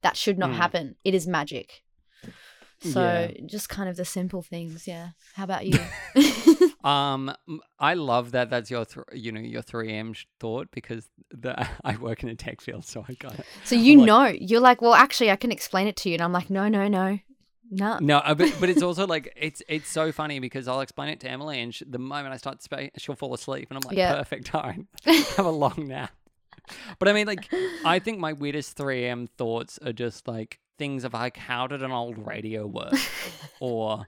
That 0.02 0.16
should 0.18 0.38
not 0.38 0.52
Mm. 0.52 0.56
happen. 0.56 0.96
It 1.04 1.14
is 1.14 1.28
magic. 1.28 1.84
So 2.82 3.02
Yeah. 3.02 3.32
just 3.46 3.68
kind 3.70 3.90
of 3.90 3.96
the 3.98 4.06
simple 4.06 4.42
things, 4.42 4.88
yeah. 4.88 5.10
How 5.36 5.44
about 5.44 5.66
you? 5.66 5.80
Um, 6.82 7.36
I 7.78 7.96
love 7.96 8.32
that. 8.32 8.50
That's 8.50 8.72
your, 8.72 8.86
th- 8.86 9.06
you 9.12 9.34
know, 9.34 9.42
your 9.42 9.62
three 9.62 9.92
M 9.94 10.14
thought 10.40 10.70
because 10.72 11.10
the 11.30 11.68
I 11.84 11.98
work 11.98 12.24
in 12.24 12.30
a 12.30 12.36
tech 12.36 12.62
field, 12.62 12.86
so 12.86 13.04
I 13.08 13.16
got 13.16 13.38
it. 13.38 13.46
so 13.66 13.76
you 13.76 13.98
like- 13.98 14.08
know, 14.08 14.26
you're 14.28 14.62
like, 14.62 14.82
well, 14.82 14.94
actually, 14.94 15.30
I 15.30 15.36
can 15.36 15.52
explain 15.52 15.88
it 15.88 15.98
to 15.98 16.10
you, 16.10 16.14
and 16.16 16.22
I'm 16.22 16.32
like, 16.32 16.50
no, 16.50 16.70
no, 16.70 16.88
no, 16.88 17.20
no. 17.70 17.98
No, 18.00 18.20
uh, 18.20 18.34
but 18.34 18.56
but 18.62 18.70
it's 18.70 18.82
also 18.90 19.06
like 19.06 19.34
it's 19.36 19.62
it's 19.68 19.90
so 19.90 20.14
funny 20.14 20.40
because 20.40 20.70
I'll 20.70 20.80
explain 20.80 21.10
it 21.10 21.20
to 21.20 21.30
Emily, 21.30 21.60
and 21.60 21.76
sh 21.76 21.84
the 21.86 22.00
moment 22.00 22.34
I 22.34 22.38
start 22.38 22.60
to 22.60 22.64
speak, 22.64 22.92
she'll 22.98 23.16
fall 23.16 23.34
asleep, 23.34 23.68
and 23.70 23.78
I'm 23.78 23.86
like, 23.86 23.98
Yeah. 23.98 24.16
perfect, 24.16 24.56
all 24.56 24.62
right, 24.64 24.80
have 25.36 25.46
a 25.46 25.50
long 25.52 25.86
nap. 25.86 26.12
But 26.98 27.10
I 27.10 27.14
mean, 27.14 27.28
like, 27.28 27.50
I 27.84 28.00
think 28.00 28.20
my 28.20 28.32
weirdest 28.32 28.78
3M 28.78 29.28
thoughts 29.38 29.80
are 29.86 29.92
just 29.92 30.30
like 30.30 30.60
things 30.80 31.04
of 31.04 31.14
like, 31.14 31.38
how 31.38 31.68
did 31.68 31.84
an 31.84 31.92
old 31.92 32.26
radio 32.26 32.66
work, 32.66 32.94
or 33.60 34.08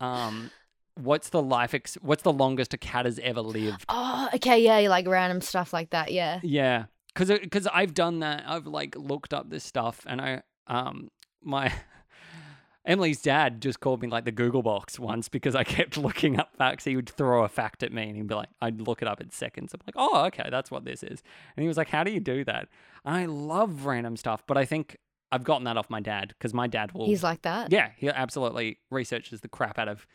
um, 0.00 0.50
what's 0.96 1.28
the 1.28 1.42
life, 1.42 1.74
ex- 1.74 1.98
what's 2.02 2.22
the 2.22 2.32
longest 2.32 2.74
a 2.74 2.78
cat 2.78 3.04
has 3.04 3.20
ever 3.20 3.40
lived? 3.40 3.84
Oh, 3.88 4.28
okay, 4.34 4.58
yeah, 4.58 4.88
like 4.88 5.06
random 5.06 5.40
stuff 5.40 5.72
like 5.72 5.90
that, 5.90 6.10
yeah. 6.10 6.40
Yeah, 6.42 6.86
because 7.14 7.28
because 7.38 7.66
I've 7.68 7.94
done 7.94 8.20
that. 8.20 8.44
I've 8.46 8.66
like 8.66 8.96
looked 8.96 9.32
up 9.32 9.50
this 9.50 9.64
stuff, 9.64 10.04
and 10.08 10.20
I 10.20 10.42
um 10.66 11.10
my 11.42 11.72
Emily's 12.84 13.20
dad 13.20 13.60
just 13.60 13.80
called 13.80 14.00
me 14.00 14.08
like 14.08 14.24
the 14.24 14.32
Google 14.32 14.62
box 14.62 14.98
once 14.98 15.28
because 15.28 15.54
I 15.54 15.62
kept 15.62 15.96
looking 15.98 16.38
up 16.38 16.56
facts. 16.56 16.84
He 16.84 16.96
would 16.96 17.08
throw 17.08 17.44
a 17.44 17.48
fact 17.48 17.82
at 17.82 17.92
me, 17.92 18.04
and 18.04 18.16
he'd 18.16 18.26
be 18.26 18.34
like, 18.34 18.48
I'd 18.62 18.80
look 18.80 19.02
it 19.02 19.08
up 19.08 19.20
in 19.20 19.30
seconds. 19.30 19.74
I'm 19.74 19.80
like, 19.86 19.94
oh, 19.96 20.24
okay, 20.26 20.48
that's 20.50 20.70
what 20.70 20.84
this 20.84 21.02
is. 21.02 21.22
And 21.56 21.62
he 21.62 21.68
was 21.68 21.76
like, 21.76 21.88
how 21.90 22.02
do 22.02 22.10
you 22.10 22.20
do 22.20 22.44
that? 22.44 22.68
And 23.04 23.14
I 23.14 23.26
love 23.26 23.84
random 23.84 24.16
stuff, 24.16 24.42
but 24.46 24.56
I 24.56 24.64
think 24.64 24.96
I've 25.30 25.44
gotten 25.44 25.64
that 25.64 25.76
off 25.76 25.90
my 25.90 26.00
dad 26.00 26.28
because 26.30 26.54
my 26.54 26.66
dad 26.66 26.92
will. 26.92 27.06
He's 27.06 27.22
like 27.22 27.42
that. 27.42 27.70
yeah, 27.72 27.90
he 27.96 28.08
absolutely 28.08 28.78
researches 28.90 29.40
the 29.40 29.48
crap 29.48 29.78
out 29.78 29.88
of 29.88 30.06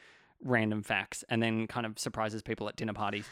random 0.46 0.84
facts 0.84 1.24
and 1.30 1.42
then 1.42 1.66
kind 1.68 1.86
of 1.86 1.98
surprises 1.98 2.42
people 2.42 2.68
at 2.68 2.76
dinner 2.76 2.92
parties 2.92 3.26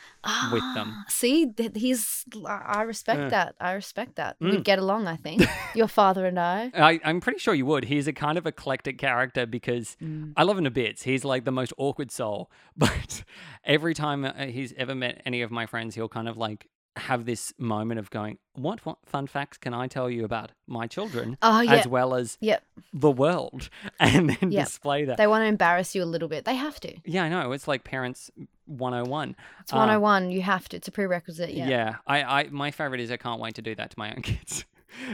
with 0.53 0.61
them. 0.75 0.93
Ah, 0.95 1.03
See, 1.09 1.51
he's. 1.75 2.23
I 2.47 2.83
respect 2.83 3.31
that. 3.31 3.55
I 3.59 3.73
respect 3.73 4.15
that. 4.15 4.39
Mm. 4.39 4.51
We'd 4.51 4.63
get 4.63 4.79
along, 4.79 5.07
I 5.07 5.17
think. 5.17 5.43
Your 5.75 5.89
father 5.89 6.25
and 6.25 6.39
I. 6.39 6.71
I, 6.73 7.01
I'm 7.03 7.19
pretty 7.19 7.39
sure 7.39 7.53
you 7.53 7.65
would. 7.65 7.83
He's 7.85 8.07
a 8.07 8.13
kind 8.13 8.37
of 8.37 8.45
eclectic 8.47 8.97
character 8.97 9.45
because 9.45 9.97
Mm. 10.01 10.31
I 10.37 10.43
love 10.43 10.57
him 10.57 10.63
to 10.63 10.71
bits. 10.71 11.03
He's 11.03 11.25
like 11.25 11.43
the 11.43 11.51
most 11.51 11.73
awkward 11.77 12.11
soul. 12.11 12.49
But 12.77 13.23
every 13.65 13.93
time 13.93 14.23
uh, 14.23 14.45
he's 14.45 14.73
ever 14.77 14.95
met 14.95 15.21
any 15.25 15.41
of 15.41 15.51
my 15.51 15.65
friends, 15.65 15.95
he'll 15.95 16.07
kind 16.09 16.29
of 16.29 16.37
like 16.37 16.67
have 16.97 17.25
this 17.25 17.53
moment 17.57 17.99
of 17.99 18.09
going, 18.09 18.37
What, 18.53 18.85
what 18.85 18.97
fun 19.05 19.25
facts 19.27 19.57
can 19.57 19.73
I 19.73 19.87
tell 19.87 20.09
you 20.09 20.25
about 20.25 20.51
my 20.67 20.87
children 20.87 21.37
Oh 21.41 21.61
yeah. 21.61 21.75
as 21.75 21.87
well 21.87 22.13
as 22.15 22.37
Yep. 22.41 22.63
the 22.93 23.11
world? 23.11 23.69
And 23.99 24.29
then 24.29 24.51
Yep. 24.51 24.65
display 24.65 25.05
that. 25.05 25.17
They 25.17 25.27
want 25.27 25.43
to 25.43 25.47
embarrass 25.47 25.95
you 25.95 26.03
a 26.03 26.05
little 26.05 26.27
bit. 26.27 26.43
They 26.45 26.55
have 26.55 26.79
to. 26.81 26.93
yeah, 27.05 27.23
I 27.23 27.29
know. 27.29 27.51
It's 27.53 27.67
like 27.67 27.83
Parents 27.85 28.29
101. 28.65 29.35
It's 29.61 29.71
Uh, 29.73 29.77
101. 29.77 30.31
you 30.31 30.41
have 30.41 30.67
to. 30.69 30.77
It's 30.77 30.87
a 30.87 30.91
prerequisite. 30.91 31.51
Yeah. 31.53 31.67
Yeah. 31.67 31.95
I, 32.07 32.23
I, 32.23 32.43
my 32.49 32.71
favorite 32.71 32.99
is 33.01 33.09
I 33.11 33.17
can't 33.17 33.39
wait 33.39 33.55
to 33.55 33.61
do 33.61 33.73
that 33.75 33.91
to 33.91 33.99
my 33.99 34.11
own 34.13 34.21
kids. 34.31 34.65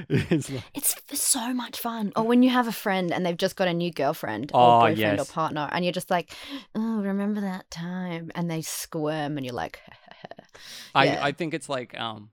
it's 0.09 0.49
like, 0.49 0.63
It's 0.73 0.95
so 1.21 1.53
much 1.53 1.79
fun. 1.79 2.11
Or 2.15 2.23
when 2.23 2.41
you 2.41 2.49
have 2.49 2.67
a 2.67 2.71
friend 2.71 3.13
and 3.13 3.23
they've 3.23 3.37
just 3.37 3.55
got 3.55 3.67
a 3.67 3.73
new 3.73 3.91
girlfriend 3.91 4.49
Oh, 4.53 4.59
or 4.59 4.79
boyfriend 4.89 5.17
yes. 5.19 5.29
or 5.29 5.31
partner, 5.31 5.69
and 5.71 5.85
you're 5.85 5.91
just 5.91 6.09
like, 6.09 6.33
oh, 6.73 7.01
remember 7.01 7.41
that 7.41 7.69
time? 7.69 8.31
And 8.33 8.49
they 8.49 8.63
squirm, 8.63 9.37
and 9.37 9.45
you're 9.45 9.53
like, 9.55 9.79
Yeah. 10.95 11.19
I, 11.21 11.27
I 11.27 11.31
think 11.31 11.53
it's 11.53 11.69
like 11.69 11.97
um 11.99 12.29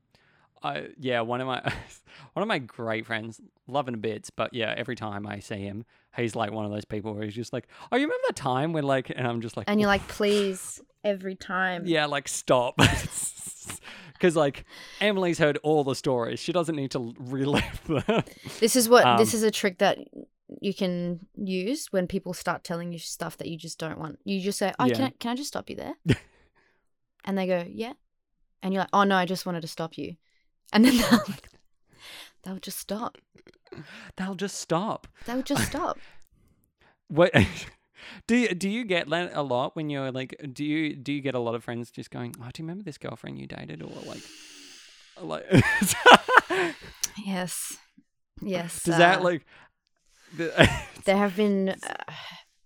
I 0.63 0.89
yeah, 0.99 1.21
one 1.21 1.41
of 1.41 1.47
my 1.47 1.61
one 2.33 2.43
of 2.43 2.49
my 2.49 2.59
great 2.59 3.05
friends, 3.07 3.41
loving 3.67 4.01
bits, 4.01 4.31
but 4.31 4.55
yeah, 4.55 4.75
every 4.77 4.97
time 4.97 5.27
I 5.27 5.41
see 5.41 5.57
him, 5.61 5.85
he's 6.17 6.35
like 6.35 6.51
one 6.53 6.65
of 6.65 6.71
those 6.71 6.85
people 6.87 7.13
where 7.15 7.25
he's 7.25 7.35
just 7.35 7.53
like, 7.53 7.69
Oh, 7.93 7.97
you 7.97 8.03
remember 8.05 8.23
that 8.29 8.37
time 8.37 8.73
when 8.73 8.85
like 8.85 9.11
and 9.11 9.27
I'm 9.27 9.41
just 9.41 9.57
like 9.57 9.69
and 9.69 9.81
you're 9.81 9.89
like, 9.89 10.07
please, 10.09 10.81
every 11.03 11.35
time. 11.35 11.85
Yeah, 11.87 12.07
like 12.07 12.29
stop. 12.29 12.79
Cause 14.21 14.37
like 14.37 14.65
Emily's 15.01 15.39
heard 15.39 15.59
all 15.63 15.85
the 15.85 15.95
stories. 15.95 16.39
She 16.41 16.53
doesn't 16.53 16.77
need 16.77 16.93
to 16.93 17.13
relive 17.19 17.83
them. 17.87 18.23
This 18.61 18.77
is 18.77 18.89
what 18.89 19.05
Um, 19.05 19.19
this 19.19 19.35
is 19.35 19.43
a 19.43 19.51
trick 19.51 19.79
that 19.79 19.99
you 20.61 20.73
can 20.73 21.27
use 21.37 21.89
when 21.91 22.07
people 22.07 22.33
start 22.33 22.65
telling 22.65 22.93
you 22.93 22.99
stuff 22.99 23.37
that 23.39 23.49
you 23.49 23.59
just 23.59 23.79
don't 23.79 23.99
want. 23.99 24.19
You 24.25 24.41
just 24.41 24.59
say, 24.59 24.73
"Oh, 24.79 24.87
Yeah. 24.87 24.95
can 24.95 25.05
I, 25.05 25.13
can 25.19 25.31
I 25.33 25.35
just 25.35 25.49
stop 25.49 25.69
you 25.69 25.77
there?" 25.77 25.95
And 27.25 27.37
they 27.37 27.47
go, 27.47 27.65
"Yeah," 27.69 27.95
and 28.63 28.73
you're 28.73 28.83
like, 28.83 28.91
"Oh 28.93 29.05
no, 29.05 29.17
I 29.17 29.27
just 29.27 29.47
wanted 29.47 29.63
to 29.63 29.69
stop 29.69 29.97
you," 29.99 30.17
and 30.73 30.85
then 30.85 30.97
they'll, 30.99 31.25
they'll 32.43 32.59
just 32.59 32.79
stop. 32.79 33.19
They'll 34.17 34.35
just 34.35 34.57
stop. 34.57 35.07
They'll 35.27 35.43
just 35.43 35.67
stop. 35.69 35.99
What 37.09 37.33
do 38.27 38.37
you, 38.37 38.49
do 38.49 38.69
you 38.69 38.85
get 38.85 39.09
that 39.11 39.33
a 39.35 39.43
lot 39.43 39.77
when 39.77 39.91
you're 39.91 40.11
like 40.13 40.35
do 40.53 40.65
you 40.65 40.95
do 40.97 41.13
you 41.13 41.21
get 41.21 41.35
a 41.35 41.39
lot 41.39 41.55
of 41.55 41.65
friends 41.65 41.91
just 41.91 42.11
going, 42.11 42.35
Oh, 42.41 42.49
do 42.53 42.63
you 42.63 42.67
remember 42.67 42.85
this 42.85 42.99
girlfriend 42.99 43.39
you 43.39 43.47
dated? 43.47 43.83
Or 43.83 43.91
like 44.07 44.23
like 45.21 45.45
yes, 47.25 47.77
yes. 48.43 48.83
Does 48.83 48.99
that 48.99 49.21
uh, 49.21 49.23
like 49.23 49.47
There 51.05 51.17
have 51.17 51.37
been 51.37 51.69
uh, 51.71 52.13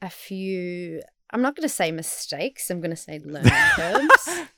a 0.00 0.10
few. 0.10 1.02
I'm 1.30 1.42
not 1.42 1.54
going 1.56 1.68
to 1.68 1.74
say 1.74 1.90
mistakes. 1.92 2.70
I'm 2.70 2.80
going 2.80 2.90
to 2.90 2.96
say 2.96 3.20
learning 3.24 3.52
curves. 3.76 4.28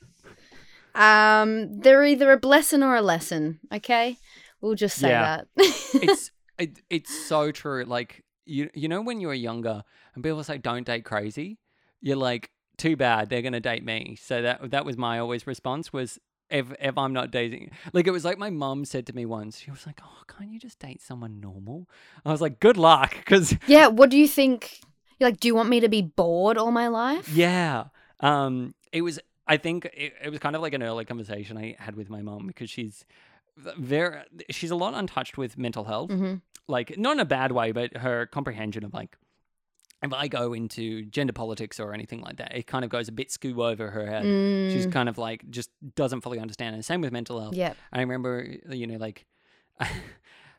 Um, 0.93 1.79
they're 1.79 2.03
either 2.05 2.31
a 2.33 2.37
blessing 2.37 2.83
or 2.83 2.95
a 2.95 3.01
lesson. 3.01 3.59
Okay, 3.73 4.17
we'll 4.59 4.75
just 4.75 4.97
say 4.99 5.09
Yeah. 5.09 5.21
that. 5.37 5.47
it's 5.55 6.31
it, 6.57 6.79
it's 6.89 7.27
so 7.27 7.51
true. 7.51 7.85
Like 7.85 8.23
you 8.45 8.69
you 8.73 8.89
know 8.89 9.01
when 9.01 9.21
you 9.21 9.27
were 9.27 9.33
younger 9.33 9.83
and 10.15 10.23
people 10.23 10.43
say 10.43 10.57
don't 10.57 10.85
date 10.85 11.05
crazy, 11.05 11.59
you're 12.01 12.17
like 12.17 12.51
too 12.77 12.97
bad 12.97 13.29
they're 13.29 13.41
gonna 13.41 13.61
date 13.61 13.85
me. 13.85 14.17
So 14.21 14.41
that 14.41 14.71
that 14.71 14.83
was 14.85 14.97
my 14.97 15.19
always 15.19 15.47
response 15.47 15.93
was 15.93 16.19
if 16.49 16.73
if 16.81 16.97
I'm 16.97 17.13
not 17.13 17.31
dating, 17.31 17.71
like 17.93 18.05
it 18.05 18.11
was 18.11 18.25
like 18.25 18.37
my 18.37 18.49
mum 18.49 18.83
said 18.83 19.07
to 19.07 19.13
me 19.15 19.25
once. 19.25 19.59
She 19.59 19.71
was 19.71 19.85
like, 19.87 20.01
"Oh, 20.03 20.23
can't 20.27 20.51
you 20.51 20.59
just 20.59 20.77
date 20.79 21.01
someone 21.01 21.39
normal?" 21.39 21.87
I 22.25 22.31
was 22.33 22.41
like, 22.41 22.59
"Good 22.59 22.75
luck," 22.75 23.15
because 23.15 23.55
yeah. 23.65 23.87
What 23.87 24.09
do 24.09 24.17
you 24.17 24.27
think? 24.27 24.81
You're 25.21 25.29
like, 25.29 25.39
do 25.39 25.47
you 25.47 25.53
want 25.53 25.69
me 25.69 25.79
to 25.81 25.87
be 25.87 26.01
bored 26.01 26.57
all 26.57 26.71
my 26.71 26.87
life? 26.87 27.29
Yeah. 27.29 27.85
Um, 28.21 28.73
it 28.91 29.03
was, 29.03 29.19
I 29.47 29.57
think 29.57 29.85
it, 29.93 30.13
it 30.23 30.31
was 30.31 30.39
kind 30.39 30.55
of 30.55 30.63
like 30.63 30.73
an 30.73 30.81
early 30.81 31.05
conversation 31.05 31.59
I 31.59 31.75
had 31.77 31.95
with 31.95 32.09
my 32.09 32.23
mom 32.23 32.47
because 32.47 32.71
she's 32.71 33.05
very, 33.55 34.21
she's 34.49 34.71
a 34.71 34.75
lot 34.75 34.95
untouched 34.95 35.37
with 35.37 35.59
mental 35.59 35.83
health. 35.83 36.09
hmm 36.09 36.35
Like, 36.67 36.97
not 36.97 37.11
in 37.13 37.19
a 37.19 37.25
bad 37.25 37.51
way, 37.51 37.71
but 37.71 37.97
her 37.97 38.25
comprehension 38.25 38.83
of 38.83 38.95
like 38.95 39.15
if 40.01 40.11
I 40.11 40.27
go 40.27 40.53
into 40.53 41.03
gender 41.05 41.33
politics 41.33 41.79
or 41.79 41.93
anything 41.93 42.21
like 42.21 42.37
that, 42.37 42.55
it 42.55 42.65
kind 42.65 42.83
of 42.83 42.89
goes 42.89 43.07
a 43.07 43.11
bit 43.11 43.29
skew 43.31 43.61
over 43.61 43.91
her 43.91 44.07
head. 44.07 44.25
Mm, 44.25 44.71
She's 44.71 44.87
kind 44.87 45.07
of 45.07 45.19
like 45.19 45.47
just 45.51 45.69
doesn't 45.95 46.21
fully 46.21 46.39
understand. 46.39 46.73
And 46.73 46.83
same 46.83 47.01
with 47.01 47.11
mental 47.11 47.39
health. 47.39 47.53
Yeah. 47.55 47.73
I 47.93 47.99
remember, 47.99 48.43
you 48.71 48.87
know, 48.87 48.97
like 48.97 49.27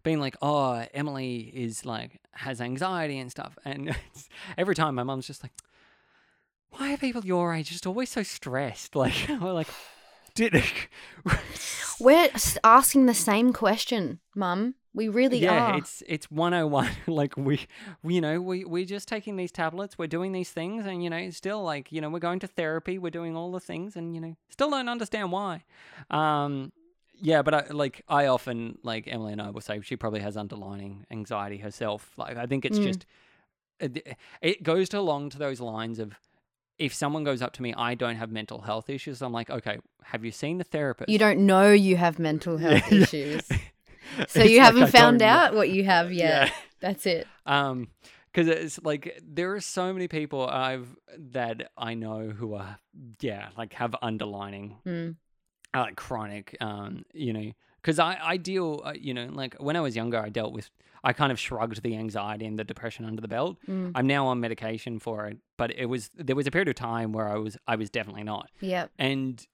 being 0.02 0.20
like, 0.20 0.36
"Oh, 0.42 0.84
Emily 0.94 1.50
is 1.54 1.84
like 1.84 2.20
has 2.32 2.60
anxiety 2.60 3.18
and 3.18 3.30
stuff," 3.30 3.58
and 3.64 3.88
it's, 4.14 4.28
every 4.56 4.74
time 4.74 4.94
my 4.94 5.02
mum's 5.02 5.26
just 5.26 5.42
like, 5.42 5.52
"Why 6.70 6.94
are 6.94 6.98
people 6.98 7.24
your 7.24 7.54
age 7.54 7.70
just 7.70 7.86
always 7.86 8.10
so 8.10 8.22
stressed?" 8.22 8.94
Like, 8.96 9.14
we're 9.28 9.52
like, 9.52 9.68
did 10.34 10.62
We're 12.00 12.30
asking 12.64 13.06
the 13.06 13.14
same 13.14 13.52
question, 13.52 14.20
Mum. 14.34 14.74
We 14.94 15.08
really 15.08 15.38
yeah, 15.38 15.72
are. 15.72 15.78
it's 15.78 16.02
it's 16.06 16.30
one 16.30 16.52
oh 16.52 16.66
one. 16.66 16.90
Like 17.06 17.36
we, 17.36 17.60
we, 18.02 18.14
you 18.16 18.20
know, 18.20 18.40
we 18.40 18.64
we're 18.64 18.84
just 18.84 19.08
taking 19.08 19.36
these 19.36 19.52
tablets, 19.52 19.96
we're 19.96 20.06
doing 20.06 20.32
these 20.32 20.50
things, 20.50 20.84
and 20.84 21.02
you 21.02 21.08
know, 21.08 21.30
still 21.30 21.62
like 21.62 21.90
you 21.92 22.00
know, 22.00 22.10
we're 22.10 22.18
going 22.18 22.40
to 22.40 22.46
therapy, 22.46 22.98
we're 22.98 23.10
doing 23.10 23.36
all 23.36 23.52
the 23.52 23.60
things, 23.60 23.96
and 23.96 24.14
you 24.14 24.20
know, 24.20 24.36
still 24.50 24.70
don't 24.70 24.88
understand 24.88 25.32
why. 25.32 25.64
Um, 26.10 26.72
yeah, 27.22 27.40
but 27.42 27.54
I 27.54 27.66
like 27.70 28.02
I 28.08 28.26
often 28.26 28.76
like 28.82 29.06
Emily 29.08 29.32
and 29.32 29.40
I 29.40 29.48
will 29.50 29.60
say 29.62 29.80
she 29.82 29.96
probably 29.96 30.20
has 30.20 30.36
underlining 30.36 31.06
anxiety 31.10 31.56
herself. 31.58 32.12
Like 32.18 32.36
I 32.36 32.44
think 32.46 32.64
it's 32.66 32.78
Mm. 32.78 32.82
just 32.82 33.06
it, 33.80 34.16
it 34.42 34.62
goes 34.62 34.88
to 34.90 34.98
along 34.98 35.30
to 35.30 35.38
those 35.38 35.60
lines 35.60 35.98
of. 35.98 36.14
If 36.78 36.92
someone 36.94 37.22
goes 37.22 37.42
up 37.42 37.52
to 37.54 37.62
me, 37.62 37.72
I 37.74 37.94
don't 37.94 38.16
have 38.16 38.32
mental 38.32 38.62
health 38.62 38.90
issues. 38.90 39.22
I'm 39.22 39.32
like, 39.32 39.50
okay, 39.50 39.78
have 40.04 40.24
you 40.24 40.32
seen 40.32 40.58
the 40.58 40.64
therapist? 40.64 41.08
you 41.10 41.18
don't 41.18 41.46
know 41.46 41.70
you 41.70 41.96
have 41.96 42.18
mental 42.18 42.56
health 42.64 42.90
Yeah, 42.90 43.02
issues. 43.02 43.48
So 44.28 44.42
It's 44.42 44.50
you 44.52 44.60
haven't 44.60 44.84
I 44.84 44.90
found 44.90 45.20
know. 45.20 45.26
out 45.28 45.54
what 45.54 45.70
you 45.70 45.84
have 45.84 46.12
yet. 46.12 46.48
Yeah. 46.48 46.54
That's 46.80 47.06
it. 47.06 47.26
um 47.46 47.88
because 48.32 48.48
it's 48.48 48.80
like 48.82 49.20
there 49.22 49.52
are 49.54 49.60
so 49.60 49.92
many 49.92 50.08
people 50.08 50.46
i've 50.48 50.88
that 51.18 51.70
i 51.76 51.92
know 51.94 52.30
who 52.30 52.54
are 52.54 52.78
yeah 53.20 53.48
like 53.58 53.74
have 53.74 53.94
underlining 54.00 54.76
Mm. 54.86 55.16
Like 55.80 55.96
chronic 55.96 56.56
um 56.60 57.04
you 57.14 57.32
know 57.32 57.50
because 57.80 57.98
i 57.98 58.18
i 58.22 58.36
deal 58.36 58.80
uh, 58.84 58.92
you 58.98 59.14
know 59.14 59.26
like 59.32 59.54
when 59.58 59.76
i 59.76 59.80
was 59.80 59.96
younger 59.96 60.18
i 60.18 60.28
dealt 60.28 60.52
with 60.52 60.70
i 61.02 61.12
kind 61.12 61.32
of 61.32 61.38
shrugged 61.38 61.82
the 61.82 61.96
anxiety 61.96 62.44
and 62.46 62.58
the 62.58 62.64
depression 62.64 63.04
under 63.04 63.20
the 63.22 63.28
belt 63.28 63.56
Mm. 63.68 63.92
i'm 63.94 64.06
now 64.06 64.26
on 64.26 64.40
medication 64.40 64.98
for 64.98 65.26
it 65.28 65.38
but 65.56 65.70
it 65.76 65.86
was 65.86 66.10
there 66.14 66.36
was 66.36 66.46
a 66.46 66.50
period 66.50 66.68
of 66.68 66.74
time 66.74 67.12
where 67.12 67.28
i 67.28 67.36
was 67.36 67.56
i 67.66 67.76
was 67.76 67.88
definitely 67.90 68.24
not 68.24 68.50
Yep. 68.60 68.90
and 68.98 69.46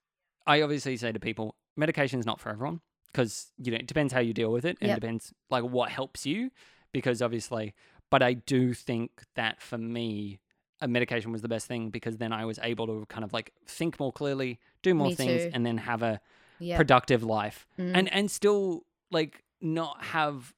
I 0.46 0.62
obviously 0.62 0.96
say 0.96 1.12
to 1.12 1.20
people, 1.20 1.56
medication 1.76 2.18
is 2.18 2.24
not 2.24 2.40
for 2.40 2.48
everyone 2.48 2.80
because 3.12 3.48
you 3.58 3.70
know 3.70 3.76
it 3.76 3.86
depends 3.86 4.14
how 4.14 4.20
you 4.20 4.32
deal 4.32 4.50
with 4.50 4.64
it 4.64 4.78
and 4.80 4.88
Yep. 4.88 4.96
it 4.96 5.00
depends 5.02 5.34
like 5.50 5.62
what 5.62 5.90
helps 5.90 6.24
you. 6.24 6.50
Because 6.90 7.20
obviously, 7.20 7.74
but 8.08 8.22
I 8.22 8.32
do 8.32 8.72
think 8.72 9.10
that 9.34 9.60
for 9.60 9.76
me, 9.76 10.40
a 10.81 10.89
medication 10.89 11.33
was 11.33 11.43
the 11.43 11.49
best 11.49 11.66
thing 11.66 11.91
because 11.91 12.16
then 12.18 12.33
I 12.33 12.45
was 12.45 12.59
able 12.62 12.87
to 12.87 13.07
kind 13.09 13.24
of 13.24 13.33
like 13.33 13.53
think 13.66 13.99
more 13.99 14.12
clearly, 14.12 14.61
do 14.83 14.95
more 14.95 15.09
Me 15.09 15.14
things, 15.14 15.43
too. 15.45 15.51
and 15.53 15.64
then 15.66 15.79
have 15.79 16.03
a 16.03 16.20
productive 16.76 17.22
life 17.22 17.66
Mm. 17.79 17.93
and 17.95 18.12
and 18.12 18.31
still 18.31 18.85
like 19.11 19.45
not 19.61 20.03
have 20.05 20.53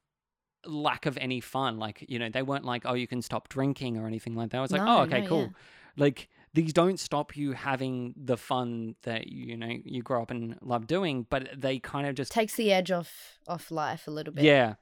lack 0.66 1.06
of 1.06 1.16
any 1.18 1.40
fun 1.40 1.78
like 1.78 2.04
you 2.08 2.18
know 2.18 2.28
they 2.28 2.42
weren't 2.42 2.64
like 2.66 2.82
oh 2.84 2.92
you 2.94 3.06
can 3.06 3.22
stop 3.22 3.48
drinking 3.48 3.96
or 3.96 4.06
anything 4.06 4.34
like 4.34 4.50
that 4.50 4.58
i 4.58 4.60
was 4.60 4.70
like 4.70 4.82
No, 4.82 4.98
oh 4.98 5.00
okay 5.02 5.22
no, 5.22 5.26
cool 5.28 5.40
yeah. 5.42 5.48
like 5.96 6.28
these 6.52 6.72
don't 6.74 6.98
stop 7.00 7.34
you 7.36 7.52
having 7.52 8.12
the 8.16 8.36
fun 8.36 8.94
that 9.04 9.26
you 9.28 9.56
know 9.56 9.68
you 9.84 10.02
grow 10.02 10.20
up 10.22 10.30
and 10.30 10.56
love 10.60 10.86
doing 10.86 11.26
but 11.30 11.48
they 11.56 11.78
kind 11.78 12.06
of 12.06 12.14
just 12.14 12.30
takes 12.32 12.56
the 12.56 12.70
edge 12.72 12.90
off 12.90 13.38
off 13.48 13.70
life 13.70 14.06
a 14.06 14.10
little 14.10 14.34
bit. 14.34 14.44
yeah 14.44 14.74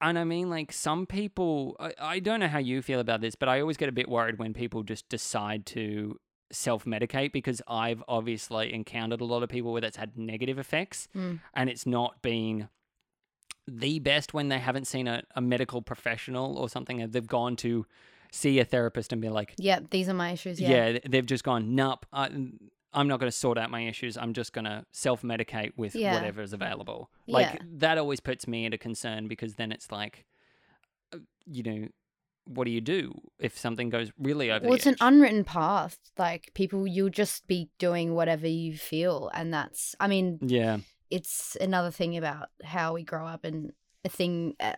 and 0.00 0.18
i 0.18 0.24
mean 0.24 0.50
like 0.50 0.72
some 0.72 1.06
people 1.06 1.76
I, 1.80 1.92
I 2.00 2.18
don't 2.20 2.40
know 2.40 2.48
how 2.48 2.58
you 2.58 2.82
feel 2.82 3.00
about 3.00 3.20
this 3.20 3.34
but 3.34 3.48
i 3.48 3.60
always 3.60 3.76
get 3.76 3.88
a 3.88 3.92
bit 3.92 4.08
worried 4.08 4.38
when 4.38 4.52
people 4.54 4.82
just 4.82 5.08
decide 5.08 5.66
to 5.66 6.18
self-medicate 6.52 7.32
because 7.32 7.60
i've 7.68 8.02
obviously 8.08 8.72
encountered 8.72 9.20
a 9.20 9.24
lot 9.24 9.42
of 9.42 9.48
people 9.48 9.72
where 9.72 9.80
that's 9.80 9.96
had 9.96 10.16
negative 10.16 10.58
effects 10.58 11.08
Mm. 11.14 11.40
and 11.54 11.68
it's 11.70 11.86
not 11.86 12.22
been 12.22 12.68
the 13.66 13.98
best 13.98 14.34
when 14.34 14.48
they 14.50 14.58
haven't 14.58 14.86
seen 14.86 15.08
a, 15.08 15.22
a 15.34 15.40
medical 15.40 15.80
professional 15.80 16.58
or 16.58 16.68
something 16.68 17.00
and 17.00 17.12
they've 17.12 17.26
gone 17.26 17.56
to 17.56 17.86
see 18.30 18.58
a 18.58 18.64
therapist 18.64 19.12
and 19.12 19.22
be 19.22 19.28
like 19.30 19.54
"Yeah, 19.58 19.78
These 19.90 20.08
are 20.08 20.14
my 20.14 20.32
issues. 20.32 20.60
yeah, 20.60 20.88
Yeah. 20.88 20.98
they've 21.08 21.24
just 21.24 21.44
gone 21.44 21.74
nope 21.74 22.04
I, 22.12 22.28
i'm 22.94 23.08
not 23.08 23.20
going 23.20 23.30
to 23.30 23.36
sort 23.36 23.58
out 23.58 23.70
my 23.70 23.82
issues 23.82 24.16
i'm 24.16 24.32
just 24.32 24.52
going 24.52 24.64
to 24.64 24.84
self-medicate 24.92 25.72
with 25.76 25.94
Yeah. 25.94 26.14
whatever's 26.14 26.52
available 26.52 27.10
like 27.26 27.52
Yeah. 27.54 27.58
that 27.78 27.98
always 27.98 28.20
puts 28.20 28.46
me 28.48 28.64
into 28.64 28.78
concern 28.78 29.28
because 29.28 29.54
then 29.56 29.72
it's 29.72 29.90
like 29.92 30.24
uh, 31.12 31.18
you 31.46 31.62
know 31.62 31.88
what 32.46 32.64
do 32.66 32.70
you 32.70 32.80
do 32.80 33.12
if 33.38 33.56
something 33.58 33.88
goes 33.88 34.12
really 34.18 34.50
over 34.50 34.66
Well, 34.66 34.74
it's 34.74 34.84
an 34.86 34.96
unwritten 35.00 35.44
path. 35.44 35.98
Like 36.18 36.50
people, 36.52 36.86
you'll 36.86 37.08
just 37.08 37.46
be 37.46 37.70
doing 37.78 38.14
whatever 38.14 38.46
you 38.46 38.76
feel, 38.76 39.30
and 39.32 39.50
that's. 39.50 39.94
I 39.98 40.08
mean, 40.08 40.38
yeah 40.42 40.76
it's 41.10 41.56
another 41.60 41.90
thing 41.90 42.16
about 42.18 42.48
how 42.62 42.92
we 42.92 43.02
grow 43.02 43.26
up 43.26 43.44
and 43.44 43.72
a 44.04 44.08
thing 44.10 44.54
uh, 44.60 44.72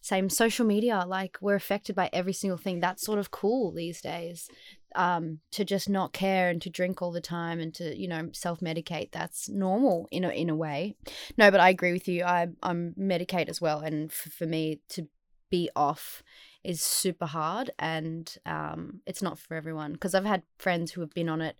same 0.00 0.28
social 0.30 0.64
media 0.66 1.04
like 1.06 1.36
we're 1.40 1.54
affected 1.54 1.94
by 1.94 2.08
every 2.12 2.32
single 2.32 2.56
thing 2.58 2.80
that's 2.80 3.02
sort 3.04 3.18
of 3.18 3.30
cool 3.30 3.72
these 3.72 4.00
days 4.00 4.48
um 4.94 5.40
to 5.50 5.64
just 5.64 5.88
not 5.88 6.12
care 6.12 6.48
and 6.48 6.62
to 6.62 6.70
drink 6.70 7.00
all 7.02 7.10
the 7.12 7.20
time 7.20 7.60
and 7.60 7.74
to 7.74 7.96
you 7.98 8.08
know 8.08 8.28
self-medicate 8.32 9.10
that's 9.12 9.48
normal 9.48 10.08
in 10.10 10.24
a 10.24 10.28
in 10.30 10.48
a 10.50 10.54
way 10.56 10.94
no 11.36 11.50
but 11.50 11.60
i 11.60 11.68
agree 11.68 11.92
with 11.92 12.08
you 12.08 12.24
i 12.24 12.46
i'm 12.62 12.94
medicate 12.98 13.48
as 13.48 13.60
well 13.60 13.80
and 13.80 14.10
f- 14.10 14.32
for 14.32 14.46
me 14.46 14.80
to 14.88 15.06
be 15.50 15.70
off 15.76 16.22
is 16.62 16.80
super 16.82 17.26
hard 17.26 17.70
and 17.78 18.36
um 18.46 19.00
it's 19.06 19.22
not 19.22 19.38
for 19.38 19.54
everyone 19.54 19.92
because 19.92 20.14
i've 20.14 20.24
had 20.24 20.42
friends 20.58 20.92
who 20.92 21.00
have 21.00 21.14
been 21.14 21.28
on 21.28 21.40
it 21.40 21.56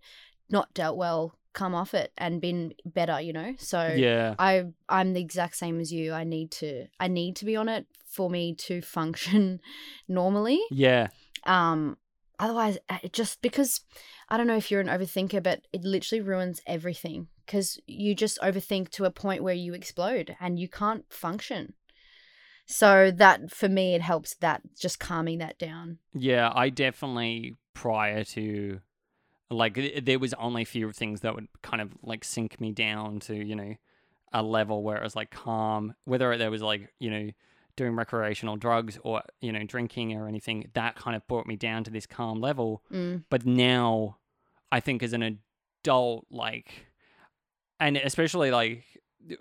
not 0.49 0.73
dealt 0.73 0.97
well 0.97 1.37
come 1.53 1.73
off 1.73 1.93
it 1.93 2.11
and 2.17 2.41
been 2.41 2.73
better 2.85 3.19
you 3.21 3.31
know 3.31 3.55
so 3.57 3.87
yeah 3.87 4.35
I 4.37 4.65
I'm 4.89 5.13
the 5.13 5.21
exact 5.21 5.55
same 5.55 5.79
as 5.79 5.89
you. 5.91 6.11
I 6.11 6.25
need 6.25 6.51
to 6.51 6.87
I 6.99 7.07
need 7.07 7.37
to 7.37 7.45
be 7.45 7.55
on 7.55 7.69
it 7.69 7.87
for 8.05 8.29
me 8.29 8.53
to 8.55 8.81
function 8.81 9.61
normally. 10.09 10.59
yeah 10.69 11.07
Um 11.45 11.97
otherwise 12.39 12.77
uh, 12.89 12.97
it 13.03 13.13
just 13.13 13.41
because 13.41 13.81
I 14.29 14.37
don't 14.37 14.47
know 14.47 14.57
if 14.57 14.69
you're 14.69 14.81
an 14.81 14.87
overthinker 14.87 15.41
but 15.41 15.61
it 15.73 15.83
literally 15.83 16.21
ruins 16.21 16.61
everything 16.65 17.27
cuz 17.47 17.79
you 17.87 18.15
just 18.15 18.39
overthink 18.41 18.89
to 18.89 19.05
a 19.05 19.11
point 19.11 19.43
where 19.43 19.53
you 19.53 19.73
explode 19.73 20.35
and 20.39 20.59
you 20.59 20.67
can't 20.67 21.11
function. 21.11 21.73
So 22.65 23.11
that 23.11 23.51
for 23.51 23.69
me 23.69 23.95
it 23.95 24.01
helps 24.01 24.35
that 24.35 24.61
just 24.75 24.99
calming 24.99 25.37
that 25.39 25.57
down. 25.57 25.99
Yeah, 26.13 26.51
I 26.53 26.69
definitely 26.69 27.55
prior 27.73 28.23
to 28.23 28.81
like 29.51 30.03
there 30.03 30.19
was 30.19 30.33
only 30.35 30.63
a 30.63 30.65
few 30.65 30.91
things 30.91 31.21
that 31.21 31.35
would 31.35 31.47
kind 31.61 31.81
of 31.81 31.93
like 32.01 32.23
sink 32.23 32.59
me 32.59 32.71
down 32.71 33.19
to, 33.21 33.35
you 33.35 33.55
know, 33.55 33.75
a 34.33 34.41
level 34.41 34.83
where 34.83 34.97
it 34.97 35.03
was 35.03 35.15
like 35.15 35.31
calm, 35.31 35.93
whether 36.05 36.35
there 36.37 36.51
was 36.51 36.61
like, 36.61 36.91
you 36.99 37.09
know, 37.09 37.29
doing 37.75 37.95
recreational 37.95 38.57
drugs 38.57 38.97
or, 39.03 39.21
you 39.41 39.51
know, 39.51 39.63
drinking 39.63 40.13
or 40.13 40.27
anything, 40.27 40.69
that 40.73 40.95
kind 40.95 41.15
of 41.15 41.25
brought 41.27 41.47
me 41.47 41.55
down 41.55 41.83
to 41.83 41.91
this 41.91 42.05
calm 42.05 42.39
level. 42.39 42.83
Mm. 42.91 43.23
But 43.29 43.45
now 43.45 44.17
I 44.71 44.79
think 44.79 45.03
as 45.03 45.13
an 45.13 45.39
adult 45.83 46.25
like 46.29 46.87
and 47.79 47.97
especially 47.97 48.51
like 48.51 48.83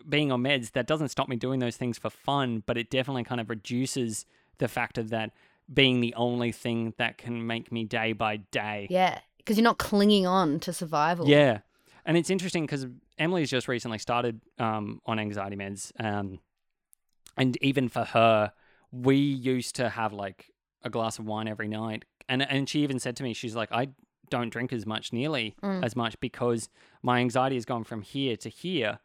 being 0.08 0.32
on 0.32 0.42
meds 0.42 0.72
that 0.72 0.86
doesn't 0.86 1.08
stop 1.08 1.28
me 1.28 1.36
doing 1.36 1.60
those 1.60 1.76
things 1.76 1.98
for 1.98 2.10
fun, 2.10 2.62
but 2.66 2.76
it 2.76 2.90
definitely 2.90 3.24
kind 3.24 3.40
of 3.40 3.50
reduces 3.50 4.24
the 4.58 4.68
fact 4.68 4.98
of 4.98 5.10
that 5.10 5.30
being 5.72 6.00
the 6.00 6.14
only 6.14 6.52
thing 6.52 6.94
that 6.98 7.18
can 7.18 7.46
make 7.46 7.70
me 7.72 7.84
day 7.84 8.12
by 8.12 8.36
day. 8.36 8.86
Yeah, 8.90 9.18
cuz 9.46 9.56
you're 9.56 9.64
not 9.64 9.78
clinging 9.78 10.26
on 10.26 10.60
to 10.60 10.72
survival. 10.72 11.28
Yeah. 11.28 11.60
And 12.06 12.16
it's 12.16 12.28
interesting 12.28 12.64
because 12.64 12.86
Emily's 13.18 13.50
just 13.50 13.66
recently 13.66 13.98
started 13.98 14.40
um, 14.58 15.00
on 15.06 15.18
anxiety 15.18 15.56
meds. 15.56 15.92
Um, 15.98 16.38
and 17.36 17.56
even 17.62 17.88
for 17.88 18.04
her, 18.04 18.52
we 18.92 19.16
used 19.16 19.74
to 19.76 19.88
have 19.88 20.12
like 20.12 20.50
a 20.82 20.90
glass 20.90 21.18
of 21.18 21.26
wine 21.26 21.48
every 21.48 21.68
night. 21.68 22.04
And, 22.28 22.42
and 22.48 22.68
she 22.68 22.82
even 22.82 22.98
said 22.98 23.16
to 23.16 23.22
me, 23.22 23.32
she's 23.34 23.54
like, 23.54 23.70
I 23.72 23.88
don't 24.30 24.50
drink 24.50 24.72
as 24.72 24.86
much 24.86 25.12
nearly 25.12 25.54
Mm. 25.62 25.84
as 25.84 25.94
much 25.96 26.18
because 26.20 26.68
my 27.02 27.18
anxiety 27.20 27.56
has 27.56 27.64
gone 27.64 27.84
from 27.84 28.02
here 28.02 28.36
to 28.38 28.48
here. 28.48 28.98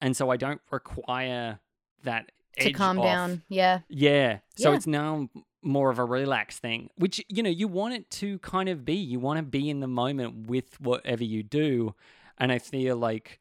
And 0.00 0.16
so 0.16 0.30
I 0.30 0.36
don't 0.36 0.60
require 0.70 1.60
that 2.04 2.32
to 2.60 2.72
calm 2.72 2.98
off. 2.98 3.04
down. 3.04 3.42
Yeah. 3.48 3.80
Yeah. 3.88 4.38
So 4.56 4.70
Yeah. 4.70 4.76
it's 4.76 4.86
now 4.86 5.28
more 5.62 5.90
of 5.90 5.98
a 5.98 6.04
relaxed 6.04 6.58
thing, 6.60 6.90
which, 6.96 7.24
you 7.28 7.42
know, 7.42 7.50
you 7.50 7.68
want 7.68 7.94
it 7.94 8.10
to 8.10 8.38
kind 8.40 8.68
of 8.68 8.84
be. 8.84 8.94
You 8.94 9.20
want 9.20 9.38
to 9.38 9.42
be 9.44 9.70
in 9.70 9.80
the 9.80 9.86
moment 9.86 10.46
with 10.48 10.80
whatever 10.80 11.22
you 11.24 11.42
do. 11.42 11.94
And 12.38 12.50
I 12.50 12.58
feel 12.58 12.96
like, 12.96 13.38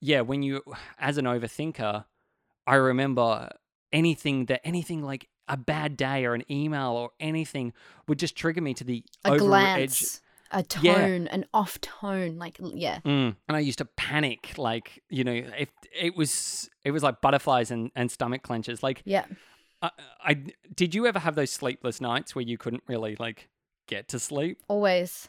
yeah, 0.00 0.20
when 0.20 0.42
you, 0.42 0.62
as 0.98 1.18
an 1.18 1.24
overthinker, 1.24 2.04
I 2.66 2.74
remember 2.76 3.50
anything 3.92 4.46
that, 4.46 4.60
anything 4.64 5.02
like 5.02 5.28
a 5.48 5.56
bad 5.56 5.96
day 5.96 6.24
or 6.24 6.34
an 6.34 6.42
email 6.50 6.92
or 6.92 7.10
anything 7.20 7.72
would 8.08 8.18
just 8.18 8.36
trigger 8.36 8.60
me 8.60 8.74
to 8.74 8.84
the 8.84 9.04
A 9.24 9.30
over 9.32 9.38
glance, 9.38 10.20
a 10.50 10.62
tone, 10.62 10.84
Yeah. 10.84 11.06
an 11.30 11.44
off 11.54 11.80
tone, 11.80 12.36
like 12.36 12.58
yeah. 12.60 12.98
Mm. 13.04 13.36
And 13.48 13.56
I 13.56 13.60
used 13.60 13.78
to 13.78 13.84
panic, 13.84 14.54
like, 14.58 15.02
you 15.08 15.22
know, 15.24 15.32
if 15.32 15.68
it 15.98 16.16
was, 16.16 16.68
it 16.84 16.90
was 16.90 17.02
like 17.02 17.20
butterflies 17.20 17.70
and, 17.70 17.90
and 17.94 18.10
stomach 18.10 18.42
clenches. 18.42 18.82
Like, 18.82 19.02
Yeah. 19.04 19.24
I, 19.82 19.90
I 20.24 20.34
did 20.74 20.94
you 20.94 21.06
ever 21.06 21.18
have 21.18 21.34
those 21.34 21.50
sleepless 21.50 22.00
nights 22.00 22.34
where 22.34 22.42
you 22.44 22.56
couldn't 22.58 22.82
really 22.88 23.14
like 23.18 23.48
get 23.86 24.08
to 24.08 24.18
sleep? 24.18 24.58
Always. 24.68 25.28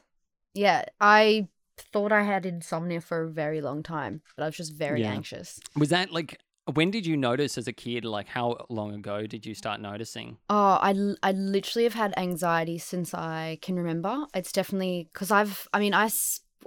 Yeah, 0.54 0.86
I 1.00 1.50
thought 1.78 2.12
I 2.12 2.24
had 2.24 2.46
insomnia 2.46 3.02
for 3.02 3.22
a 3.24 3.30
very 3.30 3.62
long 3.62 3.84
time, 3.84 4.22
but 4.36 4.44
I 4.44 4.46
was 4.48 4.58
just 4.58 4.74
very 4.74 5.02
Yeah. 5.02 5.12
anxious. 5.12 5.60
Was 5.76 5.90
that 5.90 6.12
like 6.12 6.40
when 6.74 6.92
did 6.92 7.06
you 7.06 7.18
notice 7.18 7.58
as 7.58 7.68
a 7.68 7.74
kid? 7.74 8.06
Like 8.06 8.28
how 8.28 8.66
long 8.70 8.94
ago 8.94 9.26
did 9.26 9.46
you 9.46 9.54
start 9.54 9.82
noticing? 9.82 10.38
Oh, 10.50 10.78
I, 10.82 10.96
I 11.24 11.32
literally 11.32 11.84
have 11.86 11.94
had 11.94 12.14
anxiety 12.18 12.78
since 12.78 13.14
I 13.14 13.60
can 13.62 13.76
remember. 13.76 14.26
It's 14.34 14.52
definitely 14.52 15.10
because 15.14 15.32
I've, 15.32 15.68
I 15.74 15.80
mean, 15.80 15.94
I, 15.94 16.10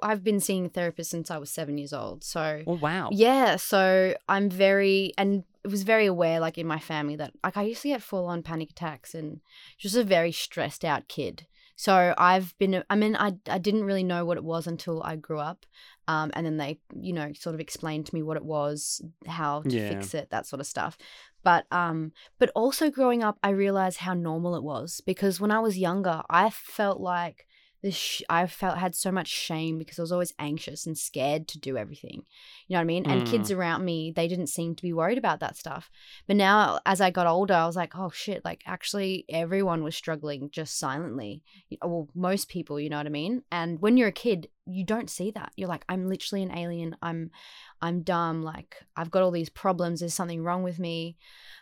I've 0.02 0.24
been 0.24 0.40
seeing 0.40 0.66
a 0.66 0.68
therapist 0.68 1.10
since 1.10 1.30
I 1.30 1.38
was 1.38 1.50
seven 1.50 1.78
years 1.78 1.92
old. 1.92 2.24
So, 2.24 2.62
Oh 2.66 2.74
wow. 2.76 3.10
yeah, 3.12 3.56
so 3.56 4.14
I'm 4.28 4.48
very, 4.48 5.12
and 5.18 5.44
it 5.64 5.68
was 5.70 5.82
very 5.82 6.06
aware, 6.06 6.40
like 6.40 6.56
in 6.56 6.66
my 6.66 6.78
family, 6.78 7.16
that 7.16 7.32
like 7.44 7.56
I 7.56 7.62
used 7.62 7.82
to 7.82 7.88
get 7.88 8.02
full 8.02 8.26
on 8.26 8.42
panic 8.42 8.70
attacks 8.70 9.14
and 9.14 9.40
just 9.78 9.96
a 9.96 10.04
very 10.04 10.32
stressed 10.32 10.84
out 10.84 11.08
kid. 11.08 11.46
So 11.80 12.12
I've 12.18 12.52
been, 12.58 12.84
I 12.90 12.94
mean, 12.94 13.16
I, 13.16 13.32
I 13.48 13.56
didn't 13.56 13.84
really 13.84 14.04
know 14.04 14.26
what 14.26 14.36
it 14.36 14.44
was 14.44 14.66
until 14.66 15.02
I 15.02 15.16
grew 15.16 15.38
up. 15.38 15.64
Um, 16.08 16.30
and 16.34 16.44
then 16.44 16.58
they, 16.58 16.78
you 16.94 17.14
know, 17.14 17.32
sort 17.32 17.54
of 17.54 17.60
explained 17.60 18.04
to 18.04 18.14
me 18.14 18.22
what 18.22 18.36
it 18.36 18.44
was, 18.44 19.00
how 19.26 19.62
to 19.62 19.78
Yeah. 19.78 19.88
fix 19.88 20.12
it, 20.12 20.28
that 20.28 20.44
sort 20.44 20.60
of 20.60 20.66
stuff. 20.66 20.98
But 21.42 21.64
um, 21.72 22.12
but 22.38 22.50
also 22.54 22.90
growing 22.90 23.22
up, 23.22 23.38
I 23.42 23.48
realized 23.50 23.96
how 24.00 24.12
normal 24.12 24.56
it 24.56 24.62
was 24.62 25.00
because 25.06 25.40
when 25.40 25.50
I 25.50 25.60
was 25.60 25.78
younger, 25.78 26.20
I 26.28 26.50
felt 26.50 27.00
like 27.00 27.46
this. 27.82 27.94
Sh- 27.94 28.22
I 28.28 28.46
felt 28.46 28.78
had 28.78 28.94
so 28.94 29.10
much 29.10 29.28
shame 29.28 29.78
because 29.78 29.98
I 29.98 30.02
was 30.02 30.12
always 30.12 30.34
anxious 30.38 30.86
and 30.86 30.96
scared 30.96 31.48
to 31.48 31.58
do 31.58 31.76
everything. 31.76 32.24
You 32.68 32.74
know 32.74 32.78
what 32.78 32.82
I 32.82 32.84
mean? 32.84 33.06
And 33.10 33.26
kids 33.26 33.50
mm. 33.50 33.56
around 33.56 33.84
me, 33.84 34.12
they 34.14 34.28
didn't 34.28 34.48
seem 34.48 34.74
to 34.74 34.82
be 34.82 34.92
worried 34.92 35.18
about 35.18 35.40
that 35.40 35.56
stuff. 35.56 35.90
But 36.26 36.36
now, 36.36 36.80
as 36.86 37.00
I 37.00 37.10
got 37.10 37.26
older, 37.26 37.54
I 37.54 37.66
was 37.66 37.76
like, 37.76 37.96
oh 37.96 38.10
shit! 38.10 38.44
Like 38.44 38.62
actually, 38.66 39.24
everyone 39.28 39.82
was 39.82 39.96
struggling 39.96 40.50
just 40.50 40.78
silently. 40.78 41.42
Well, 41.82 42.08
most 42.14 42.48
people, 42.48 42.80
you 42.80 42.90
know 42.90 42.98
what 42.98 43.06
I 43.06 43.10
mean? 43.10 43.42
And 43.50 43.80
when 43.80 43.96
you're 43.96 44.08
a 44.08 44.12
kid, 44.12 44.48
you 44.66 44.84
don't 44.84 45.10
see 45.10 45.30
that. 45.32 45.52
You're 45.56 45.68
like, 45.68 45.84
I'm 45.88 46.08
literally 46.08 46.42
an 46.42 46.56
alien. 46.56 46.96
I'm 47.02 47.30
I'm 47.82 48.02
dumb. 48.02 48.42
Like, 48.42 48.76
I've 48.96 49.10
got 49.10 49.22
all 49.22 49.30
these 49.30 49.50
problems. 49.50 50.00
There's 50.00 50.14
something 50.14 50.42
wrong 50.42 50.62
with 50.62 50.78
me. 50.78 51.16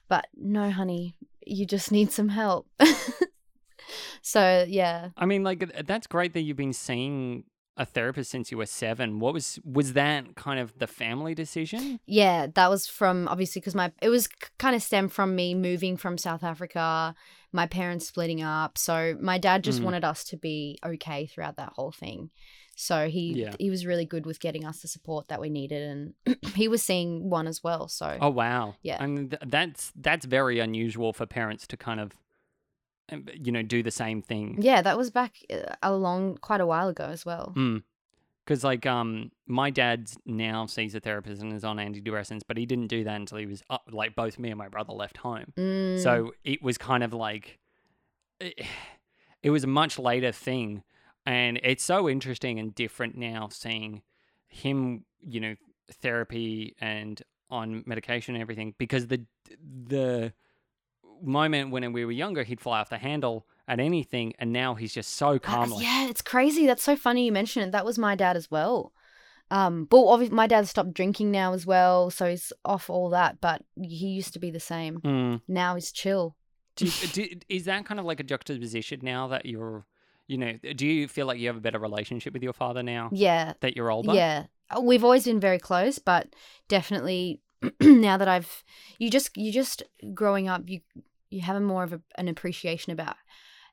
But 0.08 0.26
no, 0.34 0.70
honey, 0.70 1.16
you 1.46 1.66
just 1.66 1.92
need 1.92 2.12
some 2.12 2.28
help. 2.28 2.66
so, 4.22 4.64
yeah. 4.68 5.11
I 5.16 5.26
mean, 5.26 5.43
like 5.45 5.86
that's 5.86 6.07
great 6.07 6.32
that 6.34 6.41
you've 6.43 6.57
been 6.57 6.72
seeing 6.72 7.45
a 7.76 7.84
therapist 7.86 8.30
since 8.30 8.51
you 8.51 8.59
were 8.59 8.66
seven. 8.66 9.20
What 9.20 9.32
was 9.32 9.59
was 9.64 9.93
that 9.93 10.34
kind 10.34 10.59
of 10.59 10.76
the 10.78 10.86
family 10.89 11.34
decision? 11.34 12.01
Yeah, 12.07 12.49
that 12.55 12.68
was 12.68 12.89
from 12.89 13.28
obviously 13.28 13.61
because 13.61 13.74
my, 13.76 13.93
it 14.03 14.09
was 14.09 14.28
kind 14.59 14.74
of 14.74 14.82
stemmed 14.82 15.12
from 15.12 15.36
me 15.36 15.55
moving 15.55 15.97
from 15.97 16.18
South 16.18 16.43
Africa, 16.43 17.14
my 17.53 17.66
parents 17.66 18.07
splitting 18.09 18.43
up. 18.43 18.76
So, 18.78 19.16
my 19.20 19.39
dad 19.39 19.62
just 19.62 19.80
Mm. 19.80 19.84
wanted 19.84 20.05
us 20.05 20.24
to 20.24 20.36
be 20.36 20.78
okay 20.84 21.26
throughout 21.26 21.57
that 21.57 21.72
whole 21.74 21.93
thing. 21.93 22.30
So 22.80 23.09
he 23.09 23.34
Yeah. 23.43 23.55
he 23.61 23.70
was 23.70 23.86
really 23.86 24.05
good 24.05 24.26
with 24.26 24.39
getting 24.41 24.64
us 24.64 24.80
the 24.82 24.89
support 24.89 25.28
that 25.28 25.41
we 25.41 25.49
needed, 25.49 25.82
and 26.26 26.36
he 26.57 26.66
was 26.68 26.82
seeing 26.82 27.30
one 27.30 27.47
as 27.47 27.62
well. 27.62 27.86
So 27.89 28.18
Oh 28.20 28.30
wow. 28.30 28.74
Yeah. 28.82 29.03
And 29.03 29.30
th- 29.30 29.43
that's 29.47 29.93
that's 29.95 30.26
very 30.26 30.59
unusual 30.59 31.12
for 31.12 31.26
parents 31.26 31.66
to 31.68 31.76
kind 31.76 32.01
of 32.01 32.12
you 33.34 33.52
know 33.52 33.62
do 33.62 33.82
the 33.82 33.90
same 33.90 34.22
thing. 34.22 34.59
yeah, 34.61 34.82
that 34.82 34.96
was 34.96 35.11
back 35.11 35.36
uh, 35.50 35.74
a 35.82 35.92
long 35.92 36.36
quite 36.36 36.61
a 36.61 36.66
while 36.66 36.88
ago 36.88 37.04
as 37.04 37.24
well. 37.24 37.54
Because 38.44 38.64
like 38.64 38.86
um 38.86 39.30
my 39.46 39.70
dad's 39.70 40.18
now 40.24 40.66
sees 40.66 40.94
a 40.94 41.00
therapist 41.00 41.42
and 41.42 41.52
is 41.52 41.64
on 41.64 41.76
antidepressants, 41.76 42.42
but 42.46 42.56
he 42.56 42.66
didn't 42.66 42.88
do 42.88 43.04
that 43.04 43.16
until 43.16 43.38
he 43.38 43.46
was 43.46 43.62
up, 43.70 43.82
like 43.90 44.14
both 44.14 44.38
me 44.38 44.50
and 44.50 44.59
my 44.59 44.68
brother 44.68 44.92
left 44.92 45.18
home. 45.18 45.52
Mm. 45.56 46.02
So 46.02 46.32
it 46.44 46.62
was 46.62 46.78
kind 46.78 47.02
of 47.02 47.12
like 47.12 47.59
it, 48.40 48.61
it 49.42 49.50
was 49.50 49.64
a 49.64 49.68
much 49.68 49.98
later 49.98 50.32
thing, 50.32 50.82
and 51.24 51.61
it's 51.62 51.84
so 51.84 52.09
interesting 52.09 52.59
and 52.59 52.74
different 52.74 53.16
now 53.16 53.48
seeing 53.50 54.02
him, 54.48 55.04
you 55.20 55.40
know, 55.40 55.54
therapy 55.90 56.74
and 56.80 57.22
on 57.50 57.82
medication 57.86 58.34
and 58.34 58.42
everything 58.42 58.74
because 58.78 59.06
the 59.06 59.24
the 59.88 60.32
moment 61.22 61.70
when 61.70 61.92
we 61.92 62.04
were 62.04 62.12
younger 62.12 62.42
he'd 62.42 62.60
fly 62.60 62.80
off 62.80 62.90
the 62.90 62.98
handle 62.98 63.46
at 63.66 63.80
anything 63.80 64.32
and 64.38 64.52
now 64.52 64.74
he's 64.74 64.92
just 64.94 65.10
so 65.14 65.30
Uh, 65.30 65.38
calm 65.38 65.70
like, 65.70 65.82
yeah, 65.84 66.08
it's 66.08 66.22
crazy. 66.22 66.66
That's 66.66 66.82
so 66.82 66.96
funny 66.96 67.26
you 67.26 67.32
mentioned 67.32 67.66
it. 67.66 67.72
That 67.72 67.84
was 67.84 67.98
my 67.98 68.14
dad 68.14 68.36
as 68.36 68.50
well. 68.50 68.92
Um, 69.50 69.84
but 69.86 70.04
obviously 70.04 70.36
my 70.36 70.46
dad 70.46 70.68
stopped 70.68 70.92
drinking 70.94 71.30
now 71.30 71.54
as 71.54 71.64
well, 71.64 72.10
so 72.10 72.28
he's 72.28 72.52
off 72.64 72.90
all 72.90 73.08
that. 73.10 73.40
But 73.40 73.62
he 73.80 74.08
used 74.08 74.32
to 74.34 74.38
be 74.38 74.50
the 74.50 74.60
same. 74.60 75.00
Mm. 75.00 75.40
Now 75.48 75.74
he's 75.74 75.90
chill. 75.92 76.36
Do 76.76 76.86
do, 77.12 77.26
is 77.48 77.64
that 77.64 77.84
kind 77.86 77.98
of 77.98 78.06
like 78.06 78.20
a 78.20 78.24
juxtaposition 78.24 79.00
now 79.02 79.28
that 79.28 79.46
you're, 79.46 79.86
you 80.26 80.38
know, 80.38 80.52
do 80.76 80.86
you 80.86 81.08
feel 81.08 81.26
like 81.26 81.38
you 81.38 81.46
have 81.48 81.56
a 81.56 81.60
better 81.60 81.78
relationship 81.78 82.32
with 82.34 82.42
your 82.42 82.52
father 82.52 82.82
now 82.82 83.08
Yeah, 83.10 83.54
that 83.60 83.74
you're 83.74 83.90
older? 83.90 84.12
yeah. 84.14 84.44
Uh, 84.70 84.80
We've 84.82 85.02
always 85.02 85.24
been 85.24 85.40
very 85.40 85.58
close, 85.58 85.98
but 85.98 86.28
definitely 86.68 87.40
now 87.80 88.16
that 88.18 88.28
I've 88.28 88.62
you 88.98 89.10
just 89.10 89.36
you 89.36 89.50
just 89.50 89.82
growing 90.14 90.46
up, 90.48 90.68
you 90.68 90.80
you 91.30 91.42
have 91.42 91.56
a 91.56 91.60
more 91.60 91.84
of 91.84 91.92
a, 91.92 92.00
an 92.16 92.28
appreciation 92.28 92.92
about 92.92 93.16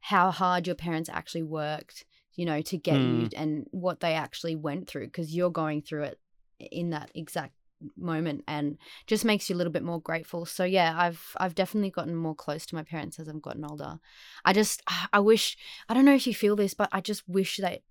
how 0.01 0.31
hard 0.31 0.67
your 0.67 0.75
parents 0.75 1.09
actually 1.09 1.43
worked, 1.43 2.05
you 2.35 2.45
know, 2.45 2.61
to 2.61 2.77
get 2.77 2.99
you 2.99 3.27
mm. 3.27 3.33
and 3.35 3.65
what 3.71 3.99
they 3.99 4.13
actually 4.13 4.55
went 4.55 4.87
through 4.87 5.05
because 5.05 5.35
you're 5.35 5.49
going 5.49 5.81
through 5.81 6.03
it 6.03 6.19
in 6.59 6.91
that 6.91 7.11
exact 7.15 7.53
moment 7.97 8.43
and 8.47 8.77
just 9.07 9.25
makes 9.25 9.49
you 9.49 9.55
a 9.55 9.57
little 9.57 9.73
bit 9.73 9.83
more 9.83 10.01
grateful. 10.01 10.45
So 10.45 10.63
yeah, 10.63 10.95
I've 10.97 11.35
I've 11.37 11.55
definitely 11.55 11.91
gotten 11.91 12.15
more 12.15 12.35
close 12.35 12.65
to 12.67 12.75
my 12.75 12.83
parents 12.83 13.19
as 13.19 13.27
I've 13.27 13.41
gotten 13.41 13.65
older. 13.65 13.99
I 14.43 14.53
just 14.53 14.81
I 15.13 15.19
wish 15.19 15.57
I 15.89 15.93
don't 15.93 16.05
know 16.05 16.15
if 16.15 16.27
you 16.27 16.33
feel 16.33 16.55
this, 16.55 16.73
but 16.73 16.89
I 16.91 17.01
just 17.01 17.27
wish 17.27 17.57
that 17.57 17.81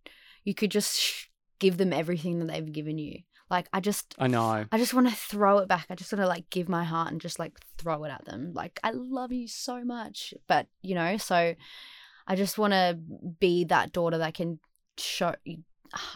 you 0.44 0.54
could 0.54 0.70
just 0.70 0.98
sh- 0.98 1.26
give 1.58 1.76
them 1.76 1.92
everything 1.92 2.38
that 2.38 2.46
they've 2.46 2.72
given 2.72 2.98
you. 2.98 3.20
Like 3.51 3.68
I 3.72 3.80
just 3.80 4.14
I 4.18 4.26
know. 4.26 4.64
I 4.72 4.78
just 4.78 4.95
want 4.95 5.09
to 5.09 5.14
throw 5.14 5.59
it 5.59 5.68
back. 5.68 5.86
I 5.90 5.95
just 5.95 6.12
want 6.12 6.22
to 6.22 6.26
like 6.28 6.49
give 6.51 6.68
my 6.68 6.84
heart 6.84 7.12
and 7.12 7.20
just 7.20 7.38
like 7.38 7.53
throw 7.78 8.05
it 8.05 8.11
at 8.11 8.24
them. 8.24 8.53
Like 8.55 8.80
I 8.82 8.90
love 8.92 9.32
you 9.32 9.47
so 9.49 9.84
much, 9.84 10.32
but 10.47 10.66
you 10.82 10.95
know, 10.95 11.16
so 11.18 11.55
I 12.26 12.36
just 12.36 12.57
want 12.59 12.72
to 12.72 12.99
be 13.38 13.64
that 13.64 13.92
daughter 13.92 14.18
that 14.18 14.34
can 14.34 14.61
show. 14.97 15.34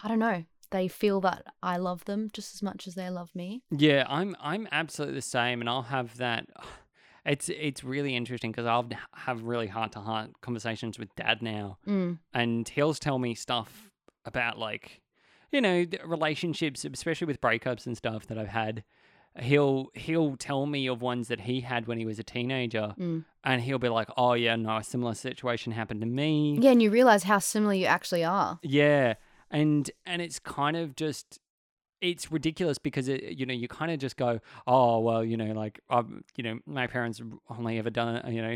I 0.03 0.07
don't 0.07 0.19
know. 0.19 0.43
They 0.71 0.87
feel 0.87 1.19
that 1.21 1.45
I 1.63 1.77
love 1.77 2.05
them 2.05 2.29
just 2.33 2.53
as 2.55 2.61
much 2.61 2.87
as 2.87 2.93
they 2.95 3.09
love 3.09 3.33
me. 3.35 3.63
Yeah, 3.71 4.05
I'm 4.07 4.35
I'm 4.41 4.67
absolutely 4.71 5.15
the 5.15 5.21
same, 5.21 5.61
and 5.61 5.69
I'll 5.69 5.83
have 5.83 6.17
that. 6.17 6.47
It's 7.25 7.49
it's 7.49 7.83
really 7.83 8.15
interesting 8.15 8.49
because 8.51 8.65
I'll 8.65 8.89
have 9.13 9.43
really 9.43 9.67
heart 9.67 9.91
to 9.91 9.99
heart 9.99 10.31
conversations 10.41 10.97
with 10.97 11.13
Dad 11.15 11.41
now, 11.43 11.77
Mm. 11.85 12.19
and 12.33 12.67
he'll 12.69 12.93
tell 12.93 13.19
me 13.19 13.35
stuff 13.35 13.91
about 14.25 14.57
like, 14.57 15.01
you 15.51 15.61
know, 15.61 15.85
relationships, 16.05 16.85
especially 16.85 17.27
with 17.27 17.41
breakups 17.41 17.85
and 17.85 17.95
stuff 17.97 18.27
that 18.27 18.37
I've 18.37 18.49
had. 18.49 18.83
He'll 19.39 19.89
he'll 19.93 20.35
tell 20.35 20.65
me 20.65 20.87
of 20.87 21.01
ones 21.01 21.27
that 21.27 21.41
he 21.41 21.61
had 21.61 21.87
when 21.87 21.97
he 21.99 22.05
was 22.05 22.17
a 22.19 22.23
teenager, 22.23 22.95
Mm. 22.97 23.25
and 23.43 23.61
he'll 23.61 23.77
be 23.79 23.87
like, 23.87 24.09
"Oh 24.17 24.33
yeah, 24.33 24.55
no, 24.55 24.77
a 24.77 24.83
similar 24.83 25.13
situation 25.13 25.71
happened 25.71 26.01
to 26.01 26.07
me." 26.07 26.57
Yeah, 26.59 26.71
and 26.71 26.81
you 26.81 26.89
realize 26.89 27.23
how 27.23 27.37
similar 27.37 27.73
you 27.73 27.85
actually 27.85 28.23
are. 28.23 28.59
Yeah, 28.63 29.13
and 29.51 29.89
and 30.05 30.21
it's 30.21 30.39
kind 30.39 30.75
of 30.75 30.95
just 30.95 31.39
it's 32.01 32.31
ridiculous 32.31 32.77
because 32.79 33.07
it 33.07 33.21
you 33.37 33.45
know 33.45 33.53
you 33.53 33.67
kind 33.67 33.91
of 33.91 33.99
just 33.99 34.15
go 34.17 34.39
oh 34.65 34.99
well 34.99 35.23
you 35.23 35.35
know 35.35 35.51
like 35.51 35.81
um 35.89 36.23
you 36.37 36.43
know 36.43 36.57
my 36.65 36.87
parents 36.87 37.21
only 37.49 37.77
ever 37.77 37.89
done 37.89 38.33
you 38.33 38.41
know 38.41 38.55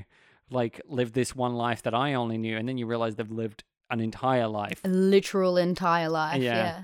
like 0.49 0.79
lived 0.87 1.13
this 1.13 1.35
one 1.35 1.53
life 1.53 1.81
that 1.83 1.93
I 1.93 2.13
only 2.13 2.37
knew 2.37 2.55
and 2.57 2.69
then 2.69 2.77
you 2.77 2.85
realize 2.87 3.15
they've 3.15 3.29
lived 3.29 3.65
an 3.89 3.99
entire 3.99 4.47
life 4.47 4.81
A 4.83 4.87
literal 4.89 5.57
entire 5.57 6.09
life. 6.09 6.41
Yeah. 6.41 6.55
Yeah. 6.55 6.83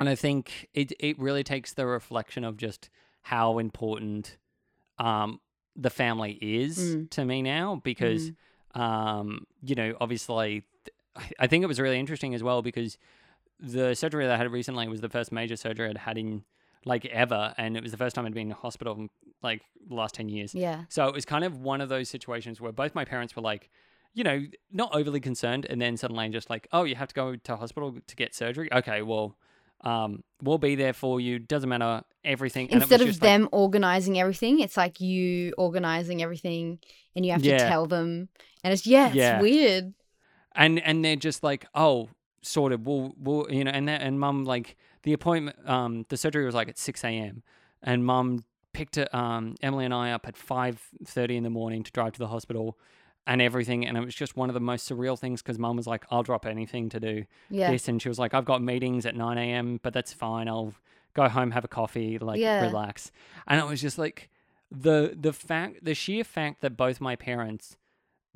and 0.00 0.08
I 0.08 0.14
think 0.14 0.68
it 0.74 0.92
it 1.00 1.18
really 1.18 1.44
takes 1.44 1.72
the 1.74 1.86
reflection 1.86 2.44
of 2.44 2.56
just 2.56 2.88
how 3.22 3.58
important 3.58 4.36
um 4.98 5.40
the 5.76 5.90
family 5.90 6.32
is 6.40 6.78
Mm. 6.78 7.10
to 7.10 7.24
me 7.24 7.42
now 7.42 7.80
because 7.82 8.32
um 8.74 9.46
you 9.62 9.74
know 9.74 9.94
obviously 10.00 10.64
I- 11.16 11.30
I 11.40 11.46
think 11.46 11.62
it 11.62 11.66
was 11.66 11.78
really 11.80 11.98
interesting 11.98 12.34
as 12.34 12.42
well 12.42 12.62
because 12.62 12.96
the 13.60 13.94
surgery 13.94 14.24
that 14.26 14.34
I 14.34 14.38
had 14.38 14.50
recently 14.50 14.88
was 14.88 15.00
the 15.00 15.08
first 15.10 15.30
major 15.30 15.56
surgery 15.56 15.88
I'd 15.88 15.98
had 15.98 16.18
in 16.18 16.44
like 16.84 17.04
ever 17.06 17.54
and 17.58 17.76
it 17.76 17.82
was 17.82 17.92
the 17.92 17.98
first 17.98 18.16
time 18.16 18.26
I'd 18.26 18.34
been 18.34 18.48
in 18.48 18.56
hospital 18.56 18.94
in 18.94 19.08
like 19.42 19.62
the 19.88 19.94
last 19.94 20.14
10 20.14 20.28
years 20.28 20.54
Yeah. 20.54 20.84
so 20.88 21.06
it 21.08 21.14
was 21.14 21.24
kind 21.24 21.44
of 21.44 21.58
one 21.58 21.80
of 21.80 21.88
those 21.88 22.08
situations 22.08 22.60
where 22.60 22.72
both 22.72 22.94
my 22.94 23.04
parents 23.04 23.36
were 23.36 23.42
like, 23.42 23.70
you 24.14 24.24
know, 24.24 24.44
not 24.72 24.94
overly 24.94 25.20
concerned, 25.20 25.66
and 25.68 25.80
then 25.80 25.96
suddenly 25.96 26.28
just 26.28 26.50
like, 26.50 26.68
oh, 26.72 26.84
you 26.84 26.94
have 26.96 27.08
to 27.08 27.14
go 27.14 27.36
to 27.36 27.56
hospital 27.56 27.96
to 28.06 28.16
get 28.16 28.34
surgery. 28.34 28.68
Okay, 28.72 29.02
well, 29.02 29.36
um, 29.82 30.22
we'll 30.42 30.58
be 30.58 30.74
there 30.74 30.92
for 30.92 31.20
you. 31.20 31.38
Doesn't 31.38 31.68
matter 31.68 32.02
everything. 32.24 32.66
And 32.70 32.74
it 32.80 32.82
Instead 32.82 33.00
of 33.00 33.06
just 33.08 33.20
like- 33.22 33.28
them 33.30 33.48
organizing 33.52 34.20
everything, 34.20 34.60
it's 34.60 34.76
like 34.76 35.00
you 35.00 35.52
organizing 35.58 36.22
everything 36.22 36.78
and 37.16 37.24
you 37.26 37.32
have 37.32 37.42
to 37.42 37.58
tell 37.58 37.86
them. 37.86 38.28
And 38.62 38.72
it's, 38.72 38.86
yeah, 38.86 39.06
it's 39.08 39.16
Yeah. 39.16 39.40
weird. 39.40 39.94
and 40.54 40.78
and 40.80 41.04
they're 41.04 41.16
just 41.16 41.42
like, 41.42 41.66
oh, 41.74 42.10
sort 42.42 42.72
of. 42.72 42.86
We'll 42.86 43.14
we'll 43.18 43.46
you 43.50 43.64
know, 43.64 43.70
and 43.72 43.88
that 43.88 44.02
and 44.02 44.20
mum 44.20 44.44
like 44.44 44.76
the 45.02 45.14
appointment, 45.14 45.56
um, 45.68 46.04
the 46.10 46.16
surgery 46.16 46.44
was 46.44 46.54
like 46.54 46.68
at 46.68 46.78
six 46.78 47.02
a.m. 47.04 47.42
and 47.82 48.04
mum 48.04 48.44
picked 48.72 48.98
um, 49.14 49.54
Emily 49.62 49.84
and 49.84 49.92
I 49.94 50.12
up 50.12 50.28
at 50.28 50.36
five 50.36 50.80
thirty 51.04 51.36
in 51.36 51.42
the 51.42 51.50
morning 51.50 51.82
to 51.82 51.90
drive 51.90 52.12
to 52.12 52.18
the 52.18 52.28
hospital 52.28 52.78
and 53.26 53.40
everything, 53.40 53.86
and 53.86 53.96
it 53.96 54.04
was 54.04 54.14
just 54.14 54.36
one 54.36 54.50
of 54.50 54.54
the 54.54 54.60
most 54.60 54.88
surreal 54.88 55.18
things 55.18 55.42
because 55.42 55.58
Mum 55.58 55.76
was 55.76 55.86
like, 55.86 56.04
"I'll 56.10 56.22
drop 56.22 56.44
anything 56.46 56.88
to 56.90 57.00
do 57.00 57.24
Yeah. 57.50 57.70
this," 57.70 57.88
and 57.88 58.00
she 58.02 58.08
was 58.08 58.18
like, 58.18 58.34
"I've 58.34 58.44
got 58.44 58.62
meetings 58.62 59.06
at 59.06 59.14
nine 59.14 59.38
a.m., 59.38 59.78
but 59.82 59.92
that's 59.92 60.12
fine. 60.12 60.48
I'll 60.48 60.74
go 61.14 61.28
home, 61.28 61.52
have 61.52 61.64
a 61.64 61.68
coffee, 61.68 62.18
like 62.18 62.40
Yeah. 62.40 62.60
relax." 62.64 63.12
And 63.46 63.60
it 63.60 63.66
was 63.66 63.80
just 63.80 63.98
like 63.98 64.28
the 64.70 65.16
the 65.18 65.32
fact, 65.32 65.84
the 65.84 65.94
sheer 65.94 66.24
fact 66.24 66.62
that 66.62 66.76
both 66.76 67.00
my 67.00 67.16
parents 67.16 67.76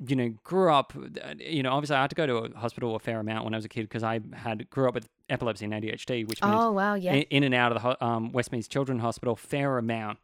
you 0.05 0.15
know, 0.15 0.29
grew 0.43 0.71
up, 0.71 0.93
uh, 0.95 1.33
you 1.39 1.63
know, 1.63 1.71
obviously 1.71 1.95
I 1.95 2.01
had 2.01 2.11
to 2.11 2.15
go 2.15 2.27
to 2.27 2.35
a 2.37 2.59
hospital 2.59 2.95
a 2.95 2.99
fair 2.99 3.19
amount 3.19 3.45
when 3.45 3.55
I 3.55 3.57
was 3.57 3.65
a 3.65 3.69
kid 3.69 3.81
because 3.81 4.03
I 4.03 4.19
had 4.31 4.69
grew 4.69 4.87
up 4.87 4.93
with 4.93 5.09
epilepsy 5.27 5.65
and 5.65 5.73
ADHD, 5.73 6.23
which 6.27 6.43
means 6.43 6.61
Oh 6.63 6.71
wow, 6.71 6.93
yeah. 6.93 7.13
in, 7.13 7.21
in 7.31 7.43
and 7.45 7.55
out 7.55 7.75
of 7.75 7.81
the 7.81 8.05
um, 8.05 8.31
Westmeads 8.31 8.69
Children's 8.69 9.01
Hospital 9.01 9.35
fair 9.35 9.79
amount. 9.79 10.19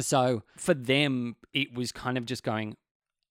So 0.00 0.44
for 0.56 0.72
them, 0.72 1.36
it 1.52 1.74
was 1.74 1.92
kind 1.92 2.16
of 2.18 2.24
just 2.24 2.42
going, 2.42 2.76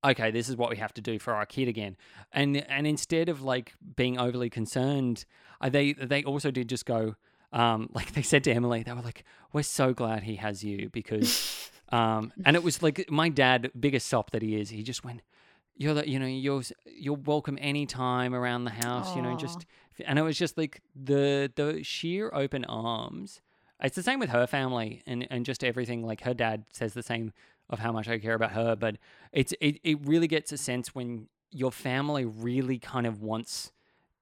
okay, 0.04 0.32
this 0.32 0.50
is 0.50 0.56
what 0.56 0.70
we 0.70 0.78
have 0.78 0.94
to 0.96 1.02
do 1.02 1.20
for 1.20 1.34
our 1.34 1.46
kid 1.46 1.68
again, 1.68 1.96
and 2.32 2.58
and 2.70 2.86
instead 2.86 3.30
of 3.30 3.42
like 3.42 3.74
being 3.96 4.20
overly 4.20 4.50
concerned, 4.50 5.26
uh, 5.62 5.70
they 5.70 5.94
they 5.94 6.24
also 6.24 6.52
did 6.52 6.70
just 6.70 6.86
go, 6.86 7.16
um, 7.52 7.90
like 7.94 8.14
they 8.14 8.22
said 8.22 8.44
to 8.46 8.52
Emily, 8.52 8.84
they 8.84 8.94
were 8.94 9.02
like, 9.02 9.24
we're 9.52 9.64
so 9.64 9.94
glad 9.94 10.24
he 10.24 10.36
has 10.36 10.64
you 10.64 10.90
because, 10.90 11.72
um, 11.90 12.34
and 12.46 12.56
it 12.56 12.64
was 12.64 12.82
like 12.82 13.10
my 13.10 13.30
dad, 13.30 13.72
biggest 13.80 14.08
sop 14.08 14.32
that 14.32 14.42
he 14.42 14.60
is, 14.60 14.70
he 14.70 14.84
just 14.84 15.04
went. 15.04 15.22
You're 15.76 15.96
the, 15.96 16.08
you 16.08 16.20
know 16.20 16.28
you're 16.28 16.62
you're 16.86 17.16
welcome 17.16 17.58
anytime 17.60 18.36
around 18.36 18.66
the 18.66 18.70
house 18.70 19.16
you 19.16 19.24
know 19.24 19.36
just 19.36 19.66
and 20.06 20.20
it 20.20 20.22
was 20.22 20.38
just 20.38 20.56
like 20.56 20.84
the 20.96 21.52
the 21.56 21.84
sheer 21.84 22.30
open 22.32 22.64
arms 22.66 23.42
it's 23.82 23.96
the 23.96 24.04
same 24.04 24.20
with 24.20 24.30
her 24.30 24.46
family 24.46 25.02
and 25.08 25.28
and 25.32 25.48
just 25.48 25.64
everything 25.64 26.06
like 26.06 26.22
her 26.22 26.34
dad 26.36 26.66
says 26.72 26.94
the 26.94 27.02
same 27.02 27.34
of 27.70 27.80
how 27.80 27.92
much 27.92 28.08
i 28.08 28.18
care 28.20 28.34
about 28.36 28.52
her 28.52 28.76
but 28.76 28.98
it's 29.32 29.54
it, 29.62 29.80
it 29.84 29.98
really 30.06 30.28
gets 30.28 30.52
a 30.52 30.58
sense 30.58 30.94
when 30.94 31.28
your 31.52 31.72
family 31.72 32.26
really 32.26 32.78
kind 32.80 33.06
of 33.06 33.22
wants 33.22 33.72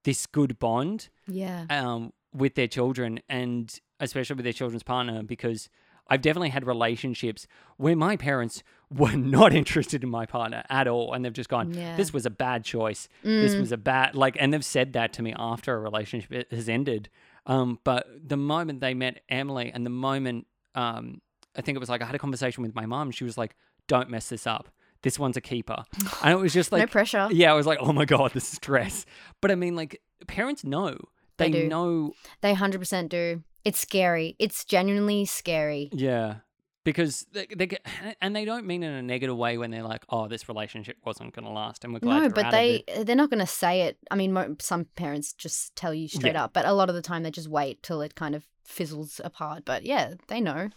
this 0.04 0.26
good 0.26 0.58
bond 0.60 1.10
yeah. 1.28 1.66
um, 1.70 2.12
with 2.34 2.56
their 2.56 2.68
children 2.68 3.20
and 3.30 3.80
especially 4.00 4.36
with 4.36 4.44
their 4.44 4.54
children's 4.54 4.84
partner 4.84 5.22
because 5.24 5.70
I've 6.08 6.22
definitely 6.22 6.50
had 6.50 6.66
relationships 6.68 7.48
where 7.78 7.96
my 7.96 8.18
parents 8.18 8.64
were 8.90 9.16
not 9.16 9.54
interested 9.54 10.04
in 10.04 10.10
my 10.10 10.26
partner 10.26 10.64
at 10.70 10.88
all 10.90 11.14
and 11.14 11.24
they've 11.24 11.32
just 11.32 11.50
gone 11.50 11.74
Yeah. 11.74 11.96
this 11.96 12.12
was 12.12 12.26
a 12.26 12.30
bad 12.30 12.66
choice 12.66 13.08
this 13.24 13.56
Mm. 13.56 13.60
was 13.62 13.72
a 13.72 13.78
bad 13.78 14.16
like 14.16 14.36
and 14.40 14.54
they've 14.54 14.66
said 14.66 14.92
that 14.94 15.14
to 15.14 15.22
me 15.22 15.34
after 15.38 15.74
a 15.76 15.80
relationship 15.80 16.52
has 16.52 16.68
ended 16.68 17.10
um, 17.46 17.80
but 17.86 18.08
the 18.28 18.38
moment 18.38 18.82
they 18.82 18.94
met 18.94 19.22
Emily 19.30 19.72
and 19.74 19.86
the 19.86 19.90
moment 19.90 20.48
um, 20.76 21.22
I 21.56 21.62
think 21.62 21.76
it 21.76 21.80
was 21.80 21.90
like 21.90 22.02
I 22.02 22.06
had 22.06 22.16
a 22.16 22.20
conversation 22.20 22.64
with 22.64 22.76
my 22.76 22.86
mom 22.86 23.12
she 23.12 23.24
was 23.24 23.38
like 23.38 23.56
don't 23.88 24.10
mess 24.10 24.30
this 24.30 24.46
up 24.48 24.70
this 25.04 25.18
one's 25.18 25.36
a 25.38 25.42
keeper 25.42 25.84
and 26.24 26.32
it 26.34 26.38
was 26.40 26.54
just 26.54 26.72
like 26.74 26.82
no 26.82 26.88
pressure. 26.88 27.28
yeah 27.32 27.52
I 27.52 27.56
was 27.56 27.66
like 27.66 27.80
oh 27.82 27.92
my 27.94 28.06
god 28.06 28.32
the 28.34 28.40
stress 28.42 29.06
but 29.42 29.52
I 29.52 29.56
mean 29.56 29.76
like 29.76 30.02
parents 30.28 30.64
know 30.64 30.98
They 31.38 31.50
they 31.52 31.62
do. 31.64 31.68
know 31.70 32.14
They 32.42 32.54
hundred 32.54 32.80
percent 32.80 33.10
do. 33.10 33.44
It's 33.66 33.80
scary. 33.80 34.36
It's 34.40 34.66
genuinely 34.66 35.24
scary. 35.26 35.90
Yeah, 35.94 36.38
because 36.84 37.28
they, 37.32 37.46
they 37.56 37.68
get, 37.68 37.86
and 38.22 38.36
they 38.36 38.44
don't 38.44 38.66
mean 38.66 38.82
in 38.82 38.92
a 38.92 39.04
negative 39.04 39.38
way 39.38 39.60
when 39.60 39.70
they're 39.70 39.84
like, 39.84 40.04
"Oh, 40.10 40.28
this 40.28 40.50
relationship 40.50 40.98
wasn't 41.06 41.36
going 41.36 41.46
to 41.46 41.52
last," 41.52 41.84
and 41.84 41.94
we're 41.94 42.00
glad 42.00 42.22
No, 42.24 42.30
but 42.30 42.50
they 42.50 42.84
they're 43.04 43.16
not 43.16 43.30
going 43.30 43.40
to 43.40 43.46
say 43.46 43.82
it. 43.84 43.98
I 44.10 44.16
mean, 44.16 44.34
mo- 44.34 44.56
some 44.60 44.86
parents 44.96 45.34
just 45.34 45.76
tell 45.76 45.94
you 45.94 46.08
straight 46.08 46.34
Yeah. 46.34 46.46
up, 46.46 46.54
but 46.54 46.66
a 46.66 46.74
lot 46.74 46.90
of 46.90 46.96
the 46.96 47.04
time 47.04 47.22
they 47.22 47.30
just 47.30 47.48
wait 47.50 47.84
till 47.84 48.02
it 48.02 48.16
kind 48.16 48.34
of 48.34 48.48
fizzles 48.66 49.22
apart. 49.24 49.64
But 49.64 49.84
yeah, 49.86 50.16
they 50.28 50.42
know. 50.42 50.70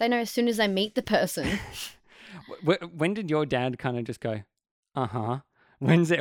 They 0.00 0.08
know 0.08 0.18
as 0.18 0.30
soon 0.30 0.48
as 0.48 0.56
they 0.56 0.66
meet 0.66 0.96
the 0.96 1.02
person. 1.02 1.46
Wh- 2.48 2.64
wh- 2.72 2.94
When 2.98 3.14
did 3.14 3.30
your 3.30 3.46
dad 3.46 3.78
kind 3.78 3.96
of 3.98 4.04
just 4.04 4.18
go, 4.20 4.40
"Uh 4.96 5.06
huh"? 5.06 5.38
When's 5.78 6.10
it? 6.10 6.20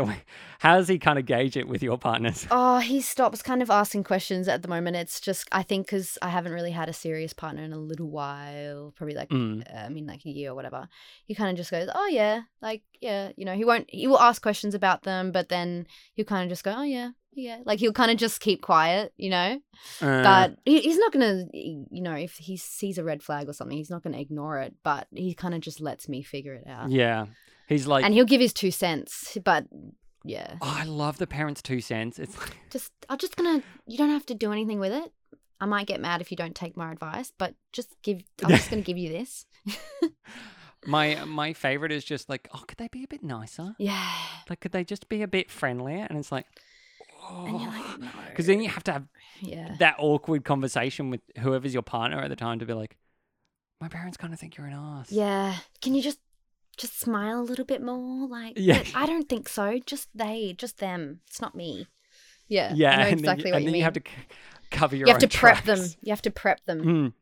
How 0.59 0.77
does 0.77 0.87
he 0.87 0.97
kind 0.99 1.19
of 1.19 1.25
gauge 1.25 1.57
it 1.57 1.67
with 1.67 1.83
your 1.83 1.97
partners? 1.97 2.47
oh, 2.51 2.79
he 2.79 3.01
stops 3.01 3.41
kind 3.41 3.61
of 3.61 3.69
asking 3.69 4.05
questions 4.05 4.47
at 4.47 4.61
the 4.61 4.69
moment. 4.69 4.95
It's 4.95 5.19
just 5.19 5.47
I 5.51 5.63
think 5.63 5.87
because 5.87 6.17
I 6.21 6.29
haven't 6.29 6.53
really 6.53 6.71
had 6.71 6.87
a 6.87 6.93
serious 6.93 7.33
partner 7.33 7.63
in 7.63 7.73
a 7.73 7.77
little 7.77 8.09
while, 8.09 8.93
probably 8.95 9.15
like 9.15 9.29
Mm. 9.29 9.63
uh, 9.73 9.79
I 9.79 9.89
mean 9.89 10.07
like 10.07 10.25
a 10.25 10.29
year 10.29 10.51
or 10.51 10.55
whatever. 10.55 10.87
He 11.25 11.35
kind 11.35 11.49
of 11.51 11.57
just 11.57 11.71
goes, 11.71 11.89
oh 11.93 12.07
yeah, 12.07 12.43
like 12.61 12.83
yeah, 13.01 13.31
you 13.35 13.43
know. 13.45 13.53
He 13.55 13.65
won't. 13.65 13.89
He 13.89 14.07
will 14.07 14.19
ask 14.19 14.41
questions 14.41 14.75
about 14.75 15.03
them, 15.03 15.31
but 15.33 15.49
then 15.49 15.87
he'll 16.13 16.25
kind 16.25 16.43
of 16.43 16.49
just 16.49 16.63
go, 16.63 16.73
oh 16.77 16.83
yeah, 16.83 17.09
yeah. 17.33 17.59
Like 17.65 17.79
he'll 17.79 17.93
kind 17.93 18.11
of 18.11 18.17
just 18.17 18.39
keep 18.39 18.61
quiet, 18.61 19.13
you 19.17 19.29
know. 19.29 19.59
Uh, 20.01 20.23
but 20.23 20.55
he, 20.65 20.81
he's 20.81 20.97
not 20.97 21.11
gonna 21.11 21.45
you 21.53 22.01
know 22.01 22.13
if 22.13 22.33
he 22.33 22.57
sees 22.57 22.97
a 22.97 23.03
red 23.03 23.23
flag 23.23 23.47
or 23.47 23.53
something 23.53 23.77
he's 23.77 23.89
not 23.89 24.03
gonna 24.03 24.19
ignore 24.19 24.59
it 24.59 24.75
but 24.83 25.07
he 25.15 25.33
kind 25.33 25.53
of 25.53 25.61
just 25.61 25.79
lets 25.79 26.09
me 26.09 26.21
figure 26.21 26.53
it 26.53 26.67
out 26.67 26.91
yeah, 26.91 27.27
he's 27.69 27.87
like, 27.87 28.03
and 28.03 28.13
he'll 28.13 28.25
give 28.25 28.41
his 28.41 28.51
two 28.51 28.71
cents 28.71 29.37
but 29.45 29.65
yeah 30.25 30.55
oh, 30.61 30.75
I 30.77 30.83
love 30.83 31.17
the 31.17 31.27
parents' 31.27 31.61
two 31.61 31.79
cents. 31.79 32.19
It's 32.19 32.37
like, 32.37 32.57
just 32.69 32.91
i'm 33.07 33.17
just 33.17 33.37
gonna 33.37 33.63
you 33.87 33.97
don't 33.97 34.09
have 34.09 34.25
to 34.25 34.35
do 34.35 34.51
anything 34.51 34.79
with 34.81 34.91
it 34.91 35.13
i 35.61 35.65
might 35.65 35.87
get 35.87 36.01
mad 36.01 36.19
if 36.19 36.29
you 36.29 36.35
don't 36.35 36.55
take 36.55 36.75
my 36.75 36.91
advice 36.91 37.31
but 37.37 37.55
just 37.71 37.95
give 38.03 38.21
i'm 38.43 38.49
just 38.49 38.69
gonna 38.69 38.81
give 38.81 38.97
you 38.97 39.07
this 39.07 39.45
my 40.85 41.23
my 41.25 41.53
favorite 41.53 41.91
is 41.91 42.03
just 42.03 42.29
like, 42.29 42.47
oh, 42.53 42.63
could 42.67 42.77
they 42.77 42.87
be 42.87 43.03
a 43.03 43.07
bit 43.07 43.23
nicer? 43.23 43.75
yeah 43.79 44.11
Like, 44.49 44.59
could 44.59 44.71
they 44.71 44.83
just 44.83 45.09
be 45.09 45.21
a 45.21 45.27
bit 45.27 45.51
friendlier? 45.51 46.05
And 46.09 46.17
it's 46.17 46.31
like, 46.31 46.45
and 47.29 47.61
you're 47.61 47.69
like 47.71 47.99
no 47.99 48.07
because 48.29 48.45
then 48.47 48.61
you 48.61 48.69
have 48.69 48.83
to 48.83 48.91
have 48.91 49.05
yeah 49.41 49.75
that 49.79 49.95
awkward 49.99 50.43
conversation 50.45 51.09
with 51.09 51.21
whoever's 51.39 51.73
your 51.73 51.83
partner 51.83 52.19
at 52.19 52.29
the 52.29 52.35
time 52.35 52.59
to 52.59 52.65
be 52.65 52.73
like, 52.73 52.97
my 53.81 53.87
parents 53.87 54.17
kind 54.17 54.33
of 54.33 54.39
think 54.39 54.57
you're 54.57 54.67
an 54.67 54.73
ass. 54.73 55.11
yeah 55.11 55.55
can 55.81 55.93
you 55.95 56.01
just 56.01 56.19
just 56.77 56.99
smile 56.99 57.39
a 57.39 57.43
little 57.43 57.65
bit 57.65 57.81
more 57.81 58.27
like 58.27 58.53
Yeah. 58.57 58.83
i 58.95 59.05
don't 59.05 59.27
think 59.29 59.49
so 59.49 59.79
just 59.85 60.07
they 60.15 60.53
just 60.57 60.77
them 60.77 61.19
it's 61.27 61.41
not 61.41 61.53
me 61.55 61.87
yeah 62.47 62.71
yeah, 62.73 62.91
I 62.91 62.95
know 62.95 63.03
and 63.09 63.19
exactly 63.19 63.43
then, 63.43 63.51
what 63.51 63.57
and 63.57 63.63
you 63.63 63.67
then 63.67 63.73
mean 63.73 63.79
you 63.79 63.83
have 63.83 63.93
to 63.93 64.01
c- 64.01 64.35
cover 64.71 64.95
your 64.95 65.07
you 65.07 65.13
have 65.13 65.19
to 65.21 65.25
own 65.27 65.39
prep 65.39 65.63
them. 65.65 65.79
You 66.01 66.11
have 66.11 66.21
to 66.23 66.31
prep 66.31 66.65
them. 66.65 66.83
Mm. 66.83 67.13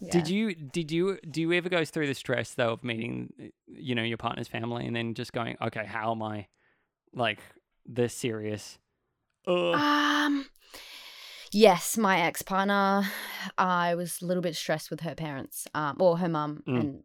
Yeah. 0.00 0.10
Did 0.12 0.28
you 0.30 0.54
did 0.54 0.90
you 0.90 1.18
do 1.30 1.42
you 1.42 1.52
ever 1.52 1.68
go 1.68 1.84
through 1.84 2.06
the 2.06 2.14
stress 2.14 2.54
though 2.54 2.70
of 2.72 2.82
meeting 2.84 3.52
you 3.66 3.94
know 3.94 4.02
your 4.02 4.16
partner's 4.16 4.48
family 4.48 4.86
and 4.86 4.96
then 4.96 5.12
just 5.14 5.32
going 5.34 5.56
okay 5.60 5.84
how 5.84 6.12
am 6.12 6.22
I 6.22 6.46
like 7.12 7.40
this 7.84 8.14
serious? 8.14 8.78
Ugh. 9.50 9.74
Um. 9.74 10.46
Yes, 11.52 11.98
my 11.98 12.20
ex 12.20 12.42
partner. 12.42 13.02
I 13.58 13.94
was 13.96 14.22
a 14.22 14.26
little 14.26 14.42
bit 14.42 14.54
stressed 14.54 14.90
with 14.90 15.00
her 15.00 15.14
parents, 15.14 15.66
um, 15.74 15.96
or 15.98 16.18
her 16.18 16.28
mum, 16.28 16.62
Mm. 16.66 16.80
and 16.80 17.02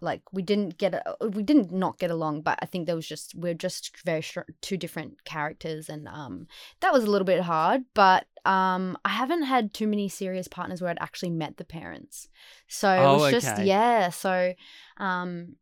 like 0.00 0.22
we 0.32 0.42
didn't 0.42 0.78
get 0.78 0.94
a, 0.94 1.28
we 1.28 1.42
didn't 1.42 1.72
not 1.72 1.98
get 1.98 2.10
along, 2.10 2.42
but 2.42 2.58
I 2.62 2.66
think 2.66 2.86
there 2.86 2.94
was 2.96 3.06
just 3.06 3.34
we're 3.34 3.54
just 3.54 3.96
very 4.04 4.22
str- 4.22 4.50
two 4.60 4.76
different 4.76 5.24
characters, 5.24 5.88
and 5.88 6.06
um, 6.08 6.46
that 6.80 6.92
was 6.92 7.02
a 7.04 7.10
little 7.10 7.24
bit 7.26 7.40
hard. 7.40 7.82
But 7.94 8.26
um, 8.44 8.96
I 9.04 9.10
haven't 9.10 9.44
had 9.44 9.74
too 9.74 9.86
many 9.88 10.08
serious 10.08 10.46
partners 10.48 10.80
where 10.80 10.90
I'd 10.90 10.98
actually 11.02 11.30
met 11.30 11.56
the 11.56 11.64
parents, 11.64 12.28
so 12.68 12.88
it 12.90 12.98
Oh, 13.04 13.18
was 13.18 13.32
just 13.32 13.62
yeah. 13.62 14.10
So, 14.10 14.54
um, 14.98 15.56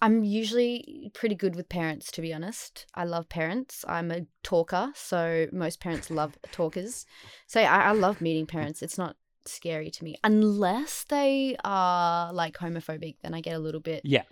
I'm 0.00 0.22
usually 0.24 1.10
pretty 1.14 1.34
good 1.34 1.56
with 1.56 1.68
parents, 1.68 2.10
to 2.12 2.22
be 2.22 2.32
honest. 2.32 2.86
I 2.94 3.04
love 3.04 3.28
parents. 3.28 3.84
I'm 3.88 4.10
a 4.10 4.26
talker, 4.42 4.92
so 4.94 5.46
most 5.52 5.80
parents 5.80 6.10
love 6.10 6.38
talkers. 6.52 7.04
So 7.46 7.60
I, 7.60 7.88
I 7.88 7.92
love 7.92 8.20
meeting 8.20 8.46
parents. 8.46 8.82
It's 8.82 8.96
not 8.98 9.16
scary 9.44 9.90
to 9.90 10.04
me, 10.04 10.16
unless 10.22 11.04
they 11.04 11.56
are 11.64 12.32
like 12.32 12.58
homophobic. 12.58 13.16
Then 13.22 13.34
I 13.34 13.40
get 13.40 13.54
a 13.56 13.58
little 13.58 13.80
bit 13.80 14.02
Yeah. 14.04 14.22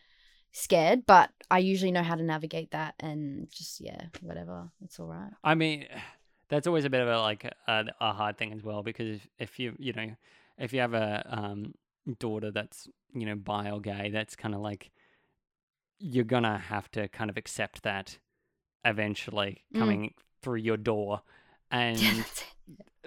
scared. 0.52 1.04
But 1.06 1.30
I 1.50 1.58
usually 1.58 1.92
know 1.92 2.02
how 2.02 2.14
to 2.14 2.22
navigate 2.22 2.70
that, 2.70 2.94
and 3.00 3.48
just 3.50 3.80
yeah, 3.80 4.06
whatever. 4.20 4.70
It's 4.84 5.00
all 5.00 5.08
right. 5.08 5.32
I 5.42 5.54
mean, 5.54 5.86
that's 6.48 6.66
always 6.68 6.84
a 6.84 6.90
bit 6.90 7.00
of 7.00 7.08
a 7.08 7.20
like 7.20 7.44
a, 7.66 7.86
a 8.00 8.12
hard 8.12 8.38
thing 8.38 8.52
as 8.52 8.62
well 8.62 8.82
because 8.84 9.16
if, 9.16 9.28
if 9.38 9.58
you 9.58 9.74
you 9.78 9.92
know 9.92 10.14
if 10.58 10.72
you 10.72 10.80
have 10.80 10.94
a 10.94 11.26
um, 11.28 11.74
daughter 12.20 12.50
that's 12.52 12.88
you 13.14 13.26
know 13.26 13.34
bi 13.34 13.70
or 13.70 13.80
gay, 13.80 14.10
that's 14.10 14.36
kind 14.36 14.54
of 14.54 14.60
like 14.60 14.90
you're 15.98 16.24
gonna 16.24 16.58
have 16.58 16.90
to 16.92 17.08
kind 17.08 17.30
of 17.30 17.36
accept 17.36 17.82
that 17.82 18.18
eventually 18.84 19.64
Mm. 19.74 19.78
coming 19.78 20.14
through 20.42 20.56
your 20.60 20.76
door, 20.76 21.22
and 21.70 21.98
Yeah, 22.00 22.22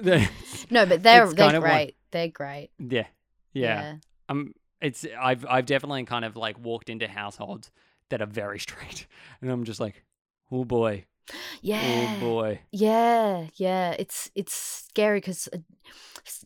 that's 0.02 0.66
no, 0.72 0.86
but 0.86 1.04
they're 1.04 1.32
they're 1.34 1.60
great. 1.60 1.96
they're 2.12 2.28
great. 2.28 2.72
yeah, 2.80 3.08
yeah, 3.54 3.96
um, 4.30 4.54
it's 4.82 5.06
I've 5.20 5.46
I've 5.50 5.66
definitely 5.66 6.04
kind 6.06 6.26
of 6.26 6.36
like 6.36 6.58
walked 6.60 6.90
into 6.90 7.08
households 7.08 7.72
that 8.10 8.22
are 8.22 8.28
very 8.28 8.60
straight, 8.60 9.08
and 9.42 9.52
I'm 9.52 9.64
just 9.64 9.80
like, 9.80 10.04
oh 10.52 10.66
boy, 10.66 11.06
Oh, 11.34 11.38
yeah. 11.62 12.16
oh 12.16 12.20
boy, 12.20 12.60
Yeah, 12.72 13.48
yeah, 13.56 13.96
it's 13.98 14.30
it's 14.36 14.54
scary 14.54 15.18
because 15.20 15.50
uh, 15.54 15.58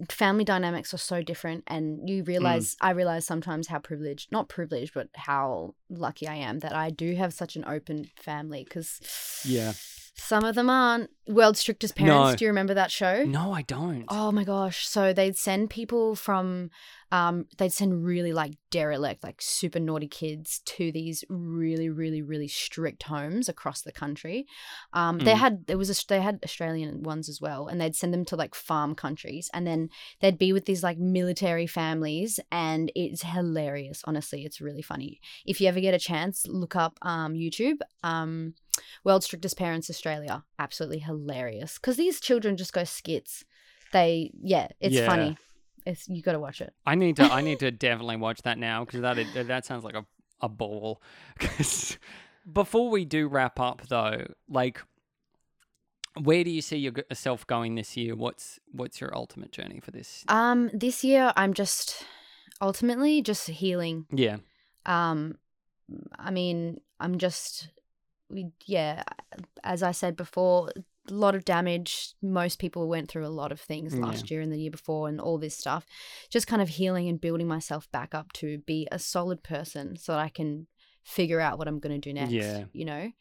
family 0.10 0.44
dynamics 0.44 0.94
are 0.94 0.98
so 0.98 1.22
different, 1.22 1.64
and 1.68 2.10
you 2.10 2.24
mm. 2.24 2.28
realize 2.28 2.76
I 2.82 2.92
realize 2.92 3.26
sometimes 3.26 3.68
how 3.68 3.80
privileged, 3.80 4.32
not 4.32 4.50
privileged, 4.50 4.94
but 4.94 5.10
how 5.16 5.76
lucky 5.90 6.28
I 6.28 6.36
am 6.36 6.60
that 6.60 6.74
I 6.74 6.90
do 6.90 7.16
have 7.16 7.34
such 7.34 7.56
an 7.56 7.66
open 7.68 8.10
family. 8.16 8.64
Because 8.64 9.00
Yeah. 9.46 9.74
Some 10.15 10.44
of 10.44 10.56
them 10.56 10.69
aren't. 10.69 11.10
World's 11.26 11.60
Strictest 11.60 11.95
Parents. 11.95 12.31
No. 12.31 12.35
Do 12.35 12.44
you 12.45 12.49
remember 12.49 12.73
that 12.73 12.91
show? 12.91 13.23
No, 13.23 13.53
I 13.53 13.61
don't. 13.61 14.06
Oh 14.10 14.31
my 14.31 14.44
gosh. 14.44 14.85
So 14.85 15.14
they'd 15.14 15.38
send 15.38 15.69
people 15.69 16.15
from, 16.15 16.69
um, 17.14 17.45
they'd 17.57 17.72
send 17.72 18.03
really 18.06 18.34
like 18.34 18.56
derelict, 18.72 19.23
like 19.23 19.41
super 19.41 19.80
naughty 19.80 20.10
kids 20.10 20.61
to 20.65 20.91
these 20.91 21.23
really, 21.30 21.88
really, 21.90 22.22
really 22.22 22.49
strict 22.49 23.03
homes 23.03 23.48
across 23.48 23.81
the 23.81 23.91
country. 23.94 24.45
Um, 24.91 25.19
they 25.19 25.34
Mm. 25.34 25.38
had, 25.38 25.68
there 25.68 25.77
was 25.77 25.90
a, 25.90 26.07
they 26.10 26.19
had 26.22 26.40
Australian 26.44 27.03
ones 27.03 27.30
as 27.30 27.40
well, 27.40 27.68
and 27.68 27.80
they'd 27.80 27.95
send 27.95 28.14
them 28.14 28.26
to 28.26 28.35
like 28.35 28.53
farm 28.53 28.95
countries. 28.95 29.49
And 29.53 29.65
then 29.65 29.90
they'd 30.19 30.38
be 30.38 30.52
with 30.52 30.65
these 30.65 30.84
like 30.84 30.98
military 30.98 31.68
families, 31.68 32.40
and 32.52 32.91
it's 32.95 33.23
hilarious. 33.23 34.02
Honestly, 34.06 34.44
it's 34.44 34.60
really 34.60 34.81
funny. 34.81 35.22
If 35.45 35.61
you 35.61 35.69
ever 35.69 35.80
get 35.80 35.94
a 35.94 35.99
chance, 35.99 36.45
look 36.48 36.76
up 36.76 36.99
um, 37.02 37.34
YouTube. 37.34 37.77
Um, 38.03 38.56
World's 39.04 39.26
Strictest 39.26 39.58
Parents 39.58 39.90
Australia. 39.90 40.44
Absolutely 40.60 41.00
hilarious. 41.00 41.78
Because 41.78 41.98
these 41.98 42.20
children 42.20 42.58
just 42.58 42.74
go 42.74 42.84
skits. 42.84 43.44
They, 43.92 44.32
yeah, 44.42 44.68
it's 44.80 44.96
Yeah. 44.96 45.06
funny. 45.06 45.38
It's 45.86 46.08
you 46.08 46.22
got 46.22 46.32
to 46.34 46.40
watch 46.40 46.62
it. 46.62 46.74
I 46.86 46.96
need 46.96 47.18
to. 47.18 47.24
I 47.24 47.42
need 47.42 47.60
to 47.60 47.70
definitely 47.88 48.16
watch 48.18 48.42
that 48.44 48.58
now 48.58 48.86
because 48.86 49.02
that 49.02 49.18
is- 49.20 49.48
that 49.48 49.66
sounds 49.66 49.84
like 49.84 49.96
a 49.96 50.06
a 50.42 50.50
ball. 50.50 51.02
'Cause 51.40 51.98
before 52.52 52.90
we 52.90 53.06
do 53.06 53.28
wrap 53.28 53.60
up, 53.60 53.84
though, 53.88 54.26
like, 54.50 54.82
where 56.22 56.44
do 56.44 56.50
you 56.52 56.62
see 56.62 56.78
yourself 56.78 57.46
going 57.48 57.76
this 57.76 57.98
year? 57.98 58.16
What's 58.16 58.60
what's 58.72 59.02
your 59.02 59.16
ultimate 59.16 59.52
journey 59.52 59.80
for 59.80 59.92
this? 59.92 60.24
Um, 60.28 60.70
this 60.74 61.04
year 61.04 61.34
I'm 61.36 61.54
just 61.54 62.06
ultimately 62.62 63.22
just 63.22 63.48
healing. 63.50 64.06
Yeah, 64.12 64.38
Um, 64.86 65.38
I 66.18 66.32
mean, 66.32 66.80
I'm 67.00 67.18
just, 67.18 67.70
we, 68.30 68.52
yeah, 68.66 69.04
as 69.64 69.84
I 69.84 69.91
said 69.91 70.16
before, 70.16 70.70
a 71.10 71.14
lot 71.14 71.36
of 71.36 71.44
damage. 71.45 72.14
Most 72.22 72.60
people 72.60 72.88
went 72.88 73.10
through 73.10 73.26
a 73.26 73.28
lot 73.30 73.52
of 73.52 73.60
things 73.60 73.94
mm, 73.94 74.00
Yeah. 74.00 74.06
last 74.06 74.32
year 74.32 74.41
and 74.41 74.52
the 74.52 74.60
year 74.60 74.72
before, 74.72 75.10
and 75.10 75.20
all 75.20 75.38
this 75.38 75.58
stuff. 75.58 75.86
Just 76.30 76.48
kind 76.48 76.62
of 76.62 76.70
healing 76.70 77.10
and 77.10 77.20
building 77.20 77.48
myself 77.48 77.91
back 77.91 78.16
up 78.16 78.32
to 78.34 78.60
be 78.60 78.88
a 78.91 79.00
solid 79.00 79.44
person 79.44 79.98
so 79.98 80.14
that 80.14 80.20
I 80.20 80.30
can 80.30 80.68
figure 81.04 81.41
out 81.41 81.58
what 81.58 81.68
I'm 81.68 81.80
going 81.80 82.00
to 82.00 82.10
do 82.10 82.14
next. 82.14 82.32
Yeah. 82.32 82.66
You 82.72 82.86
know, 82.86 83.12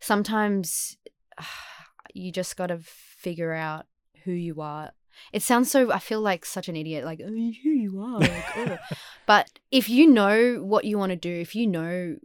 sometimes 0.00 0.96
you 2.14 2.30
just 2.32 2.56
got 2.56 2.68
to 2.68 2.78
figure 2.78 3.52
out 3.52 3.86
who 4.24 4.32
you 4.32 4.60
are. 4.60 4.92
It 5.32 5.42
sounds 5.42 5.70
so, 5.70 5.92
I 5.92 6.00
feel 6.00 6.20
like 6.20 6.44
such 6.44 6.68
an 6.68 6.76
idiot, 6.76 7.04
like, 7.04 7.20
oh, 7.24 7.28
who 7.28 7.70
you 7.70 8.00
are. 8.00 8.18
Like, 8.20 8.44
ugh. 8.56 8.78
Oh. 8.92 8.96
But 9.26 9.58
if 9.70 9.88
you 9.88 10.08
know 10.08 10.56
what 10.56 10.84
you 10.84 10.98
want 10.98 11.10
to 11.10 11.16
do, 11.16 11.32
if 11.32 11.54
you 11.54 11.66
know, 11.66 12.16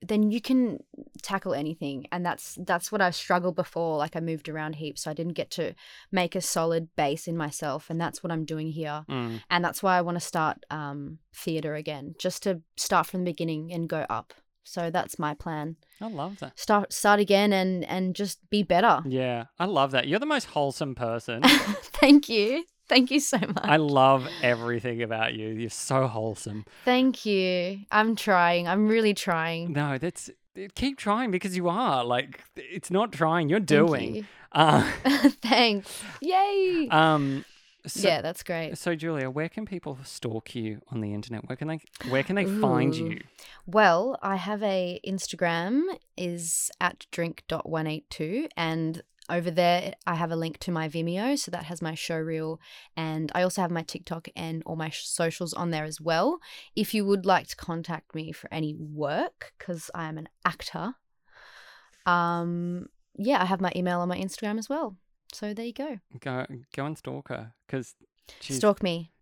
then 0.00 0.30
you 0.30 0.40
can 0.40 0.78
tackle 1.22 1.54
anything. 1.54 2.06
And 2.12 2.24
that's 2.24 2.58
that's 2.64 2.92
what 2.92 3.00
I've 3.00 3.14
struggled 3.14 3.56
before. 3.56 3.96
Like 3.98 4.16
I 4.16 4.20
moved 4.20 4.48
around 4.48 4.76
heaps, 4.76 5.02
so 5.02 5.10
I 5.10 5.14
didn't 5.14 5.32
get 5.32 5.50
to 5.52 5.74
make 6.12 6.34
a 6.34 6.40
solid 6.40 6.88
base 6.96 7.26
in 7.26 7.36
myself. 7.36 7.90
And 7.90 8.00
that's 8.00 8.22
what 8.22 8.32
I'm 8.32 8.44
doing 8.44 8.70
here. 8.70 9.04
Mm. 9.08 9.42
And 9.50 9.64
that's 9.64 9.82
why 9.82 9.96
I 9.96 10.02
want 10.02 10.16
to 10.16 10.20
start 10.20 10.64
um, 10.70 11.18
theatre 11.34 11.74
again, 11.74 12.14
just 12.18 12.42
to 12.44 12.62
start 12.76 13.06
from 13.06 13.20
the 13.20 13.30
beginning 13.30 13.72
and 13.72 13.88
go 13.88 14.06
up. 14.08 14.34
So 14.62 14.90
that's 14.90 15.18
my 15.18 15.32
plan. 15.32 15.76
I 16.00 16.08
love 16.08 16.38
that. 16.40 16.58
Start 16.58 16.92
start 16.92 17.20
again 17.20 17.52
and 17.52 17.84
and 17.86 18.14
just 18.14 18.38
be 18.50 18.62
better. 18.62 19.02
Yeah, 19.06 19.44
I 19.58 19.64
love 19.64 19.92
that. 19.92 20.06
You're 20.06 20.18
the 20.18 20.26
most 20.26 20.44
wholesome 20.44 20.94
person. 20.94 21.42
Thank 21.82 22.28
you. 22.28 22.64
Thank 22.88 23.10
you 23.10 23.20
so 23.20 23.38
much. 23.38 23.64
I 23.64 23.76
love 23.76 24.26
everything 24.42 25.02
about 25.02 25.34
you. 25.34 25.48
You're 25.48 25.70
so 25.70 26.06
wholesome. 26.06 26.64
Thank 26.84 27.26
you. 27.26 27.80
I'm 27.92 28.16
trying. 28.16 28.66
I'm 28.66 28.88
really 28.88 29.14
trying. 29.14 29.72
No, 29.72 29.98
that's 29.98 30.30
keep 30.74 30.98
trying 30.98 31.30
because 31.30 31.56
you 31.56 31.68
are 31.68 32.04
like 32.04 32.42
it's 32.56 32.90
not 32.90 33.12
trying. 33.12 33.48
You're 33.48 33.58
Thank 33.58 33.68
doing. 33.68 34.14
you. 34.16 34.24
Uh, 34.52 34.90
Thanks. 35.42 36.02
Yay. 36.20 36.88
um. 36.90 37.44
So, 37.86 38.06
yeah, 38.06 38.20
that's 38.20 38.42
great. 38.42 38.76
So 38.76 38.94
Julia, 38.94 39.30
where 39.30 39.48
can 39.48 39.64
people 39.64 39.98
stalk 40.02 40.54
you 40.54 40.82
on 40.90 41.00
the 41.00 41.14
internet? 41.14 41.48
Where 41.48 41.56
can 41.56 41.68
they 41.68 41.80
where 42.08 42.22
can 42.22 42.36
they 42.36 42.44
find 42.44 42.94
you? 42.94 43.20
Well, 43.66 44.18
I 44.20 44.36
have 44.36 44.62
a 44.62 45.00
Instagram 45.06 45.84
is 46.16 46.70
at 46.80 47.06
drink.182 47.12 48.48
and 48.56 49.02
over 49.28 49.50
there 49.50 49.94
I 50.06 50.14
have 50.14 50.30
a 50.30 50.36
link 50.36 50.58
to 50.60 50.70
my 50.70 50.88
Vimeo, 50.88 51.38
so 51.38 51.50
that 51.50 51.64
has 51.64 51.82
my 51.82 51.94
show 51.94 52.16
reel 52.16 52.60
and 52.96 53.30
I 53.34 53.42
also 53.42 53.62
have 53.62 53.70
my 53.70 53.82
TikTok 53.82 54.28
and 54.34 54.62
all 54.64 54.76
my 54.76 54.90
socials 54.90 55.54
on 55.54 55.70
there 55.70 55.84
as 55.84 56.00
well. 56.00 56.38
If 56.74 56.94
you 56.94 57.04
would 57.04 57.26
like 57.26 57.48
to 57.48 57.56
contact 57.56 58.14
me 58.14 58.32
for 58.32 58.52
any 58.52 58.74
work 58.74 59.52
cuz 59.58 59.90
I 59.94 60.08
am 60.08 60.18
an 60.18 60.28
actor. 60.44 60.94
Um 62.06 62.88
yeah, 63.16 63.42
I 63.42 63.46
have 63.46 63.60
my 63.60 63.72
email 63.74 64.00
on 64.00 64.08
my 64.08 64.18
Instagram 64.18 64.58
as 64.58 64.68
well. 64.68 64.96
So 65.32 65.52
there 65.52 65.66
you 65.66 65.72
go. 65.72 65.98
Go 66.20 66.46
go 66.74 66.86
and 66.86 66.96
stalk 66.96 67.28
her 67.28 67.54
because 67.66 67.94
Stalk 68.40 68.82
me. 68.82 69.12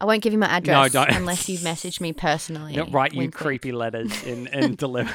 I 0.00 0.06
won't 0.06 0.22
give 0.22 0.32
you 0.32 0.38
my 0.38 0.48
address 0.48 0.92
don't. 0.92 1.10
unless 1.10 1.48
you 1.48 1.58
message 1.62 2.00
me 2.00 2.12
personally. 2.12 2.74
Don't 2.74 2.92
write 2.92 3.12
you 3.12 3.30
creepy 3.30 3.72
letters 3.72 4.22
in 4.24 4.48
and 4.48 4.76
deliver. 4.84 5.12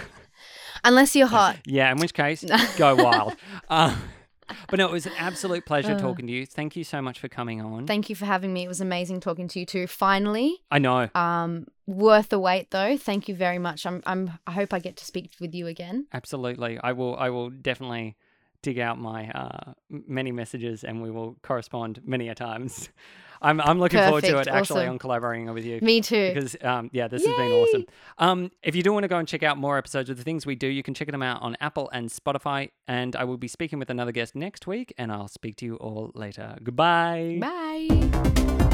Unless 0.84 1.16
you're 1.16 1.28
hot. 1.28 1.58
Yeah, 1.66 1.92
in 1.92 1.98
which 1.98 2.14
case, 2.14 2.46
go 2.78 2.96
wild. 2.96 3.36
Um, 3.70 3.98
but 4.70 4.78
no, 4.78 4.86
it 4.88 4.92
was 4.92 5.06
an 5.06 5.14
absolute 5.18 5.66
pleasure 5.66 5.94
Uh. 5.94 6.00
talking 6.00 6.28
to 6.28 6.34
you. 6.34 6.46
Thank 6.46 6.76
you 6.76 6.84
so 6.84 7.02
much 7.02 7.20
for 7.20 7.28
coming 7.28 7.62
on. 7.62 7.88
Thank 7.88 8.10
you 8.10 8.16
for 8.16 8.26
having 8.26 8.54
me. 8.54 8.64
It 8.64 8.68
was 8.68 8.82
amazing 8.82 9.20
talking 9.22 9.48
to 9.50 9.60
you 9.60 9.66
too. 9.66 9.88
Finally, 9.88 10.58
I 10.72 10.80
know. 10.80 11.10
um, 11.16 11.68
worth 11.88 12.30
the 12.30 12.40
wait 12.40 12.72
though. 12.72 12.98
Thank 12.98 13.28
you 13.28 13.36
very 13.36 13.60
much. 13.60 13.86
I'm, 13.86 14.02
I'm, 14.06 14.32
I 14.48 14.52
hope 14.52 14.74
I 14.74 14.80
get 14.80 14.98
to 14.98 15.06
speak 15.06 15.32
with 15.40 15.54
you 15.56 15.68
again. 15.68 16.08
Absolutely. 16.14 16.80
I 16.84 16.92
will 16.94 17.16
I 17.18 17.30
will 17.30 17.50
definitely 17.50 18.16
dig 18.62 18.80
out 18.80 18.98
my 18.98 19.30
uh, 19.30 19.74
many 19.90 20.32
messages 20.32 20.84
and 20.84 21.02
we 21.02 21.12
will 21.12 21.38
correspond 21.44 22.02
many 22.06 22.30
a 22.30 22.36
times. 22.36 22.90
I'm 23.42 23.60
I'm 23.62 23.80
looking 23.80 24.00
forward 24.00 24.24
to 24.24 24.38
it 24.40 24.48
actually 24.48 24.82
Awesome. 24.84 24.90
on 24.94 25.00
collaborating 25.00 25.54
with 25.54 25.66
you. 25.66 25.80
Me 25.82 26.02
too. 26.02 26.34
Because 26.34 26.56
um, 26.62 26.90
yeah, 26.94 27.08
this 27.08 27.26
has 27.26 27.36
been 27.36 27.52
awesome. 27.52 27.86
Um, 28.18 28.52
if 28.64 28.76
you 28.76 28.84
do 28.84 28.94
want 28.94 29.04
to 29.04 29.08
go 29.08 29.18
and 29.18 29.28
check 29.28 29.44
out 29.44 29.58
more 29.58 29.78
episodes 29.78 30.10
of 30.10 30.18
the 30.18 30.24
things 30.24 30.46
we 30.46 30.56
do, 30.56 30.68
you 30.68 30.84
can 30.84 30.94
check 30.94 31.10
them 31.12 31.24
out 31.24 31.42
on 31.42 31.56
Apple 31.60 31.90
and 31.92 32.10
Spotify. 32.10 32.72
And 32.88 33.16
I 33.16 33.24
will 33.24 33.38
be 33.38 33.48
speaking 33.48 33.80
with 33.80 33.90
another 33.90 34.12
guest 34.12 34.36
next 34.36 34.68
week, 34.68 34.94
and 34.98 35.12
I'll 35.12 35.28
speak 35.28 35.56
to 35.58 35.66
you 35.66 35.76
all 35.76 36.12
later. 36.16 36.58
Goodbye. 36.64 37.38
Bye. 37.42 38.65